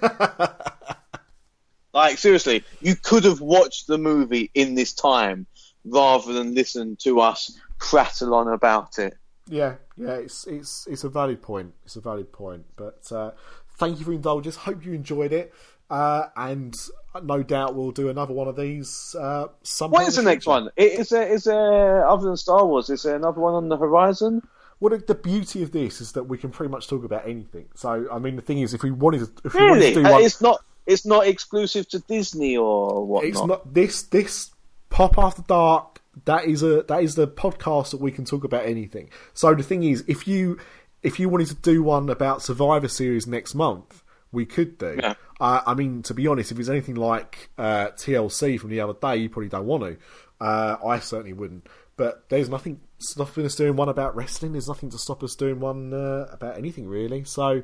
like 1.94 2.18
seriously, 2.18 2.64
you 2.80 2.96
could 2.96 3.24
have 3.24 3.40
watched 3.40 3.86
the 3.86 3.98
movie 3.98 4.50
in 4.54 4.74
this 4.74 4.92
time 4.92 5.46
rather 5.84 6.32
than 6.32 6.54
listen 6.54 6.96
to 6.96 7.20
us 7.20 7.58
prattle 7.78 8.34
on 8.34 8.48
about 8.48 8.98
it. 8.98 9.16
Yeah, 9.48 9.74
yeah, 9.96 10.14
it's 10.14 10.46
it's 10.46 10.86
it's 10.90 11.04
a 11.04 11.08
valid 11.08 11.42
point. 11.42 11.74
It's 11.84 11.96
a 11.96 12.00
valid 12.00 12.32
point. 12.32 12.64
But 12.76 13.10
uh, 13.12 13.30
thank 13.78 13.98
you 13.98 14.04
for 14.04 14.12
indulging 14.12 14.50
us. 14.50 14.56
Hope 14.56 14.84
you 14.84 14.92
enjoyed 14.92 15.32
it, 15.32 15.52
uh, 15.90 16.26
and 16.36 16.74
no 17.22 17.42
doubt 17.42 17.74
we'll 17.74 17.92
do 17.92 18.08
another 18.08 18.32
one 18.34 18.48
of 18.48 18.56
these. 18.56 19.14
Uh, 19.18 19.46
sometime 19.62 19.92
What 19.92 20.08
is 20.08 20.16
the 20.16 20.22
next 20.22 20.46
one? 20.46 20.68
Is 20.76 21.08
there 21.10 21.26
is 21.26 21.44
there 21.44 22.06
other 22.06 22.26
than 22.26 22.36
Star 22.36 22.66
Wars? 22.66 22.90
Is 22.90 23.02
there 23.04 23.16
another 23.16 23.40
one 23.40 23.54
on 23.54 23.68
the 23.68 23.76
horizon? 23.76 24.46
Well, 24.78 24.90
the, 24.90 25.02
the 25.04 25.14
beauty 25.14 25.62
of 25.62 25.72
this 25.72 26.02
is 26.02 26.12
that 26.12 26.24
we 26.24 26.36
can 26.36 26.50
pretty 26.50 26.70
much 26.70 26.86
talk 26.86 27.02
about 27.02 27.26
anything. 27.26 27.64
So, 27.74 28.06
I 28.12 28.18
mean, 28.18 28.36
the 28.36 28.42
thing 28.42 28.58
is, 28.58 28.74
if 28.74 28.82
we 28.82 28.90
wanted 28.90 29.20
to, 29.20 29.46
if 29.46 29.54
we 29.54 29.60
wanted 29.60 29.80
Really? 29.80 29.94
to 29.94 30.02
do 30.02 30.10
one, 30.10 30.22
It's 30.22 30.40
not. 30.42 30.62
It's 30.84 31.04
not 31.06 31.26
exclusive 31.26 31.88
to 31.88 31.98
Disney 32.00 32.56
or 32.56 33.04
whatnot. 33.04 33.28
it's 33.30 33.44
not 33.44 33.74
this 33.74 34.02
this 34.02 34.50
pop 34.88 35.18
after 35.18 35.42
dark 35.42 36.00
that 36.24 36.44
is 36.46 36.62
a 36.62 36.82
that 36.84 37.02
is 37.02 37.14
the 37.14 37.28
podcast 37.28 37.90
that 37.90 38.00
we 38.00 38.10
can 38.10 38.24
talk 38.24 38.42
about 38.44 38.64
anything 38.64 39.10
so 39.34 39.54
the 39.54 39.62
thing 39.62 39.82
is 39.82 40.02
if 40.08 40.26
you 40.26 40.58
if 41.02 41.20
you 41.20 41.28
wanted 41.28 41.46
to 41.48 41.54
do 41.56 41.82
one 41.82 42.08
about 42.08 42.42
survivor 42.42 42.88
series 42.88 43.26
next 43.26 43.54
month 43.54 44.02
we 44.32 44.46
could 44.46 44.78
do 44.78 44.96
Yeah. 44.98 45.14
uh, 45.40 45.60
i 45.66 45.74
mean 45.74 46.02
to 46.02 46.14
be 46.14 46.26
honest 46.26 46.50
if 46.52 46.58
it's 46.58 46.68
anything 46.68 46.94
like 46.94 47.50
uh, 47.58 47.88
tlc 47.96 48.58
from 48.60 48.70
the 48.70 48.80
other 48.80 48.94
day 48.94 49.16
you 49.16 49.28
probably 49.28 49.48
don't 49.50 49.66
want 49.66 49.82
to 49.82 49.96
uh, 50.44 50.76
i 50.86 50.98
certainly 50.98 51.32
wouldn't 51.34 51.66
but 51.96 52.28
there's 52.28 52.48
nothing 52.48 52.80
stopping 52.98 53.44
us 53.44 53.54
doing 53.54 53.76
one 53.76 53.88
about 53.88 54.16
wrestling 54.16 54.52
there's 54.52 54.68
nothing 54.68 54.90
to 54.90 54.98
stop 54.98 55.22
us 55.22 55.34
doing 55.34 55.60
one 55.60 55.92
uh, 55.92 56.26
about 56.32 56.56
anything 56.56 56.88
really 56.88 57.24
so 57.24 57.62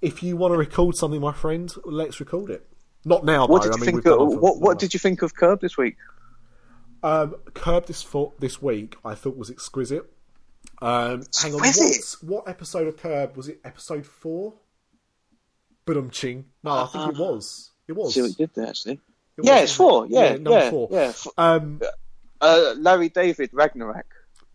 if 0.00 0.22
you 0.22 0.36
want 0.36 0.52
to 0.52 0.58
record 0.58 0.94
something 0.96 1.20
my 1.20 1.32
friend 1.32 1.72
let's 1.84 2.20
record 2.20 2.50
it 2.50 2.66
not 3.04 3.24
now 3.24 3.46
What 3.46 3.62
though. 3.62 3.68
did 3.70 3.74
I 3.74 3.78
you 3.84 3.92
mean, 3.92 4.02
think? 4.02 4.06
Of, 4.18 4.38
what 4.40 4.60
What 4.60 4.78
did 4.78 4.94
you 4.94 4.98
think 5.00 5.20
of 5.20 5.34
Curb 5.34 5.60
this 5.60 5.76
week? 5.76 5.96
Um, 7.04 7.36
Curb 7.52 7.86
this 7.86 8.02
for, 8.02 8.32
this 8.38 8.60
week, 8.62 8.96
I 9.04 9.14
thought 9.14 9.36
was 9.36 9.50
exquisite. 9.50 10.10
Um, 10.80 11.22
hang 11.40 11.54
on, 11.54 11.60
what, 11.60 12.16
what 12.22 12.48
episode 12.48 12.88
of 12.88 12.96
Curb 12.96 13.36
was 13.36 13.48
it? 13.48 13.60
Episode 13.64 14.06
four? 14.06 14.54
But 15.84 15.98
um, 15.98 16.10
ching. 16.10 16.46
No, 16.62 16.70
I 16.70 16.86
think 16.86 17.10
it 17.14 17.18
was. 17.20 17.70
It 17.86 17.92
was. 17.92 18.14
See 18.14 18.22
what 18.22 18.36
did 18.36 18.50
there, 18.54 18.68
actually. 18.68 19.00
It 19.36 19.44
yeah, 19.44 19.60
was, 19.60 19.62
it's 19.64 19.76
four. 19.76 20.06
Yeah, 20.08 20.32
number 20.32 20.50
yeah, 20.50 20.70
four. 20.70 20.88
yeah. 20.90 21.12
Um, 21.36 21.80
Uh, 22.40 22.74
Larry 22.76 23.08
David 23.08 23.50
Ragnarok. 23.52 24.06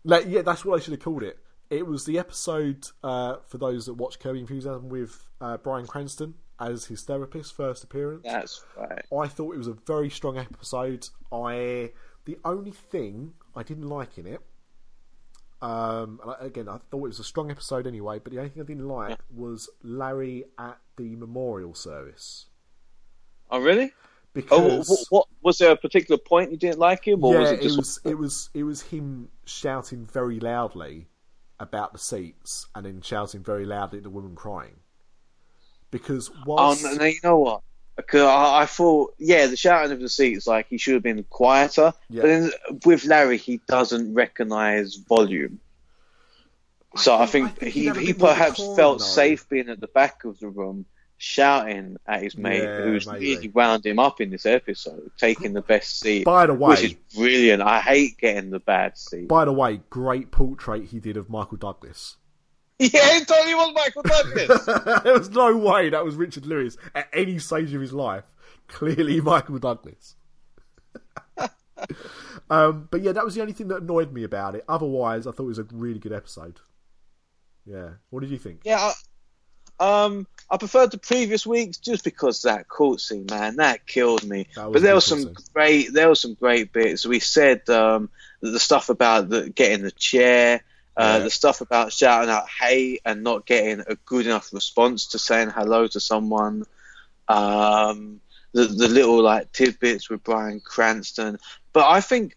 like, 0.04 0.24
yeah, 0.28 0.42
that's 0.42 0.64
what 0.64 0.78
I 0.78 0.82
should 0.82 0.92
have 0.92 1.02
called 1.02 1.22
it. 1.22 1.38
It 1.70 1.86
was 1.86 2.04
the 2.04 2.18
episode 2.18 2.86
uh, 3.02 3.36
for 3.46 3.58
those 3.58 3.86
that 3.86 3.94
watch 3.94 4.18
Curb 4.18 4.34
Your 4.34 4.42
Enthusiasm 4.42 4.88
with 4.88 5.24
uh, 5.40 5.56
Bryan 5.56 5.86
Cranston 5.86 6.34
as 6.58 6.86
his 6.86 7.02
therapist, 7.02 7.54
first 7.56 7.84
appearance. 7.84 8.22
That's 8.24 8.64
right. 8.76 9.04
I 9.16 9.28
thought 9.28 9.54
it 9.54 9.58
was 9.58 9.68
a 9.68 9.76
very 9.86 10.10
strong 10.10 10.36
episode. 10.36 11.08
I 11.32 11.92
the 12.30 12.38
only 12.44 12.70
thing 12.70 13.34
I 13.56 13.62
didn't 13.62 13.88
like 13.88 14.16
in 14.18 14.26
it, 14.26 14.40
um, 15.62 16.20
and 16.22 16.30
I- 16.30 16.46
again, 16.46 16.68
I 16.68 16.78
thought 16.78 17.04
it 17.04 17.08
was 17.08 17.18
a 17.18 17.24
strong 17.24 17.50
episode 17.50 17.86
anyway. 17.86 18.18
But 18.18 18.32
the 18.32 18.38
only 18.38 18.50
thing 18.50 18.62
I 18.62 18.66
didn't 18.66 18.88
like 18.88 19.18
was 19.30 19.68
Larry 19.82 20.44
at 20.58 20.78
the 20.96 21.16
memorial 21.16 21.74
service 21.74 22.46
Oh, 23.50 23.60
really? 23.60 23.92
because 24.32 24.88
Oh, 24.88 24.94
what, 24.94 25.06
what 25.10 25.26
was 25.42 25.58
there 25.58 25.72
a 25.72 25.76
particular 25.76 26.18
point 26.18 26.50
you 26.52 26.56
didn't 26.56 26.78
like 26.78 27.04
him, 27.06 27.24
or 27.24 27.34
yeah, 27.34 27.40
was 27.40 27.52
it 27.52 27.60
just? 27.62 27.76
was 27.76 28.00
it 28.04 28.14
was 28.14 28.50
it 28.54 28.62
was 28.64 28.82
him 28.82 29.28
shouting 29.44 30.06
very 30.06 30.38
loudly 30.40 31.08
about 31.58 31.92
the 31.92 31.98
seats 31.98 32.66
and 32.74 32.86
then 32.86 33.02
shouting 33.02 33.42
very 33.42 33.66
loudly 33.66 33.98
at 33.98 34.04
the 34.04 34.10
woman 34.10 34.34
crying. 34.34 34.76
Because 35.90 36.30
Oh 36.30 36.42
whilst 36.46 36.84
no, 36.84 36.92
no, 36.94 37.04
you 37.04 37.20
know 37.22 37.38
what? 37.38 37.62
'Cause 38.02 38.22
I, 38.22 38.62
I 38.62 38.66
thought, 38.66 39.14
yeah, 39.18 39.46
the 39.46 39.56
shouting 39.56 39.92
of 39.92 40.00
the 40.00 40.08
seats, 40.08 40.46
like 40.46 40.66
he 40.68 40.78
should 40.78 40.94
have 40.94 41.02
been 41.02 41.22
quieter. 41.24 41.92
Yeah. 42.08 42.22
But 42.22 42.28
then 42.28 42.50
with 42.84 43.04
Larry, 43.04 43.36
he 43.38 43.60
doesn't 43.66 44.14
recognise 44.14 44.96
volume. 44.96 45.60
So 46.96 47.14
I 47.16 47.26
think, 47.26 47.46
I 47.46 47.50
think 47.52 47.72
he, 47.72 47.80
he'd 47.82 47.86
have 47.88 47.96
a 47.96 48.00
he 48.00 48.12
perhaps 48.12 48.56
decorum, 48.56 48.76
felt 48.76 48.98
though. 48.98 49.04
safe 49.04 49.48
being 49.48 49.68
at 49.68 49.80
the 49.80 49.86
back 49.86 50.24
of 50.24 50.38
the 50.40 50.48
room, 50.48 50.86
shouting 51.18 51.96
at 52.06 52.22
his 52.22 52.36
mate, 52.36 52.62
Yeah, 52.62 52.82
who's 52.82 53.06
maybe. 53.06 53.34
really 53.36 53.48
wound 53.48 53.86
him 53.86 53.98
up 54.00 54.20
in 54.20 54.30
this 54.30 54.44
episode, 54.46 55.10
taking 55.16 55.52
the 55.52 55.62
best 55.62 56.00
seat, 56.00 56.24
by 56.24 56.46
the 56.46 56.54
way, 56.54 56.70
which 56.70 56.82
is 56.84 56.94
brilliant. 57.14 57.62
I 57.62 57.80
hate 57.80 58.18
getting 58.18 58.50
the 58.50 58.58
bad 58.58 58.98
seat. 58.98 59.28
by 59.28 59.44
the 59.44 59.52
way, 59.52 59.80
great 59.90 60.30
portrait 60.32 60.86
he 60.86 60.98
did 60.98 61.16
of 61.16 61.30
Michael 61.30 61.58
Douglas. 61.58 62.16
yeah, 62.94 63.18
it 63.18 63.28
totally 63.28 63.54
was 63.54 63.74
Michael 63.74 64.02
Douglas. 64.02 64.64
there 65.04 65.12
was 65.12 65.28
no 65.28 65.54
way 65.54 65.90
that 65.90 66.02
was 66.02 66.14
Richard 66.14 66.46
Lewis 66.46 66.78
at 66.94 67.08
any 67.12 67.38
stage 67.38 67.74
of 67.74 67.80
his 67.82 67.92
life. 67.92 68.24
Clearly, 68.68 69.20
Michael 69.20 69.58
Douglas. 69.58 70.16
um, 72.50 72.88
but 72.90 73.02
yeah, 73.02 73.12
that 73.12 73.22
was 73.22 73.34
the 73.34 73.42
only 73.42 73.52
thing 73.52 73.68
that 73.68 73.82
annoyed 73.82 74.14
me 74.14 74.24
about 74.24 74.54
it. 74.54 74.64
Otherwise, 74.66 75.26
I 75.26 75.32
thought 75.32 75.44
it 75.44 75.48
was 75.48 75.58
a 75.58 75.64
really 75.64 75.98
good 75.98 76.14
episode. 76.14 76.60
Yeah. 77.66 77.90
What 78.08 78.20
did 78.20 78.30
you 78.30 78.38
think? 78.38 78.60
Yeah, 78.64 78.92
I, 79.78 80.04
um, 80.04 80.26
I 80.50 80.56
preferred 80.56 80.90
the 80.90 80.96
previous 80.96 81.46
weeks 81.46 81.76
just 81.76 82.02
because 82.02 82.42
that 82.42 82.66
court 82.66 83.02
scene, 83.02 83.26
man, 83.28 83.56
that 83.56 83.86
killed 83.86 84.24
me. 84.24 84.46
That 84.56 84.72
but 84.72 84.80
there 84.80 84.94
was 84.94 85.04
some 85.04 85.24
scene. 85.24 85.36
great, 85.52 85.92
there 85.92 86.08
was 86.08 86.20
some 86.22 86.32
great 86.32 86.72
bits. 86.72 87.04
We 87.04 87.20
said 87.20 87.68
um, 87.68 88.08
the, 88.40 88.52
the 88.52 88.58
stuff 88.58 88.88
about 88.88 89.28
the, 89.28 89.50
getting 89.50 89.82
the 89.82 89.90
chair, 89.90 90.62
uh, 90.96 91.16
Yeah. 91.18 91.24
the 91.24 91.30
stuff 91.30 91.60
about 91.60 91.92
shouting 91.92 92.30
out 92.30 92.48
"Hey" 92.48 92.98
and 93.04 93.22
not 93.22 93.46
getting 93.46 93.80
a 93.86 93.94
good 94.04 94.26
enough 94.26 94.52
response 94.52 95.06
to 95.08 95.18
saying 95.18 95.50
hello 95.50 95.86
to 95.88 96.00
someone. 96.00 96.64
Um, 97.28 98.20
the 98.52 98.64
the 98.66 98.88
little 98.88 99.22
like 99.22 99.52
tidbits 99.52 100.10
with 100.10 100.24
Bryan 100.24 100.60
Cranston, 100.60 101.38
But 101.72 101.86
I 101.88 102.00
think 102.00 102.34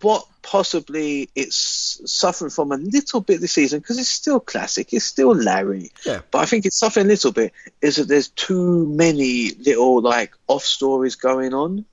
what 0.00 0.24
possibly 0.42 1.28
it's 1.34 2.00
suffering 2.06 2.52
from 2.52 2.70
a 2.70 2.76
little 2.76 3.20
bit 3.20 3.40
this 3.40 3.54
season 3.54 3.80
because 3.80 3.98
it's 3.98 4.08
still 4.08 4.38
classic, 4.38 4.92
it's 4.92 5.04
still 5.04 5.34
Larry. 5.34 5.90
Yeah. 6.04 6.20
But 6.30 6.38
I 6.38 6.46
think 6.46 6.66
it's 6.66 6.78
suffering 6.78 7.06
a 7.06 7.08
little 7.08 7.32
bit 7.32 7.52
is 7.82 7.96
that 7.96 8.06
there's 8.06 8.28
too 8.28 8.86
many 8.86 9.50
little 9.58 10.00
like 10.00 10.34
off 10.46 10.62
stories 10.64 11.16
going 11.16 11.52
on. 11.52 11.84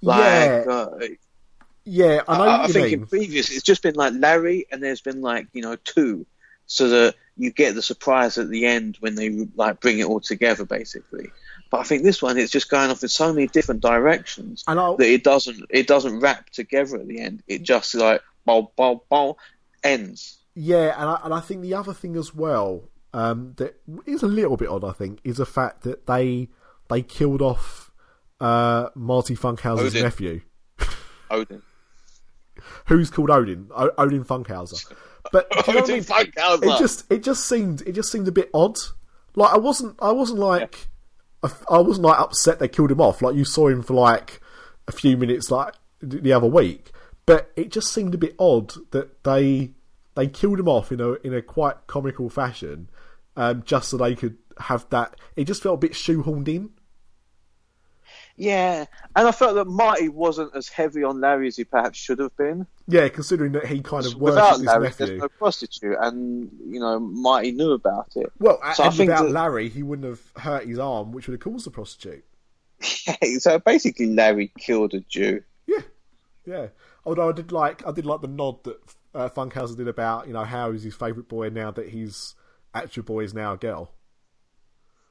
Like, 0.00 0.20
yeah, 0.20 0.64
uh, 0.72 0.98
yeah, 1.88 2.22
I 2.28 2.38
know. 2.38 2.44
I, 2.44 2.64
I 2.64 2.66
think 2.68 2.84
mean. 2.86 3.00
in 3.00 3.06
previous 3.06 3.50
it's 3.50 3.62
just 3.62 3.82
been 3.82 3.94
like 3.94 4.12
Larry, 4.14 4.66
and 4.70 4.82
there's 4.82 5.00
been 5.00 5.20
like 5.20 5.48
you 5.52 5.62
know 5.62 5.76
two, 5.76 6.26
so 6.66 6.88
that 6.88 7.14
you 7.36 7.50
get 7.50 7.74
the 7.74 7.82
surprise 7.82 8.36
at 8.36 8.50
the 8.50 8.66
end 8.66 8.96
when 9.00 9.14
they 9.14 9.30
like 9.56 9.80
bring 9.80 9.98
it 9.98 10.04
all 10.04 10.20
together, 10.20 10.64
basically. 10.64 11.30
But 11.70 11.80
I 11.80 11.82
think 11.84 12.02
this 12.02 12.20
one 12.22 12.38
it's 12.38 12.52
just 12.52 12.70
going 12.70 12.90
off 12.90 13.02
in 13.02 13.08
so 13.08 13.32
many 13.32 13.46
different 13.46 13.82
directions 13.82 14.64
And 14.66 14.80
I'll, 14.80 14.96
that 14.96 15.08
it 15.08 15.22
doesn't 15.22 15.64
it 15.70 15.86
doesn't 15.86 16.20
wrap 16.20 16.50
together 16.50 16.96
at 16.96 17.06
the 17.06 17.20
end. 17.20 17.42
It 17.46 17.62
just 17.62 17.94
like 17.94 18.22
bow 18.44 18.72
bow 18.76 19.02
bow 19.08 19.36
ends. 19.82 20.38
Yeah, 20.54 20.94
and 21.00 21.08
I, 21.10 21.20
and 21.24 21.34
I 21.34 21.40
think 21.40 21.62
the 21.62 21.74
other 21.74 21.94
thing 21.94 22.16
as 22.16 22.34
well 22.34 22.88
um, 23.14 23.54
that 23.56 23.80
is 24.06 24.22
a 24.22 24.26
little 24.26 24.56
bit 24.56 24.68
odd. 24.68 24.84
I 24.84 24.92
think 24.92 25.20
is 25.24 25.36
the 25.36 25.46
fact 25.46 25.82
that 25.82 26.06
they 26.06 26.48
they 26.88 27.02
killed 27.02 27.42
off 27.42 27.90
uh, 28.40 28.88
Marty 28.94 29.36
Funkhouser's 29.36 29.94
Odin. 29.94 30.02
nephew, 30.02 30.40
Odin. 31.30 31.62
Who's 32.86 33.10
called 33.10 33.30
Odin, 33.30 33.68
o- 33.74 33.90
Odin 33.98 34.24
Funkhouser. 34.24 34.92
But 35.32 35.48
know 35.54 35.62
I 35.66 35.86
mean? 35.86 36.02
Funkhouser. 36.02 36.62
it 36.62 36.78
just 36.78 37.12
it 37.12 37.22
just 37.22 37.46
seemed 37.46 37.82
it 37.82 37.92
just 37.92 38.10
seemed 38.10 38.28
a 38.28 38.32
bit 38.32 38.50
odd. 38.54 38.76
Like 39.34 39.52
I 39.52 39.58
wasn't 39.58 39.96
I 40.00 40.12
wasn't 40.12 40.38
like 40.38 40.88
I, 41.42 41.50
I 41.70 41.78
wasn't 41.78 42.06
like 42.06 42.18
upset 42.18 42.58
they 42.58 42.68
killed 42.68 42.90
him 42.90 43.00
off. 43.00 43.22
Like 43.22 43.34
you 43.36 43.44
saw 43.44 43.68
him 43.68 43.82
for 43.82 43.94
like 43.94 44.40
a 44.86 44.92
few 44.92 45.16
minutes 45.16 45.50
like 45.50 45.74
the 46.00 46.32
other 46.32 46.46
week, 46.46 46.92
but 47.26 47.50
it 47.56 47.70
just 47.70 47.92
seemed 47.92 48.14
a 48.14 48.18
bit 48.18 48.34
odd 48.38 48.72
that 48.92 49.22
they 49.24 49.72
they 50.14 50.26
killed 50.26 50.58
him 50.58 50.68
off 50.68 50.90
in 50.90 51.00
a 51.00 51.12
in 51.24 51.34
a 51.34 51.42
quite 51.42 51.86
comical 51.86 52.28
fashion, 52.28 52.88
um, 53.36 53.62
just 53.64 53.90
so 53.90 53.96
they 53.96 54.14
could 54.14 54.36
have 54.58 54.86
that. 54.90 55.14
It 55.36 55.44
just 55.44 55.62
felt 55.62 55.74
a 55.74 55.86
bit 55.86 55.92
shoehorned 55.92 56.48
in. 56.48 56.70
Yeah, 58.38 58.84
and 59.16 59.26
I 59.26 59.32
felt 59.32 59.56
that 59.56 59.64
Marty 59.66 60.08
wasn't 60.08 60.54
as 60.54 60.68
heavy 60.68 61.02
on 61.02 61.20
Larry 61.20 61.48
as 61.48 61.56
he 61.56 61.64
perhaps 61.64 61.98
should 61.98 62.20
have 62.20 62.34
been. 62.36 62.66
Yeah, 62.86 63.08
considering 63.08 63.52
that 63.52 63.66
he 63.66 63.80
kind 63.82 64.06
of 64.06 64.14
Without 64.14 64.42
worshipped 64.42 64.58
his 64.60 64.66
Larry, 64.66 64.82
nephew. 64.84 65.06
there's 65.06 65.20
no 65.20 65.28
prostitute, 65.28 65.96
and 66.00 66.50
you 66.66 66.78
know 66.78 67.00
Marty 67.00 67.50
knew 67.50 67.72
about 67.72 68.12
it. 68.14 68.32
Well, 68.38 68.60
So 68.74 68.84
I 68.84 68.90
think 68.90 69.10
without 69.10 69.24
that- 69.24 69.32
Larry, 69.32 69.68
he 69.68 69.82
wouldn't 69.82 70.06
have 70.06 70.42
hurt 70.42 70.66
his 70.68 70.78
arm, 70.78 71.10
which 71.12 71.26
would 71.26 71.32
have 71.34 71.40
caused 71.52 71.66
the 71.66 71.70
prostitute. 71.72 72.24
Yeah, 73.08 73.38
so 73.40 73.58
basically, 73.58 74.06
Larry 74.06 74.52
killed 74.56 74.94
a 74.94 75.00
Jew. 75.00 75.42
Yeah, 75.66 75.80
yeah. 76.46 76.66
Although 77.04 77.30
I 77.30 77.32
did 77.32 77.50
like, 77.50 77.84
I 77.84 77.90
did 77.90 78.06
like 78.06 78.20
the 78.20 78.28
nod 78.28 78.62
that 78.64 78.78
uh, 79.14 79.28
Funkhouser 79.30 79.76
did 79.76 79.88
about 79.88 80.28
you 80.28 80.32
know 80.32 80.44
how 80.44 80.70
he's 80.70 80.84
his 80.84 80.94
favourite 80.94 81.28
boy 81.28 81.48
now 81.48 81.72
that 81.72 81.88
he's 81.88 82.36
actual 82.72 83.02
boy 83.02 83.24
is 83.24 83.34
now 83.34 83.54
a 83.54 83.56
girl. 83.56 83.90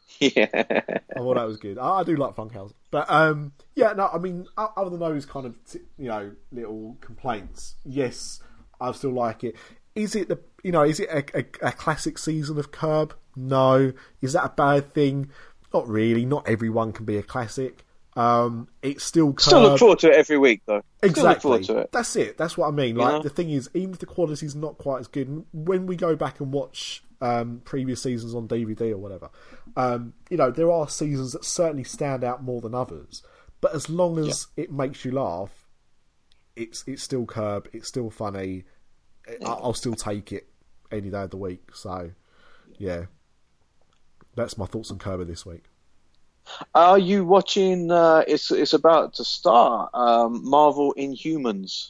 Yeah, 0.19 0.47
I 0.53 1.19
thought 1.19 1.35
that 1.35 1.47
was 1.47 1.57
good. 1.57 1.77
I, 1.77 1.99
I 1.99 2.03
do 2.03 2.15
like 2.15 2.35
Funkhouser, 2.35 2.73
but 2.91 3.09
um, 3.09 3.51
yeah, 3.75 3.93
no, 3.93 4.07
I 4.07 4.17
mean, 4.17 4.47
other 4.57 4.89
than 4.89 4.99
those 4.99 5.25
kind 5.25 5.45
of 5.45 5.55
t- 5.65 5.81
you 5.97 6.07
know 6.07 6.31
little 6.51 6.97
complaints, 7.01 7.75
yes, 7.85 8.39
I 8.79 8.91
still 8.93 9.11
like 9.11 9.43
it. 9.43 9.55
Is 9.95 10.15
it 10.15 10.29
the 10.29 10.39
you 10.63 10.71
know 10.71 10.83
is 10.83 10.99
it 10.99 11.09
a, 11.09 11.39
a, 11.39 11.67
a 11.67 11.71
classic 11.71 12.17
season 12.17 12.57
of 12.57 12.71
Curb? 12.71 13.15
No. 13.37 13.93
Is 14.21 14.33
that 14.33 14.45
a 14.45 14.49
bad 14.49 14.93
thing? 14.93 15.29
Not 15.73 15.87
really. 15.87 16.25
Not 16.25 16.47
everyone 16.47 16.91
can 16.91 17.05
be 17.05 17.17
a 17.17 17.23
classic. 17.23 17.85
Um, 18.15 18.67
it's 18.81 19.03
still 19.03 19.33
Curb. 19.33 19.41
still 19.41 19.61
look 19.61 19.79
forward 19.79 19.99
to 19.99 20.09
it 20.09 20.15
every 20.15 20.39
week 20.39 20.61
though. 20.65 20.81
Exactly. 21.03 21.59
it. 21.59 21.91
That's 21.91 22.15
it. 22.15 22.37
That's 22.37 22.57
what 22.57 22.67
I 22.67 22.71
mean. 22.71 22.95
Like 22.95 23.13
know? 23.13 23.21
the 23.21 23.29
thing 23.29 23.51
is, 23.51 23.69
even 23.75 23.91
if 23.93 23.99
the 23.99 24.07
quality's 24.07 24.55
not 24.55 24.79
quite 24.79 24.99
as 24.99 25.07
good, 25.07 25.45
when 25.53 25.85
we 25.85 25.95
go 25.95 26.15
back 26.15 26.39
and 26.39 26.51
watch 26.51 27.03
um, 27.21 27.61
previous 27.65 28.01
seasons 28.01 28.35
on 28.35 28.47
DVD 28.47 28.91
or 28.91 28.97
whatever, 28.97 29.29
um, 29.75 30.13
you 30.29 30.37
know, 30.37 30.51
there 30.51 30.71
are 30.71 30.87
seasons 30.89 31.33
that 31.33 31.45
certainly 31.45 31.83
stand 31.83 32.23
out 32.23 32.43
more 32.43 32.61
than 32.61 32.73
others. 32.75 33.23
But 33.61 33.73
as 33.73 33.89
long 33.89 34.19
as 34.19 34.47
it 34.55 34.71
makes 34.71 35.03
you 35.03 35.11
laugh, 35.11 35.65
it's 36.55 36.83
it's 36.87 37.03
still 37.03 37.25
Curb. 37.25 37.67
It's 37.73 37.87
still 37.87 38.09
funny. 38.09 38.65
I- 39.27 39.35
I'll 39.45 39.73
still 39.73 39.95
take 39.95 40.31
it 40.31 40.47
any 40.91 41.09
day 41.09 41.23
of 41.23 41.31
the 41.31 41.37
week. 41.37 41.69
So, 41.73 42.11
yeah, 42.77 43.05
that's 44.35 44.57
my 44.57 44.65
thoughts 44.65 44.91
on 44.91 44.99
Curb 44.99 45.25
this 45.27 45.45
week. 45.45 45.65
Are 46.73 46.97
you 46.97 47.25
watching? 47.25 47.91
Uh, 47.91 48.23
it's 48.27 48.51
it's 48.51 48.73
about 48.73 49.15
to 49.15 49.25
start. 49.25 49.89
Um, 49.93 50.47
Marvel 50.49 50.93
Inhumans. 50.97 51.89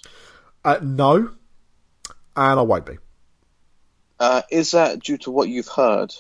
Uh, 0.66 0.80
no, 0.82 1.32
and 2.36 2.60
I 2.60 2.62
won't 2.64 2.86
be. 2.86 2.98
Uh, 4.20 4.42
is 4.50 4.72
that 4.72 5.00
due 5.00 5.18
to 5.20 5.32
what 5.32 5.50
you've 5.50 5.68
heard? 5.68 6.14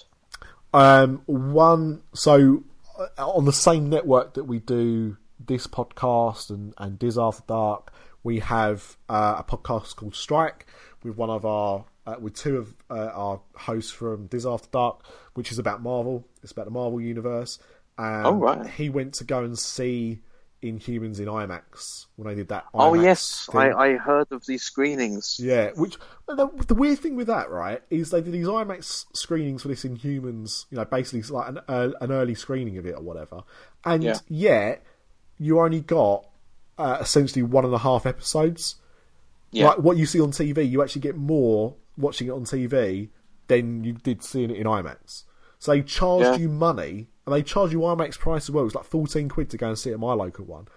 Um, 0.73 1.21
one, 1.25 2.01
so 2.13 2.63
uh, 2.99 3.27
on 3.27 3.45
the 3.45 3.53
same 3.53 3.89
network 3.89 4.35
that 4.35 4.43
we 4.43 4.59
do 4.59 5.17
this 5.45 5.67
podcast 5.67 6.49
and, 6.49 6.73
and 6.77 6.99
Diz 6.99 7.17
After 7.17 7.43
Dark, 7.47 7.91
we 8.23 8.39
have 8.39 8.97
uh, 9.09 9.35
a 9.39 9.43
podcast 9.43 9.95
called 9.95 10.15
Strike 10.15 10.67
with 11.03 11.15
one 11.15 11.29
of 11.29 11.45
our, 11.45 11.85
uh, 12.05 12.15
with 12.19 12.35
two 12.35 12.57
of 12.57 12.75
uh, 12.89 13.11
our 13.13 13.39
hosts 13.55 13.91
from 13.91 14.27
Diz 14.27 14.45
After 14.45 14.67
Dark, 14.71 15.03
which 15.35 15.51
is 15.51 15.59
about 15.59 15.81
Marvel. 15.81 16.27
It's 16.43 16.51
about 16.51 16.65
the 16.65 16.71
Marvel 16.71 16.99
universe. 17.01 17.59
Um, 17.97 18.25
Oh, 18.25 18.33
right. 18.33 18.67
He 18.69 18.89
went 18.89 19.13
to 19.15 19.23
go 19.23 19.43
and 19.43 19.57
see 19.57 20.19
Inhumans 20.63 21.19
in 21.19 21.25
IMAX 21.25 22.07
when 22.15 22.27
I 22.27 22.33
did 22.33 22.47
that. 22.49 22.65
oh 22.73 22.93
yes. 22.95 23.47
I, 23.53 23.71
I 23.71 23.97
heard 23.97 24.27
of 24.31 24.45
these 24.47 24.63
screenings. 24.63 25.37
Yeah, 25.39 25.69
which 25.75 25.97
the, 26.27 26.47
the 26.67 26.73
weird 26.73 26.99
thing 26.99 27.15
with 27.15 27.27
that, 27.27 27.49
right, 27.51 27.81
is 27.89 28.09
they 28.09 28.21
did 28.21 28.33
these 28.33 28.47
IMAX 28.47 29.05
screenings 29.13 29.61
for 29.61 29.67
this 29.67 29.83
Inhumans, 29.83 30.65
you 30.71 30.77
know, 30.77 30.85
basically 30.85 31.21
like 31.33 31.49
an, 31.49 31.59
uh, 31.67 31.89
an 32.01 32.11
early 32.11 32.33
screening 32.35 32.77
of 32.77 32.85
it 32.85 32.95
or 32.95 33.01
whatever, 33.01 33.43
and 33.85 34.03
Yeah. 34.03 34.17
yet 34.27 34.83
you 35.37 35.59
only 35.59 35.81
got 35.81 36.27
uh, 36.79 36.97
essentially 37.01 37.43
one 37.43 37.65
and 37.65 37.73
a 37.73 37.77
half 37.79 38.05
episodes. 38.05 38.75
Yeah. 39.51 39.67
Like 39.69 39.77
what 39.79 39.97
you 39.97 40.05
see 40.05 40.19
on 40.19 40.31
TV, 40.31 40.69
you 40.69 40.81
actually 40.83 41.01
get 41.01 41.15
more 41.15 41.75
watching 41.97 42.27
it 42.27 42.31
on 42.31 42.43
TV 42.45 43.09
than 43.47 43.83
you 43.83 43.93
did 43.93 44.23
seeing 44.23 44.51
it 44.51 44.57
in 44.57 44.65
IMAX. 44.67 45.23
So 45.59 45.71
they 45.71 45.81
charged 45.83 46.25
Yeah. 46.25 46.35
you 46.37 46.49
money, 46.49 47.07
and 47.27 47.35
they 47.35 47.43
charge 47.43 47.73
you 47.73 47.79
IMAX 47.79 48.17
price 48.17 48.45
as 48.45 48.51
well. 48.51 48.63
It 48.63 48.65
was 48.65 48.75
like 48.75 48.85
fourteen 48.85 49.27
quid 49.29 49.49
to 49.51 49.57
go 49.57 49.67
and 49.67 49.77
see 49.77 49.91
it 49.91 49.93
at 49.93 49.99
my 49.99 50.13
local 50.13 50.45
one. 50.45 50.67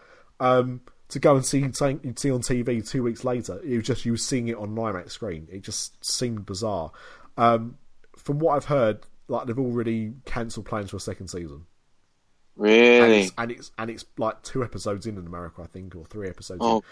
Um, 0.41 0.81
to 1.09 1.19
go 1.19 1.37
and 1.37 1.45
see 1.47 1.61
you'd 1.61 1.77
see 1.77 2.31
on 2.31 2.41
TV 2.43 2.87
two 2.87 3.03
weeks 3.05 3.25
later, 3.25 3.61
it 3.65 3.77
was 3.77 3.87
just 3.87 4.05
you 4.05 4.13
were 4.13 4.19
seeing 4.19 4.49
it 4.49 4.57
on 4.57 4.71
an 4.71 4.75
IMAX 4.77 5.13
screen. 5.13 5.49
It 5.51 5.63
just 5.63 6.05
seemed 6.05 6.45
bizarre. 6.45 6.91
Um, 7.37 7.79
from 8.17 8.41
what 8.41 8.57
I've 8.57 8.65
heard, 8.65 9.07
like 9.29 9.47
they've 9.47 9.59
already 9.59 10.13
cancelled 10.27 10.67
plans 10.67 10.91
for 10.91 10.97
a 10.97 11.01
second 11.01 11.29
season, 11.29 11.67
and 12.57 12.65
Really? 12.65 13.21
it's, 13.23 13.33
and 13.39 13.51
it's 13.53 13.71
and 13.79 13.89
it's 13.91 14.05
like 14.19 14.43
two 14.43 14.65
episodes 14.65 15.07
in 15.07 15.17
in 15.17 15.27
America, 15.27 15.63
I 15.63 15.67
think, 15.67 15.95
or 15.95 16.05
three 16.05 16.29
episodes. 16.29 16.61
Oh. 16.63 16.83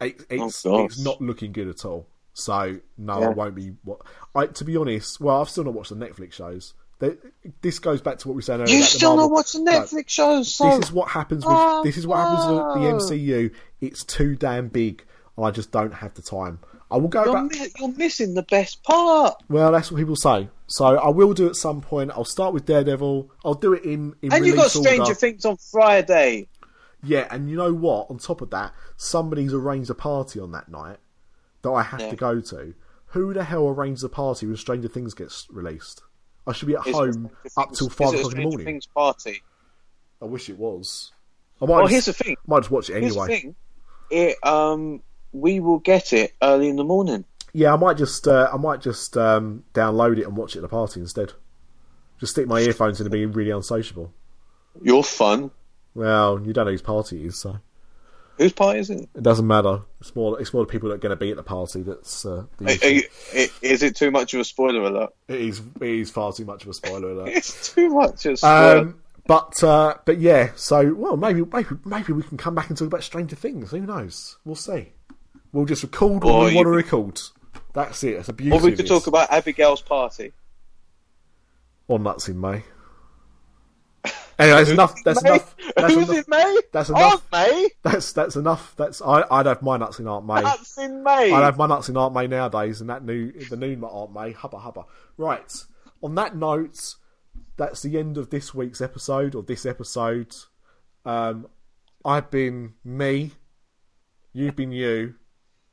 in. 0.00 0.08
It, 0.08 0.26
it's 0.30 0.64
Oh, 0.64 0.84
it's 0.84 1.00
not 1.00 1.20
looking 1.20 1.50
good 1.52 1.66
at 1.68 1.84
all. 1.84 2.06
So 2.34 2.78
no, 2.96 3.20
I 3.20 3.28
won't 3.30 3.56
be. 3.56 3.72
What 3.82 4.02
I 4.34 4.46
to 4.46 4.64
be 4.64 4.76
honest, 4.76 5.20
well, 5.20 5.40
I've 5.40 5.50
still 5.50 5.64
not 5.64 5.74
watched 5.74 5.90
the 5.90 5.96
Netflix 5.96 6.34
shows. 6.34 6.74
They, 7.00 7.16
this 7.62 7.78
goes 7.78 8.00
back 8.00 8.18
to 8.18 8.28
what 8.28 8.34
we 8.34 8.38
were 8.38 8.42
saying 8.42 8.60
earlier. 8.62 8.76
You 8.76 8.82
still 8.82 9.30
watching 9.30 9.64
No, 9.64 9.72
Netflix 9.82 10.08
shows? 10.08 10.52
So 10.54 10.64
ah, 10.66 10.76
this 10.76 10.86
is 10.88 10.92
what 10.92 11.08
happens 11.10 11.44
with 11.44 11.54
Oh, 11.56 11.82
this 11.84 11.96
is 11.96 12.06
what 12.06 12.16
happens 12.18 12.46
with 12.46 12.56
the. 12.56 12.88
Ah. 12.88 12.98
MCU. 12.98 13.54
It's 13.80 14.04
too 14.04 14.34
damn 14.34 14.68
big, 14.68 15.04
and 15.36 15.46
I 15.46 15.50
just 15.52 15.70
don't 15.70 15.94
have 15.94 16.14
the 16.14 16.22
time. 16.22 16.58
I 16.90 16.96
will 16.96 17.08
go 17.08 17.24
you're, 17.24 17.34
back. 17.34 17.52
mi- 17.52 17.68
you're 17.78 17.92
missing 17.92 18.34
the 18.34 18.42
best 18.42 18.82
part. 18.82 19.40
Well, 19.48 19.70
that's 19.70 19.92
what 19.92 19.98
people 19.98 20.16
say. 20.16 20.48
So 20.66 20.84
I 20.86 21.10
will 21.10 21.34
do 21.34 21.46
at 21.46 21.54
some 21.54 21.80
point. 21.82 22.10
I'll 22.12 22.24
start 22.24 22.52
with 22.54 22.64
Daredevil. 22.66 23.30
I'll 23.44 23.54
do 23.54 23.74
it 23.74 23.84
in 23.84 24.14
in 24.22 24.32
And 24.32 24.44
you 24.44 24.54
got 24.56 24.70
Stranger 24.70 25.02
order. 25.02 25.14
Things 25.14 25.44
on 25.44 25.56
Friday. 25.56 26.48
Yeah, 27.04 27.28
and 27.30 27.48
you 27.48 27.56
know 27.56 27.72
what? 27.72 28.10
On 28.10 28.18
top 28.18 28.40
of 28.40 28.50
that, 28.50 28.72
somebody's 28.96 29.54
arranged 29.54 29.88
a 29.90 29.94
party 29.94 30.40
on 30.40 30.50
that 30.52 30.68
night 30.68 30.96
that 31.62 31.70
I 31.70 31.82
have 31.82 32.00
Yeah. 32.00 32.10
to 32.10 32.16
go 32.16 32.40
to. 32.40 32.74
Who 33.12 33.32
the 33.32 33.44
hell 33.44 33.68
arranged 33.68 34.02
the 34.02 34.08
party 34.08 34.46
when 34.46 34.56
Stranger 34.56 34.88
Things 34.88 35.14
gets 35.14 35.46
released? 35.50 36.02
I 36.48 36.52
should 36.52 36.68
be 36.68 36.74
at 36.74 36.86
Is 36.86 36.94
home 36.94 37.12
Stranger 37.12 37.30
up 37.56 37.72
till 37.72 37.88
five 37.90 38.14
o'clock 38.14 38.32
in 38.32 38.38
the 38.38 38.44
morning. 38.44 38.64
Things 38.64 38.86
party. 38.86 39.42
I 40.20 40.24
wish 40.24 40.48
it 40.48 40.58
was. 40.58 41.12
I 41.60 41.66
might 41.66 41.70
Well, 41.70 41.82
just, 41.82 41.92
here's 41.92 42.04
the 42.06 42.12
thing. 42.24 42.36
I 42.38 42.50
might 42.50 42.60
just 42.60 42.70
watch 42.70 42.90
it 42.90 43.00
Here's 43.00 43.14
the 43.14 43.20
anyway. 43.20 43.40
thing. 43.40 43.54
It 44.10 44.36
um 44.46 45.02
we 45.32 45.60
will 45.60 45.78
get 45.78 46.12
it 46.12 46.32
early 46.42 46.68
in 46.68 46.76
the 46.76 46.84
morning. 46.84 47.24
Yeah, 47.52 47.74
I 47.74 47.76
might 47.76 47.96
just 47.96 48.26
uh, 48.26 48.48
I 48.52 48.56
might 48.56 48.80
just 48.80 49.16
um, 49.16 49.64
download 49.74 50.18
it 50.18 50.24
and 50.24 50.36
watch 50.36 50.54
it 50.54 50.58
at 50.58 50.62
the 50.62 50.68
party 50.68 51.00
instead. 51.00 51.32
Just 52.18 52.32
stick 52.32 52.46
my 52.46 52.60
earphones 52.60 53.00
in 53.00 53.06
and 53.06 53.12
be 53.12 53.26
really 53.26 53.50
unsociable. 53.50 54.12
You're 54.82 55.02
fun. 55.02 55.50
Well, 55.94 56.40
you 56.44 56.52
don't 56.52 56.66
know 56.66 56.72
whose 56.72 56.82
party 56.82 57.22
it 57.22 57.26
is, 57.26 57.38
so 57.38 57.58
Whose 58.38 58.52
party 58.52 58.78
is 58.78 58.88
it? 58.90 59.08
it 59.14 59.22
doesn't 59.22 59.46
matter. 59.46 59.82
It's 60.00 60.14
more 60.16 60.40
it's 60.40 60.54
more 60.54 60.64
the 60.64 60.70
people 60.70 60.88
that 60.88 60.94
are 60.96 60.98
going 60.98 61.10
to 61.10 61.16
be 61.16 61.30
at 61.30 61.36
the 61.36 61.42
party 61.42 61.82
that's 61.82 62.24
uh, 62.24 62.44
the 62.58 63.02
you- 63.34 63.48
Is 63.62 63.82
it 63.82 63.96
too 63.96 64.10
much 64.10 64.32
of 64.34 64.40
a 64.40 64.44
spoiler 64.44 64.82
alert? 64.82 65.10
It 65.28 65.40
is 65.40 65.60
it 65.80 65.88
is 65.88 66.10
far 66.10 66.32
too 66.32 66.44
much 66.44 66.62
of 66.62 66.68
a 66.70 66.74
spoiler 66.74 67.10
alert. 67.12 67.28
It's 67.28 67.74
too 67.74 67.90
much 67.90 68.24
of 68.26 68.34
a 68.34 68.36
spoiler. 68.36 68.78
Um, 68.78 69.00
But 69.26 69.62
uh, 69.62 69.94
but 70.06 70.18
yeah, 70.20 70.50
so 70.56 70.94
well 70.94 71.16
maybe 71.16 71.42
maybe 71.44 71.68
maybe 71.84 72.12
we 72.12 72.22
can 72.22 72.38
come 72.38 72.54
back 72.54 72.68
and 72.70 72.78
talk 72.78 72.86
about 72.86 73.02
Stranger 73.04 73.36
Things. 73.36 73.70
Who 73.72 73.80
knows? 73.80 74.38
We'll 74.44 74.54
see. 74.54 74.92
We'll 75.52 75.66
just 75.66 75.82
record 75.82 76.22
what 76.24 76.44
we 76.44 76.50
you 76.50 76.56
want 76.56 76.66
to 76.66 76.70
record. 76.70 77.20
That's 77.74 78.02
it. 78.04 78.16
That's 78.16 78.28
a 78.28 78.32
beauty. 78.32 78.56
Or 78.56 78.60
we 78.60 78.72
could 78.76 78.86
talk 78.86 79.06
about 79.06 79.30
Abigail's 79.30 79.82
party. 79.82 80.32
or 81.88 81.98
nuts 81.98 82.28
in 82.28 82.40
May. 82.40 82.62
Anyway, 84.38 84.58
that's 84.58 84.70
enough. 84.70 84.94
That's 85.04 85.22
May? 85.22 85.30
enough. 85.30 85.56
That's 85.76 85.94
Who's 85.94 86.08
enough. 86.08 86.16
in 86.18 86.24
May? 86.28 86.60
That's 86.72 86.88
enough. 86.90 87.12
Aunt 87.12 87.22
May. 87.32 87.68
That's 87.82 88.12
that's 88.12 88.36
enough. 88.36 88.74
That's 88.76 89.02
I. 89.02 89.24
I'd 89.30 89.46
have 89.46 89.62
my 89.62 89.76
nuts 89.76 89.98
in 89.98 90.06
Aunt 90.06 90.26
May. 90.26 90.42
That's 90.42 90.78
in 90.78 91.02
May. 91.02 91.32
I'd 91.32 91.42
have 91.42 91.58
my 91.58 91.66
nuts 91.66 91.88
in 91.88 91.96
Aunt 91.96 92.14
May 92.14 92.28
nowadays, 92.28 92.80
and 92.80 92.88
that 92.88 93.04
new 93.04 93.32
the 93.32 93.56
new 93.56 93.74
Aunt 93.84 94.12
May. 94.12 94.32
Hubba 94.32 94.58
hubba. 94.58 94.84
Right. 95.16 95.52
On 96.02 96.14
that 96.14 96.36
note, 96.36 96.94
that's 97.56 97.82
the 97.82 97.98
end 97.98 98.16
of 98.16 98.30
this 98.30 98.54
week's 98.54 98.80
episode 98.80 99.34
or 99.34 99.42
this 99.42 99.66
episode. 99.66 100.34
Um, 101.04 101.48
I've 102.04 102.30
been 102.30 102.74
me. 102.84 103.32
You've 104.32 104.54
been 104.54 104.70
you. 104.70 105.16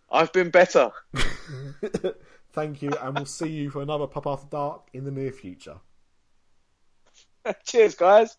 I've 0.10 0.34
been 0.34 0.50
better. 0.50 0.90
Thank 2.54 2.82
you, 2.82 2.90
and 3.02 3.16
we'll 3.16 3.26
see 3.26 3.50
you 3.50 3.70
for 3.70 3.82
another 3.82 4.08
Pop 4.08 4.26
After 4.26 4.48
Dark 4.50 4.88
in 4.94 5.04
the 5.04 5.12
near 5.12 5.32
future. 5.32 5.78
Cheers, 7.66 7.96
guys 7.96 8.38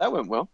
that 0.00 0.12
went 0.12 0.28
well. 0.28 0.50